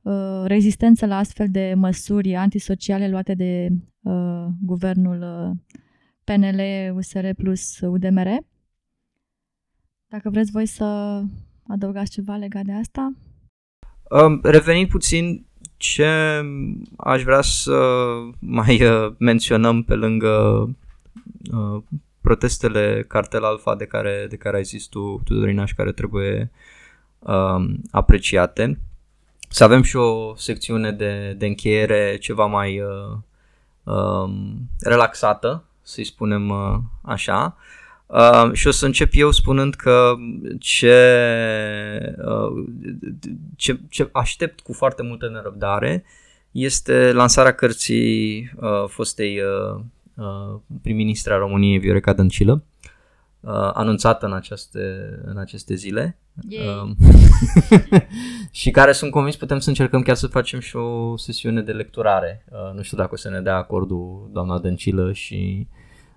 uh, 0.03 0.43
rezistență 0.45 1.07
la 1.07 1.17
astfel 1.17 1.47
de 1.51 1.73
măsuri 1.77 2.35
antisociale 2.35 3.09
luate 3.09 3.35
de 3.35 3.69
uh, 4.03 4.47
guvernul 4.61 5.23
uh, 5.23 5.77
PNL, 6.25 6.61
USR 6.95 7.27
plus 7.37 7.81
UDMR. 7.81 8.29
Dacă 10.07 10.31
vreți 10.31 10.51
voi 10.51 10.67
să 10.67 10.85
adăugați 11.67 12.11
ceva 12.11 12.37
legat 12.37 12.65
de 12.65 12.73
asta? 12.73 13.13
Um, 14.11 14.41
revenind 14.43 14.89
puțin, 14.89 15.47
ce 15.77 16.07
aș 16.97 17.23
vrea 17.23 17.41
să 17.41 17.79
mai 18.39 18.83
uh, 18.85 19.15
menționăm 19.19 19.83
pe 19.83 19.95
lângă 19.95 20.31
uh, 21.53 21.83
protestele 22.23 23.05
cartel 23.09 23.45
alfa 23.45 23.75
de 23.75 23.85
care, 23.85 24.27
de 24.29 24.37
care 24.37 24.57
ai 24.57 24.65
zis 24.65 24.87
tu, 24.87 25.21
Tudorina, 25.25 25.65
și 25.65 25.75
care 25.75 25.93
trebuie 25.93 26.51
um, 27.19 27.81
apreciate. 27.91 28.79
Să 29.49 29.65
avem 29.65 29.83
și 29.83 29.97
o 29.97 30.37
secțiune 30.37 30.93
de, 30.93 31.35
de 31.39 31.47
încheiere 31.47 32.17
ceva 32.21 32.47
mai 32.47 32.81
uh, 32.81 33.17
um, 33.95 34.69
relaxată, 34.81 35.65
să-i 35.83 36.05
spunem 36.05 36.49
uh, 36.49 36.79
așa. 37.03 37.57
Uh, 38.07 38.51
și 38.53 38.67
o 38.67 38.71
să 38.71 38.87
încep 38.87 39.11
eu 39.13 39.31
spunând 39.31 39.75
că 39.75 40.15
ce, 40.59 40.97
uh, 42.25 42.65
ce, 43.57 43.81
ce 43.89 44.09
aștept 44.13 44.61
cu 44.61 44.73
foarte 44.73 45.03
multă 45.03 45.29
nerăbdare 45.29 46.05
este 46.51 47.13
lansarea 47.13 47.55
cărții 47.55 48.53
uh, 48.57 48.85
fostei 48.89 49.41
uh, 49.41 49.81
Uh, 49.81 49.83
prim-ministra 50.83 51.37
României 51.37 51.79
Viorica 51.79 52.13
Dăncilă, 52.13 52.65
uh, 53.41 53.71
anunțată 53.73 54.27
în 54.27 54.33
aceste, 54.33 54.81
în 55.25 55.37
aceste 55.37 55.75
zile 55.75 56.19
uh, 56.51 56.91
și 58.51 58.71
care 58.71 58.93
sunt 58.93 59.11
convins 59.11 59.37
putem 59.37 59.59
să 59.59 59.69
încercăm 59.69 60.03
chiar 60.03 60.17
să 60.17 60.27
facem 60.27 60.61
și 60.61 60.77
o 60.77 61.17
sesiune 61.17 61.63
de 61.63 61.73
lecturare. 61.73 62.45
Uh, 62.51 62.75
nu 62.75 62.83
știu 62.83 62.97
dacă 62.97 63.11
o 63.13 63.17
să 63.17 63.31
ne 63.31 63.41
dea 63.41 63.57
acordul 63.57 64.31
doamna 64.33 64.59
Dăncilă 64.59 65.13
și 65.13 65.67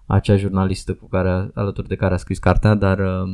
acea 0.06 0.36
jurnalistă 0.36 0.94
cu 0.94 1.08
care, 1.08 1.50
alături 1.54 1.88
de 1.88 1.96
care 1.96 2.14
a 2.14 2.18
scris 2.18 2.40
cartea, 2.40 2.76
dar 2.76 3.00
uh, 3.00 3.30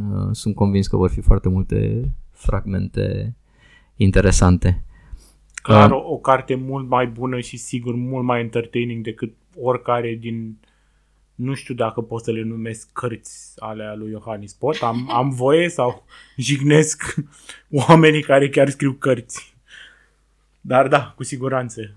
uh, 0.00 0.28
sunt 0.32 0.54
convins 0.54 0.86
că 0.86 0.96
vor 0.96 1.10
fi 1.10 1.20
foarte 1.20 1.48
multe 1.48 2.10
fragmente 2.30 3.34
interesante. 3.96 4.82
Clar, 5.62 5.90
o, 5.90 6.02
o 6.12 6.16
carte 6.16 6.54
mult 6.54 6.88
mai 6.88 7.06
bună 7.06 7.40
și 7.40 7.56
sigur 7.56 7.94
mult 7.94 8.24
mai 8.24 8.40
entertaining 8.40 9.04
decât 9.04 9.34
oricare 9.60 10.14
din 10.14 10.58
nu 11.34 11.54
știu 11.54 11.74
dacă 11.74 12.00
pot 12.00 12.24
să 12.24 12.30
le 12.30 12.42
numesc 12.42 12.92
cărți 12.92 13.52
ale 13.56 13.94
lui 13.96 14.10
Iohannis 14.10 14.54
Pot. 14.54 14.82
Am, 14.82 15.10
am 15.20 15.30
voie 15.30 15.68
sau 15.68 16.04
jignesc 16.36 17.14
oamenii 17.70 18.22
care 18.22 18.48
chiar 18.48 18.68
scriu 18.68 18.92
cărți. 18.92 19.56
Dar 20.60 20.88
da, 20.88 21.12
cu 21.16 21.22
siguranță. 21.22 21.94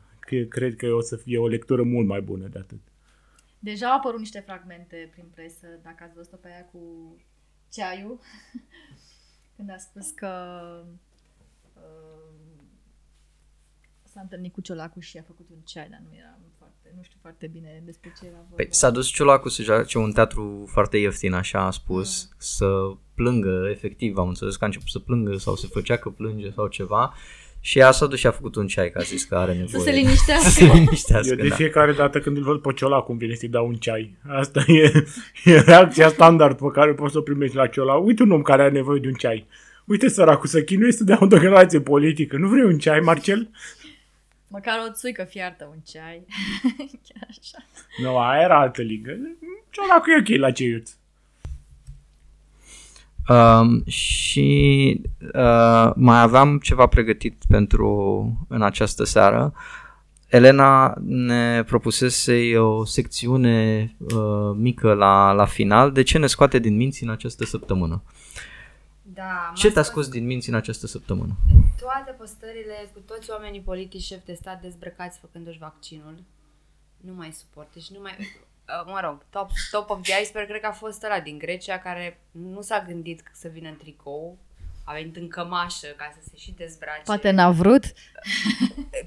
Cred 0.50 0.76
că 0.76 0.88
o 0.88 1.02
să 1.02 1.16
fie 1.16 1.38
o 1.38 1.48
lectură 1.48 1.84
mult 1.84 2.08
mai 2.08 2.22
bună 2.22 2.48
de 2.48 2.60
atât. 2.60 2.80
Deja 3.60 3.88
au 3.88 3.98
apărut 3.98 4.20
niște 4.20 4.40
fragmente 4.40 5.10
prin 5.12 5.26
presă, 5.34 5.68
dacă 5.84 6.04
ați 6.04 6.16
văzut-o 6.16 6.36
pe 6.38 6.48
aia 6.48 6.66
cu 6.66 6.80
ceaiul, 7.72 8.20
când 9.56 9.70
a 9.70 9.78
spus 9.78 10.10
că 10.10 10.30
uh, 11.74 12.32
s-a 14.04 14.22
întâlnit 14.22 14.54
cu 14.54 14.62
Ciolacu 14.62 15.00
și 15.00 15.18
a 15.18 15.22
făcut 15.22 15.50
un 15.50 15.60
ceai, 15.64 15.90
dar 15.90 16.02
nu 16.10 16.16
era 16.16 16.38
foarte, 16.40 16.51
nu 16.96 17.04
știu 17.04 17.18
foarte 17.22 17.48
bine 17.48 17.82
despre 17.86 18.14
ce 18.20 18.26
era 18.26 18.36
vorba. 18.36 18.56
Păi 18.56 18.68
s-a 18.70 18.90
dus 18.90 19.08
Ciolacu 19.08 19.50
să 19.50 19.64
joace 19.64 19.98
un 19.98 20.12
teatru 20.12 20.70
foarte 20.72 20.98
ieftin, 20.98 21.34
așa 21.34 21.60
a 21.66 21.72
spus, 21.72 22.24
mm. 22.24 22.36
să 22.38 22.68
plângă, 23.16 23.68
efectiv, 23.70 24.18
am 24.18 24.28
înțeles 24.28 24.56
că 24.56 24.64
a 24.64 24.66
început 24.66 24.90
să 24.90 25.00
plângă 25.00 25.36
sau 25.38 25.56
se 25.56 25.68
făcea 25.72 25.98
că 25.98 26.10
plânge 26.10 26.52
sau 26.52 26.68
ceva 26.68 27.14
și 27.64 27.80
ea 27.80 27.92
s-a 27.92 28.06
dus 28.06 28.20
și 28.20 28.28
a 28.28 28.32
făcut 28.32 28.56
un 28.56 28.68
ceai, 28.68 28.90
ca 28.90 29.00
a 29.00 29.04
zis 29.04 29.24
că 29.24 29.36
are 29.36 29.52
nevoie. 29.52 29.68
Să 29.68 29.80
se 29.80 29.92
liniștească. 30.02 30.50
să 30.50 30.56
se 30.56 30.66
liniștească, 30.66 31.34
Eu 31.34 31.42
de 31.42 31.48
da. 31.48 31.56
fiecare 31.56 31.92
dată 31.92 32.20
când 32.20 32.38
îl 32.38 32.44
văd 32.44 32.62
pe 32.62 32.74
Ciola, 32.74 33.00
cum 33.00 33.18
vine 33.18 33.34
să-i 33.34 33.50
dau 33.50 33.68
un 33.68 33.74
ceai. 33.74 34.18
Asta 34.28 34.64
e, 34.68 35.04
e 35.46 35.60
reacția 35.60 36.10
standard 36.10 36.58
pe 36.58 36.68
care 36.74 36.94
poți 36.94 37.12
să 37.12 37.18
o 37.18 37.22
primești 37.22 37.56
la 37.56 37.68
Ciola. 37.68 37.94
Uite 37.94 38.24
un 38.24 38.32
om 38.32 38.42
care 38.42 38.62
are 38.62 38.72
nevoie 38.72 39.00
de 39.00 39.08
un 39.08 39.14
ceai. 39.14 39.48
Uite 39.86 40.10
săracul 40.10 40.48
să 40.48 40.62
chinuie 40.62 40.92
să 40.92 41.04
dea 41.04 41.18
o 41.22 41.26
declarație 41.26 41.82
politică. 41.82 42.38
Nu 42.38 42.48
vrei 42.48 42.64
un 42.64 42.78
ceai, 42.78 43.00
Marcel? 43.00 43.50
Măcar 44.52 44.80
o 44.88 44.92
țuică 44.92 45.24
fiartă, 45.24 45.68
un 45.72 45.80
ceai. 45.86 46.26
Chiar 47.08 47.28
așa. 47.30 47.58
Nu, 48.02 48.18
aia 48.18 48.42
era 48.42 48.60
altă 48.60 48.82
ligă. 48.82 49.12
Ciolacul 49.70 50.14
e 50.14 50.20
ok 50.20 50.40
la 50.40 50.52
ceiuț. 50.52 50.92
Um, 53.28 53.86
și 53.86 55.02
uh, 55.22 55.92
mai 55.96 56.22
aveam 56.22 56.58
ceva 56.58 56.86
pregătit 56.86 57.44
pentru 57.48 58.46
în 58.48 58.62
această 58.62 59.04
seară 59.04 59.54
Elena 60.32 60.94
ne 61.06 61.64
propusese 61.64 62.58
o 62.58 62.86
secțiune 62.86 63.96
uh, 63.98 64.56
mică 64.56 64.94
la, 64.94 65.32
la 65.32 65.46
final. 65.46 65.92
De 65.92 66.04
ce 66.04 66.18
ne 66.18 66.28
scoate 66.28 66.60
din 66.60 66.76
minți 66.76 67.04
în 67.04 67.10
această 67.10 67.46
săptămână? 67.46 68.04
Da, 69.22 69.52
Ce 69.56 69.68
m-a 69.68 69.74
te-a 69.74 69.84
scos 69.84 70.04
scos 70.04 70.14
din 70.14 70.26
minți 70.26 70.50
în 70.50 70.56
această 70.56 70.88
săptămână? 70.88 71.34
toate 71.80 72.12
postările 72.12 72.90
cu 72.94 73.00
toți 73.00 73.30
oamenii 73.30 73.62
politici 73.62 74.02
șef 74.04 74.26
de 74.26 74.34
stat 74.34 74.62
dezbrăcați 74.62 75.20
făcându-și 75.20 75.58
vaccinul. 75.58 76.24
Nu 76.98 77.14
mai 77.14 77.32
suport. 77.32 77.74
Deci 77.74 77.90
nu 77.90 78.00
mai... 78.02 78.16
Uh, 78.20 78.92
Mă 78.92 79.00
rog, 79.04 79.26
top, 79.30 79.50
top 79.72 79.90
of 79.90 80.02
the 80.02 80.22
iceberg 80.22 80.48
cred 80.48 80.62
că 80.62 80.68
a 80.68 80.72
fost 80.72 81.04
ăla 81.04 81.20
din 81.20 81.38
Grecia 81.38 81.78
care 81.78 82.20
nu 82.32 82.62
s-a 82.62 82.84
gândit 82.88 83.24
să 83.34 83.48
vină 83.48 83.70
în 83.70 83.78
tricou, 83.78 84.38
a 84.84 84.94
venit 84.94 85.16
în 85.16 85.28
cămașă 85.28 85.88
ca 85.98 86.12
să 86.14 86.28
se 86.30 86.38
și 86.38 86.52
dezbrace. 86.52 87.02
Poate 87.04 87.32
n-a 87.32 87.52
vrut. 87.52 87.84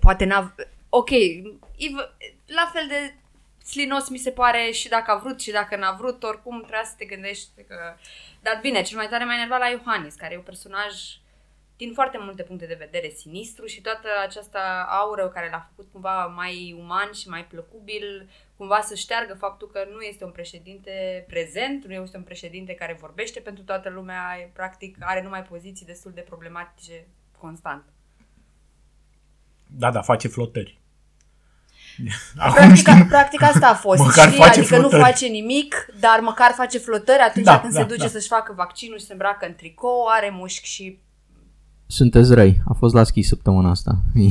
Poate 0.01 0.25
n-a... 0.25 0.55
Ok, 0.89 1.11
Iv- 1.77 2.15
la 2.47 2.71
fel 2.73 2.87
de 2.89 3.15
slinos 3.65 4.09
mi 4.09 4.19
se 4.19 4.31
pare 4.31 4.71
și 4.71 4.89
dacă 4.89 5.11
a 5.11 5.17
vrut 5.17 5.41
și 5.41 5.51
dacă 5.51 5.77
n-a 5.77 5.93
vrut, 5.93 6.23
oricum 6.23 6.59
trebuie 6.59 6.85
să 6.85 6.95
te 6.97 7.05
gândești 7.05 7.63
că... 7.69 7.97
Dar 8.43 8.59
bine, 8.63 8.83
cel 8.83 8.97
mai 8.97 9.09
tare 9.09 9.25
m-a 9.25 9.35
enervat 9.35 9.59
la 9.59 9.67
Iohannis, 9.67 10.15
care 10.15 10.35
e 10.35 10.37
un 10.37 10.43
personaj 10.43 10.93
din 11.77 11.93
foarte 11.93 12.19
multe 12.21 12.43
puncte 12.43 12.67
de 12.67 12.75
vedere 12.79 13.09
sinistru 13.09 13.67
și 13.67 13.81
toată 13.81 14.09
această 14.27 14.59
aură 14.89 15.29
care 15.29 15.49
l-a 15.51 15.69
făcut 15.69 15.93
cumva 15.93 16.27
mai 16.27 16.77
uman 16.79 17.13
și 17.13 17.29
mai 17.29 17.45
plăcubil, 17.47 18.29
cumva 18.57 18.81
să 18.81 18.95
șteargă 18.95 19.35
faptul 19.35 19.69
că 19.69 19.87
nu 19.93 20.01
este 20.01 20.25
un 20.25 20.31
președinte 20.31 21.25
prezent, 21.29 21.85
nu 21.85 21.93
este 21.93 22.17
un 22.17 22.23
președinte 22.23 22.75
care 22.75 22.97
vorbește 23.01 23.41
pentru 23.41 23.65
toată 23.65 23.89
lumea, 23.89 24.39
e, 24.41 24.51
practic 24.53 24.97
are 25.01 25.23
numai 25.23 25.43
poziții 25.43 25.87
destul 25.87 26.13
de 26.13 26.21
problematice 26.21 27.07
constant. 27.39 27.85
Da, 29.67 29.91
da, 29.91 30.03
face 30.03 30.29
flotări. 30.29 30.84
Acum 32.37 32.55
Practic, 32.55 32.77
știm, 32.77 33.07
practic 33.07 33.43
asta 33.43 33.67
a 33.69 33.75
fost, 33.75 34.01
Măcar 34.01 34.27
știi? 34.29 34.39
face 34.41 34.59
adică 34.61 34.75
nu 34.77 34.81
flotări. 34.81 35.03
face 35.03 35.27
nimic, 35.27 35.75
dar 36.01 36.19
măcar 36.23 36.53
face 36.57 36.79
flotări 36.79 37.19
atunci 37.29 37.45
Da, 37.45 37.61
când 37.61 37.73
da, 37.73 37.81
se 37.81 37.87
duce 37.87 38.03
da. 38.03 38.09
să-și 38.09 38.27
facă 38.29 38.53
vaccinul 38.57 38.99
și 38.99 39.05
se 39.05 39.13
îmbracă 39.13 39.47
în 39.47 39.55
tricou, 39.55 40.07
are 40.17 40.31
mușchi 40.33 40.67
și... 40.69 40.99
Sunteți 41.87 42.35
răi. 42.35 42.61
A 42.69 42.73
fost 42.73 42.95
la 42.95 43.05
schi 43.05 43.23
săptămâna 43.23 43.71
asta. 43.71 43.97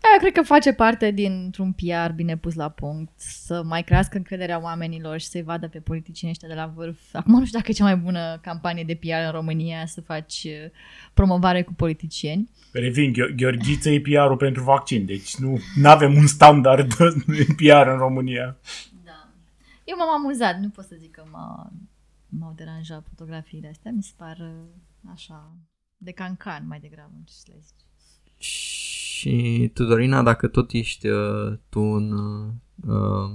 Da, 0.00 0.08
eu 0.12 0.18
cred 0.18 0.32
că 0.32 0.42
face 0.42 0.72
parte 0.72 1.10
dintr-un 1.10 1.72
PR 1.72 2.12
bine 2.14 2.36
pus 2.36 2.54
la 2.54 2.68
punct, 2.68 3.12
să 3.16 3.62
mai 3.62 3.84
crească 3.84 4.16
încrederea 4.16 4.62
oamenilor 4.62 5.18
și 5.20 5.26
să-i 5.26 5.42
vadă 5.42 5.68
pe 5.68 5.78
politicienii 5.78 6.36
ăștia 6.40 6.48
de 6.54 6.60
la 6.60 6.72
vârf. 6.74 6.98
Acum 7.12 7.38
nu 7.38 7.44
știu 7.44 7.58
dacă 7.58 7.70
e 7.70 7.74
cea 7.74 7.84
mai 7.84 7.96
bună 7.96 8.38
campanie 8.42 8.84
de 8.84 8.94
PR 8.94 9.24
în 9.26 9.30
România 9.30 9.86
să 9.86 10.00
faci 10.00 10.42
uh, 10.44 10.70
promovare 11.14 11.62
cu 11.62 11.72
politicieni. 11.72 12.50
revin, 12.72 13.12
Ghe- 13.12 13.34
Gheorghiță 13.36 13.90
e 13.90 14.00
PR-ul 14.00 14.36
pentru 14.36 14.62
vaccin, 14.62 15.06
deci 15.06 15.36
nu 15.36 15.58
avem 15.84 16.14
un 16.14 16.26
standard 16.26 16.94
de 17.26 17.46
PR 17.56 17.86
în 17.86 17.98
România. 17.98 18.56
Da. 19.04 19.28
Eu 19.84 19.96
m-am 19.96 20.24
amuzat, 20.24 20.58
nu 20.58 20.68
pot 20.68 20.84
să 20.84 20.96
zic 20.98 21.10
că 21.10 21.22
m-a, 21.30 21.72
m-au 22.28 22.52
deranjat 22.56 23.04
fotografiile 23.08 23.68
astea, 23.68 23.92
mi 23.94 24.02
se 24.02 24.12
par 24.16 24.36
uh, 24.40 25.12
așa 25.12 25.56
de 25.96 26.10
cancan 26.10 26.64
mai 26.66 26.80
degrabă, 26.80 27.12
ce 27.24 27.32
să 27.32 27.44
le 27.46 27.58
zici. 27.60 27.84
Și 29.16 29.70
tu, 29.74 29.84
Dorina, 29.84 30.22
dacă 30.22 30.46
tot 30.46 30.72
ești 30.72 31.08
uh, 31.08 31.52
tu 31.68 31.80
un, 31.80 32.12
uh, 32.86 33.30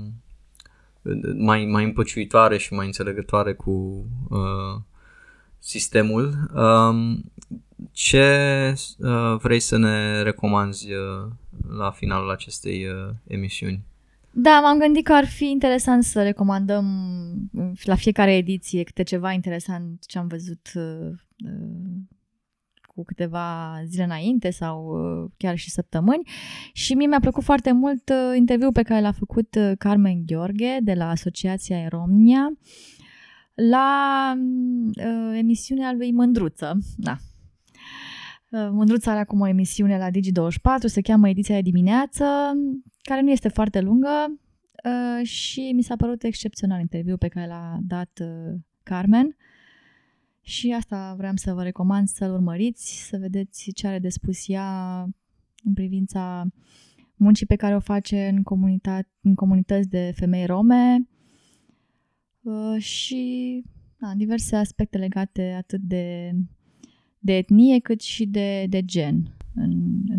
mai, 1.38 1.66
mai 1.66 1.84
împăciuitoare 1.84 2.58
și 2.58 2.74
mai 2.74 2.86
înțelegătoare 2.86 3.54
cu 3.54 3.72
uh, 4.30 4.82
sistemul, 5.60 6.34
um, 6.56 7.32
ce 7.92 8.74
uh, 8.98 9.38
vrei 9.40 9.60
să 9.60 9.78
ne 9.78 10.22
recomanzi 10.22 10.92
uh, 10.92 11.32
la 11.78 11.92
finalul 11.92 12.30
acestei 12.30 12.86
uh, 12.86 13.14
emisiuni? 13.28 13.84
Da, 14.32 14.60
m-am 14.60 14.80
gândit 14.80 15.04
că 15.04 15.14
ar 15.14 15.26
fi 15.26 15.50
interesant 15.50 16.04
să 16.04 16.24
recomandăm 16.24 16.86
uh, 17.52 17.72
la 17.84 17.96
fiecare 17.96 18.36
ediție 18.36 18.84
câte 18.84 19.04
ceva 19.04 19.32
interesant 19.32 20.06
ce 20.06 20.18
am 20.18 20.28
văzut 20.28 20.72
uh, 20.76 21.12
uh, 21.46 22.20
cu 22.96 23.04
câteva 23.04 23.76
zile 23.86 24.04
înainte 24.04 24.50
sau 24.50 24.86
uh, 24.86 25.32
chiar 25.38 25.56
și 25.56 25.70
săptămâni. 25.70 26.28
Și 26.74 26.94
mie 26.94 27.08
mi-a 27.08 27.20
plăcut 27.20 27.44
foarte 27.44 27.72
mult 27.72 28.10
uh, 28.10 28.38
interviul 28.38 28.72
pe 28.72 28.82
care 28.82 29.02
l-a 29.02 29.12
făcut 29.12 29.56
uh, 29.56 29.72
Carmen 29.78 30.26
Gheorghe 30.26 30.78
de 30.82 30.94
la 30.94 31.10
Asociația 31.10 31.80
Eromnia 31.80 32.58
la 33.54 34.34
uh, 34.38 35.38
emisiunea 35.38 35.94
lui 35.94 36.12
Mândruță. 36.12 36.78
Da. 36.98 37.18
Uh, 38.50 38.70
Mândruța 38.72 39.12
are 39.12 39.20
acum 39.20 39.40
o 39.40 39.48
emisiune 39.48 39.98
la 39.98 40.10
Digi24, 40.10 40.86
se 40.86 41.02
cheamă 41.02 41.30
Ediția 41.30 41.56
de 41.56 41.62
dimineață, 41.62 42.26
care 43.02 43.22
nu 43.22 43.30
este 43.30 43.48
foarte 43.48 43.82
lungă 43.82 44.40
uh, 44.84 45.26
și 45.28 45.72
mi 45.76 45.82
s-a 45.82 45.96
părut 45.96 46.24
excepțional 46.24 46.80
interviul 46.80 47.18
pe 47.18 47.28
care 47.28 47.48
l-a 47.48 47.78
dat 47.82 48.20
uh, 48.22 48.60
Carmen. 48.84 49.36
Și 50.42 50.72
asta 50.72 51.14
vreau 51.18 51.36
să 51.36 51.54
vă 51.54 51.64
recomand 51.64 52.08
să-l 52.08 52.34
urmăriți, 52.34 53.08
să 53.08 53.18
vedeți 53.18 53.72
ce 53.72 53.88
are 53.88 54.00
de 54.00 54.10
spus 54.10 54.48
ea 54.48 55.02
în 55.64 55.74
privința 55.74 56.46
muncii 57.16 57.46
pe 57.46 57.56
care 57.56 57.76
o 57.76 57.80
face 57.80 58.28
în, 58.28 58.44
comunitate, 58.44 59.10
în 59.22 59.36
comunități 59.36 59.90
de 59.90 60.12
femei 60.16 60.46
rome. 60.46 61.08
Uh, 62.42 62.82
și 62.82 63.64
da, 63.98 64.14
diverse 64.16 64.56
aspecte 64.56 64.98
legate 64.98 65.54
atât 65.58 65.82
de, 65.82 66.32
de 67.20 67.38
etnie 67.38 67.80
cât 67.80 68.02
și 68.02 68.26
de, 68.26 68.66
de 68.70 68.86
gen 68.86 69.36
în, 69.56 70.02
în 70.08 70.11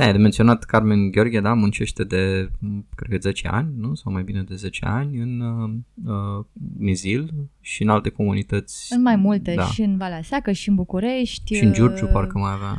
Da, 0.00 0.12
de 0.12 0.18
menționat 0.18 0.64
Carmen 0.64 1.10
Gheorghe, 1.10 1.40
da, 1.40 1.54
muncește 1.54 2.04
de, 2.04 2.50
m, 2.58 2.86
cred 2.94 3.10
că 3.10 3.16
10 3.20 3.48
ani, 3.48 3.68
nu? 3.76 3.94
Sau 3.94 4.12
mai 4.12 4.22
bine 4.22 4.42
de 4.42 4.54
10 4.54 4.84
ani 4.84 5.18
în 5.18 5.40
uh, 5.40 5.70
uh, 6.04 6.44
Mizil 6.78 7.30
și 7.60 7.82
în 7.82 7.88
alte 7.88 8.08
comunități. 8.08 8.94
În 8.94 9.02
mai 9.02 9.16
multe, 9.16 9.54
da. 9.54 9.64
și 9.64 9.82
în 9.82 9.96
Valea 9.96 10.22
Seacă, 10.22 10.52
și 10.52 10.68
în 10.68 10.74
București. 10.74 11.54
Și 11.54 11.64
în 11.64 11.72
Giurgiu 11.72 12.04
uh, 12.04 12.10
parcă 12.12 12.38
mai 12.38 12.52
avea. 12.52 12.76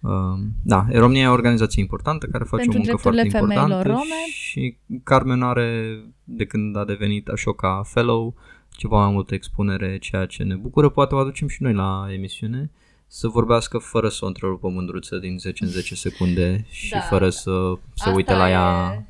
Uh, 0.00 0.38
da, 0.62 0.86
România 0.92 1.22
e 1.22 1.26
o 1.26 1.32
organizație 1.32 1.82
importantă 1.82 2.26
care 2.26 2.44
face 2.44 2.62
Pentru 2.62 2.80
o 2.80 2.82
muncă 2.84 2.96
foarte 3.02 3.20
drepturile 3.20 3.54
femeilor 3.54 3.86
importantă 3.86 4.08
rome. 4.08 4.30
și 4.30 4.76
Carmen 5.02 5.42
are, 5.42 5.98
de 6.24 6.44
când 6.44 6.76
a 6.76 6.84
devenit 6.84 7.28
Ashoka 7.28 7.82
Fellow, 7.84 8.34
ceva 8.70 9.04
mai 9.04 9.12
multă 9.12 9.34
expunere, 9.34 9.98
ceea 9.98 10.26
ce 10.26 10.42
ne 10.42 10.54
bucură. 10.54 10.88
Poate 10.88 11.14
o 11.14 11.18
aducem 11.18 11.48
și 11.48 11.62
noi 11.62 11.72
la 11.72 12.06
emisiune 12.12 12.70
să 13.16 13.28
vorbească 13.28 13.78
fără 13.78 14.08
să 14.08 14.24
o 14.24 14.26
întrerupă 14.26 14.68
mândruță 14.68 15.16
din 15.16 15.38
10 15.38 15.64
în 15.64 15.70
10 15.70 15.94
secunde 15.94 16.64
și 16.70 16.90
Da. 16.90 17.00
fără 17.00 17.30
să 17.30 17.50
se 17.74 17.80
Asta 17.98 18.10
uite 18.10 18.34
la 18.34 18.48
e 18.48 18.52
ea. 18.52 19.04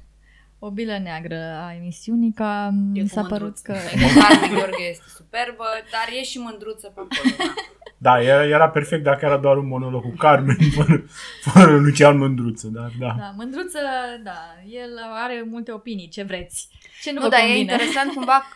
O 0.59 0.70
bilă 0.70 0.98
neagră 0.98 1.40
a 1.66 1.74
emisiunii, 1.74 2.32
că 2.32 2.68
E 2.68 2.70
mi 2.72 3.01
cu 3.01 3.06
s-a 3.06 3.22
părut 3.22 3.40
mândruță. 3.40 3.62
că... 3.62 3.72
Carmen 4.20 4.51
Gheorghe 4.59 4.82
este 4.90 5.05
superbă, 5.16 5.64
dar 5.93 6.06
e 6.18 6.22
și 6.22 6.39
mândruță 6.39 6.86
pe 6.94 7.01
acolo. 7.01 7.35
Da. 7.39 7.55
Da, 7.98 8.22
era, 8.22 8.44
era 8.47 8.68
perfect 8.68 9.02
dacă 9.02 9.24
era 9.24 9.36
doar 9.36 9.56
un 9.56 9.66
monolog 9.66 10.02
cu 10.02 10.14
Carmen, 10.18 10.56
fără, 10.76 11.05
fără 11.40 11.76
Lucian 11.76 12.18
Mândruță, 12.18 12.68
dar 12.68 12.90
da. 12.98 13.14
Da, 13.18 13.32
mândruță, 13.36 13.78
da, 14.22 14.39
el 14.70 14.90
are 15.24 15.44
multe 15.51 15.72
opinii, 15.72 16.09
ce 16.09 16.22
vreți. 16.22 16.68
Ce 17.02 17.10
nu, 17.12 17.16
Nu, 17.18 17.22
vă 17.24 17.28
dar 17.31 17.39
e 17.39 17.43
convine. 17.43 17.60
interesant 17.60 18.12
cumva 18.14 18.47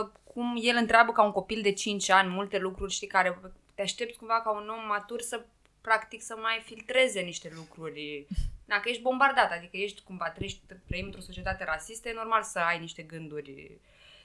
uh, 0.00 0.08
cum 0.34 0.58
el 0.62 0.76
întreabă 0.80 1.12
ca 1.12 1.22
un 1.24 1.30
copil 1.30 1.60
de 1.62 1.72
5 1.72 2.10
ani 2.10 2.28
multe 2.34 2.58
lucruri, 2.58 2.92
știi, 2.92 3.06
care 3.06 3.38
te 3.78 3.84
aștepți 3.84 4.18
cumva 4.18 4.40
ca 4.40 4.50
un 4.50 4.68
om 4.68 4.86
matur 4.86 5.20
să 5.20 5.44
practic 5.80 6.22
să 6.22 6.36
mai 6.36 6.62
filtreze 6.64 7.20
niște 7.20 7.50
lucruri. 7.54 8.26
Da, 8.64 8.80
că 8.80 8.88
ești 8.88 9.02
bombardat, 9.02 9.52
adică 9.52 9.76
ești 9.76 10.02
cumva, 10.02 10.30
trăiești, 10.30 10.60
trăim 10.86 11.04
într-o 11.04 11.20
societate 11.20 11.64
rasistă, 11.64 12.08
e 12.08 12.12
normal 12.12 12.42
să 12.42 12.58
ai 12.58 12.80
niște 12.80 13.02
gânduri 13.02 13.80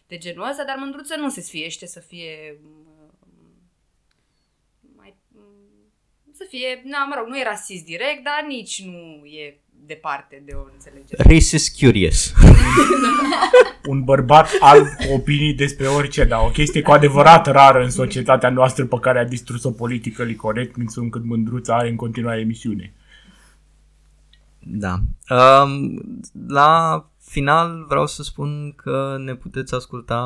de 0.07 0.17
genul 0.17 0.49
ăsta, 0.49 0.63
dar 0.63 0.77
mândruță 0.77 1.15
nu 1.15 1.29
se 1.29 1.41
sfiește 1.41 1.85
să 1.85 1.99
fie 1.99 2.57
mm, 2.61 3.11
mai, 4.95 5.15
mm, 5.27 5.93
să 6.31 6.45
fie, 6.49 6.81
na, 6.83 7.05
mă 7.05 7.15
rog, 7.15 7.27
nu 7.27 7.39
e 7.39 7.43
rasist 7.43 7.85
direct, 7.85 8.23
dar 8.23 8.43
nici 8.47 8.83
nu 8.83 9.25
e 9.25 9.59
departe 9.85 10.43
de 10.45 10.53
o 10.55 10.63
înțelegere. 10.73 11.23
Racist 11.23 11.79
Curious. 11.79 12.33
Un 13.85 14.03
bărbat 14.03 14.49
alb 14.59 14.85
cu 14.85 15.13
opinii 15.13 15.53
despre 15.53 15.87
orice, 15.87 16.23
dar 16.23 16.39
o 16.43 16.49
chestie 16.49 16.81
cu 16.81 16.91
adevărat 16.91 17.47
rară 17.47 17.83
în 17.83 17.89
societatea 17.89 18.49
noastră 18.49 18.85
pe 18.85 18.97
care 19.01 19.19
a 19.19 19.25
distrus-o 19.25 19.71
politică 19.71 20.25
corect, 20.37 20.75
încât 20.95 21.23
Mândruța 21.23 21.75
are 21.75 21.89
în 21.89 21.95
continuare 21.95 22.39
emisiune. 22.39 22.93
Da. 24.59 24.99
Um, 25.29 26.01
la 26.47 27.05
final 27.19 27.85
vreau 27.87 28.07
să 28.07 28.23
spun 28.23 28.73
că 28.75 29.15
ne 29.19 29.35
puteți 29.35 29.75
asculta 29.75 30.21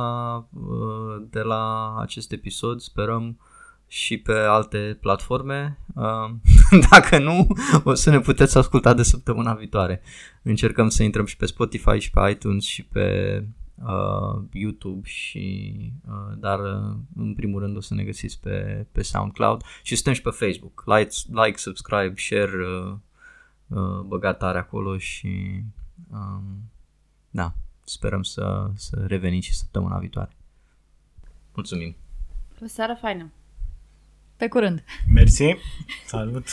uh, 0.54 1.26
de 1.30 1.40
la 1.40 1.96
acest 2.00 2.32
episod, 2.32 2.80
sperăm 2.80 3.40
și 3.88 4.18
pe 4.18 4.32
alte 4.32 4.98
platforme. 5.02 5.78
Uh, 5.96 6.32
dacă 6.90 7.20
nu, 7.20 7.48
o 7.84 7.94
să 7.94 8.10
ne 8.10 8.20
puteți 8.20 8.58
asculta 8.58 8.94
de 8.94 9.04
săptămâna 9.04 9.54
viitoare. 9.54 10.02
Încercăm 10.42 10.90
să 10.90 11.04
intrăm 11.04 11.26
și 11.26 11.38
pe 11.38 11.46
Spotify 11.46 11.98
și 11.98 12.12
pe 12.12 12.30
iTunes 12.30 12.64
și 12.64 12.84
pe 12.84 13.44
uh, 13.76 14.44
YouTube 14.52 15.08
și 15.08 15.76
uh, 16.08 16.38
dar 16.38 16.60
uh, 16.60 16.96
în 17.16 17.34
primul 17.36 17.62
rând 17.62 17.78
o 17.78 17.82
să 17.82 17.94
ne 17.94 18.04
găsiți 18.04 18.40
pe, 18.40 18.86
pe 18.92 19.02
SoundCloud 19.02 19.62
și 19.84 19.96
suntem 19.96 20.14
și 20.14 20.22
pe 20.22 20.30
Facebook. 20.30 20.84
Like, 20.86 21.10
like 21.46 21.58
subscribe, 21.58 22.14
share 22.16 22.52
uh, 22.66 22.96
uh, 23.68 24.00
băgat 24.06 24.38
tare 24.38 24.58
acolo 24.58 24.98
și 24.98 25.64
um, 26.12 26.72
da, 27.30 27.54
sperăm 27.84 28.24
să, 28.24 28.72
să 28.76 29.06
revenim 29.08 29.42
și 29.42 29.56
săptămâna 29.56 29.98
viitoare. 29.98 30.36
Mulțumim! 31.54 31.96
O 32.64 32.68
seară 32.68 32.98
faină! 33.02 33.32
Pe 34.38 34.48
curând! 34.48 34.84
Mersi, 35.14 35.58
salut! 36.06 36.46